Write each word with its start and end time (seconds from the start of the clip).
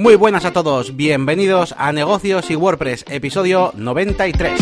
Muy 0.00 0.14
buenas 0.14 0.46
a 0.46 0.52
todos, 0.54 0.96
bienvenidos 0.96 1.74
a 1.76 1.92
Negocios 1.92 2.50
y 2.50 2.56
WordPress, 2.56 3.04
episodio 3.10 3.70
93. 3.76 4.58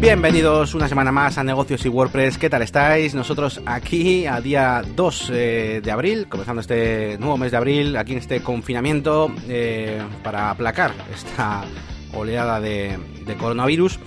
Bienvenidos 0.00 0.74
una 0.74 0.88
semana 0.88 1.12
más 1.12 1.38
a 1.38 1.44
Negocios 1.44 1.86
y 1.86 1.88
WordPress. 1.88 2.36
¿Qué 2.36 2.50
tal 2.50 2.62
estáis? 2.62 3.14
Nosotros 3.14 3.60
aquí 3.64 4.26
a 4.26 4.40
día 4.40 4.82
2 4.96 5.30
eh, 5.32 5.80
de 5.84 5.90
abril, 5.92 6.26
comenzando 6.28 6.62
este 6.62 7.16
nuevo 7.20 7.36
mes 7.36 7.52
de 7.52 7.58
abril, 7.58 7.96
aquí 7.96 8.14
en 8.14 8.18
este 8.18 8.42
confinamiento 8.42 9.32
eh, 9.48 10.02
para 10.24 10.50
aplacar 10.50 10.92
esta 11.14 11.62
oleada 12.12 12.58
de, 12.58 12.98
de 13.24 13.36
coronavirus. 13.36 14.00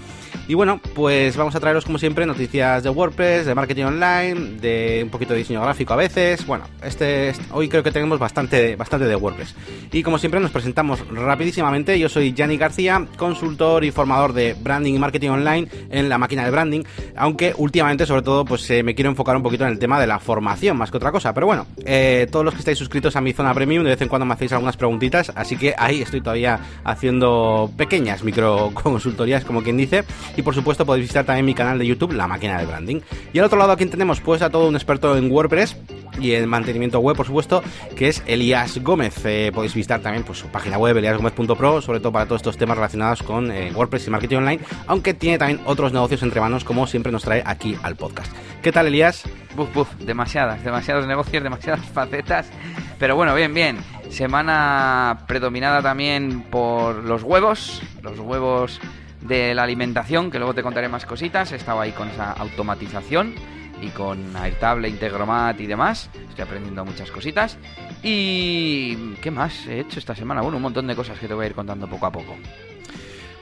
Y 0.50 0.55
bueno, 0.55 0.81
pues 0.95 1.38
vamos 1.38 1.54
a 1.54 1.59
traeros 1.59 1.86
como 1.86 2.00
siempre 2.00 2.25
noticias 2.25 2.81
de 2.81 2.89
WordPress, 2.89 3.45
de 3.45 3.54
marketing 3.54 3.84
online, 3.84 4.57
de 4.59 5.02
un 5.04 5.11
poquito 5.11 5.34
de 5.34 5.38
diseño 5.38 5.62
gráfico 5.62 5.94
a 5.94 5.95
veces. 5.95 6.44
Bueno, 6.48 6.66
este, 6.84 7.30
este 7.30 7.45
hoy 7.52 7.70
creo 7.70 7.84
que 7.84 7.91
tenemos 7.91 8.17
bastante, 8.17 8.75
bastante 8.75 9.05
de 9.05 9.16
WordPress. 9.16 9.53
Y 9.91 10.02
como 10.02 10.17
siempre 10.17 10.39
nos 10.39 10.49
presentamos 10.49 11.08
rapidísimamente. 11.08 11.99
Yo 11.99 12.09
soy 12.09 12.34
Gianni 12.34 12.58
García, 12.58 13.05
consultor 13.16 13.84
y 13.84 13.91
formador 13.91 14.34
de 14.34 14.55
branding 14.59 14.95
y 14.95 14.98
marketing 14.98 15.30
online 15.30 15.67
en 15.91 16.09
la 16.09 16.17
máquina 16.17 16.45
de 16.45 16.50
branding. 16.50 16.81
Aunque 17.16 17.53
últimamente, 17.55 18.08
sobre 18.08 18.23
todo, 18.23 18.44
pues 18.44 18.67
eh, 18.72 18.81
me 18.81 18.95
quiero 18.95 19.11
enfocar 19.11 19.36
un 19.36 19.44
poquito 19.44 19.66
en 19.66 19.73
el 19.73 19.77
tema 19.77 20.02
de 20.02 20.08
la 20.08 20.17
formación 20.17 20.77
más 20.77 20.89
que 20.89 20.97
otra 20.97 21.11
cosa. 21.11 21.31
Pero 21.31 21.45
bueno, 21.45 21.67
eh, 21.86 22.25
todos 22.31 22.44
los 22.44 22.55
que 22.55 22.61
estáis 22.61 22.80
suscritos 22.80 23.16
a 23.16 23.22
mi 23.22 23.34
zona 23.34 23.53
premium, 23.53 23.84
de 23.84 23.91
vez 23.91 24.02
en 24.02 24.08
cuando 24.08 24.25
me 24.25 24.34
hacéis 24.34 24.52
algunas 24.53 24.77
preguntitas. 24.77 25.31
Así 25.36 25.58
que 25.58 25.75
ahí 25.77 26.02
estoy 26.02 26.22
todavía 26.22 26.59
haciendo 26.84 27.70
pequeñas 27.77 28.23
micro 28.23 28.72
consultorías, 28.73 29.45
como 29.45 29.61
quien 29.61 29.77
dice 29.77 30.05
y 30.39 30.41
por 30.41 30.55
supuesto 30.55 30.85
podéis 30.85 31.03
visitar 31.03 31.25
también 31.25 31.45
mi 31.45 31.53
canal 31.53 31.77
de 31.77 31.85
YouTube, 31.85 32.13
La 32.13 32.27
Máquina 32.27 32.57
de 32.57 32.66
Branding. 32.66 33.02
Y 33.34 33.39
al 33.39 33.45
otro 33.45 33.59
lado, 33.59 33.73
aquí 33.73 33.85
tenemos? 33.85 34.21
Pues 34.21 34.41
a 34.41 34.49
todo 34.49 34.67
un 34.67 34.75
experto 34.75 35.17
en 35.17 35.30
WordPress 35.30 35.75
y 36.20 36.34
en 36.34 36.47
mantenimiento 36.47 36.99
web, 36.99 37.16
por 37.16 37.25
supuesto, 37.25 37.61
que 37.95 38.08
es 38.08 38.23
Elías 38.25 38.81
Gómez. 38.81 39.25
Eh, 39.25 39.52
podéis 39.53 39.73
visitar 39.73 39.99
también 39.99 40.23
pues, 40.23 40.39
su 40.39 40.47
página 40.47 40.77
web, 40.77 40.95
eliasgomez.pro, 40.97 41.81
sobre 41.81 41.99
todo 41.99 42.14
para 42.14 42.25
todos 42.25 42.39
estos 42.39 42.58
temas 42.58 42.77
relacionados 42.77 43.22
con 43.22 43.52
eh, 43.52 43.72
WordPress 43.75 44.08
y 44.08 44.09
marketing 44.11 44.38
online, 44.38 44.59
aunque 44.88 45.14
tiene 45.14 45.38
también 45.38 45.59
otros 45.66 45.91
negocios 45.91 46.23
entre 46.23 46.39
manos, 46.39 46.64
como 46.64 46.88
siempre 46.88 47.11
nos 47.11 47.23
trae 47.23 47.44
aquí 47.45 47.77
al 47.83 47.95
podcast. 47.95 48.31
¿Qué 48.61 48.71
tal, 48.71 48.88
Elías? 48.88 49.23
Buf, 49.55 49.73
buf, 49.73 49.94
demasiadas, 49.99 50.64
demasiados 50.64 51.05
negocios, 51.05 51.44
demasiadas 51.44 51.86
facetas. 51.94 52.49
Pero 52.97 53.16
bueno, 53.16 53.36
bien, 53.36 53.53
bien. 53.53 53.77
Semana 54.09 55.25
predominada 55.27 55.81
también 55.81 56.42
por 56.44 57.03
los 57.03 57.23
huevos, 57.23 57.81
los 58.02 58.19
huevos 58.19 58.80
de 59.22 59.53
la 59.53 59.64
alimentación, 59.64 60.31
que 60.31 60.38
luego 60.38 60.53
te 60.53 60.64
contaré 60.64 60.88
más 60.89 61.06
cositas. 61.06 61.52
He 61.52 61.56
estado 61.56 61.81
ahí 61.81 61.92
con 61.92 62.09
esa 62.09 62.31
automatización 62.34 63.34
y 63.81 63.89
con 63.89 64.36
Airtable, 64.36 64.89
Integromat 64.89 65.59
y 65.59 65.67
demás. 65.67 66.09
Estoy 66.30 66.44
aprendiendo 66.44 66.86
muchas 66.86 67.11
cositas. 67.11 67.58
¿Y 68.03 69.14
qué 69.22 69.31
más 69.31 69.67
he 69.67 69.81
hecho 69.81 70.00
esta 70.00 70.16
semana? 70.16 70.42
Bueno, 70.42 70.58
un 70.58 70.64
montón 70.64 70.88
de 70.88 70.95
cosas 70.95 71.20
que 71.20 71.28
te 71.28 71.34
voy 71.34 71.45
a 71.45 71.50
ir 71.50 71.56
contando 71.56 71.88
poco 71.88 72.06
a 72.06 72.11
poco. 72.11 72.36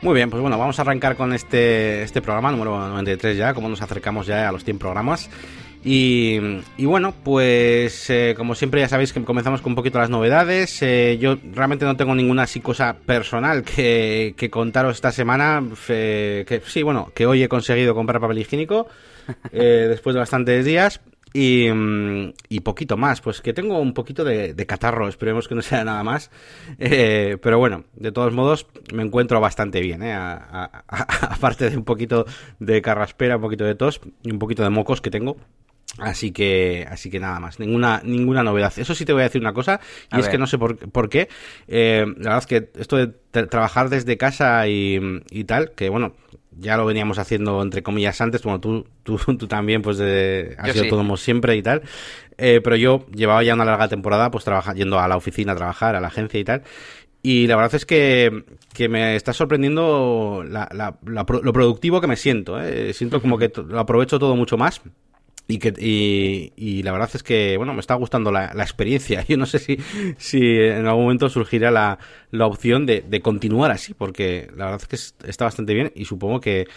Muy 0.02 0.14
bien, 0.14 0.30
pues 0.30 0.42
bueno, 0.42 0.60
vamos 0.60 0.78
a 0.78 0.84
arrancar 0.84 1.16
con 1.16 1.34
este, 1.34 2.04
este 2.04 2.22
programa 2.22 2.52
número 2.52 2.78
93 2.78 3.36
ya, 3.36 3.54
como 3.56 3.68
nos 3.68 3.82
acercamos 3.82 4.28
ya 4.28 4.48
a 4.48 4.52
los 4.52 4.64
100 4.64 4.78
programas. 4.78 5.30
Y, 5.90 6.38
bueno, 6.80 7.14
pues 7.24 8.10
eh, 8.10 8.34
como 8.36 8.56
siempre 8.56 8.82
ya 8.82 8.90
sabéis 8.90 9.14
que 9.14 9.24
comenzamos 9.24 9.62
con 9.62 9.72
un 9.72 9.78
poquito 9.78 10.00
las 10.00 10.10
novedades. 10.10 10.82
Eh, 10.82 11.18
yo 11.18 11.38
realmente 11.54 11.86
no 11.86 11.96
tengo 11.96 12.14
ninguna 12.14 12.44
así 12.44 12.60
cosa 12.60 12.98
personal 13.06 13.64
que, 13.64 14.36
contaros 14.52 14.96
esta 14.96 15.14
semana. 15.14 15.64
Eh, 15.88 16.44
que 16.46 16.62
sí, 16.66 16.84
bueno, 16.84 17.14
que 17.16 17.26
hoy 17.26 17.42
he 17.42 17.48
conseguido 17.48 17.96
comprar 17.96 18.20
papel 18.20 18.40
higiénico 18.40 18.90
después 19.54 20.14
de 20.14 20.20
bastantes 20.20 20.66
días. 20.66 21.00
Y, 21.34 21.70
poquito 22.66 22.98
más, 22.98 23.22
pues 23.22 23.40
que 23.40 23.54
tengo 23.54 23.80
un 23.80 23.94
poquito 23.94 24.26
de, 24.26 24.66
catarro, 24.66 25.08
esperemos 25.08 25.48
que 25.48 25.56
no 25.56 25.62
sea 25.62 25.86
nada 25.86 26.04
más. 26.04 26.32
pero 26.78 27.60
bueno, 27.60 27.86
de 27.94 28.12
todos 28.12 28.34
modos 28.34 28.68
me 28.94 29.04
encuentro 29.04 29.40
bastante 29.40 29.80
bien, 29.80 30.04
aparte 30.04 31.70
de 31.70 31.78
un 31.78 31.86
poquito 31.86 32.26
de 32.60 32.82
carraspera, 32.82 33.38
un 33.38 33.42
poquito 33.42 33.64
de 33.64 33.76
tos 33.76 34.02
y 34.24 34.32
un 34.32 34.40
poquito 34.40 34.64
de 34.64 34.70
mocos 34.70 35.00
que 35.00 35.12
tengo. 35.12 35.38
Así 36.00 36.32
que, 36.32 36.86
así 36.90 37.10
que 37.10 37.20
nada 37.20 37.40
más, 37.40 37.60
ninguna, 37.60 38.02
ninguna 38.04 38.44
novedad. 38.44 38.72
Eso 38.78 38.94
sí 38.94 39.04
te 39.04 39.14
voy 39.14 39.22
a 39.22 39.26
decir 39.26 39.42
una 39.42 39.54
cosa, 39.54 39.80
y 40.12 40.20
es 40.20 40.30
que 40.30 40.38
no 40.38 40.46
sé 40.46 40.58
por, 40.58 40.78
por 40.78 41.10
qué. 41.10 41.28
Eh, 41.68 42.06
la 42.18 42.36
verdad 42.36 42.38
es 42.38 42.48
que 42.48 42.70
esto 42.80 42.98
de 42.98 43.08
trabajar 43.48 43.90
desde 43.90 44.18
casa 44.18 44.68
y, 44.68 45.00
y, 45.32 45.44
tal, 45.46 45.72
que 45.72 45.90
bueno, 45.90 46.14
ya 46.52 46.78
lo 46.78 46.86
veníamos 46.86 47.18
haciendo 47.20 47.62
entre 47.62 47.82
comillas 47.82 48.20
antes, 48.22 48.42
como 48.42 48.60
tú, 48.60 48.86
tú, 49.04 49.18
tú 49.38 49.48
también, 49.48 49.82
pues 49.82 49.98
de, 49.98 50.56
has 50.60 50.74
sido 50.74 50.88
todo 50.88 51.18
siempre 51.18 51.56
y 51.56 51.64
tal. 51.64 51.82
Eh, 52.38 52.62
pero 52.64 52.76
yo 52.76 53.06
llevaba 53.14 53.44
ya 53.44 53.56
una 53.56 53.66
larga 53.66 53.88
temporada, 53.88 54.30
pues 54.30 54.44
trabajando, 54.44 54.78
yendo 54.78 55.00
a 55.00 55.08
la 55.08 55.18
oficina 55.18 55.54
a 55.54 55.56
trabajar, 55.56 55.96
a 55.96 56.02
la 56.02 56.08
agencia 56.08 56.40
y 56.40 56.44
tal. 56.44 56.64
Y 57.24 57.48
la 57.48 57.56
verdad 57.56 57.76
es 57.76 57.86
que, 57.86 58.44
que 58.74 58.88
me 58.88 59.16
está 59.16 59.34
sorprendiendo 59.34 60.46
la, 60.48 60.70
la, 60.72 60.98
lo 61.04 61.54
productivo 61.54 62.00
que 62.00 62.08
me 62.08 62.16
siento. 62.16 62.62
¿eh? 62.62 62.94
Siento 62.94 63.22
como 63.22 63.38
que 63.38 63.52
lo 63.68 63.80
aprovecho 63.80 64.20
todo 64.20 64.36
mucho 64.36 64.56
más. 64.58 64.82
Y, 65.50 65.60
que, 65.60 65.74
y, 65.78 66.84
la 66.84 66.92
verdad 66.92 67.10
es 67.14 67.24
que, 67.24 67.56
bueno, 67.56 67.74
me 67.74 67.80
está 67.80 67.96
gustando 67.96 68.32
la, 68.32 68.52
experiencia. 68.58 69.24
Yo 69.28 69.38
no 69.38 69.46
sé 69.46 69.60
si, 69.60 69.78
si 70.18 70.40
en 70.42 70.86
algún 70.86 71.04
momento 71.04 71.30
surgirá 71.30 71.72
la, 71.72 72.00
la 72.32 72.46
opción 72.46 72.86
de, 72.86 73.02
de, 73.08 73.22
continuar 73.22 73.72
así, 73.72 73.94
porque 73.94 74.50
la 74.56 74.66
verdad 74.66 74.82
es 74.82 75.14
que 75.22 75.30
está 75.30 75.46
bastante 75.46 75.74
bien 75.74 75.92
y 75.96 76.06
supongo 76.06 76.42
que, 76.42 76.68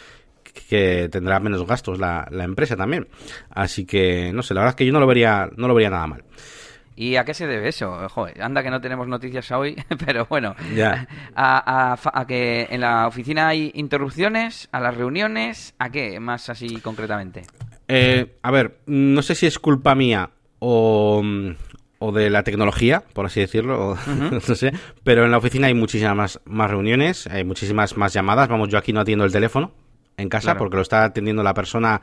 que 0.68 1.08
tendrá 1.10 1.40
menos 1.40 1.66
gastos 1.66 1.98
la, 1.98 2.28
la 2.30 2.44
empresa 2.44 2.76
también. 2.76 3.08
Así 3.50 3.84
que, 3.86 4.32
no 4.32 4.42
sé, 4.42 4.54
la 4.54 4.60
verdad 4.60 4.72
es 4.72 4.76
que 4.76 4.86
yo 4.86 4.92
no 4.92 5.00
lo 5.00 5.06
vería, 5.06 5.50
no 5.56 5.66
lo 5.66 5.74
vería 5.74 5.90
nada 5.90 6.06
mal. 6.06 6.24
¿Y 6.96 7.16
a 7.16 7.24
qué 7.24 7.32
se 7.32 7.46
debe 7.46 7.68
eso? 7.68 8.08
Joder, 8.10 8.42
anda 8.42 8.62
que 8.62 8.70
no 8.70 8.80
tenemos 8.80 9.08
noticias 9.08 9.50
hoy, 9.52 9.74
pero 10.06 10.26
bueno. 10.26 10.54
Ya. 10.74 11.08
A, 11.34 11.94
a, 11.94 12.20
a, 12.20 12.26
que 12.26 12.68
en 12.70 12.82
la 12.82 13.06
oficina 13.06 13.48
hay 13.48 13.72
interrupciones, 13.74 14.68
a 14.70 14.80
las 14.80 14.96
reuniones, 14.96 15.74
¿a 15.78 15.88
qué 15.90 16.20
más 16.20 16.50
así 16.50 16.80
concretamente? 16.80 17.44
Eh, 17.92 18.36
a 18.42 18.50
ver, 18.52 18.78
no 18.86 19.20
sé 19.20 19.34
si 19.34 19.46
es 19.46 19.58
culpa 19.58 19.96
mía 19.96 20.30
o, 20.60 21.24
o 21.98 22.12
de 22.12 22.30
la 22.30 22.44
tecnología, 22.44 23.02
por 23.12 23.26
así 23.26 23.40
decirlo, 23.40 23.96
no 24.30 24.54
sé, 24.54 24.72
pero 25.02 25.24
en 25.24 25.32
la 25.32 25.38
oficina 25.38 25.66
hay 25.66 25.74
muchísimas 25.74 26.14
más, 26.14 26.40
más, 26.44 26.70
reuniones, 26.70 27.26
hay 27.26 27.42
muchísimas 27.42 27.96
más 27.96 28.12
llamadas. 28.12 28.48
Vamos, 28.48 28.68
yo 28.68 28.78
aquí 28.78 28.92
no 28.92 29.00
atiendo 29.00 29.24
el 29.24 29.32
teléfono 29.32 29.72
en 30.16 30.28
casa 30.28 30.56
porque 30.56 30.76
lo 30.76 30.82
está 30.82 31.02
atendiendo 31.02 31.42
la 31.42 31.52
persona, 31.52 32.00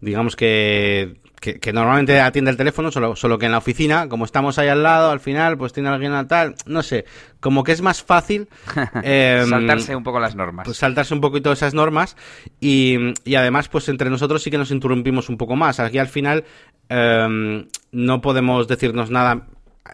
digamos 0.00 0.34
que 0.34 1.20
que, 1.40 1.72
normalmente 1.72 2.20
atiende 2.20 2.50
el 2.50 2.56
teléfono, 2.56 2.92
solo, 2.92 3.16
solo 3.16 3.38
que 3.38 3.46
en 3.46 3.52
la 3.52 3.58
oficina, 3.58 4.08
como 4.08 4.26
estamos 4.26 4.58
ahí 4.58 4.68
al 4.68 4.82
lado, 4.82 5.10
al 5.10 5.20
final, 5.20 5.56
pues 5.56 5.72
tiene 5.72 5.88
alguien 5.88 6.12
a 6.12 6.26
tal, 6.28 6.54
no 6.66 6.82
sé, 6.82 7.06
como 7.40 7.64
que 7.64 7.72
es 7.72 7.80
más 7.80 8.02
fácil 8.02 8.48
eh, 9.02 9.44
saltarse 9.48 9.96
un 9.96 10.04
poco 10.04 10.20
las 10.20 10.36
normas. 10.36 10.66
Pues 10.66 10.76
saltarse 10.76 11.14
un 11.14 11.20
poquito 11.20 11.50
esas 11.50 11.72
normas 11.72 12.16
y, 12.60 12.96
y, 13.24 13.34
además, 13.36 13.68
pues 13.68 13.88
entre 13.88 14.10
nosotros 14.10 14.42
sí 14.42 14.50
que 14.50 14.58
nos 14.58 14.70
interrumpimos 14.70 15.28
un 15.30 15.38
poco 15.38 15.56
más. 15.56 15.80
Aquí 15.80 15.98
al 15.98 16.08
final 16.08 16.44
eh, 16.90 17.66
no 17.92 18.20
podemos 18.20 18.68
decirnos 18.68 19.10
nada 19.10 19.46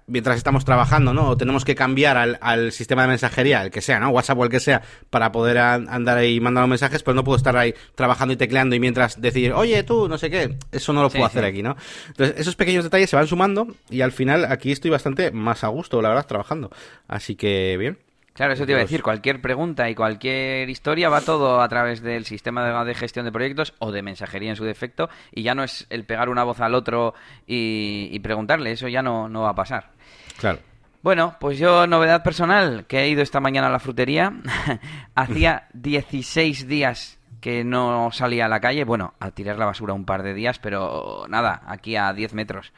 mientras 0.07 0.37
estamos 0.37 0.65
trabajando, 0.65 1.15
¿no? 1.15 1.31
O 1.31 1.37
tenemos 1.37 1.65
que 1.65 1.75
cambiar 1.75 2.17
al, 2.17 2.39
al, 2.41 2.73
sistema 2.73 3.03
de 3.03 3.09
mensajería, 3.09 3.63
el 3.63 3.71
que 3.71 3.81
sea, 3.81 4.01
¿no? 4.01 4.11
WhatsApp 4.11 4.39
o 4.39 4.45
el 4.45 4.51
que 4.51 4.61
sea, 4.61 4.83
para 5.11 5.33
poder 5.33 5.59
andar 5.59 6.19
ahí 6.19 6.41
mandando 6.41 6.69
mensajes, 6.69 7.03
pues 7.03 7.15
no 7.15 7.25
puedo 7.25 7.37
estar 7.37 7.57
ahí 7.57 7.75
trabajando 7.95 8.35
y 8.35 8.37
tecleando 8.37 8.75
y 8.75 8.81
mientras 8.81 9.21
decir, 9.21 9.53
oye, 9.53 9.83
tú, 9.83 10.09
no 10.09 10.19
sé 10.19 10.31
qué, 10.31 10.57
eso 10.73 10.93
no 10.93 11.03
lo 11.03 11.11
puedo 11.11 11.25
hacer 11.25 11.45
aquí, 11.45 11.63
¿no? 11.63 11.77
Entonces, 12.09 12.37
esos 12.39 12.57
pequeños 12.57 12.85
detalles 12.85 13.11
se 13.11 13.17
van 13.17 13.27
sumando 13.27 13.69
y 13.91 14.01
al 14.01 14.13
final 14.13 14.45
aquí 14.47 14.73
estoy 14.73 14.91
bastante 14.91 15.31
más 15.31 15.65
a 15.65 15.69
gusto, 15.69 16.01
la 16.03 16.11
verdad, 16.11 16.27
trabajando. 16.27 16.71
Así 17.09 17.37
que, 17.37 17.77
bien. 17.79 18.06
Claro, 18.37 18.53
eso 18.53 18.67
te 18.67 18.73
iba 18.73 18.81
a 18.81 18.83
decir, 18.83 19.03
cualquier 19.03 19.41
pregunta 19.41 19.89
y 19.89 19.95
cualquier 19.95 20.69
historia 20.69 21.09
va 21.09 21.23
todo 21.23 21.63
a 21.63 21.69
través 21.71 22.03
del 22.03 22.27
sistema 22.27 22.85
de, 22.85 22.95
gestión 22.95 23.25
de 23.25 23.33
proyectos 23.33 23.73
o 23.79 23.93
de 23.93 24.03
mensajería 24.03 24.51
en 24.51 24.57
su 24.57 24.65
defecto 24.65 25.09
y 25.33 25.43
ya 25.43 25.55
no 25.55 25.65
es 25.65 25.87
el 25.89 26.05
pegar 26.05 26.29
una 26.29 26.45
voz 26.45 26.61
al 26.61 26.75
otro 26.75 27.15
y, 27.47 28.19
preguntarle, 28.21 28.73
eso 28.73 28.89
ya 28.89 29.01
no, 29.01 29.31
no 29.31 29.41
va 29.41 29.51
a 29.51 29.55
pasar. 29.55 29.91
Claro. 30.37 30.59
Bueno, 31.03 31.37
pues 31.41 31.59
yo, 31.59 31.87
novedad 31.87 32.23
personal, 32.23 32.85
que 32.87 33.05
he 33.05 33.09
ido 33.09 33.23
esta 33.23 33.41
mañana 33.41 33.69
a 33.69 33.71
la 33.71 33.79
frutería, 33.79 34.35
hacía 35.15 35.69
16 35.73 36.69
días 36.69 37.19
que 37.41 37.65
no 37.65 38.11
salía 38.13 38.47
a 38.47 38.49
la 38.49 38.61
calle, 38.61 38.85
bueno, 38.85 39.15
a 39.19 39.31
tirar 39.31 39.57
la 39.57 39.65
basura 39.65 39.95
un 39.95 40.05
par 40.05 40.23
de 40.23 40.35
días, 40.35 40.59
pero 40.59 41.25
nada, 41.31 41.63
aquí 41.69 41.97
a 41.97 42.13
10 42.13 42.35
metros. 42.35 42.73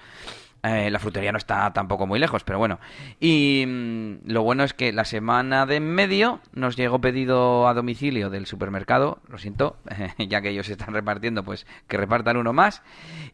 Eh, 0.62 0.90
la 0.90 0.98
frutería 0.98 1.30
no 1.30 1.38
está 1.38 1.72
tampoco 1.72 2.06
muy 2.06 2.18
lejos, 2.18 2.42
pero 2.42 2.58
bueno. 2.58 2.80
Y 3.20 3.64
mm, 3.66 4.30
lo 4.30 4.42
bueno 4.42 4.64
es 4.64 4.74
que 4.74 4.92
la 4.92 5.04
semana 5.04 5.66
de 5.66 5.76
en 5.76 5.86
medio 5.88 6.40
nos 6.52 6.76
llegó 6.76 7.00
pedido 7.00 7.68
a 7.68 7.74
domicilio 7.74 8.28
del 8.28 8.46
supermercado, 8.46 9.20
lo 9.28 9.38
siento, 9.38 9.76
ya 10.18 10.40
que 10.40 10.50
ellos 10.50 10.68
están 10.68 10.94
repartiendo, 10.94 11.44
pues 11.44 11.66
que 11.86 11.96
repartan 11.96 12.36
uno 12.36 12.52
más. 12.52 12.82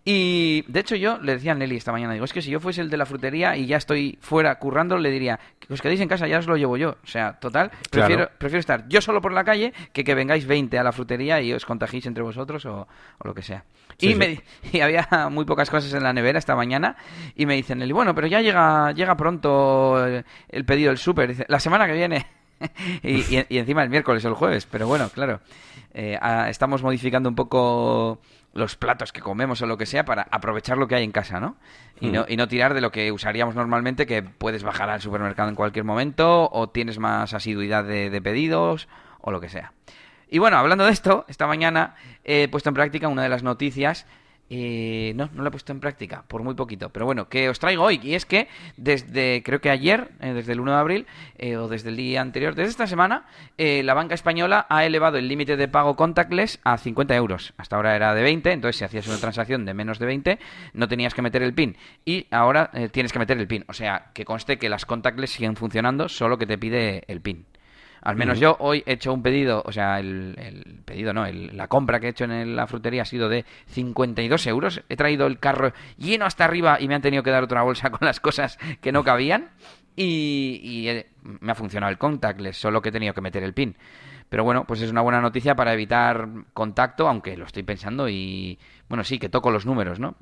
Y 0.04 0.64
de 0.68 0.80
hecho 0.80 0.96
yo 0.96 1.18
le 1.18 1.32
decía 1.32 1.52
a 1.52 1.54
Nelly 1.54 1.76
esta 1.76 1.92
mañana, 1.92 2.12
digo, 2.12 2.26
es 2.26 2.32
que 2.32 2.42
si 2.42 2.50
yo 2.50 2.60
fuese 2.60 2.82
el 2.82 2.90
de 2.90 2.98
la 2.98 3.06
frutería 3.06 3.56
y 3.56 3.66
ya 3.66 3.78
estoy 3.78 4.18
fuera 4.20 4.58
currando, 4.58 4.98
le 4.98 5.10
diría, 5.10 5.40
que 5.58 5.72
os 5.72 5.80
quedéis 5.80 6.02
en 6.02 6.08
casa, 6.08 6.28
ya 6.28 6.38
os 6.38 6.46
lo 6.46 6.56
llevo 6.56 6.76
yo. 6.76 6.96
O 7.02 7.06
sea, 7.06 7.38
total, 7.40 7.70
prefiero, 7.90 8.28
prefiero 8.38 8.60
estar 8.60 8.86
yo 8.88 9.00
solo 9.00 9.22
por 9.22 9.32
la 9.32 9.44
calle 9.44 9.72
que 9.92 10.04
que 10.04 10.14
vengáis 10.14 10.46
20 10.46 10.78
a 10.78 10.82
la 10.82 10.92
frutería 10.92 11.40
y 11.40 11.52
os 11.54 11.64
contagiéis 11.64 12.04
entre 12.04 12.22
vosotros 12.22 12.66
o, 12.66 12.86
o 13.18 13.26
lo 13.26 13.34
que 13.34 13.42
sea. 13.42 13.64
Y, 14.00 14.14
Me, 14.14 14.40
y 14.72 14.80
había 14.80 15.08
muy 15.30 15.44
pocas 15.44 15.70
cosas 15.70 15.92
en 15.94 16.02
la 16.02 16.12
nevera 16.12 16.38
esta 16.38 16.56
mañana 16.56 16.96
y 17.34 17.46
me 17.46 17.54
dicen, 17.54 17.86
bueno, 17.92 18.14
pero 18.14 18.26
ya 18.26 18.40
llega, 18.40 18.92
llega 18.92 19.16
pronto 19.16 20.06
el, 20.06 20.64
pedido 20.64 20.90
del 20.90 20.98
súper. 20.98 21.46
La 21.48 21.60
semana 21.60 21.86
que 21.86 21.92
viene. 21.92 22.26
y, 23.02 23.36
encima 23.56 23.82
el 23.82 23.90
miércoles 23.90 24.24
o 24.24 24.28
el 24.28 24.34
jueves. 24.34 24.66
Pero 24.66 24.86
bueno, 24.86 25.08
claro. 25.08 25.40
Eh, 25.92 26.18
estamos 26.48 26.82
modificando 26.82 27.28
un 27.28 27.34
poco 27.34 28.20
los 28.52 28.76
platos 28.76 29.12
que 29.12 29.20
comemos 29.20 29.60
o 29.62 29.66
lo 29.66 29.76
que 29.76 29.86
sea 29.86 30.04
para 30.04 30.26
aprovechar 30.30 30.78
lo 30.78 30.86
que 30.86 30.94
hay 30.94 31.04
en 31.04 31.12
casa, 31.12 31.40
¿no? 31.40 31.56
Y, 32.00 32.10
no, 32.10 32.22
mm. 32.22 32.26
y 32.28 32.36
no 32.36 32.48
tirar 32.48 32.74
de 32.74 32.80
lo 32.80 32.90
que 32.92 33.10
usaríamos 33.10 33.54
normalmente, 33.54 34.06
que 34.06 34.22
puedes 34.22 34.62
bajar 34.62 34.90
al 34.90 35.00
supermercado 35.00 35.48
en 35.48 35.56
cualquier 35.56 35.84
momento 35.84 36.48
o 36.52 36.68
tienes 36.68 36.98
más 36.98 37.34
asiduidad 37.34 37.84
de 37.84 38.20
pedidos 38.22 38.88
o 39.20 39.30
lo 39.30 39.40
que 39.40 39.48
sea. 39.48 39.72
Y 40.34 40.40
bueno, 40.40 40.56
hablando 40.56 40.84
de 40.84 40.90
esto, 40.90 41.24
esta 41.28 41.46
mañana 41.46 41.94
he 42.24 42.48
puesto 42.48 42.68
en 42.68 42.74
práctica 42.74 43.06
una 43.06 43.22
de 43.22 43.28
las 43.28 43.44
noticias 43.44 44.04
eh, 44.50 45.12
no, 45.14 45.30
no 45.32 45.42
lo 45.42 45.48
he 45.48 45.50
puesto 45.52 45.70
en 45.70 45.78
práctica, 45.78 46.24
por 46.26 46.42
muy 46.42 46.54
poquito. 46.54 46.90
Pero 46.90 47.06
bueno, 47.06 47.28
que 47.28 47.48
os 47.48 47.60
traigo 47.60 47.84
hoy. 47.84 48.00
Y 48.02 48.14
es 48.14 48.26
que 48.26 48.48
desde, 48.76 49.44
creo 49.44 49.60
que 49.60 49.70
ayer, 49.70 50.10
eh, 50.20 50.32
desde 50.32 50.54
el 50.54 50.58
1 50.58 50.72
de 50.72 50.76
abril, 50.76 51.06
eh, 51.38 51.56
o 51.56 51.68
desde 51.68 51.90
el 51.90 51.96
día 51.96 52.20
anterior, 52.20 52.56
desde 52.56 52.70
esta 52.70 52.88
semana, 52.88 53.26
la 53.56 53.94
banca 53.94 54.16
española 54.16 54.66
ha 54.68 54.84
elevado 54.84 55.18
el 55.18 55.28
límite 55.28 55.56
de 55.56 55.68
pago 55.68 55.94
contactless 55.94 56.58
a 56.64 56.78
50 56.78 57.14
euros. 57.14 57.54
Hasta 57.56 57.76
ahora 57.76 57.94
era 57.94 58.12
de 58.12 58.24
20, 58.24 58.50
entonces 58.50 58.76
si 58.76 58.84
hacías 58.84 59.06
una 59.06 59.18
transacción 59.18 59.64
de 59.64 59.72
menos 59.72 60.00
de 60.00 60.06
20, 60.06 60.38
no 60.72 60.88
tenías 60.88 61.14
que 61.14 61.22
meter 61.22 61.44
el 61.44 61.54
PIN. 61.54 61.76
Y 62.04 62.26
ahora 62.32 62.72
tienes 62.90 63.12
que 63.12 63.20
meter 63.20 63.38
el 63.38 63.46
PIN. 63.46 63.64
O 63.68 63.72
sea, 63.72 64.10
que 64.12 64.24
conste 64.24 64.58
que 64.58 64.68
las 64.68 64.84
contactless 64.84 65.30
siguen 65.30 65.54
funcionando, 65.54 66.08
solo 66.08 66.38
que 66.38 66.46
te 66.46 66.58
pide 66.58 67.04
el 67.06 67.20
PIN. 67.20 67.46
Al 68.04 68.16
menos 68.16 68.38
yo 68.38 68.56
hoy 68.60 68.82
he 68.84 68.92
hecho 68.92 69.14
un 69.14 69.22
pedido, 69.22 69.62
o 69.64 69.72
sea, 69.72 69.98
el, 69.98 70.82
pedido, 70.84 71.14
no, 71.14 71.24
la 71.26 71.68
compra 71.68 72.00
que 72.00 72.06
he 72.06 72.10
hecho 72.10 72.24
en 72.24 72.54
la 72.54 72.66
frutería 72.66 73.00
ha 73.00 73.06
sido 73.06 73.30
de 73.30 73.46
52 73.68 74.46
euros. 74.46 74.82
He 74.90 74.96
traído 74.96 75.26
el 75.26 75.38
carro 75.38 75.72
lleno 75.96 76.26
hasta 76.26 76.44
arriba 76.44 76.76
y 76.78 76.86
me 76.86 76.94
han 76.94 77.00
tenido 77.00 77.22
que 77.22 77.30
dar 77.30 77.42
otra 77.42 77.62
bolsa 77.62 77.88
con 77.90 78.06
las 78.06 78.20
cosas 78.20 78.58
que 78.82 78.92
no 78.92 79.04
cabían. 79.04 79.48
Y, 79.96 81.00
me 81.22 81.52
ha 81.52 81.54
funcionado 81.54 81.90
el 81.90 81.96
contactless, 81.96 82.58
solo 82.58 82.82
que 82.82 82.90
he 82.90 82.92
tenido 82.92 83.14
que 83.14 83.22
meter 83.22 83.42
el 83.42 83.54
pin. 83.54 83.74
Pero 84.28 84.44
bueno, 84.44 84.64
pues 84.66 84.82
es 84.82 84.90
una 84.90 85.00
buena 85.00 85.22
noticia 85.22 85.54
para 85.54 85.72
evitar 85.72 86.28
contacto, 86.52 87.08
aunque 87.08 87.38
lo 87.38 87.46
estoy 87.46 87.62
pensando 87.62 88.06
y 88.08 88.58
bueno, 88.88 89.02
sí, 89.02 89.18
que 89.18 89.30
toco 89.30 89.50
los 89.50 89.64
números, 89.64 89.98
¿no? 89.98 90.16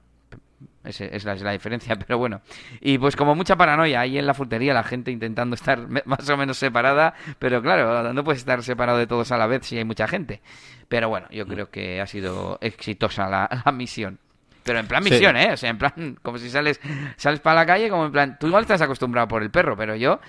Esa 0.84 1.04
es 1.04 1.24
la, 1.24 1.52
diferencia, 1.52 1.96
pero 2.06 2.18
bueno. 2.18 2.40
Y 2.80 2.98
pues 2.98 3.16
como 3.16 3.34
mucha 3.34 3.56
paranoia 3.56 4.00
ahí 4.00 4.18
en 4.18 4.26
la 4.26 4.34
frutería, 4.34 4.74
la 4.74 4.82
gente 4.82 5.10
intentando 5.10 5.54
estar 5.54 5.78
más 6.06 6.28
o 6.28 6.36
menos 6.36 6.56
separada, 6.56 7.14
pero 7.38 7.62
claro, 7.62 8.12
no 8.12 8.24
puedes 8.24 8.40
estar 8.40 8.62
separado 8.62 8.98
de 8.98 9.06
todos 9.06 9.30
a 9.32 9.36
la 9.36 9.46
vez 9.46 9.66
si 9.66 9.78
hay 9.78 9.84
mucha 9.84 10.08
gente. 10.08 10.40
Pero 10.88 11.08
bueno, 11.08 11.26
yo 11.30 11.46
creo 11.46 11.70
que 11.70 12.00
ha 12.00 12.06
sido 12.06 12.58
exitosa 12.60 13.28
la, 13.28 13.48
misión. 13.72 14.18
Pero 14.64 14.78
en 14.78 14.86
plan 14.86 15.02
misión, 15.02 15.36
¿eh? 15.36 15.52
O 15.52 15.56
sea, 15.56 15.70
en 15.70 15.78
plan, 15.78 16.18
como 16.22 16.38
si 16.38 16.48
sales, 16.48 16.80
sales 17.16 17.40
para 17.40 17.60
la 17.60 17.66
calle, 17.66 17.88
como 17.88 18.06
en 18.06 18.12
plan, 18.12 18.36
tú 18.38 18.46
igual 18.46 18.62
estás 18.62 18.80
acostumbrado 18.80 19.26
por 19.26 19.42
el 19.42 19.50
perro, 19.50 19.76
pero 19.76 19.96
yo, 19.96 20.20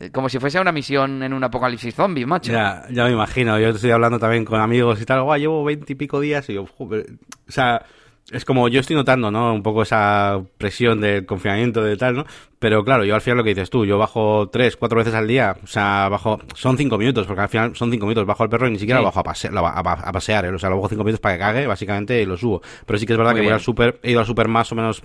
eh, 0.00 0.10
como 0.10 0.30
si 0.30 0.38
fuese 0.38 0.58
una 0.58 0.72
misión 0.72 1.22
en 1.22 1.34
un 1.34 1.44
apocalipsis 1.44 1.94
zombie, 1.94 2.24
macho. 2.24 2.50
Ya, 2.50 2.84
ya 2.90 3.04
me 3.04 3.10
imagino, 3.10 3.58
yo 3.58 3.68
estoy 3.70 3.90
hablando 3.90 4.18
también 4.18 4.46
con 4.46 4.58
amigos 4.58 5.02
y 5.02 5.04
tal, 5.04 5.22
guau, 5.22 5.38
llevo 5.38 5.64
veintipico 5.64 6.18
días 6.18 6.48
y 6.48 6.54
yo, 6.54 6.62
o 6.78 7.04
sea 7.48 7.84
es 8.30 8.44
como 8.44 8.68
yo 8.68 8.80
estoy 8.80 8.96
notando, 8.96 9.30
¿no? 9.30 9.52
Un 9.52 9.62
poco 9.62 9.82
esa 9.82 10.40
presión 10.56 11.00
del 11.00 11.26
confinamiento 11.26 11.82
de 11.82 11.96
tal, 11.96 12.16
¿no? 12.16 12.26
Pero 12.58 12.82
claro, 12.82 13.04
yo 13.04 13.14
al 13.14 13.20
final 13.20 13.38
lo 13.38 13.44
que 13.44 13.50
dices 13.50 13.68
tú, 13.68 13.84
yo 13.84 13.98
bajo 13.98 14.48
tres, 14.48 14.76
cuatro 14.76 14.98
veces 14.98 15.12
al 15.12 15.28
día, 15.28 15.56
o 15.62 15.66
sea, 15.66 16.08
bajo, 16.08 16.40
son 16.54 16.78
cinco 16.78 16.96
minutos, 16.96 17.26
porque 17.26 17.42
al 17.42 17.48
final 17.50 17.76
son 17.76 17.90
cinco 17.90 18.06
minutos, 18.06 18.26
bajo 18.26 18.42
al 18.42 18.48
perro 18.48 18.66
y 18.66 18.70
ni 18.70 18.78
siquiera 18.78 19.00
lo 19.00 19.06
bajo 19.06 19.20
a, 19.20 19.24
pasear, 19.24 20.46
¿eh? 20.46 20.48
o 20.48 20.58
sea, 20.58 20.70
lo 20.70 20.76
bajo 20.76 20.88
cinco 20.88 21.04
minutos 21.04 21.20
para 21.20 21.34
que 21.34 21.40
cague, 21.40 21.66
básicamente, 21.66 22.22
y 22.22 22.24
lo 22.24 22.38
subo. 22.38 22.62
Pero 22.86 22.98
sí 22.98 23.04
que 23.04 23.12
es 23.12 23.18
verdad 23.18 23.34
que 23.34 23.42
voy 23.42 23.52
al 23.52 23.60
super, 23.60 24.00
he 24.02 24.12
ido 24.12 24.20
al 24.20 24.26
super 24.26 24.48
más 24.48 24.72
o 24.72 24.74
menos, 24.74 25.02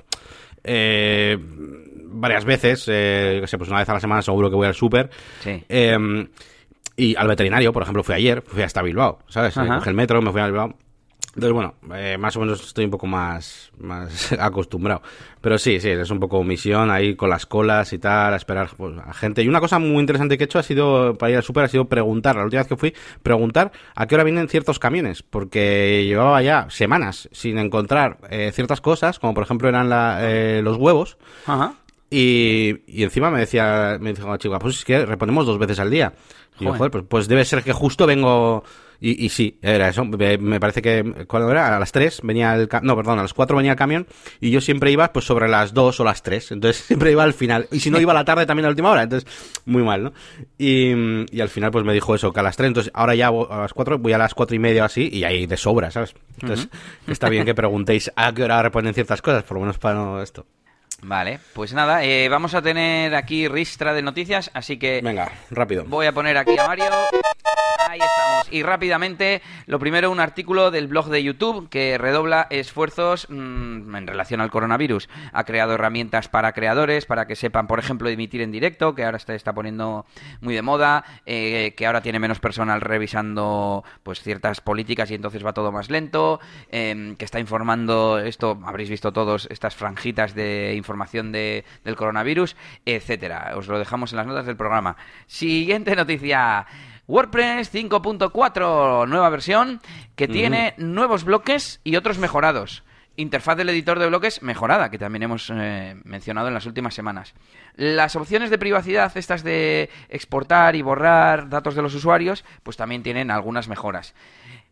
eh, 0.63 1.37
varias 2.11 2.45
veces, 2.45 2.85
eh, 2.87 3.43
pues 3.57 3.69
una 3.69 3.79
vez 3.79 3.89
a 3.89 3.93
la 3.93 3.99
semana 3.99 4.21
seguro 4.21 4.49
que 4.49 4.55
voy 4.55 4.67
al 4.67 4.75
super. 4.75 5.09
Sí. 5.41 5.61
Em, 5.67 6.29
y 6.95 7.15
al 7.17 7.27
veterinario, 7.27 7.73
por 7.73 7.83
ejemplo, 7.83 8.03
fui 8.03 8.15
ayer, 8.15 8.41
fui 8.41 8.61
hasta 8.61 8.81
Bilbao, 8.81 9.19
¿sabes? 9.27 9.53
Cogí 9.53 9.89
el 9.89 9.95
metro, 9.95 10.21
me 10.21 10.31
fui 10.31 10.39
a 10.39 10.45
Bilbao 10.45 10.75
entonces, 11.35 11.53
bueno, 11.53 11.75
eh, 11.95 12.17
más 12.17 12.35
o 12.35 12.39
menos 12.39 12.59
estoy 12.65 12.85
un 12.85 12.91
poco 12.91 13.05
más, 13.05 13.71
más 13.77 14.31
acostumbrado. 14.39 15.03
Pero 15.41 15.59
sí, 15.59 15.79
sí, 15.79 15.89
es 15.89 16.09
un 16.09 16.19
poco 16.19 16.43
misión 16.43 16.89
ahí 16.89 17.15
con 17.15 17.29
las 17.29 17.45
colas 17.45 17.93
y 17.93 17.99
tal, 17.99 18.33
a 18.33 18.35
esperar 18.35 18.71
pues, 18.75 18.97
a 18.97 19.13
gente. 19.13 19.43
Y 19.43 19.47
una 19.47 19.59
cosa 19.59 19.77
muy 19.77 19.99
interesante 19.99 20.37
que 20.37 20.43
he 20.43 20.45
hecho 20.45 20.57
ha 20.57 20.63
sido, 20.63 21.15
para 21.15 21.29
ir 21.29 21.37
al 21.37 21.43
súper, 21.43 21.65
ha 21.65 21.67
sido 21.67 21.85
preguntar, 21.85 22.35
la 22.35 22.43
última 22.43 22.61
vez 22.61 22.67
que 22.67 22.75
fui, 22.75 22.95
preguntar 23.21 23.71
a 23.95 24.07
qué 24.07 24.15
hora 24.15 24.23
vienen 24.23 24.49
ciertos 24.49 24.79
camiones. 24.79 25.21
Porque 25.21 26.03
llevaba 26.05 26.41
ya 26.41 26.67
semanas 26.71 27.29
sin 27.31 27.59
encontrar 27.59 28.17
eh, 28.31 28.51
ciertas 28.51 28.81
cosas, 28.81 29.19
como 29.19 29.35
por 29.35 29.43
ejemplo 29.43 29.69
eran 29.69 29.89
eh, 30.21 30.61
los 30.63 30.77
huevos. 30.77 31.17
Ajá. 31.45 31.75
Y, 32.09 32.81
y, 32.87 33.03
encima 33.03 33.29
me 33.29 33.39
decía, 33.39 33.97
me 34.01 34.13
dijo 34.13 34.27
la 34.27 34.39
chica, 34.39 34.57
pues 34.57 34.77
es 34.79 34.83
que 34.83 35.05
reponemos 35.05 35.45
dos 35.45 35.59
veces 35.59 35.79
al 35.79 35.91
día. 35.91 36.11
Y 36.59 36.65
yo, 36.65 36.73
joder, 36.73 36.91
pues, 36.91 37.05
pues 37.07 37.27
debe 37.27 37.45
ser 37.45 37.63
que 37.63 37.71
justo 37.71 38.07
vengo 38.07 38.63
y, 39.01 39.25
y 39.25 39.29
sí, 39.29 39.57
era 39.61 39.89
eso. 39.89 40.03
Me 40.05 40.59
parece 40.59 40.81
que 40.81 41.25
cuando 41.27 41.51
era 41.51 41.75
a 41.75 41.79
las 41.79 41.91
3 41.91 42.21
venía 42.23 42.53
el 42.55 42.69
no, 42.81 42.95
perdón, 42.95 43.19
a 43.19 43.21
las 43.21 43.33
4 43.33 43.55
venía 43.55 43.71
el 43.71 43.77
camión 43.77 44.07
y 44.41 44.51
yo 44.51 44.61
siempre 44.61 44.91
iba 44.91 45.11
pues 45.13 45.25
sobre 45.25 45.47
las 45.47 45.73
2 45.73 45.99
o 45.99 46.03
las 46.03 46.21
3. 46.23 46.51
Entonces 46.51 46.83
siempre 46.87 47.11
iba 47.11 47.23
al 47.23 47.33
final. 47.33 47.67
Y 47.71 47.79
si 47.79 47.89
no 47.89 47.99
iba 47.99 48.11
a 48.11 48.15
la 48.15 48.25
tarde 48.25 48.45
también 48.45 48.65
a 48.65 48.67
la 48.67 48.71
última 48.71 48.91
hora. 48.91 49.03
Entonces, 49.03 49.29
muy 49.65 49.83
mal, 49.83 50.03
¿no? 50.03 50.13
Y, 50.57 50.91
y 51.31 51.41
al 51.41 51.49
final 51.49 51.71
pues 51.71 51.85
me 51.85 51.93
dijo 51.93 52.13
eso, 52.15 52.33
que 52.33 52.39
a 52.39 52.43
las 52.43 52.57
3. 52.57 52.67
Entonces 52.67 52.91
ahora 52.93 53.15
ya 53.15 53.29
a 53.29 53.57
las 53.57 53.73
4 53.73 53.99
voy 53.99 54.13
a 54.13 54.17
las 54.17 54.33
4 54.33 54.55
y 54.55 54.59
media 54.59 54.83
o 54.83 54.85
así 54.85 55.09
y 55.11 55.23
ahí 55.23 55.45
de 55.45 55.57
sobra, 55.57 55.91
¿sabes? 55.91 56.13
Entonces 56.41 56.69
está 57.07 57.29
bien 57.29 57.45
que 57.45 57.55
preguntéis 57.55 58.11
a 58.15 58.33
qué 58.33 58.43
hora 58.43 58.61
reponen 58.61 58.93
ciertas 58.93 59.21
cosas, 59.21 59.43
por 59.43 59.55
lo 59.55 59.61
menos 59.61 59.77
para 59.77 59.95
no 59.95 60.21
esto. 60.21 60.45
Vale, 61.01 61.39
pues 61.53 61.73
nada, 61.73 62.03
eh, 62.03 62.27
vamos 62.29 62.53
a 62.53 62.61
tener 62.61 63.15
aquí 63.15 63.47
ristra 63.47 63.93
de 63.93 64.01
noticias, 64.01 64.51
así 64.53 64.77
que... 64.77 65.01
Venga, 65.01 65.31
rápido. 65.49 65.85
Voy 65.87 66.05
a 66.05 66.11
poner 66.11 66.37
aquí 66.37 66.57
a 66.57 66.67
Mario. 66.67 66.85
Ahí 67.87 67.99
estamos. 67.99 68.47
Y 68.51 68.61
rápidamente, 68.61 69.41
lo 69.65 69.79
primero, 69.79 70.11
un 70.11 70.19
artículo 70.19 70.69
del 70.69 70.87
blog 70.87 71.07
de 71.07 71.23
YouTube 71.23 71.69
que 71.69 71.97
redobla 71.97 72.45
esfuerzos 72.49 73.27
mm, 73.29 73.95
en 73.95 74.07
relación 74.07 74.41
al 74.41 74.51
coronavirus. 74.51 75.09
Ha 75.31 75.43
creado 75.45 75.73
herramientas 75.73 76.27
para 76.27 76.51
creadores, 76.51 77.05
para 77.05 77.25
que 77.25 77.35
sepan, 77.35 77.65
por 77.65 77.79
ejemplo, 77.79 78.09
emitir 78.09 78.41
en 78.41 78.51
directo, 78.51 78.93
que 78.93 79.05
ahora 79.05 79.17
se 79.17 79.33
está 79.33 79.53
poniendo 79.53 80.05
muy 80.41 80.53
de 80.53 80.61
moda, 80.61 81.03
eh, 81.25 81.73
que 81.75 81.87
ahora 81.87 82.01
tiene 82.01 82.19
menos 82.19 82.39
personal 82.39 82.81
revisando 82.81 83.83
pues 84.03 84.21
ciertas 84.21 84.61
políticas 84.61 85.09
y 85.09 85.15
entonces 85.15 85.43
va 85.43 85.53
todo 85.53 85.71
más 85.71 85.89
lento, 85.89 86.39
em, 86.71 87.15
que 87.15 87.25
está 87.25 87.39
informando, 87.39 88.19
esto 88.19 88.59
habréis 88.65 88.89
visto 88.89 89.13
todos, 89.13 89.47
estas 89.49 89.75
franjitas 89.75 90.35
de 90.35 90.73
información 90.75 90.88
información 90.89 91.31
de, 91.31 91.65
del 91.83 91.95
coronavirus, 91.95 92.55
etcétera. 92.85 93.53
Os 93.55 93.67
lo 93.67 93.77
dejamos 93.77 94.11
en 94.11 94.17
las 94.17 94.27
notas 94.27 94.47
del 94.47 94.57
programa. 94.57 94.97
Siguiente 95.27 95.95
noticia. 95.95 96.65
WordPress 97.07 97.73
5.4, 97.73 99.07
nueva 99.07 99.29
versión 99.29 99.81
que 100.15 100.27
tiene 100.27 100.73
nuevos 100.77 101.23
bloques 101.23 101.79
y 101.83 101.95
otros 101.95 102.19
mejorados. 102.19 102.83
Interfaz 103.15 103.57
del 103.57 103.69
editor 103.69 103.99
de 103.99 104.07
bloques 104.07 104.41
mejorada, 104.41 104.89
que 104.89 104.97
también 104.97 105.23
hemos 105.23 105.51
eh, 105.53 105.95
mencionado 106.03 106.47
en 106.47 106.53
las 106.53 106.65
últimas 106.65 106.93
semanas. 106.93 107.33
Las 107.75 108.15
opciones 108.15 108.49
de 108.49 108.57
privacidad, 108.57 109.15
estas 109.17 109.43
de 109.43 109.89
exportar 110.07 110.75
y 110.75 110.81
borrar 110.81 111.49
datos 111.49 111.75
de 111.75 111.81
los 111.81 111.95
usuarios, 111.95 112.45
pues 112.63 112.77
también 112.77 113.03
tienen 113.03 113.31
algunas 113.31 113.67
mejoras. 113.67 114.13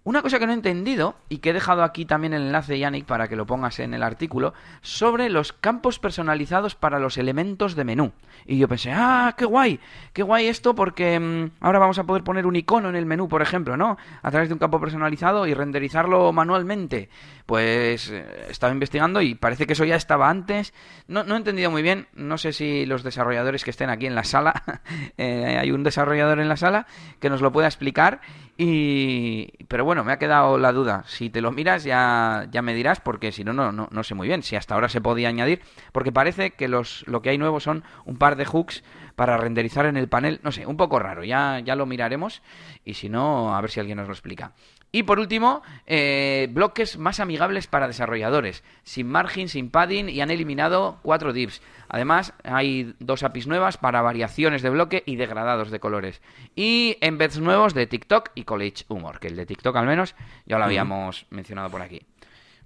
Una 0.07 0.21
cosa 0.21 0.39
que 0.39 0.45
no 0.45 0.53
he 0.53 0.55
entendido 0.55 1.15
y 1.27 1.39
que 1.39 1.49
he 1.49 1.53
dejado 1.53 1.83
aquí 1.83 2.05
también 2.05 2.33
el 2.33 2.43
enlace, 2.43 2.79
Yannick, 2.79 3.03
para 3.03 3.27
que 3.27 3.35
lo 3.35 3.45
pongas 3.45 3.77
en 3.79 3.93
el 3.93 4.03
artículo, 4.03 4.53
sobre 4.81 5.29
los 5.29 5.51
campos 5.51 5.99
personalizados 5.99 6.75
para 6.75 6.97
los 6.97 7.17
elementos 7.17 7.75
de 7.75 7.83
menú. 7.83 8.13
Y 8.45 8.57
yo 8.57 8.69
pensé, 8.69 8.93
ah, 8.93 9.35
qué 9.37 9.43
guay, 9.43 9.81
qué 10.13 10.23
guay 10.23 10.47
esto 10.47 10.75
porque 10.75 11.19
mm, 11.19 11.57
ahora 11.59 11.79
vamos 11.79 11.99
a 11.99 12.05
poder 12.05 12.23
poner 12.23 12.45
un 12.45 12.55
icono 12.55 12.87
en 12.87 12.95
el 12.95 13.05
menú, 13.05 13.27
por 13.27 13.41
ejemplo, 13.41 13.75
¿no? 13.75 13.97
A 14.21 14.31
través 14.31 14.47
de 14.47 14.53
un 14.53 14.59
campo 14.59 14.79
personalizado 14.79 15.45
y 15.45 15.53
renderizarlo 15.53 16.31
manualmente. 16.31 17.09
Pues 17.45 18.09
eh, 18.09 18.45
estaba 18.49 18.71
investigando 18.71 19.21
y 19.21 19.35
parece 19.35 19.67
que 19.67 19.73
eso 19.73 19.83
ya 19.83 19.97
estaba 19.97 20.29
antes. 20.29 20.73
No, 21.09 21.25
no 21.25 21.33
he 21.33 21.37
entendido 21.37 21.69
muy 21.69 21.81
bien, 21.81 22.07
no 22.13 22.37
sé 22.37 22.53
si 22.53 22.85
los 22.85 23.03
desarrolladores 23.03 23.65
que 23.65 23.71
estén 23.71 23.89
aquí 23.89 24.05
en 24.05 24.15
la 24.15 24.23
sala, 24.23 24.63
eh, 25.17 25.57
hay 25.59 25.71
un 25.71 25.83
desarrollador 25.83 26.39
en 26.39 26.47
la 26.47 26.55
sala 26.55 26.87
que 27.19 27.29
nos 27.29 27.41
lo 27.41 27.51
pueda 27.51 27.67
explicar 27.67 28.21
y, 28.57 29.65
pero 29.67 29.85
bueno, 29.85 30.03
me 30.03 30.11
ha 30.11 30.17
quedado 30.17 30.57
la 30.57 30.73
duda. 30.73 31.03
Si 31.05 31.29
te 31.29 31.41
lo 31.41 31.51
miras 31.51 31.83
ya, 31.83 32.47
ya 32.51 32.63
me 32.63 32.73
dirás, 32.73 32.99
porque 32.99 33.31
si 33.31 33.43
no, 33.43 33.53
no, 33.53 33.71
no, 33.71 34.03
sé 34.03 34.15
muy 34.15 34.27
bien 34.27 34.41
si 34.41 34.55
hasta 34.55 34.73
ahora 34.73 34.89
se 34.89 34.99
podía 34.99 35.29
añadir, 35.29 35.61
porque 35.91 36.11
parece 36.11 36.51
que 36.51 36.67
los, 36.67 37.03
lo 37.07 37.21
que 37.21 37.29
hay 37.29 37.37
nuevo 37.37 37.59
son 37.59 37.83
un 38.05 38.17
par 38.17 38.35
de 38.35 38.45
hooks 38.45 38.83
para 39.15 39.37
renderizar 39.37 39.85
en 39.85 39.95
el 39.95 40.09
panel, 40.09 40.39
no 40.43 40.51
sé, 40.51 40.65
un 40.65 40.77
poco 40.77 40.97
raro, 40.97 41.23
ya, 41.23 41.59
ya 41.59 41.75
lo 41.75 41.85
miraremos 41.85 42.41
y 42.83 42.95
si 42.95 43.09
no, 43.09 43.55
a 43.55 43.61
ver 43.61 43.69
si 43.69 43.79
alguien 43.79 43.97
nos 43.97 44.07
lo 44.07 44.13
explica. 44.13 44.53
Y 44.91 45.03
por 45.03 45.19
último, 45.19 45.61
eh, 45.85 46.47
bloques 46.51 46.97
más 46.97 47.19
amigables 47.19 47.67
para 47.67 47.87
desarrolladores, 47.87 48.63
sin 48.83 49.07
margin, 49.07 49.49
sin 49.49 49.69
padding 49.69 50.07
y 50.09 50.21
han 50.21 50.31
eliminado 50.31 50.99
cuatro 51.01 51.33
divs. 51.33 51.61
Además, 51.89 52.33
hay 52.43 52.95
dos 52.99 53.23
APIs 53.23 53.47
nuevas 53.47 53.77
para 53.77 54.01
variaciones 54.01 54.61
de 54.61 54.69
bloque 54.69 55.03
y 55.05 55.17
degradados 55.17 55.71
de 55.71 55.79
colores. 55.79 56.21
Y 56.55 56.97
embeds 57.01 57.39
nuevos 57.39 57.73
de 57.73 57.85
TikTok 57.87 58.31
y 58.33 58.43
College 58.43 58.85
Humor, 58.87 59.19
que 59.19 59.27
el 59.27 59.35
de 59.35 59.45
TikTok 59.45 59.75
al 59.75 59.87
menos 59.87 60.15
ya 60.45 60.57
lo 60.57 60.65
habíamos 60.65 61.25
mencionado 61.29 61.69
por 61.69 61.81
aquí. 61.81 62.01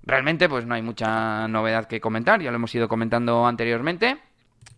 realmente 0.03 0.49
pues 0.49 0.65
no 0.65 0.73
hay 0.73 0.81
mucha 0.81 1.47
novedad 1.47 1.85
que 1.85 2.01
comentar, 2.01 2.41
ya 2.41 2.49
lo 2.49 2.55
hemos 2.55 2.73
ido 2.73 2.87
comentando 2.87 3.45
anteriormente. 3.45 4.17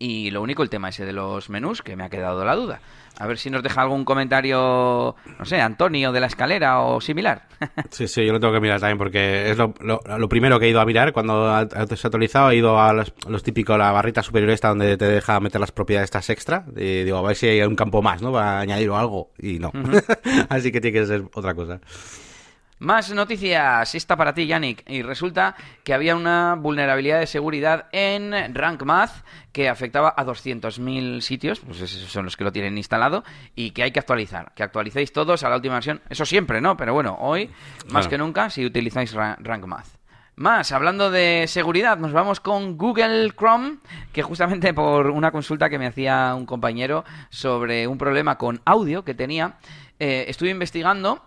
Y 0.03 0.31
lo 0.31 0.41
único, 0.41 0.63
el 0.63 0.69
tema 0.69 0.89
ese 0.89 1.05
de 1.05 1.13
los 1.13 1.49
menús, 1.49 1.81
que 1.81 1.95
me 1.95 2.03
ha 2.03 2.09
quedado 2.09 2.43
la 2.43 2.57
duda. 2.57 2.81
A 3.19 3.25
ver 3.25 3.37
si 3.37 3.49
nos 3.49 3.63
deja 3.63 3.83
algún 3.83 4.03
comentario, 4.03 5.15
no 5.39 5.45
sé, 5.45 5.61
Antonio 5.61 6.11
de 6.11 6.19
la 6.19 6.27
escalera 6.27 6.81
o 6.81 6.99
similar. 6.99 7.43
Sí, 7.89 8.09
sí, 8.09 8.25
yo 8.25 8.33
lo 8.33 8.39
tengo 8.39 8.53
que 8.53 8.59
mirar 8.59 8.81
también 8.81 8.97
porque 8.97 9.49
es 9.49 9.57
lo, 9.57 9.73
lo, 9.79 10.27
primero 10.27 10.59
que 10.59 10.65
he 10.65 10.69
ido 10.69 10.81
a 10.81 10.85
mirar 10.85 11.13
cuando 11.13 11.69
se 11.69 11.77
ha 11.77 12.07
actualizado. 12.07 12.51
He 12.51 12.57
ido 12.57 12.81
a 12.81 12.91
los, 12.91 13.13
los, 13.29 13.43
típicos, 13.43 13.77
la 13.77 13.91
barrita 13.91 14.21
superior 14.21 14.51
esta 14.51 14.69
donde 14.69 14.97
te 14.97 15.05
deja 15.05 15.39
meter 15.39 15.61
las 15.61 15.71
propiedades 15.71 16.07
estas 16.07 16.29
extra. 16.29 16.65
Y 16.75 17.03
digo, 17.03 17.19
a 17.19 17.21
ver 17.21 17.37
si 17.37 17.47
hay 17.47 17.61
un 17.61 17.77
campo 17.77 18.01
más, 18.01 18.21
¿no? 18.21 18.33
Para 18.33 18.59
añadir 18.59 18.89
algo. 18.89 19.31
Y 19.39 19.59
no. 19.59 19.71
Así 20.49 20.73
que 20.73 20.81
tiene 20.81 20.99
que 20.99 21.05
ser 21.05 21.23
otra 21.33 21.53
cosa. 21.53 21.79
Más 22.83 23.13
noticias, 23.13 23.95
esta 23.95 24.17
para 24.17 24.33
ti, 24.33 24.45
Yannick. 24.45 24.83
Y 24.89 25.03
resulta 25.03 25.55
que 25.85 25.93
había 25.93 26.17
una 26.17 26.55
vulnerabilidad 26.55 27.21
de 27.21 27.27
seguridad 27.27 27.85
en 27.93 28.53
Rank 28.53 28.83
Math 28.83 29.23
que 29.53 29.69
afectaba 29.69 30.13
a 30.17 30.25
200.000 30.25 31.21
sitios, 31.21 31.61
pues 31.61 31.79
esos 31.79 32.11
son 32.11 32.25
los 32.25 32.35
que 32.35 32.43
lo 32.43 32.51
tienen 32.51 32.77
instalado, 32.77 33.23
y 33.55 33.71
que 33.71 33.83
hay 33.83 33.91
que 33.93 34.01
actualizar. 34.01 34.51
Que 34.53 34.63
actualicéis 34.63 35.13
todos 35.13 35.43
a 35.43 35.49
la 35.49 35.55
última 35.55 35.75
versión. 35.75 36.01
Eso 36.09 36.25
siempre, 36.25 36.59
¿no? 36.59 36.75
Pero 36.75 36.93
bueno, 36.93 37.15
hoy, 37.21 37.49
más 37.89 38.09
que 38.09 38.17
nunca, 38.17 38.49
si 38.49 38.65
utilizáis 38.65 39.13
Rank 39.13 39.65
Math. 39.65 39.87
Más, 40.35 40.73
hablando 40.73 41.09
de 41.09 41.45
seguridad, 41.47 41.97
nos 41.97 42.11
vamos 42.11 42.41
con 42.41 42.77
Google 42.77 43.31
Chrome, 43.31 43.77
que 44.11 44.23
justamente 44.23 44.73
por 44.73 45.09
una 45.09 45.31
consulta 45.31 45.69
que 45.69 45.79
me 45.79 45.87
hacía 45.87 46.35
un 46.35 46.45
compañero 46.45 47.05
sobre 47.29 47.87
un 47.87 47.97
problema 47.97 48.37
con 48.37 48.61
audio 48.65 49.05
que 49.05 49.13
tenía, 49.13 49.55
eh, 49.99 50.25
estuve 50.27 50.49
investigando 50.49 51.21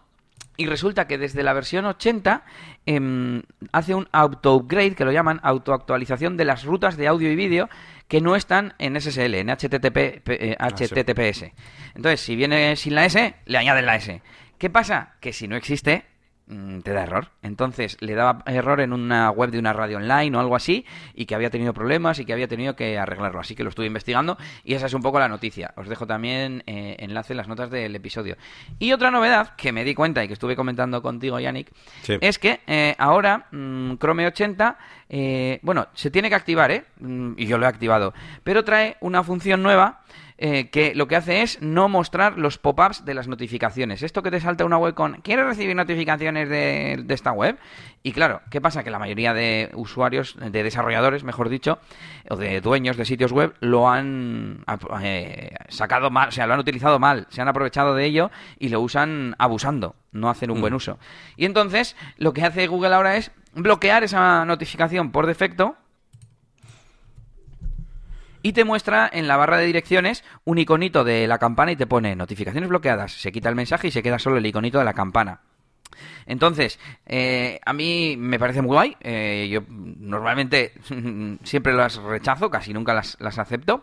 y 0.56 0.66
resulta 0.66 1.06
que 1.06 1.18
desde 1.18 1.42
la 1.42 1.52
versión 1.52 1.84
80 1.84 2.44
em, 2.86 3.42
hace 3.72 3.94
un 3.94 4.08
auto-upgrade, 4.12 4.94
que 4.94 5.04
lo 5.04 5.12
llaman 5.12 5.40
auto-actualización 5.42 6.36
de 6.36 6.44
las 6.44 6.64
rutas 6.64 6.96
de 6.96 7.08
audio 7.08 7.30
y 7.30 7.36
vídeo 7.36 7.68
que 8.08 8.20
no 8.20 8.36
están 8.36 8.74
en 8.78 9.00
SSL, 9.00 9.34
en 9.34 9.48
HTTP, 9.48 10.22
HTTPS. 10.24 11.42
Eh, 11.42 11.52
ah, 11.52 11.90
Entonces, 11.94 12.20
si 12.20 12.36
viene 12.36 12.76
sin 12.76 12.94
la 12.94 13.04
S, 13.04 13.34
le 13.44 13.58
añaden 13.58 13.86
la 13.86 13.96
S. 13.96 14.22
¿Qué 14.58 14.70
pasa? 14.70 15.16
Que 15.20 15.32
si 15.32 15.48
no 15.48 15.56
existe, 15.56 16.04
te 16.46 16.92
da 16.92 17.02
error. 17.02 17.28
Entonces 17.42 17.96
le 18.00 18.14
daba 18.14 18.42
error 18.46 18.80
en 18.80 18.92
una 18.92 19.30
web 19.30 19.50
de 19.50 19.58
una 19.58 19.72
radio 19.72 19.96
online 19.96 20.36
o 20.36 20.40
algo 20.40 20.54
así 20.54 20.84
y 21.14 21.26
que 21.26 21.34
había 21.34 21.50
tenido 21.50 21.74
problemas 21.74 22.18
y 22.20 22.24
que 22.24 22.32
había 22.32 22.46
tenido 22.46 22.76
que 22.76 22.98
arreglarlo. 22.98 23.40
Así 23.40 23.54
que 23.54 23.64
lo 23.64 23.70
estuve 23.70 23.86
investigando 23.86 24.38
y 24.64 24.74
esa 24.74 24.86
es 24.86 24.94
un 24.94 25.02
poco 25.02 25.18
la 25.18 25.28
noticia. 25.28 25.72
Os 25.76 25.88
dejo 25.88 26.06
también 26.06 26.62
eh, 26.66 26.96
enlace 27.00 27.32
en 27.32 27.38
las 27.38 27.48
notas 27.48 27.70
del 27.70 27.94
episodio. 27.96 28.36
Y 28.78 28.92
otra 28.92 29.10
novedad 29.10 29.56
que 29.56 29.72
me 29.72 29.84
di 29.84 29.94
cuenta 29.94 30.22
y 30.22 30.28
que 30.28 30.34
estuve 30.34 30.54
comentando 30.54 31.02
contigo, 31.02 31.40
Yannick, 31.40 31.72
es 32.20 32.38
que 32.38 32.60
eh, 32.66 32.94
ahora 32.98 33.46
mm, 33.50 33.96
Chrome 33.96 34.26
80, 34.26 34.78
eh, 35.08 35.58
bueno, 35.62 35.88
se 35.94 36.10
tiene 36.10 36.28
que 36.28 36.34
activar, 36.36 36.70
¿eh? 36.70 36.84
Mm, 37.00 37.32
y 37.36 37.46
yo 37.46 37.58
lo 37.58 37.66
he 37.66 37.68
activado, 37.68 38.14
pero 38.44 38.64
trae 38.64 38.96
una 39.00 39.24
función 39.24 39.62
nueva 39.62 40.02
eh, 40.38 40.68
que 40.68 40.94
lo 40.94 41.08
que 41.08 41.16
hace 41.16 41.40
es 41.40 41.62
no 41.62 41.88
mostrar 41.88 42.36
los 42.36 42.58
pop-ups 42.58 43.06
de 43.06 43.14
las 43.14 43.26
notificaciones. 43.26 44.02
Esto 44.02 44.22
que 44.22 44.30
te 44.30 44.40
salta 44.40 44.66
una 44.66 44.76
web 44.76 44.92
con 44.92 45.22
¿quieres 45.22 45.46
recibir 45.46 45.74
notificaciones 45.74 46.50
de, 46.50 47.04
esta 47.08 47.32
web? 47.32 47.58
Y 48.02 48.12
claro, 48.12 48.42
¿qué 48.50 48.60
pasa? 48.60 48.84
Que 48.84 48.90
la 48.90 48.98
mayoría 48.98 49.32
de 49.32 49.70
usuarios, 49.74 50.36
de 50.38 50.62
desarrolladores, 50.62 51.24
mejor 51.24 51.48
dicho, 51.48 51.78
o 52.28 52.36
de 52.36 52.60
dueños 52.60 52.98
de 52.98 53.06
sitios 53.06 53.32
web, 53.32 53.54
lo 53.60 53.88
han 53.88 54.64
eh, 55.00 55.54
sacado 55.68 56.10
mal, 56.10 56.28
o 56.28 56.32
sea, 56.32 56.46
lo 56.46 56.52
han 56.52 56.60
utilizado 56.60 56.98
mal, 56.98 57.26
se 57.30 57.40
han 57.40 57.48
aprovechado 57.48 57.94
de 57.94 58.04
ello 58.04 58.30
y 58.58 58.68
lo 58.68 58.82
usan 58.82 59.34
abusando, 59.38 59.96
no 60.12 60.28
hacen 60.28 60.50
un 60.50 60.60
buen 60.60 60.74
mm. 60.74 60.76
uso. 60.76 60.98
Y 61.36 61.46
entonces, 61.46 61.96
lo 62.18 62.34
que 62.34 62.44
hace 62.44 62.66
Google 62.66 62.94
ahora 62.94 63.16
es 63.16 63.30
bloquear 63.54 64.04
esa 64.04 64.44
notificación 64.44 65.12
por 65.12 65.26
defecto 65.26 65.76
y 68.46 68.52
te 68.52 68.62
muestra 68.62 69.10
en 69.12 69.26
la 69.26 69.36
barra 69.36 69.58
de 69.58 69.66
direcciones 69.66 70.22
un 70.44 70.58
iconito 70.58 71.02
de 71.02 71.26
la 71.26 71.38
campana 71.38 71.72
y 71.72 71.76
te 71.76 71.88
pone 71.88 72.14
notificaciones 72.14 72.68
bloqueadas. 72.68 73.10
Se 73.10 73.32
quita 73.32 73.48
el 73.48 73.56
mensaje 73.56 73.88
y 73.88 73.90
se 73.90 74.04
queda 74.04 74.20
solo 74.20 74.36
el 74.36 74.46
iconito 74.46 74.78
de 74.78 74.84
la 74.84 74.94
campana. 74.94 75.40
Entonces, 76.26 76.78
eh, 77.06 77.58
a 77.66 77.72
mí 77.72 78.14
me 78.16 78.38
parece 78.38 78.62
muy 78.62 78.68
guay. 78.68 78.96
Eh, 79.00 79.48
yo 79.50 79.62
normalmente 79.68 80.74
siempre 81.42 81.72
las 81.72 81.96
rechazo, 81.96 82.48
casi 82.48 82.72
nunca 82.72 82.94
las, 82.94 83.16
las 83.18 83.36
acepto. 83.40 83.82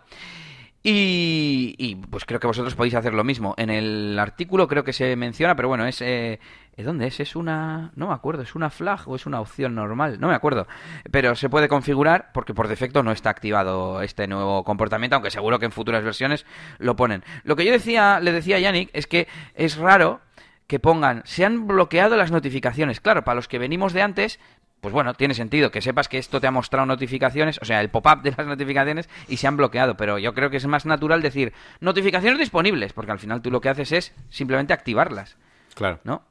Y, 0.85 1.95
pues 2.09 2.25
creo 2.25 2.41
que 2.41 2.47
vosotros 2.47 2.75
podéis 2.75 2.95
hacer 2.95 3.13
lo 3.13 3.23
mismo. 3.23 3.53
En 3.57 3.69
el 3.69 4.19
artículo 4.19 4.67
creo 4.67 4.83
que 4.83 4.91
se 4.91 5.15
menciona, 5.15 5.55
pero 5.55 5.69
bueno, 5.69 5.85
es... 5.85 6.01
Eh, 6.01 6.39
¿Dónde 6.75 7.07
es? 7.07 7.19
¿Es 7.19 7.35
una... 7.35 7.91
no 7.95 8.07
me 8.07 8.13
acuerdo, 8.13 8.41
¿es 8.41 8.55
una 8.55 8.69
flag 8.69 9.07
o 9.07 9.15
es 9.15 9.25
una 9.25 9.39
opción 9.39 9.75
normal? 9.75 10.19
No 10.19 10.27
me 10.27 10.35
acuerdo. 10.35 10.67
Pero 11.11 11.35
se 11.35 11.47
puede 11.47 11.69
configurar 11.69 12.31
porque 12.33 12.53
por 12.53 12.67
defecto 12.67 13.03
no 13.03 13.11
está 13.11 13.29
activado 13.29 14.01
este 14.01 14.27
nuevo 14.27 14.63
comportamiento, 14.63 15.15
aunque 15.15 15.31
seguro 15.31 15.59
que 15.59 15.65
en 15.65 15.71
futuras 15.71 16.03
versiones 16.03 16.45
lo 16.79 16.95
ponen. 16.95 17.23
Lo 17.43 17.55
que 17.55 17.63
yo 17.63 17.71
decía, 17.71 18.19
le 18.19 18.31
decía 18.31 18.57
a 18.57 18.59
Yannick 18.59 18.89
es 18.91 19.07
que 19.07 19.27
es 19.53 19.77
raro 19.77 20.19
que 20.67 20.79
pongan, 20.79 21.21
se 21.25 21.45
han 21.45 21.67
bloqueado 21.67 22.17
las 22.17 22.31
notificaciones. 22.31 22.99
Claro, 22.99 23.23
para 23.23 23.35
los 23.35 23.47
que 23.47 23.59
venimos 23.59 23.93
de 23.93 24.01
antes, 24.01 24.39
pues 24.83 24.93
bueno, 24.93 25.13
tiene 25.13 25.33
sentido 25.33 25.71
que 25.71 25.81
sepas 25.81 26.09
que 26.09 26.17
esto 26.17 26.41
te 26.41 26.47
ha 26.47 26.51
mostrado 26.51 26.85
notificaciones, 26.85 27.57
o 27.61 27.63
sea, 27.63 27.79
el 27.79 27.89
pop-up 27.89 28.21
de 28.21 28.33
las 28.37 28.45
notificaciones 28.45 29.07
y 29.29 29.37
se 29.37 29.47
han 29.47 29.55
bloqueado, 29.55 29.95
pero 29.95 30.19
yo 30.19 30.33
creo 30.33 30.49
que 30.49 30.57
es 30.57 30.67
más 30.67 30.85
natural 30.85 31.21
decir 31.21 31.53
notificaciones 31.79 32.37
disponibles, 32.37 32.91
porque 32.91 33.13
al 33.13 33.19
final 33.19 33.41
tú 33.41 33.49
lo 33.49 33.61
que 33.61 33.69
haces 33.69 33.93
es 33.93 34.13
simplemente 34.29 34.73
activarlas. 34.73 35.37
Claro. 35.73 36.01
¿No? 36.03 36.23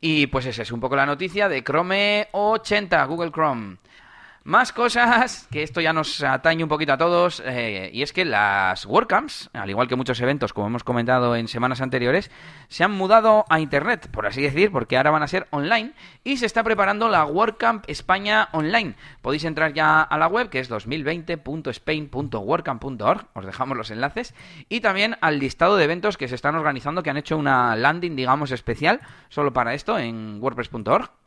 Y 0.00 0.28
pues 0.28 0.46
esa 0.46 0.62
es 0.62 0.72
un 0.72 0.80
poco 0.80 0.96
la 0.96 1.04
noticia 1.04 1.50
de 1.50 1.62
Chrome 1.62 2.28
80, 2.32 3.04
Google 3.04 3.30
Chrome. 3.30 3.76
Más 4.46 4.72
cosas, 4.72 5.46
que 5.50 5.64
esto 5.64 5.80
ya 5.80 5.92
nos 5.92 6.22
atañe 6.22 6.62
un 6.62 6.68
poquito 6.68 6.92
a 6.92 6.96
todos, 6.96 7.42
eh, 7.44 7.90
y 7.92 8.02
es 8.02 8.12
que 8.12 8.24
las 8.24 8.86
WordCamps, 8.86 9.50
al 9.52 9.68
igual 9.68 9.88
que 9.88 9.96
muchos 9.96 10.20
eventos, 10.20 10.52
como 10.52 10.68
hemos 10.68 10.84
comentado 10.84 11.34
en 11.34 11.48
semanas 11.48 11.80
anteriores, 11.80 12.30
se 12.68 12.84
han 12.84 12.92
mudado 12.92 13.44
a 13.48 13.58
Internet, 13.58 14.08
por 14.12 14.24
así 14.24 14.40
decir, 14.40 14.70
porque 14.70 14.96
ahora 14.96 15.10
van 15.10 15.24
a 15.24 15.26
ser 15.26 15.48
online, 15.50 15.94
y 16.22 16.36
se 16.36 16.46
está 16.46 16.62
preparando 16.62 17.08
la 17.08 17.24
WordCamp 17.24 17.86
España 17.88 18.48
Online. 18.52 18.94
Podéis 19.20 19.42
entrar 19.42 19.72
ya 19.72 20.00
a 20.00 20.16
la 20.16 20.28
web, 20.28 20.48
que 20.48 20.60
es 20.60 20.70
2020.spain.wordcamp.org, 20.70 23.26
os 23.34 23.46
dejamos 23.46 23.76
los 23.76 23.90
enlaces, 23.90 24.32
y 24.68 24.80
también 24.80 25.16
al 25.22 25.40
listado 25.40 25.76
de 25.76 25.82
eventos 25.82 26.16
que 26.16 26.28
se 26.28 26.36
están 26.36 26.54
organizando, 26.54 27.02
que 27.02 27.10
han 27.10 27.16
hecho 27.16 27.36
una 27.36 27.74
landing, 27.74 28.14
digamos, 28.14 28.52
especial, 28.52 29.00
solo 29.28 29.52
para 29.52 29.74
esto, 29.74 29.98
en 29.98 30.38
wordpress.org 30.40 31.25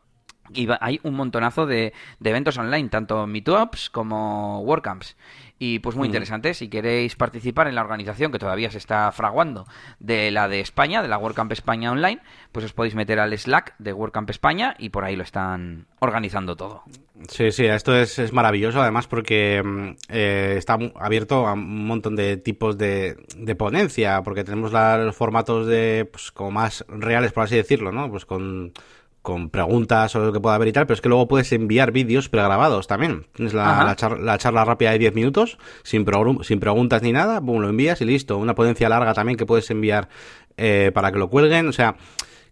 y 0.53 0.67
hay 0.79 0.99
un 1.03 1.15
montonazo 1.15 1.65
de, 1.65 1.93
eventos 2.23 2.57
online, 2.57 2.89
tanto 2.89 3.27
Meetups 3.27 3.89
como 3.89 4.61
WordCamps. 4.61 5.15
Y 5.61 5.79
pues 5.79 5.97
muy 5.97 6.07
mm. 6.07 6.11
interesante, 6.11 6.53
si 6.53 6.69
queréis 6.69 7.17
participar 7.17 7.67
en 7.67 7.75
la 7.75 7.81
organización 7.81 8.31
que 8.31 8.39
todavía 8.39 8.71
se 8.71 8.77
está 8.77 9.11
fraguando 9.11 9.65
de 9.99 10.31
la 10.31 10.47
de 10.47 10.61
España, 10.61 11.01
de 11.01 11.09
la 11.09 11.17
WordCamp 11.17 11.51
España 11.51 11.91
Online, 11.91 12.21
pues 12.53 12.63
os 12.63 12.71
podéis 12.71 12.95
meter 12.95 13.19
al 13.19 13.37
Slack 13.37 13.75
de 13.77 13.91
WordCamp 13.91 14.29
España 14.29 14.75
y 14.79 14.89
por 14.89 15.03
ahí 15.03 15.17
lo 15.17 15.23
están 15.23 15.85
organizando 15.99 16.55
todo. 16.55 16.83
Sí, 17.27 17.51
sí, 17.51 17.65
esto 17.65 17.93
es, 17.93 18.31
maravilloso 18.31 18.81
además 18.81 19.07
porque 19.07 19.61
mm, 19.61 19.89
eh, 20.07 20.55
está 20.57 20.77
abierto 20.95 21.45
a 21.45 21.53
un 21.53 21.85
montón 21.85 22.15
de 22.15 22.37
tipos 22.37 22.77
de, 22.77 23.17
de 23.35 23.55
ponencia, 23.55 24.21
porque 24.23 24.45
tenemos 24.45 24.71
los 24.71 25.15
formatos 25.15 25.67
de, 25.67 26.07
pues 26.09 26.31
como 26.31 26.51
más 26.51 26.85
reales, 26.87 27.33
por 27.33 27.43
así 27.43 27.57
decirlo, 27.57 27.91
¿no? 27.91 28.09
Pues 28.09 28.25
con 28.25 28.71
con 29.29 29.49
preguntas 29.49 30.15
o 30.15 30.19
lo 30.19 30.33
que 30.33 30.39
pueda 30.39 30.55
haber 30.55 30.67
y 30.67 30.71
tal, 30.73 30.85
pero 30.85 30.95
es 30.95 31.01
que 31.01 31.09
luego 31.09 31.27
puedes 31.27 31.51
enviar 31.51 31.91
vídeos 31.91 32.29
pregrabados 32.29 32.87
también. 32.87 33.25
Tienes 33.33 33.53
la, 33.53 33.95
charla 34.37 34.65
rápida 34.65 34.91
de 34.91 34.99
10 34.99 35.15
minutos, 35.15 35.57
sin, 35.83 36.05
sin 36.41 36.59
preguntas 36.59 37.01
ni 37.01 37.11
nada, 37.11 37.39
boom, 37.39 37.61
lo 37.61 37.69
envías 37.69 38.01
y 38.01 38.05
listo. 38.05 38.37
Una 38.37 38.55
ponencia 38.55 38.89
larga 38.89 39.13
también 39.13 39.37
que 39.37 39.45
puedes 39.45 39.69
enviar 39.71 40.09
eh, 40.57 40.91
para 40.93 41.11
que 41.11 41.19
lo 41.19 41.29
cuelguen, 41.29 41.67
o 41.67 41.73
sea, 41.73 41.95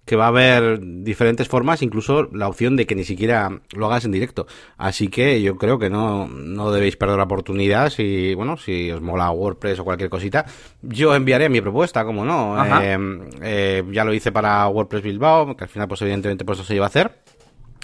que 0.07 0.15
va 0.15 0.25
a 0.25 0.29
haber 0.29 0.79
diferentes 1.03 1.49
formas, 1.49 1.81
incluso 1.81 2.29
la 2.31 2.47
opción 2.47 2.77
de 2.77 2.87
que 2.87 2.95
ni 2.95 3.03
siquiera 3.03 3.59
lo 3.75 3.87
hagas 3.87 4.05
en 4.05 4.13
directo. 4.13 4.47
Así 4.77 5.09
que 5.09 5.41
yo 5.41 5.57
creo 5.57 5.77
que 5.77 5.89
no, 5.89 6.27
no 6.29 6.71
debéis 6.71 6.95
perder 6.95 7.17
la 7.17 7.25
oportunidad 7.25 7.89
si, 7.89 8.33
bueno, 8.33 8.55
si 8.55 8.89
os 8.89 9.01
mola 9.01 9.29
WordPress 9.31 9.79
o 9.79 9.83
cualquier 9.83 10.09
cosita. 10.09 10.45
Yo 10.81 11.13
enviaré 11.13 11.49
mi 11.49 11.59
propuesta, 11.59 12.05
como 12.05 12.23
no. 12.23 12.55
Eh, 12.81 12.97
eh, 13.41 13.83
ya 13.91 14.05
lo 14.05 14.13
hice 14.13 14.31
para 14.31 14.65
WordPress 14.69 15.03
Bilbao, 15.03 15.57
que 15.57 15.65
al 15.65 15.69
final, 15.69 15.89
pues 15.89 16.01
evidentemente, 16.01 16.45
pues 16.45 16.59
eso 16.59 16.67
se 16.67 16.75
iba 16.75 16.85
a 16.85 16.87
hacer. 16.87 17.11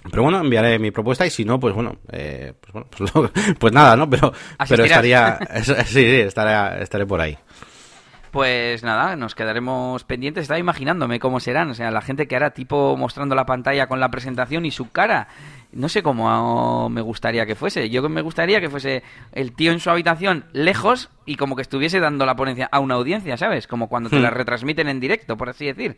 Pero 0.10 0.24
bueno, 0.24 0.40
enviaré 0.40 0.80
mi 0.80 0.92
propuesta 0.92 1.26
y 1.26 1.30
si 1.30 1.44
no, 1.44 1.60
pues 1.60 1.76
bueno, 1.76 1.98
eh, 2.10 2.54
pues, 2.60 3.12
bueno 3.12 3.32
pues, 3.34 3.56
pues, 3.60 3.74
nada, 3.74 3.98
¿no? 3.98 4.10
Pero, 4.10 4.32
pero 4.70 4.86
estaría, 4.86 5.40
sí, 5.64 5.74
sí, 5.86 6.06
estaré, 6.22 6.82
estaré 6.82 7.06
por 7.06 7.20
ahí. 7.20 7.38
Pues 8.34 8.82
nada, 8.82 9.16
nos 9.16 9.36
quedaremos 9.36 10.06
pendientes. 10.06 10.42
Estaba 10.42 10.58
imaginándome 10.58 11.20
cómo 11.20 11.40
serán. 11.40 11.70
O 11.70 11.76
sea, 11.76 11.92
la 11.92 12.02
gente 12.02 12.28
que 12.28 12.36
hará 12.36 12.50
tipo 12.50 12.98
mostrando 12.98 13.36
la 13.36 13.46
pantalla 13.46 13.86
con 13.86 14.00
la 14.00 14.10
presentación 14.10 14.66
y 14.66 14.72
su 14.72 14.90
cara. 14.90 15.28
No 15.76 15.90
sé 15.90 16.04
cómo 16.04 16.90
me 16.90 17.02
gustaría 17.02 17.46
que 17.46 17.56
fuese. 17.56 17.90
Yo 17.90 18.08
me 18.10 18.22
gustaría 18.22 18.62
que 18.62 18.70
fuese 18.70 19.04
el 19.32 19.54
tío 19.54 19.72
en 19.72 19.80
su 19.80 19.90
habitación 19.90 20.46
lejos 20.54 21.10
y 21.26 21.36
como 21.36 21.56
que 21.56 21.62
estuviese 21.62 22.00
dando 22.00 22.26
la 22.26 22.36
ponencia 22.36 22.70
a 22.72 22.80
una 22.80 22.96
audiencia, 22.96 23.38
¿sabes? 23.38 23.68
Como 23.68 23.88
cuando 23.88 24.10
te 24.10 24.20
la 24.20 24.32
hmm. 24.32 24.36
retransmiten 24.36 24.88
en 24.90 25.00
directo, 25.00 25.38
por 25.38 25.50
así 25.50 25.66
decir. 25.66 25.98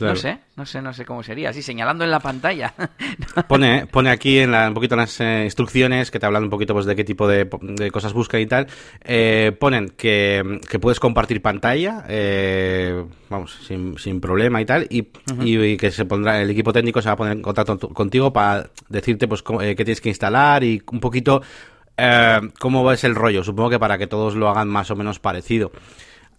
No 0.00 0.16
sé, 0.16 0.38
no 0.56 0.66
sé, 0.66 0.82
no 0.82 0.92
sé 0.92 1.04
cómo 1.04 1.22
sería. 1.22 1.50
Así 1.50 1.62
señalando 1.62 2.02
en 2.02 2.10
la 2.10 2.18
pantalla. 2.18 2.74
pone, 3.48 3.86
pone 3.86 4.10
aquí 4.10 4.38
en 4.38 4.50
la, 4.50 4.66
un 4.66 4.74
poquito 4.74 4.96
las 4.96 5.20
eh, 5.20 5.42
instrucciones 5.44 6.10
que 6.10 6.18
te 6.18 6.26
hablan 6.26 6.44
un 6.44 6.50
poquito 6.50 6.74
pues, 6.74 6.86
de 6.86 6.96
qué 6.96 7.04
tipo 7.04 7.28
de, 7.28 7.48
cosas 7.92 8.12
busca 8.12 8.40
y 8.40 8.46
tal. 8.46 8.66
Eh, 9.04 9.56
ponen 9.58 9.90
que, 9.90 10.60
puedes 10.80 10.98
compartir 10.98 11.40
pantalla, 11.40 12.04
eh, 12.08 13.04
vamos, 13.30 13.56
sin, 13.66 13.96
sin, 13.98 14.20
problema 14.20 14.60
y 14.60 14.64
tal, 14.64 14.86
y, 14.90 15.06
y, 15.40 15.76
que 15.76 15.92
se 15.92 16.04
pondrá 16.04 16.42
el 16.42 16.50
equipo 16.50 16.72
técnico 16.72 17.00
se 17.00 17.08
va 17.08 17.12
a 17.12 17.16
poner 17.16 17.36
en 17.36 17.42
contacto 17.42 17.78
contigo 17.90 18.32
para 18.32 18.70
pues 19.28 19.42
qué 19.42 19.74
tienes 19.76 20.00
que 20.00 20.08
instalar 20.08 20.64
y 20.64 20.82
un 20.90 21.00
poquito 21.00 21.42
cómo 22.58 22.92
es 22.92 23.04
el 23.04 23.14
rollo. 23.14 23.44
Supongo 23.44 23.70
que 23.70 23.78
para 23.78 23.98
que 23.98 24.06
todos 24.06 24.34
lo 24.34 24.48
hagan 24.48 24.68
más 24.68 24.90
o 24.90 24.96
menos 24.96 25.18
parecido. 25.18 25.72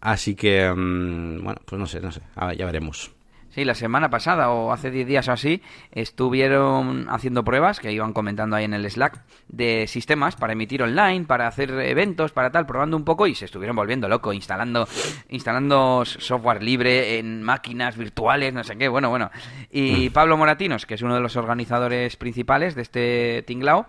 Así 0.01 0.35
que, 0.35 0.69
mm, 0.69 1.43
bueno, 1.43 1.61
pues 1.65 1.79
no 1.79 1.87
sé, 1.87 1.99
no 1.99 2.11
sé, 2.11 2.21
ya 2.57 2.65
veremos. 2.65 3.11
Sí, 3.55 3.63
la 3.63 3.73
semana 3.73 4.09
pasada 4.09 4.49
o 4.49 4.73
hace 4.73 4.91
10 4.91 5.07
días 5.07 5.29
o 5.29 5.31
así 5.31 5.61
estuvieron 5.93 7.07
haciendo 7.09 7.45
pruebas 7.45 7.79
que 7.79 7.93
iban 7.93 8.11
comentando 8.11 8.57
ahí 8.57 8.65
en 8.65 8.73
el 8.73 8.91
Slack 8.91 9.23
de 9.47 9.87
sistemas 9.87 10.35
para 10.35 10.51
emitir 10.51 10.83
online, 10.83 11.23
para 11.23 11.47
hacer 11.47 11.71
eventos, 11.71 12.33
para 12.33 12.51
tal, 12.51 12.65
probando 12.65 12.97
un 12.97 13.05
poco 13.05 13.27
y 13.27 13.33
se 13.33 13.45
estuvieron 13.45 13.77
volviendo 13.77 14.09
loco, 14.09 14.33
instalando 14.33 14.89
instalando 15.29 16.03
software 16.03 16.61
libre 16.63 17.17
en 17.17 17.43
máquinas 17.43 17.95
virtuales, 17.95 18.53
no 18.53 18.61
sé 18.65 18.77
qué, 18.77 18.89
bueno, 18.89 19.09
bueno. 19.09 19.31
Y 19.71 20.09
mm. 20.09 20.11
Pablo 20.11 20.35
Moratinos, 20.35 20.85
que 20.85 20.95
es 20.95 21.01
uno 21.01 21.15
de 21.15 21.21
los 21.21 21.37
organizadores 21.37 22.17
principales 22.17 22.75
de 22.75 22.81
este 22.81 23.43
tinglao, 23.47 23.85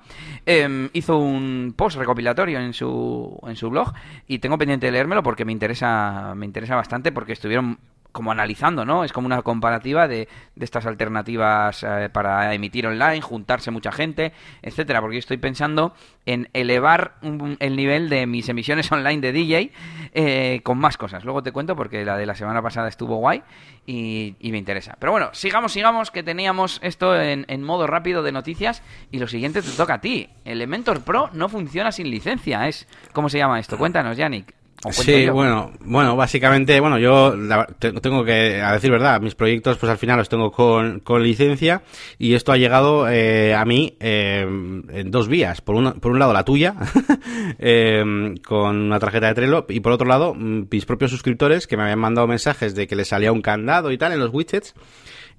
em, 0.46 0.90
hizo 0.92 1.18
un 1.18 1.74
post 1.76 1.96
recopilatorio 1.96 2.60
en 2.60 2.72
su 2.72 3.36
en 3.44 3.56
su 3.56 3.68
blog 3.68 3.92
y 4.28 4.38
tengo 4.38 4.58
pendiente 4.58 4.86
de 4.86 4.92
leérmelo 4.92 5.24
porque 5.24 5.44
me 5.44 5.50
interesa 5.50 6.36
me 6.36 6.46
interesa 6.46 6.76
bastante 6.76 7.10
porque 7.10 7.32
estuvieron 7.32 7.80
como 8.16 8.32
analizando, 8.32 8.86
¿no? 8.86 9.04
Es 9.04 9.12
como 9.12 9.26
una 9.26 9.42
comparativa 9.42 10.08
de, 10.08 10.26
de 10.54 10.64
estas 10.64 10.86
alternativas 10.86 11.82
eh, 11.82 12.08
para 12.10 12.54
emitir 12.54 12.86
online, 12.86 13.20
juntarse 13.20 13.70
mucha 13.70 13.92
gente, 13.92 14.32
etcétera, 14.62 15.02
porque 15.02 15.16
yo 15.16 15.18
estoy 15.18 15.36
pensando 15.36 15.94
en 16.24 16.48
elevar 16.54 17.16
el 17.58 17.76
nivel 17.76 18.08
de 18.08 18.26
mis 18.26 18.48
emisiones 18.48 18.90
online 18.92 19.20
de 19.20 19.32
DJ 19.32 19.72
eh, 20.14 20.60
con 20.62 20.78
más 20.78 20.96
cosas. 20.96 21.26
Luego 21.26 21.42
te 21.42 21.52
cuento 21.52 21.76
porque 21.76 22.06
la 22.06 22.16
de 22.16 22.24
la 22.24 22.34
semana 22.34 22.62
pasada 22.62 22.88
estuvo 22.88 23.16
guay 23.16 23.42
y, 23.84 24.34
me 24.40 24.56
interesa. 24.56 24.96
Pero 24.98 25.12
bueno, 25.12 25.28
sigamos, 25.32 25.72
sigamos, 25.72 26.10
que 26.10 26.22
teníamos 26.22 26.80
esto 26.82 27.20
en, 27.20 27.44
en, 27.48 27.62
modo 27.62 27.86
rápido 27.86 28.22
de 28.22 28.32
noticias 28.32 28.82
y 29.10 29.18
lo 29.18 29.28
siguiente 29.28 29.60
te 29.60 29.70
toca 29.72 29.94
a 29.94 30.00
ti. 30.00 30.30
Elementor 30.46 31.02
Pro 31.02 31.28
no 31.34 31.50
funciona 31.50 31.92
sin 31.92 32.10
licencia, 32.10 32.66
es 32.66 32.88
¿cómo 33.12 33.28
se 33.28 33.36
llama 33.36 33.60
esto? 33.60 33.76
Cuéntanos, 33.76 34.16
Yannick. 34.16 34.54
Sí, 34.90 35.28
bueno, 35.28 35.72
bueno, 35.80 36.16
básicamente, 36.16 36.78
bueno, 36.80 36.98
yo 36.98 37.34
tengo 37.78 38.24
que, 38.24 38.60
a 38.60 38.72
decir 38.72 38.90
verdad, 38.90 39.20
mis 39.20 39.34
proyectos 39.34 39.78
pues 39.78 39.90
al 39.90 39.98
final 39.98 40.18
los 40.18 40.28
tengo 40.28 40.52
con, 40.52 41.00
con 41.00 41.22
licencia 41.22 41.82
y 42.18 42.34
esto 42.34 42.52
ha 42.52 42.56
llegado 42.56 43.08
eh, 43.08 43.54
a 43.54 43.64
mí 43.64 43.96
eh, 44.00 44.42
en 44.42 45.10
dos 45.10 45.28
vías. 45.28 45.60
Por, 45.60 45.76
una, 45.76 45.94
por 45.94 46.12
un 46.12 46.18
lado 46.18 46.32
la 46.32 46.44
tuya, 46.44 46.74
eh, 47.58 48.34
con 48.46 48.76
una 48.76 48.98
tarjeta 48.98 49.28
de 49.28 49.34
Trello, 49.34 49.66
y 49.68 49.80
por 49.80 49.92
otro 49.92 50.06
lado 50.06 50.34
mis 50.34 50.84
propios 50.84 51.10
suscriptores 51.10 51.66
que 51.66 51.76
me 51.76 51.84
habían 51.84 51.98
mandado 51.98 52.26
mensajes 52.26 52.74
de 52.74 52.86
que 52.86 52.96
les 52.96 53.08
salía 53.08 53.32
un 53.32 53.42
candado 53.42 53.90
y 53.90 53.98
tal 53.98 54.12
en 54.12 54.20
los 54.20 54.32
widgets. 54.32 54.74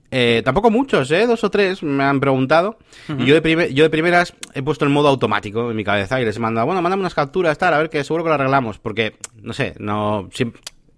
Eh, 0.10 0.42
tampoco 0.46 0.72
muchos, 0.72 1.12
¿eh? 1.12 1.28
Dos 1.28 1.44
o 1.44 1.50
tres 1.50 1.84
me 1.84 2.04
han 2.04 2.20
preguntado. 2.20 2.78
Y 3.10 3.26
yo 3.26 3.40
de, 3.40 3.74
yo 3.74 3.84
de 3.84 3.90
primeras 3.90 4.34
he 4.54 4.62
puesto 4.62 4.86
el 4.86 4.92
modo 4.92 5.10
automático 5.10 5.70
en 5.70 5.76
mi 5.76 5.84
cabeza 5.84 6.22
y 6.22 6.26
les 6.26 6.38
he 6.38 6.40
mandado, 6.40 6.66
bueno, 6.66 6.82
mándame 6.82 7.02
unas 7.02 7.14
capturas, 7.14 7.58
tal, 7.58 7.74
a 7.74 7.78
ver 7.78 7.90
que 7.90 8.04
seguro 8.04 8.24
que 8.24 8.30
lo 8.30 8.36
arreglamos. 8.36 8.80
Porque, 8.80 9.16
no 9.42 9.54
sé, 9.54 9.76
no... 9.80 10.30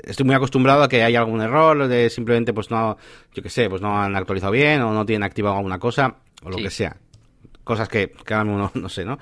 estoy 0.03 0.25
muy 0.25 0.35
acostumbrado 0.35 0.83
a 0.83 0.89
que 0.89 1.03
haya 1.03 1.19
algún 1.19 1.41
error 1.41 1.87
de 1.87 2.09
simplemente, 2.09 2.53
pues 2.53 2.69
no, 2.69 2.97
yo 3.33 3.41
qué 3.41 3.49
sé, 3.49 3.69
pues 3.69 3.81
no 3.81 3.99
han 3.99 4.15
actualizado 4.15 4.51
bien 4.51 4.81
o 4.81 4.93
no 4.93 5.05
tienen 5.05 5.23
activado 5.23 5.57
alguna 5.57 5.79
cosa 5.79 6.15
o 6.43 6.49
lo 6.49 6.57
que 6.57 6.69
sea. 6.69 6.95
Cosas 7.63 7.89
que 7.89 8.11
cada 8.23 8.43
uno 8.43 8.71
no 8.73 8.89
sé, 8.89 9.05
¿no? 9.05 9.17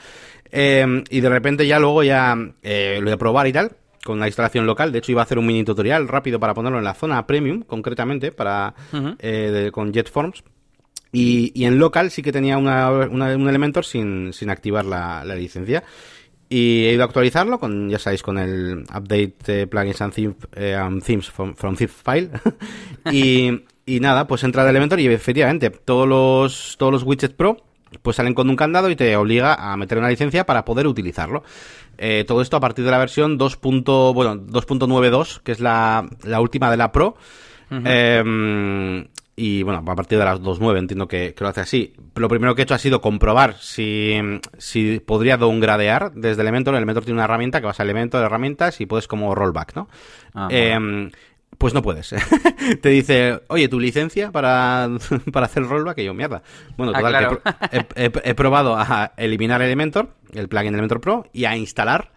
Eh, 0.51 1.03
y 1.09 1.19
de 1.19 1.29
repente 1.29 1.67
ya 1.67 1.79
luego 1.79 2.03
ya 2.03 2.35
eh, 2.61 2.97
lo 2.99 3.05
voy 3.05 3.13
a 3.13 3.17
probar 3.17 3.47
y 3.47 3.53
tal 3.53 3.71
con 4.03 4.19
la 4.19 4.27
instalación 4.27 4.65
local. 4.65 4.91
De 4.91 4.99
hecho, 4.99 5.11
iba 5.11 5.21
a 5.21 5.25
hacer 5.25 5.39
un 5.39 5.45
mini 5.45 5.63
tutorial 5.63 6.07
rápido 6.07 6.39
para 6.39 6.53
ponerlo 6.53 6.77
en 6.77 6.83
la 6.83 6.93
zona 6.93 7.25
premium, 7.27 7.63
concretamente, 7.63 8.31
para 8.31 8.73
eh, 9.19 9.69
con 9.71 9.93
JetForms. 9.93 10.43
Y, 11.11 11.51
y, 11.55 11.65
en 11.65 11.79
local 11.79 12.11
sí 12.11 12.21
que 12.21 12.31
tenía 12.31 12.57
una, 12.57 12.89
un 12.89 13.47
Elementor 13.47 13.85
sin, 13.85 14.33
sin 14.33 14.49
activar 14.49 14.85
la, 14.85 15.23
licencia. 15.23 15.83
Y 16.49 16.85
he 16.85 16.93
ido 16.93 17.03
a 17.03 17.05
actualizarlo 17.05 17.59
con, 17.59 17.89
ya 17.89 17.99
sabéis, 17.99 18.23
con 18.23 18.37
el 18.37 18.83
update 18.83 19.67
plugins 19.67 20.01
and, 20.01 20.35
eh, 20.53 20.79
themes 21.05 21.29
from, 21.29 21.75
zip 21.75 21.89
file. 21.89 22.31
y, 23.11 23.63
y 23.85 23.99
nada, 23.99 24.27
pues 24.27 24.43
entra 24.43 24.63
el 24.63 24.69
Elementor 24.69 24.99
y 24.99 25.07
efectivamente 25.07 25.69
todos 25.69 26.07
los, 26.07 26.75
todos 26.77 26.91
los 26.91 27.03
widgets 27.03 27.33
pro 27.33 27.57
pues 28.01 28.17
salen 28.17 28.33
con 28.33 28.49
un 28.49 28.55
candado 28.55 28.89
y 28.89 28.95
te 28.95 29.15
obliga 29.15 29.53
a 29.53 29.77
meter 29.77 29.97
una 29.97 30.09
licencia 30.09 30.45
para 30.45 30.65
poder 30.65 30.87
utilizarlo. 30.87 31.43
Eh, 31.97 32.25
todo 32.27 32.41
esto 32.41 32.57
a 32.57 32.59
partir 32.59 32.85
de 32.85 32.91
la 32.91 32.97
versión 32.97 33.37
2. 33.37 33.59
bueno, 33.61 34.35
2.92, 34.35 35.41
que 35.41 35.51
es 35.51 35.59
la, 35.59 36.07
la, 36.23 36.41
última 36.41 36.69
de 36.71 36.77
la 36.77 36.91
Pro. 36.91 37.15
Em, 37.69 39.07
y 39.35 39.61
bueno, 39.63 39.83
a 39.85 39.95
partir 39.95 40.17
de 40.17 40.25
las 40.25 40.41
2.9 40.41 40.77
entiendo 40.77 41.07
que, 41.07 41.35
lo 41.39 41.47
hace 41.47 41.61
así. 41.61 41.93
Lo 42.15 42.29
primero 42.29 42.55
que 42.55 42.61
he 42.61 42.63
hecho 42.63 42.73
ha 42.73 42.79
sido 42.79 43.01
comprobar 43.01 43.55
si, 43.59 44.17
si 44.57 44.99
podría 44.99 45.37
downgradear 45.37 46.11
desde 46.13 46.41
Elementor. 46.41 46.75
Elementor 46.75 47.03
tiene 47.03 47.17
una 47.17 47.25
herramienta 47.25 47.59
que 47.59 47.67
vas 47.67 47.79
a 47.79 47.83
Elementor, 47.83 48.23
herramientas 48.23 48.79
y 48.81 48.85
puedes 48.85 49.07
como 49.07 49.35
rollback, 49.35 49.75
¿no? 49.75 49.89
eh, 50.49 51.09
pues 51.57 51.73
no 51.73 51.81
puedes. 51.81 52.13
Te 52.81 52.89
dice, 52.89 53.41
oye, 53.47 53.67
tu 53.67 53.79
licencia 53.79 54.31
para, 54.31 54.89
para 55.31 55.47
hacer 55.47 55.63
rollback, 55.63 55.99
y 55.99 56.05
yo, 56.05 56.13
mierda. 56.13 56.43
Bueno, 56.77 56.93
ah, 56.95 57.01
total, 57.01 57.39
he, 57.95 58.35
probado 58.35 58.75
a 58.77 59.13
eliminar 59.17 59.61
Elementor, 59.61 60.15
el 60.33 60.47
plugin 60.47 60.73
Elementor 60.73 61.01
Pro, 61.01 61.25
y 61.33 61.45
a 61.45 61.55
instalar 61.55 62.11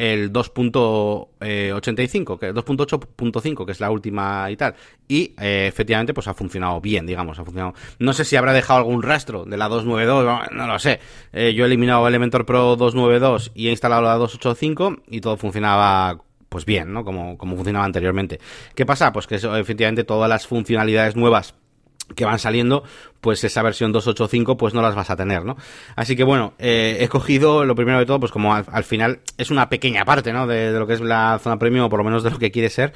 el 0.00 0.32
2.85, 0.32 2.38
que 2.38 2.54
2.8.5, 2.54 3.66
que 3.66 3.72
es 3.72 3.80
la 3.80 3.90
última 3.90 4.50
y 4.50 4.56
tal. 4.56 4.74
Y 5.06 5.34
eh, 5.38 5.66
efectivamente, 5.68 6.14
pues 6.14 6.26
ha 6.26 6.32
funcionado 6.32 6.80
bien, 6.80 7.04
digamos, 7.04 7.38
ha 7.38 7.44
funcionado. 7.44 7.74
No 7.98 8.14
sé 8.14 8.24
si 8.24 8.36
habrá 8.36 8.54
dejado 8.54 8.78
algún 8.78 9.02
rastro 9.02 9.44
de 9.44 9.58
la 9.58 9.68
292, 9.68 10.52
no, 10.52 10.66
lo 10.66 10.78
sé. 10.78 11.00
Eh, 11.32 11.52
yo 11.54 11.64
he 11.64 11.66
eliminado 11.66 12.08
Elementor 12.08 12.46
Pro 12.46 12.76
292 12.76 13.52
y 13.54 13.68
he 13.68 13.70
instalado 13.70 14.00
la 14.00 14.14
285 14.14 15.02
y 15.08 15.20
todo 15.20 15.36
funcionaba 15.36 16.22
pues 16.50 16.66
bien, 16.66 16.92
¿no? 16.92 17.04
Como, 17.04 17.38
como 17.38 17.56
funcionaba 17.56 17.86
anteriormente. 17.86 18.38
¿Qué 18.74 18.84
pasa? 18.84 19.12
Pues 19.12 19.26
que 19.26 19.36
eso, 19.36 19.56
efectivamente 19.56 20.04
todas 20.04 20.28
las 20.28 20.46
funcionalidades 20.46 21.16
nuevas 21.16 21.54
que 22.14 22.24
van 22.24 22.38
saliendo, 22.38 22.82
pues 23.20 23.44
esa 23.44 23.62
versión 23.62 23.92
285 23.92 24.56
pues 24.56 24.74
no 24.74 24.82
las 24.82 24.94
vas 24.94 25.10
a 25.10 25.16
tener, 25.16 25.44
¿no? 25.44 25.56
Así 25.96 26.16
que 26.16 26.24
bueno, 26.24 26.54
eh, 26.58 26.98
he 27.00 27.08
cogido 27.08 27.64
lo 27.64 27.74
primero 27.74 27.98
de 27.98 28.06
todo, 28.06 28.20
pues 28.20 28.32
como 28.32 28.54
al, 28.54 28.84
final 28.84 29.20
es 29.36 29.50
una 29.50 29.68
pequeña 29.68 30.04
parte, 30.04 30.32
¿no? 30.32 30.46
De, 30.46 30.72
lo 30.72 30.86
que 30.86 30.94
es 30.94 31.00
la 31.00 31.38
zona 31.42 31.58
premium, 31.58 31.84
o 31.84 31.88
por 31.90 31.98
lo 31.98 32.04
menos 32.04 32.22
de 32.22 32.30
lo 32.30 32.38
que 32.38 32.50
quiere 32.50 32.70
ser, 32.70 32.92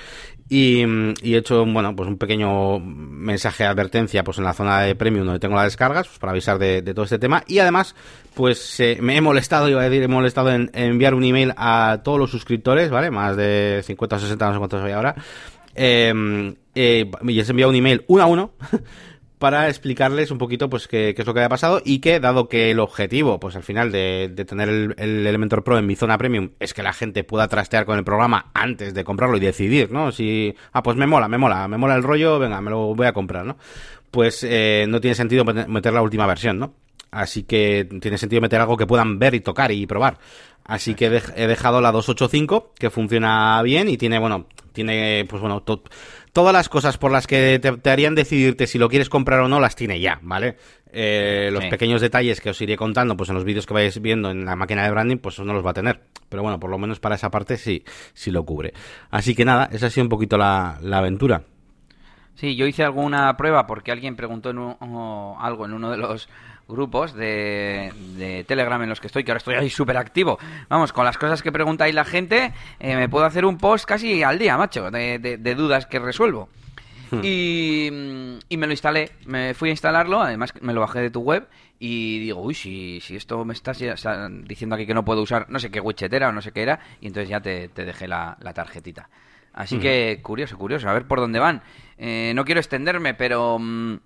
y, 0.48 0.82
he 0.82 1.36
hecho, 1.36 1.64
bueno, 1.66 1.94
pues 1.94 2.08
un 2.08 2.18
pequeño 2.18 2.78
mensaje 2.80 3.64
de 3.64 3.70
advertencia, 3.70 4.24
pues 4.24 4.38
en 4.38 4.44
la 4.44 4.54
zona 4.54 4.80
de 4.80 4.94
premium 4.94 5.26
donde 5.26 5.40
tengo 5.40 5.56
las 5.56 5.64
descargas, 5.66 6.06
pues 6.06 6.18
para 6.18 6.32
avisar 6.32 6.58
de, 6.58 6.82
todo 6.82 7.04
este 7.04 7.18
tema, 7.18 7.44
y 7.46 7.58
además, 7.58 7.94
pues 8.34 8.80
eh, 8.80 8.98
me 9.00 9.16
he 9.16 9.20
molestado, 9.20 9.68
iba 9.68 9.80
a 9.80 9.88
decir, 9.88 10.02
he 10.02 10.08
molestado 10.08 10.50
en, 10.50 10.70
enviar 10.74 11.14
un 11.14 11.24
email 11.24 11.52
a 11.56 12.00
todos 12.02 12.18
los 12.18 12.30
suscriptores, 12.30 12.90
¿vale? 12.90 13.10
Más 13.10 13.36
de 13.36 13.82
50 13.84 14.16
o 14.16 14.18
60, 14.18 14.46
no 14.46 14.52
sé 14.52 14.58
cuántos 14.58 14.82
hay 14.82 14.92
ahora, 14.92 15.14
eh, 15.74 16.54
eh, 16.74 17.10
y 17.22 17.32
les 17.32 17.50
enviado 17.50 17.70
un 17.70 17.76
email 17.76 18.04
uno 18.08 18.22
a 18.22 18.26
uno 18.26 18.52
para 19.38 19.68
explicarles 19.68 20.30
un 20.30 20.38
poquito 20.38 20.70
pues 20.70 20.88
qué, 20.88 21.14
es 21.16 21.26
lo 21.26 21.34
que 21.34 21.40
había 21.40 21.48
pasado 21.48 21.82
y 21.84 21.98
que 21.98 22.18
dado 22.18 22.48
que 22.48 22.70
el 22.70 22.80
objetivo 22.80 23.38
pues 23.38 23.56
al 23.56 23.62
final 23.62 23.92
de, 23.92 24.32
tener 24.46 24.68
el, 24.68 24.94
Elementor 24.96 25.62
Pro 25.62 25.78
en 25.78 25.86
mi 25.86 25.96
zona 25.96 26.18
premium 26.18 26.50
es 26.58 26.72
que 26.72 26.82
la 26.82 26.92
gente 26.92 27.24
pueda 27.24 27.46
trastear 27.48 27.84
con 27.84 27.98
el 27.98 28.04
programa 28.04 28.50
antes 28.54 28.94
de 28.94 29.04
comprarlo 29.04 29.36
y 29.36 29.40
decidir, 29.40 29.92
¿no? 29.92 30.12
Si, 30.12 30.54
ah, 30.72 30.82
pues 30.82 30.96
me 30.96 31.06
mola, 31.06 31.28
me 31.28 31.38
mola, 31.38 31.68
me 31.68 31.76
mola 31.76 31.94
el 31.94 32.02
rollo, 32.02 32.38
venga, 32.38 32.60
me 32.60 32.70
lo 32.70 32.94
voy 32.94 33.06
a 33.06 33.12
comprar, 33.12 33.44
¿no? 33.44 33.56
Pues 34.10 34.44
eh, 34.44 34.86
no 34.88 35.00
tiene 35.00 35.14
sentido 35.14 35.44
meter 35.44 35.92
la 35.92 36.02
última 36.02 36.26
versión, 36.26 36.58
¿no? 36.58 36.74
Así 37.10 37.44
que 37.44 37.86
tiene 38.00 38.18
sentido 38.18 38.42
meter 38.42 38.60
algo 38.60 38.76
que 38.76 38.86
puedan 38.86 39.18
ver 39.20 39.34
y 39.34 39.40
tocar 39.40 39.70
y 39.70 39.86
probar. 39.86 40.18
Así 40.64 40.94
que 40.94 41.06
he 41.06 41.46
dejado 41.46 41.80
la 41.82 41.92
285, 41.92 42.72
que 42.78 42.88
funciona 42.88 43.60
bien 43.62 43.88
y 43.88 43.98
tiene, 43.98 44.18
bueno, 44.18 44.46
tiene, 44.72 45.26
pues 45.28 45.42
bueno, 45.42 45.62
todas 45.62 46.52
las 46.52 46.68
cosas 46.70 46.96
por 46.96 47.12
las 47.12 47.26
que 47.26 47.58
te, 47.58 47.90
harían 47.90 48.14
decidirte 48.14 48.66
si 48.66 48.78
lo 48.78 48.88
quieres 48.88 49.10
comprar 49.10 49.40
o 49.40 49.48
no, 49.48 49.60
las 49.60 49.76
tiene 49.76 50.00
ya, 50.00 50.18
¿vale? 50.22 50.56
Eh, 50.90 51.50
los 51.52 51.64
pequeños 51.66 52.00
detalles 52.00 52.40
que 52.40 52.50
os 52.50 52.60
iré 52.62 52.76
contando, 52.76 53.16
pues 53.16 53.28
en 53.28 53.34
los 53.34 53.44
vídeos 53.44 53.66
que 53.66 53.74
vais 53.74 54.00
viendo 54.00 54.30
en 54.30 54.44
la 54.44 54.56
máquina 54.56 54.84
de 54.84 54.90
branding, 54.90 55.18
pues 55.18 55.38
no 55.40 55.52
los 55.52 55.64
va 55.64 55.70
a 55.70 55.74
tener. 55.74 56.00
Pero 56.28 56.42
bueno, 56.42 56.58
por 56.58 56.70
lo 56.70 56.78
menos 56.78 56.98
para 56.98 57.16
esa 57.16 57.30
parte 57.30 57.56
sí, 57.56 57.84
sí 58.14 58.30
lo 58.30 58.44
cubre. 58.44 58.72
Así 59.10 59.34
que 59.34 59.44
nada, 59.44 59.68
esa 59.70 59.86
ha 59.86 59.90
sido 59.90 60.04
un 60.04 60.08
poquito 60.08 60.38
la, 60.38 60.78
aventura. 60.92 61.42
Sí, 62.36 62.56
yo 62.56 62.66
hice 62.66 62.82
alguna 62.82 63.36
prueba 63.36 63.66
porque 63.66 63.92
alguien 63.92 64.16
preguntó 64.16 64.48
algo 64.50 65.66
en 65.66 65.72
uno 65.72 65.90
de 65.90 65.98
los 65.98 66.28
grupos 66.68 67.14
de, 67.14 67.92
de, 68.16 68.44
Telegram 68.44 68.82
en 68.82 68.88
los 68.88 69.00
que 69.00 69.08
estoy, 69.08 69.24
que 69.24 69.32
ahora 69.32 69.38
estoy 69.38 69.54
ahí 69.54 69.70
súper 69.70 69.96
activo. 69.96 70.38
Vamos, 70.68 70.92
con 70.92 71.04
las 71.04 71.18
cosas 71.18 71.42
que 71.42 71.52
preguntáis 71.52 71.94
la 71.94 72.04
gente, 72.04 72.52
eh, 72.80 72.96
me 72.96 73.08
puedo 73.08 73.24
hacer 73.24 73.44
un 73.44 73.58
post 73.58 73.84
casi 73.84 74.22
al 74.22 74.38
día, 74.38 74.56
macho, 74.56 74.90
de, 74.90 75.18
de 75.18 75.54
dudas 75.54 75.86
que 75.86 75.98
resuelvo. 75.98 76.48
Hmm. 77.10 77.20
Y, 77.22 77.86
y, 78.48 78.56
me 78.56 78.66
lo 78.66 78.72
instalé, 78.72 79.10
me 79.26 79.54
fui 79.54 79.68
a 79.68 79.72
instalarlo, 79.72 80.20
además 80.20 80.52
me 80.60 80.72
lo 80.72 80.80
bajé 80.80 81.00
de 81.00 81.10
tu 81.10 81.20
web 81.20 81.46
y 81.78 82.18
digo, 82.20 82.40
uy, 82.40 82.54
si, 82.54 83.00
si 83.00 83.16
esto 83.16 83.44
me 83.44 83.52
estás 83.52 83.82
diciendo 84.44 84.74
aquí 84.74 84.86
que 84.86 84.94
no 84.94 85.04
puedo 85.04 85.22
usar, 85.22 85.46
no 85.50 85.58
sé 85.58 85.70
qué 85.70 85.80
widget 85.80 86.12
era 86.12 86.28
o 86.28 86.32
no 86.32 86.40
sé 86.40 86.52
qué 86.52 86.62
era, 86.62 86.80
y 87.00 87.08
entonces 87.08 87.28
ya 87.28 87.40
te, 87.40 87.68
dejé 87.68 88.08
la, 88.08 88.36
tarjetita. 88.54 89.08
Así 89.52 89.78
que 89.78 90.18
curioso, 90.20 90.58
curioso, 90.58 90.88
a 90.88 90.92
ver 90.92 91.06
por 91.06 91.20
dónde 91.20 91.38
van. 91.38 91.62
Eh, 91.96 92.32
no 92.34 92.44
quiero 92.44 92.58
extenderme, 92.58 93.14
pero 93.14 93.58
mm, 93.60 93.92
mm, 93.92 94.00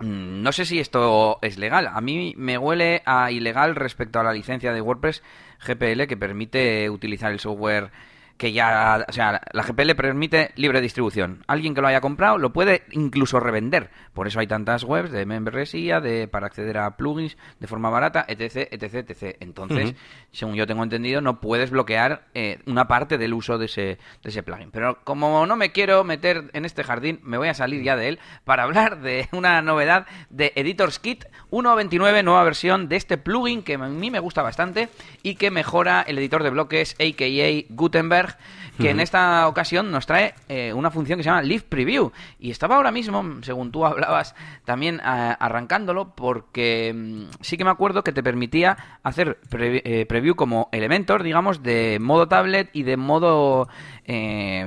no 0.00 0.52
sé 0.52 0.64
si 0.64 0.78
esto 0.78 1.38
es 1.42 1.58
legal. 1.58 1.88
A 1.92 2.00
mí 2.00 2.34
me 2.36 2.58
huele 2.58 3.02
a 3.04 3.30
ilegal 3.30 3.74
respecto 3.74 4.20
a 4.20 4.24
la 4.24 4.32
licencia 4.32 4.72
de 4.72 4.80
WordPress 4.80 5.22
GPL 5.66 6.06
que 6.06 6.16
permite 6.16 6.88
utilizar 6.90 7.32
el 7.32 7.40
software 7.40 7.90
que 8.38 8.52
ya, 8.52 9.04
o 9.06 9.12
sea, 9.12 9.42
la 9.52 9.62
GPL 9.62 9.94
permite 9.96 10.52
libre 10.54 10.80
distribución. 10.80 11.42
Alguien 11.48 11.74
que 11.74 11.80
lo 11.80 11.88
haya 11.88 12.00
comprado 12.00 12.38
lo 12.38 12.52
puede 12.52 12.84
incluso 12.92 13.40
revender. 13.40 13.90
Por 14.14 14.28
eso 14.28 14.38
hay 14.38 14.46
tantas 14.46 14.84
webs 14.84 15.10
de 15.10 15.26
membresía, 15.26 16.00
de 16.00 16.28
para 16.28 16.46
acceder 16.46 16.78
a 16.78 16.96
plugins 16.96 17.36
de 17.58 17.66
forma 17.66 17.90
barata, 17.90 18.24
etc, 18.28 18.68
etc, 18.70 19.10
etc. 19.10 19.36
Entonces, 19.40 19.94
según 20.30 20.54
yo 20.54 20.66
tengo 20.66 20.84
entendido, 20.84 21.20
no 21.20 21.40
puedes 21.40 21.70
bloquear 21.70 22.28
eh, 22.34 22.60
una 22.66 22.86
parte 22.86 23.18
del 23.18 23.34
uso 23.34 23.58
de 23.58 23.66
ese, 23.66 23.98
de 24.22 24.30
ese 24.30 24.44
plugin. 24.44 24.70
Pero 24.70 25.00
como 25.02 25.44
no 25.46 25.56
me 25.56 25.72
quiero 25.72 26.04
meter 26.04 26.50
en 26.52 26.64
este 26.64 26.84
jardín, 26.84 27.18
me 27.24 27.38
voy 27.38 27.48
a 27.48 27.54
salir 27.54 27.82
ya 27.82 27.96
de 27.96 28.08
él 28.08 28.18
para 28.44 28.62
hablar 28.62 29.00
de 29.00 29.28
una 29.32 29.60
novedad 29.62 30.06
de 30.30 30.52
Editors 30.54 31.00
Kit 31.00 31.24
1.29, 31.50 32.22
nueva 32.22 32.44
versión 32.44 32.88
de 32.88 32.96
este 32.96 33.18
plugin 33.18 33.62
que 33.62 33.74
a 33.74 33.78
mí 33.78 34.10
me 34.12 34.20
gusta 34.20 34.42
bastante 34.42 34.88
y 35.24 35.34
que 35.34 35.50
mejora 35.50 36.02
el 36.02 36.18
editor 36.18 36.44
de 36.44 36.50
bloques, 36.50 36.94
a.k.a. 37.00 37.74
Gutenberg 37.74 38.27
que 38.78 38.90
en 38.90 39.00
esta 39.00 39.48
ocasión 39.48 39.90
nos 39.90 40.06
trae 40.06 40.34
eh, 40.48 40.72
una 40.72 40.90
función 40.90 41.18
que 41.18 41.22
se 41.22 41.30
llama 41.30 41.42
Live 41.42 41.64
Preview. 41.68 42.12
Y 42.38 42.50
estaba 42.50 42.76
ahora 42.76 42.90
mismo, 42.90 43.24
según 43.42 43.72
tú 43.72 43.84
hablabas, 43.86 44.34
también 44.64 44.96
eh, 44.96 45.00
arrancándolo, 45.38 46.14
porque 46.14 46.92
mm, 46.94 47.30
sí 47.40 47.56
que 47.56 47.64
me 47.64 47.70
acuerdo 47.70 48.04
que 48.04 48.12
te 48.12 48.22
permitía 48.22 48.98
hacer 49.02 49.38
eh, 49.52 50.06
preview 50.08 50.34
como 50.34 50.68
Elementor, 50.72 51.22
digamos, 51.22 51.62
de 51.62 51.98
modo 52.00 52.28
tablet 52.28 52.70
y 52.72 52.82
de 52.84 52.96
modo 52.96 53.68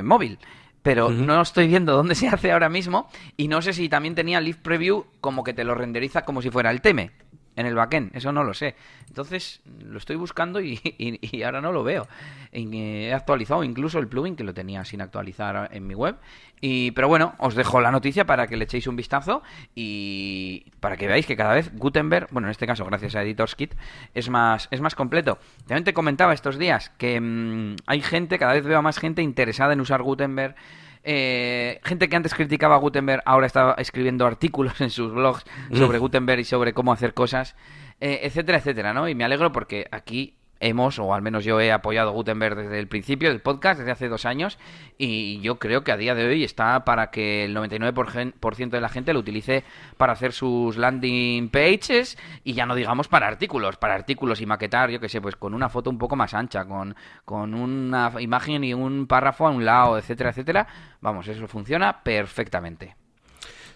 móvil. 0.04 0.40
Pero 0.84 1.10
no 1.10 1.42
estoy 1.42 1.68
viendo 1.68 1.96
dónde 1.96 2.16
se 2.16 2.28
hace 2.28 2.52
ahora 2.52 2.70
mismo 2.70 3.08
y 3.38 3.48
no 3.48 3.62
sé 3.62 3.74
si 3.74 3.88
también 3.88 4.16
tenía 4.16 4.42
Live 4.42 4.60
Preview 4.64 5.06
como 5.20 5.44
que 5.44 5.54
te 5.54 5.64
lo 5.64 5.76
renderiza 5.76 6.26
como 6.26 6.42
si 6.42 6.50
fuera 6.50 6.72
el 6.72 6.82
Teme 6.82 7.12
en 7.56 7.66
el 7.66 7.76
backend, 7.76 8.16
eso 8.16 8.32
no 8.32 8.44
lo 8.44 8.54
sé. 8.54 8.76
Entonces 9.08 9.62
lo 9.84 9.98
estoy 9.98 10.16
buscando 10.16 10.62
y, 10.62 10.80
ahora 11.46 11.62
no 11.62 11.72
lo 11.72 11.84
veo. 11.84 12.08
Eh, 12.52 13.08
he 13.10 13.14
actualizado 13.14 13.64
incluso 13.64 14.00
el 14.00 14.08
plugin 14.08 14.36
que 14.36 14.44
lo 14.44 14.54
tenía 14.54 14.86
sin 14.86 15.02
actualizar 15.02 15.70
en 15.74 15.88
mi 15.88 15.96
web. 15.96 16.16
Y, 16.62 16.92
pero 16.92 17.08
bueno, 17.08 17.34
os 17.40 17.56
dejo 17.56 17.82
la 17.82 17.92
noticia 17.92 18.26
para 18.26 18.48
que 18.48 18.56
le 18.56 18.66
echéis 18.66 18.88
un 18.88 18.96
vistazo 18.96 19.42
y 19.76 20.66
para 20.80 20.96
que 20.96 21.08
veáis 21.08 21.26
que 21.26 21.36
cada 21.36 21.56
vez 21.56 21.72
Gutenberg, 21.76 22.28
bueno, 22.32 22.48
en 22.48 22.52
este 22.52 22.68
caso 22.68 22.86
gracias 22.86 23.16
a 23.16 23.24
Editors 23.24 23.56
Kit, 23.56 23.74
es 24.14 24.30
más, 24.30 24.68
es 24.72 24.80
más 24.80 24.96
completo. 24.96 25.40
También 25.68 25.84
te 25.84 25.94
comentaba 25.94 26.34
estos 26.34 26.58
días 26.58 26.92
que 26.98 27.20
mm, 27.20 27.78
hay 27.88 28.02
gente, 28.02 28.38
cada 28.38 28.54
vez 28.54 28.64
veo 28.64 28.78
a 28.78 28.82
más 28.84 29.00
gente 29.00 29.22
interesada 29.22 29.74
en 29.74 29.82
usar 29.82 30.04
Gutenberg 30.04 30.56
eh, 31.04 31.80
gente 31.84 32.10
que 32.10 32.16
antes 32.16 32.34
criticaba 32.34 32.76
a 32.76 32.80
Gutenberg 32.80 33.24
ahora 33.26 33.48
está 33.48 33.74
escribiendo 33.78 34.26
artículos 34.26 34.80
en 34.82 34.90
sus 34.90 35.12
blogs 35.12 35.46
sobre 35.74 35.98
mm. 35.98 36.02
Gutenberg 36.02 36.40
y 36.42 36.46
sobre 36.46 36.74
cómo 36.74 36.94
hacer 36.94 37.14
cosas, 37.14 37.56
eh, 38.00 38.22
etcétera, 38.24 38.60
etcétera, 38.60 38.94
¿no? 38.94 39.10
Y 39.10 39.16
me 39.16 39.24
alegro 39.24 39.52
porque 39.52 39.88
aquí 39.92 40.36
hemos, 40.62 41.00
o 41.00 41.14
al 41.14 41.22
menos 41.22 41.44
yo 41.44 41.60
he 41.60 41.72
apoyado 41.72 42.12
Gutenberg 42.12 42.56
desde 42.56 42.80
el 42.80 42.88
principio 42.88 43.30
del 43.30 43.42
podcast, 43.42 43.80
desde 43.80 43.92
hace 43.92 44.08
dos 44.08 44.26
años, 44.26 44.58
y 44.98 45.42
yo 45.42 45.60
creo 45.60 45.84
que 45.84 45.92
a 45.92 45.98
día 45.98 46.16
de 46.16 46.26
hoy 46.26 46.44
está 46.44 46.86
para 46.86 47.12
que 47.12 47.44
el 47.44 47.56
99% 47.56 48.70
de 48.70 48.82
la 48.82 48.90
gente 48.90 49.14
lo 49.14 49.20
utilice 49.20 49.64
para 49.98 50.14
hacer 50.14 50.32
sus 50.32 50.78
landing 50.78 51.50
pages 51.50 52.18
y 52.44 52.54
ya 52.54 52.66
no 52.66 52.76
digamos 52.76 53.08
para 53.08 53.28
artículos, 53.28 53.78
para 53.78 53.96
artículos 53.96 54.40
y 54.42 54.46
maquetar, 54.46 54.90
yo 54.90 55.00
que 55.00 55.10
sé, 55.10 55.20
pues 55.20 55.36
con 55.36 55.54
una 55.54 55.70
foto 55.70 55.90
un 55.90 55.98
poco 55.98 56.16
más 56.16 56.34
ancha, 56.34 56.66
con, 56.66 56.96
con 57.26 57.54
una 57.54 58.12
imagen 58.20 58.64
y 58.64 58.74
un 58.74 59.08
párrafo 59.08 59.48
a 59.48 59.52
un 59.52 59.66
lado, 59.66 59.98
etcétera, 59.98 60.30
etcétera. 60.30 60.68
Vamos, 61.02 61.28
eso 61.28 61.48
funciona 61.48 62.04
perfectamente. 62.04 63.01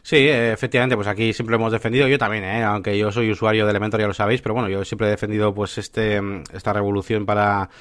Sí, 0.05 0.17
efectivamente, 0.27 0.95
pues 0.95 1.07
aquí 1.07 1.33
siempre 1.33 1.55
hemos 1.55 1.71
defendido, 1.71 2.07
yo 2.07 2.19
también, 2.19 2.43
¿eh? 2.43 2.63
aunque 2.63 2.95
yo 2.95 3.09
soy 3.09 3.31
usuario 3.31 3.65
de 3.65 3.71
Elementor, 3.71 3.99
ya 3.99 4.05
lo 4.05 4.13
sabéis, 4.13 4.39
pero 4.39 4.53
bueno, 4.53 4.69
yo 4.69 4.85
siempre 4.85 5.07
he 5.07 5.09
defendido 5.09 5.51
pues 5.51 5.79
este 5.79 6.21
esta 6.53 6.73
revolución 6.73 7.25
para, 7.25 7.71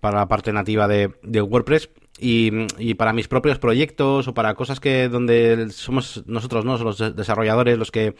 para 0.00 0.20
la 0.20 0.26
parte 0.26 0.50
nativa 0.50 0.88
de, 0.88 1.10
de 1.22 1.42
WordPress 1.42 1.90
y, 2.24 2.94
para 2.94 3.12
mis 3.12 3.28
propios 3.28 3.58
proyectos 3.58 4.28
o 4.28 4.34
para 4.34 4.54
cosas 4.54 4.80
que 4.80 5.10
donde 5.10 5.68
somos 5.70 6.24
nosotros 6.26 6.64
no 6.64 6.78
los 6.78 6.98
desarrolladores 7.14 7.76
los 7.76 7.90
que 7.90 8.14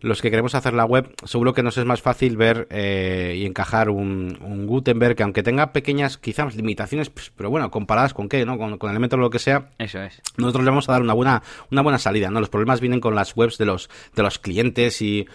los 0.00 0.22
que 0.22 0.30
queremos 0.30 0.54
hacer 0.54 0.74
la 0.74 0.84
web 0.84 1.12
seguro 1.24 1.54
que 1.54 1.64
nos 1.64 1.76
es 1.76 1.84
más 1.84 2.00
fácil 2.00 2.36
ver 2.36 2.68
eh, 2.70 3.34
y 3.36 3.46
encajar 3.46 3.90
un, 3.90 4.38
Gutenberg 4.66 5.16
que 5.16 5.24
aunque 5.24 5.42
tenga 5.42 5.72
pequeñas 5.72 6.18
quizás 6.18 6.54
limitaciones 6.54 7.10
pues, 7.10 7.32
pero 7.34 7.50
bueno 7.50 7.70
comparadas 7.70 8.14
con 8.14 8.28
qué 8.28 8.46
no 8.46 8.58
con, 8.58 8.78
con 8.78 8.90
elementos 8.90 9.18
o 9.18 9.20
lo 9.20 9.30
que 9.30 9.40
sea 9.40 9.70
eso 9.78 10.00
es. 10.02 10.22
nosotros 10.36 10.64
le 10.64 10.70
vamos 10.70 10.88
a 10.88 10.92
dar 10.92 11.02
una 11.02 11.14
buena 11.14 11.42
una 11.72 11.82
buena 11.82 11.98
salida 11.98 12.30
no 12.30 12.38
los 12.38 12.50
problemas 12.50 12.80
vienen 12.80 13.00
con 13.00 13.16
las 13.16 13.36
webs 13.36 13.58
de 13.58 13.64
los 13.64 13.90
de 14.14 14.22
los 14.22 14.38
clientes 14.38 15.02
y 15.02 15.26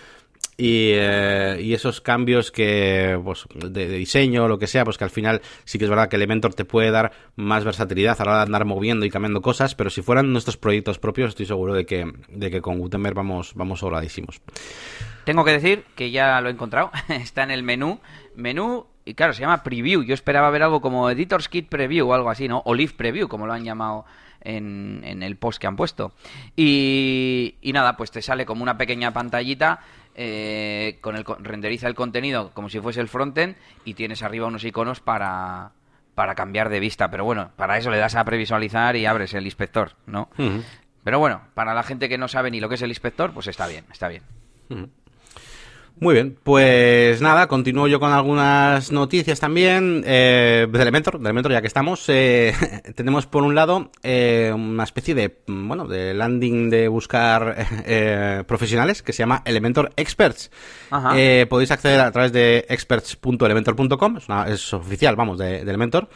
y, 0.57 0.91
eh, 0.93 1.57
y, 1.61 1.73
esos 1.73 2.01
cambios 2.01 2.51
que 2.51 3.19
pues, 3.23 3.45
de, 3.53 3.87
diseño 3.87 4.45
o 4.45 4.47
lo 4.47 4.59
que 4.59 4.67
sea, 4.67 4.83
pues 4.83 4.97
que 4.97 5.03
al 5.03 5.09
final 5.09 5.41
sí 5.63 5.77
que 5.77 5.85
es 5.85 5.89
verdad 5.89 6.09
que 6.09 6.15
Elementor 6.15 6.53
te 6.53 6.65
puede 6.65 6.91
dar 6.91 7.11
más 7.35 7.63
versatilidad 7.63 8.19
a 8.19 8.25
la 8.25 8.31
hora 8.31 8.39
de 8.39 8.45
andar 8.45 8.65
moviendo 8.65 9.05
y 9.05 9.09
cambiando 9.09 9.41
cosas, 9.41 9.75
pero 9.75 9.89
si 9.89 10.01
fueran 10.01 10.31
nuestros 10.31 10.57
proyectos 10.57 10.99
propios, 10.99 11.29
estoy 11.29 11.45
seguro 11.45 11.73
de 11.73 11.85
que, 11.85 12.11
de 12.29 12.51
que 12.51 12.61
con 12.61 12.79
Gutenberg 12.79 13.15
vamos, 13.15 13.53
vamos 13.55 13.79
sobradísimos. 13.79 14.41
Tengo 15.25 15.45
que 15.45 15.51
decir 15.51 15.85
que 15.95 16.11
ya 16.11 16.39
lo 16.41 16.49
he 16.49 16.51
encontrado, 16.51 16.91
está 17.09 17.43
en 17.43 17.51
el 17.51 17.63
menú, 17.63 17.99
menú 18.35 18.87
y 19.05 19.15
claro, 19.15 19.33
se 19.33 19.41
llama 19.41 19.63
Preview. 19.63 20.03
Yo 20.03 20.13
esperaba 20.13 20.49
ver 20.49 20.63
algo 20.63 20.81
como 20.81 21.09
Editor's 21.09 21.49
Kit 21.49 21.67
Preview 21.67 22.09
o 22.09 22.13
algo 22.13 22.29
así, 22.29 22.47
¿no? 22.47 22.61
O 22.65 22.73
Live 22.73 22.93
Preview, 22.95 23.27
como 23.27 23.45
lo 23.45 23.53
han 23.53 23.65
llamado 23.65 24.05
en, 24.41 25.01
en 25.03 25.23
el 25.23 25.35
post 25.35 25.59
que 25.59 25.67
han 25.67 25.75
puesto. 25.75 26.13
Y, 26.55 27.55
y 27.61 27.73
nada, 27.73 27.97
pues 27.97 28.11
te 28.11 28.21
sale 28.21 28.45
como 28.45 28.63
una 28.63 28.77
pequeña 28.77 29.11
pantallita 29.11 29.81
eh, 30.15 30.97
con 31.01 31.15
el 31.15 31.25
renderiza 31.39 31.87
el 31.87 31.95
contenido 31.95 32.51
como 32.53 32.69
si 32.69 32.79
fuese 32.79 33.01
el 33.01 33.07
frontend 33.07 33.55
y 33.85 33.93
tienes 33.93 34.23
arriba 34.23 34.47
unos 34.47 34.63
iconos 34.63 34.99
para, 34.99 35.71
para 36.15 36.35
cambiar 36.35 36.69
de 36.69 36.79
vista. 36.79 37.09
Pero 37.09 37.25
bueno, 37.25 37.51
para 37.55 37.77
eso 37.77 37.89
le 37.89 37.97
das 37.97 38.15
a 38.15 38.23
previsualizar 38.23 38.95
y 38.95 39.05
abres 39.05 39.33
el 39.33 39.45
inspector, 39.45 39.93
¿no? 40.05 40.29
Pero 41.03 41.19
bueno, 41.19 41.41
para 41.53 41.73
la 41.73 41.83
gente 41.83 42.07
que 42.07 42.17
no 42.17 42.27
sabe 42.27 42.51
ni 42.51 42.59
lo 42.59 42.69
que 42.69 42.75
es 42.75 42.81
el 42.81 42.89
inspector, 42.89 43.33
pues 43.33 43.47
está 43.47 43.67
bien, 43.67 43.85
está 43.91 44.07
bien. 44.07 44.23
Muy 45.99 46.15
bien, 46.15 46.37
pues 46.43 47.21
nada, 47.21 47.47
continúo 47.47 47.87
yo 47.87 47.99
con 47.99 48.11
algunas 48.11 48.91
noticias 48.91 49.39
también 49.39 50.03
eh, 50.05 50.67
de 50.69 50.81
Elementor, 50.81 51.19
de 51.19 51.25
Elementor 51.25 51.51
ya 51.51 51.61
que 51.61 51.67
estamos. 51.67 52.03
Eh, 52.09 52.53
tenemos 52.95 53.25
por 53.25 53.43
un 53.43 53.55
lado 53.55 53.91
eh, 54.01 54.51
una 54.53 54.83
especie 54.83 55.15
de, 55.15 55.37
bueno, 55.47 55.87
de 55.87 56.13
landing 56.13 56.69
de 56.69 56.87
buscar 56.87 58.45
profesionales 58.47 59.01
que 59.01 59.13
se 59.13 59.19
llama 59.19 59.43
Elementor 59.45 59.93
Experts. 59.95 60.51
Eh, 61.15 61.45
podéis 61.49 61.71
acceder 61.71 61.99
a 62.01 62.11
través 62.11 62.33
de 62.33 62.65
experts.elementor.com, 62.69 64.17
es, 64.17 64.25
es, 64.47 64.73
oficial, 64.73 65.15
vamos, 65.15 65.37
de, 65.37 65.63
de, 65.63 65.69
Elementor. 65.69 66.09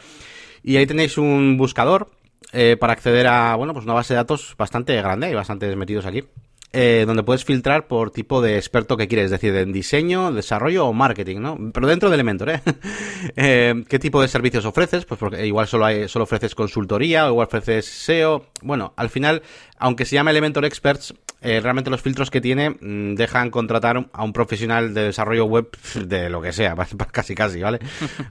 Y 0.62 0.76
ahí 0.76 0.86
tenéis 0.86 1.16
un 1.18 1.56
buscador 1.56 2.10
eh, 2.52 2.76
para 2.78 2.94
acceder 2.94 3.26
a, 3.26 3.56
bueno, 3.56 3.74
pues 3.74 3.84
una 3.84 3.94
base 3.94 4.14
de 4.14 4.18
datos 4.18 4.54
bastante 4.56 4.96
grande, 4.96 5.30
y 5.30 5.34
bastantes 5.34 5.76
metidos 5.76 6.06
aquí. 6.06 6.24
Eh, 6.70 7.04
donde 7.06 7.22
puedes 7.22 7.46
filtrar 7.46 7.86
por 7.86 8.10
tipo 8.10 8.42
de 8.42 8.56
experto 8.56 8.98
que 8.98 9.08
quieres, 9.08 9.26
es 9.26 9.30
decir, 9.30 9.54
en 9.56 9.72
diseño, 9.72 10.32
desarrollo 10.32 10.86
o 10.86 10.92
marketing, 10.92 11.40
¿no? 11.40 11.58
Pero 11.72 11.86
dentro 11.86 12.10
de 12.10 12.14
Elementor, 12.14 12.50
¿eh? 12.50 12.60
¿eh? 13.36 13.84
qué 13.88 13.98
tipo 13.98 14.20
de 14.20 14.28
servicios 14.28 14.66
ofreces? 14.66 15.06
Pues 15.06 15.18
porque 15.18 15.46
igual 15.46 15.66
solo, 15.66 15.86
hay, 15.86 16.08
solo 16.08 16.24
ofreces 16.24 16.54
consultoría 16.54 17.26
o 17.26 17.30
igual 17.30 17.46
ofreces 17.46 17.86
SEO. 17.86 18.48
Bueno, 18.60 18.92
al 18.96 19.08
final, 19.08 19.42
aunque 19.78 20.04
se 20.04 20.16
llama 20.16 20.30
Elementor 20.30 20.66
Experts, 20.66 21.14
eh, 21.40 21.60
realmente 21.60 21.88
los 21.88 22.02
filtros 22.02 22.30
que 22.30 22.42
tiene 22.42 22.70
mm, 22.70 23.14
dejan 23.14 23.50
contratar 23.50 24.06
a 24.12 24.24
un 24.24 24.34
profesional 24.34 24.92
de 24.92 25.04
desarrollo 25.04 25.46
web 25.46 25.70
de 25.94 26.28
lo 26.28 26.42
que 26.42 26.52
sea, 26.52 26.76
casi 27.12 27.34
casi, 27.34 27.62
¿vale? 27.62 27.78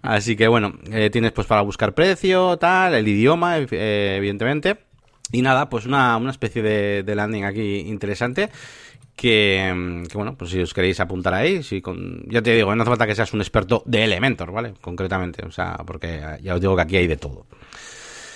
Así 0.04 0.36
que 0.36 0.47
bueno, 0.47 0.73
eh, 0.91 1.10
tienes 1.10 1.32
pues 1.32 1.47
para 1.47 1.62
buscar 1.62 1.95
precio, 1.95 2.58
tal, 2.58 2.93
el 2.93 3.08
idioma, 3.08 3.58
evidentemente 3.58 4.87
y 5.31 5.41
nada, 5.41 5.69
pues 5.69 5.85
una, 5.85 6.17
una 6.17 6.31
especie 6.31 6.61
de, 6.61 7.15
landing 7.15 7.43
aquí 7.43 7.79
interesante. 7.79 8.49
Que, 9.15 10.05
bueno, 10.13 10.35
pues 10.37 10.51
si 10.51 10.59
os 10.59 10.75
queréis 10.75 10.99
apuntar 10.99 11.33
ahí, 11.33 11.63
si 11.63 11.81
con, 11.81 12.23
ya 12.27 12.39
te 12.43 12.53
digo, 12.53 12.75
no 12.75 12.83
hace 12.83 12.91
falta 12.91 13.07
que 13.07 13.15
seas 13.15 13.33
un 13.33 13.41
experto 13.41 13.81
de 13.87 14.03
Elementor, 14.03 14.51
¿vale? 14.51 14.75
Concretamente, 14.79 15.43
o 15.43 15.51
sea, 15.51 15.75
porque 15.87 16.37
ya 16.43 16.53
os 16.53 16.61
digo 16.61 16.75
que 16.75 16.83
aquí 16.83 16.97
hay 16.97 17.07
de 17.07 17.17
todo. 17.17 17.47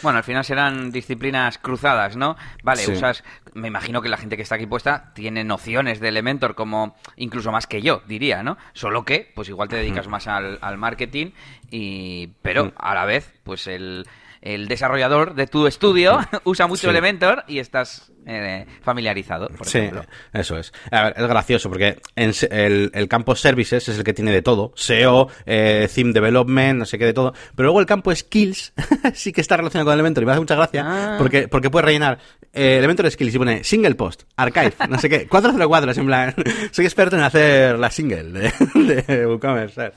Bueno, 0.01 0.17
al 0.17 0.23
final 0.23 0.43
serán 0.43 0.91
disciplinas 0.91 1.60
cruzadas, 1.60 2.17
¿no? 2.17 2.36
Vale, 2.63 2.88
usas. 2.88 3.23
Me 3.54 3.67
imagino 3.67 4.01
que 4.01 4.10
la 4.10 4.17
gente 4.17 4.36
que 4.36 4.41
está 4.41 4.56
aquí 4.56 4.65
puesta 4.65 5.13
tiene 5.13 5.43
nociones 5.43 5.99
de 5.99 6.08
Elementor 6.08 6.56
como 6.56 6.95
incluso 7.17 7.51
más 7.51 7.67
que 7.67 7.84
yo, 7.84 8.01
diría, 8.08 8.41
¿no? 8.41 8.58
Solo 8.73 9.06
que, 9.06 9.32
pues 9.36 9.49
igual 9.49 9.69
te 9.69 9.75
dedicas 9.75 10.08
más 10.08 10.27
al, 10.27 10.58
al 10.62 10.77
marketing 10.77 11.32
y. 11.69 12.27
Pero 12.41 12.73
a 12.77 12.95
la 12.95 13.06
vez, 13.06 13.32
pues 13.43 13.67
el 13.67 14.08
el 14.41 14.67
desarrollador 14.67 15.36
de 15.36 15.47
tu 15.47 15.67
estudio 15.67 16.19
usa 16.43 16.67
mucho 16.67 16.89
Elementor 16.89 17.43
y 17.47 17.60
estás 17.60 18.12
eh, 18.25 18.65
familiarizado, 18.82 19.47
por 19.49 19.67
sí, 19.67 19.89
eso 20.34 20.58
es. 20.58 20.71
A 20.91 21.06
ver, 21.06 21.13
es 21.17 21.27
gracioso 21.27 21.69
porque 21.69 21.99
en 22.15 22.34
el, 22.51 22.91
el, 22.93 23.08
campo 23.08 23.36
Services 23.36 23.89
es 23.89 23.97
el 23.97 24.04
que 24.04 24.13
tiene 24.13 24.32
de 24.32 24.41
todo. 24.41 24.73
SEO, 24.75 25.27
eh, 25.45 25.89
Theme 25.93 26.13
Development, 26.13 26.80
no 26.80 26.86
sé 26.86 26.99
qué 26.99 27.06
de 27.06 27.13
todo. 27.13 27.34
Pero 27.56 27.67
luego 27.67 27.80
el 27.80 27.86
campo 27.86 28.13
Skills 28.13 28.73
sí 29.13 29.32
que 29.32 29.41
está 29.41 29.58
relacionado 29.58 29.86
con 29.86 29.93
Elementor 29.93 30.23
y 30.23 30.25
me 30.25 30.32
hace 30.34 30.41
mucha 30.41 30.56
gracia 30.56 30.84
ah. 30.86 31.15
porque, 31.17 31.47
porque 31.47 31.69
puedes 31.69 31.86
rellenar 31.86 32.19
eh, 32.54 32.77
Elementor 32.77 33.10
Skills 33.10 33.34
y 33.34 33.38
pone 33.38 33.63
Single 33.63 33.95
Post, 33.95 34.23
Archive, 34.36 34.73
no 34.89 34.99
sé 34.99 35.10
qué, 35.10 35.27
404, 35.30 35.91
es 35.91 35.97
en 35.97 36.06
plan, 36.06 36.36
soy 36.71 36.86
experto 36.86 37.15
en 37.15 37.23
hacer 37.23 37.80
la 37.80 37.89
single 37.89 38.23
de, 38.23 39.01
de 39.01 39.27
WooCommerce. 39.27 39.93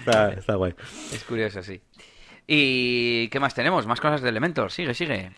Está, 0.00 0.32
está 0.32 0.54
guay. 0.56 0.74
Es 1.12 1.22
curioso, 1.24 1.62
sí. 1.62 1.80
¿Y 2.50 3.28
qué 3.28 3.38
más 3.40 3.54
tenemos? 3.54 3.86
Más 3.86 4.00
cosas 4.00 4.22
de 4.22 4.30
Elementor. 4.30 4.72
Sigue, 4.72 4.94
sigue. 4.94 5.32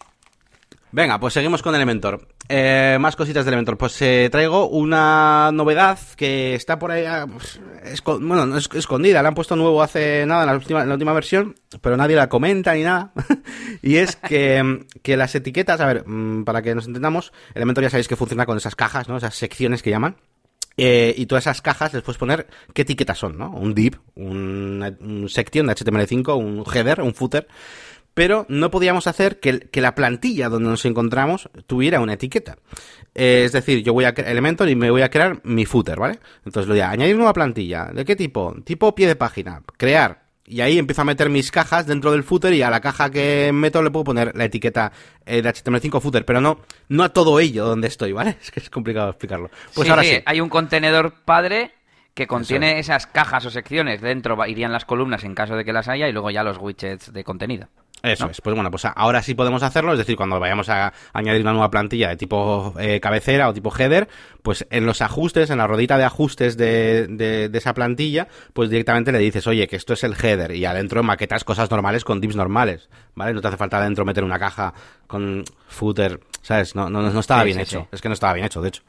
Venga, 0.92 1.18
pues 1.18 1.34
seguimos 1.34 1.60
con 1.60 1.74
Elementor. 1.74 2.26
Eh, 2.48 2.98
más 3.00 3.16
cositas 3.16 3.44
de 3.44 3.50
Elementor. 3.50 3.76
Pues 3.76 4.00
eh, 4.00 4.28
traigo 4.30 4.68
una 4.68 5.50
novedad 5.52 5.98
que 6.16 6.54
está 6.54 6.78
por 6.78 6.92
ahí, 6.92 7.04
ah, 7.04 7.26
pues, 7.30 7.60
bueno, 8.04 8.46
no 8.46 8.56
es 8.56 8.68
escondida. 8.74 9.22
La 9.22 9.28
han 9.28 9.34
puesto 9.34 9.56
nuevo 9.56 9.82
hace 9.82 10.24
nada 10.24 10.42
en 10.42 10.46
la 10.48 10.54
última, 10.54 10.82
en 10.82 10.88
la 10.88 10.94
última 10.94 11.12
versión, 11.12 11.56
pero 11.80 11.96
nadie 11.96 12.14
la 12.14 12.28
comenta 12.28 12.74
ni 12.74 12.84
nada. 12.84 13.12
y 13.82 13.96
es 13.96 14.14
que, 14.14 14.86
que, 15.02 15.16
las 15.16 15.34
etiquetas, 15.34 15.80
a 15.80 15.86
ver, 15.86 16.04
mm, 16.06 16.44
para 16.44 16.62
que 16.62 16.76
nos 16.76 16.86
entendamos, 16.86 17.32
Elementor 17.54 17.84
ya 17.84 17.90
sabéis 17.90 18.08
que 18.08 18.16
funciona 18.16 18.46
con 18.46 18.56
esas 18.56 18.76
cajas, 18.76 19.08
¿no? 19.08 19.16
Esas 19.16 19.34
secciones 19.34 19.82
que 19.82 19.90
llaman. 19.90 20.16
Eh, 20.82 21.14
y 21.14 21.26
todas 21.26 21.44
esas 21.44 21.60
cajas 21.60 21.92
les 21.92 22.02
puedes 22.02 22.16
poner 22.16 22.46
qué 22.72 22.82
etiquetas 22.82 23.18
son, 23.18 23.36
¿no? 23.36 23.50
Un 23.50 23.74
div, 23.74 24.00
un, 24.14 25.26
section 25.28 25.66
de 25.66 25.74
HTML5, 25.74 26.34
un 26.38 26.64
header, 26.74 27.02
un 27.02 27.12
footer. 27.12 27.48
Pero 28.14 28.46
no 28.48 28.70
podíamos 28.70 29.06
hacer 29.06 29.40
que, 29.40 29.68
la 29.74 29.94
plantilla 29.94 30.48
donde 30.48 30.70
nos 30.70 30.86
encontramos 30.86 31.50
tuviera 31.66 32.00
una 32.00 32.14
etiqueta. 32.14 32.56
Eh, 33.14 33.42
es 33.44 33.52
decir, 33.52 33.82
yo 33.82 33.92
voy 33.92 34.06
a 34.06 34.08
Elementor 34.08 34.70
y 34.70 34.74
me 34.74 34.90
voy 34.90 35.02
a 35.02 35.10
crear 35.10 35.42
mi 35.44 35.66
footer, 35.66 36.00
¿vale? 36.00 36.18
Entonces 36.46 36.66
lo 36.66 36.72
voy 36.72 36.80
a 36.80 36.90
añadir 36.90 37.14
nueva 37.14 37.34
plantilla. 37.34 37.90
¿De 37.92 38.06
qué 38.06 38.16
tipo? 38.16 38.56
Tipo 38.64 38.94
pie 38.94 39.06
de 39.06 39.16
página. 39.16 39.62
Crear 39.76 40.29
y 40.50 40.60
ahí 40.62 40.78
empiezo 40.78 41.02
a 41.02 41.04
meter 41.04 41.30
mis 41.30 41.50
cajas 41.50 41.86
dentro 41.86 42.10
del 42.10 42.24
footer 42.24 42.52
y 42.52 42.62
a 42.62 42.70
la 42.70 42.80
caja 42.80 43.08
que 43.08 43.52
meto 43.52 43.82
le 43.82 43.90
puedo 43.90 44.04
poner 44.04 44.32
la 44.34 44.44
etiqueta 44.44 44.90
eh, 45.24 45.40
de 45.40 45.48
HTML5 45.48 46.00
footer, 46.00 46.24
pero 46.24 46.40
no, 46.40 46.58
no 46.88 47.04
a 47.04 47.10
todo 47.10 47.38
ello 47.38 47.64
donde 47.64 47.88
estoy, 47.88 48.12
¿vale? 48.12 48.36
Es 48.42 48.50
que 48.50 48.60
es 48.60 48.68
complicado 48.68 49.10
explicarlo. 49.10 49.50
Pues 49.74 49.88
ahora 49.88 50.02
sí, 50.02 50.20
Hay 50.26 50.40
un 50.40 50.48
contenedor 50.48 51.14
padre 51.24 51.72
que 52.14 52.26
contiene 52.26 52.78
esas 52.78 53.06
cajas 53.06 53.44
o 53.46 53.50
secciones. 53.50 54.00
Dentro 54.00 54.44
irían 54.46 54.72
las 54.72 54.84
columnas 54.84 55.24
en 55.24 55.34
caso 55.34 55.56
de 55.56 55.64
que 55.64 55.72
las 55.72 55.88
haya 55.88 56.08
y 56.08 56.12
luego 56.12 56.30
ya 56.30 56.42
los 56.42 56.58
widgets 56.58 57.12
de 57.12 57.24
contenido. 57.24 57.68
Eso 58.02 58.30
es, 58.30 58.40
pues 58.40 58.54
bueno, 58.54 58.70
pues 58.70 58.86
ahora 58.86 59.22
sí 59.22 59.34
podemos 59.34 59.62
hacerlo, 59.62 59.92
es 59.92 59.98
decir, 59.98 60.16
cuando 60.16 60.40
vayamos 60.40 60.70
a 60.70 60.92
añadir 61.12 61.42
una 61.42 61.52
nueva 61.52 61.70
plantilla 61.70 62.08
de 62.08 62.16
tipo 62.16 62.74
eh, 62.78 62.98
cabecera 62.98 63.48
o 63.48 63.52
tipo 63.52 63.70
header, 63.76 64.08
pues 64.42 64.66
en 64.70 64.86
los 64.86 65.02
ajustes, 65.02 65.50
en 65.50 65.58
la 65.58 65.66
rodita 65.66 65.98
de 65.98 66.04
ajustes 66.04 66.56
de, 66.56 67.06
de, 67.08 67.50
esa 67.52 67.74
plantilla, 67.74 68.26
pues 68.54 68.70
directamente 68.70 69.12
le 69.12 69.18
dices, 69.18 69.46
oye, 69.46 69.68
que 69.68 69.76
esto 69.76 69.92
es 69.92 70.02
el 70.04 70.14
header, 70.14 70.52
y 70.52 70.64
adentro 70.64 71.02
maquetas 71.02 71.44
cosas 71.44 71.70
normales 71.70 72.04
con 72.04 72.22
divs 72.22 72.36
normales, 72.36 72.88
¿vale? 73.14 73.34
No 73.34 73.42
te 73.42 73.48
hace 73.48 73.58
falta 73.58 73.76
adentro 73.76 74.06
meter 74.06 74.24
una 74.24 74.38
caja 74.38 74.72
con 75.06 75.44
footer, 75.68 76.20
¿sabes? 76.40 76.74
No, 76.74 76.88
no, 76.88 77.02
no 77.02 77.20
estaba 77.20 77.44
bien 77.44 77.60
hecho, 77.60 77.86
es 77.92 78.00
que 78.00 78.08
no 78.08 78.14
estaba 78.14 78.32
bien 78.32 78.46
hecho, 78.46 78.62
de 78.62 78.68
hecho, 78.68 78.82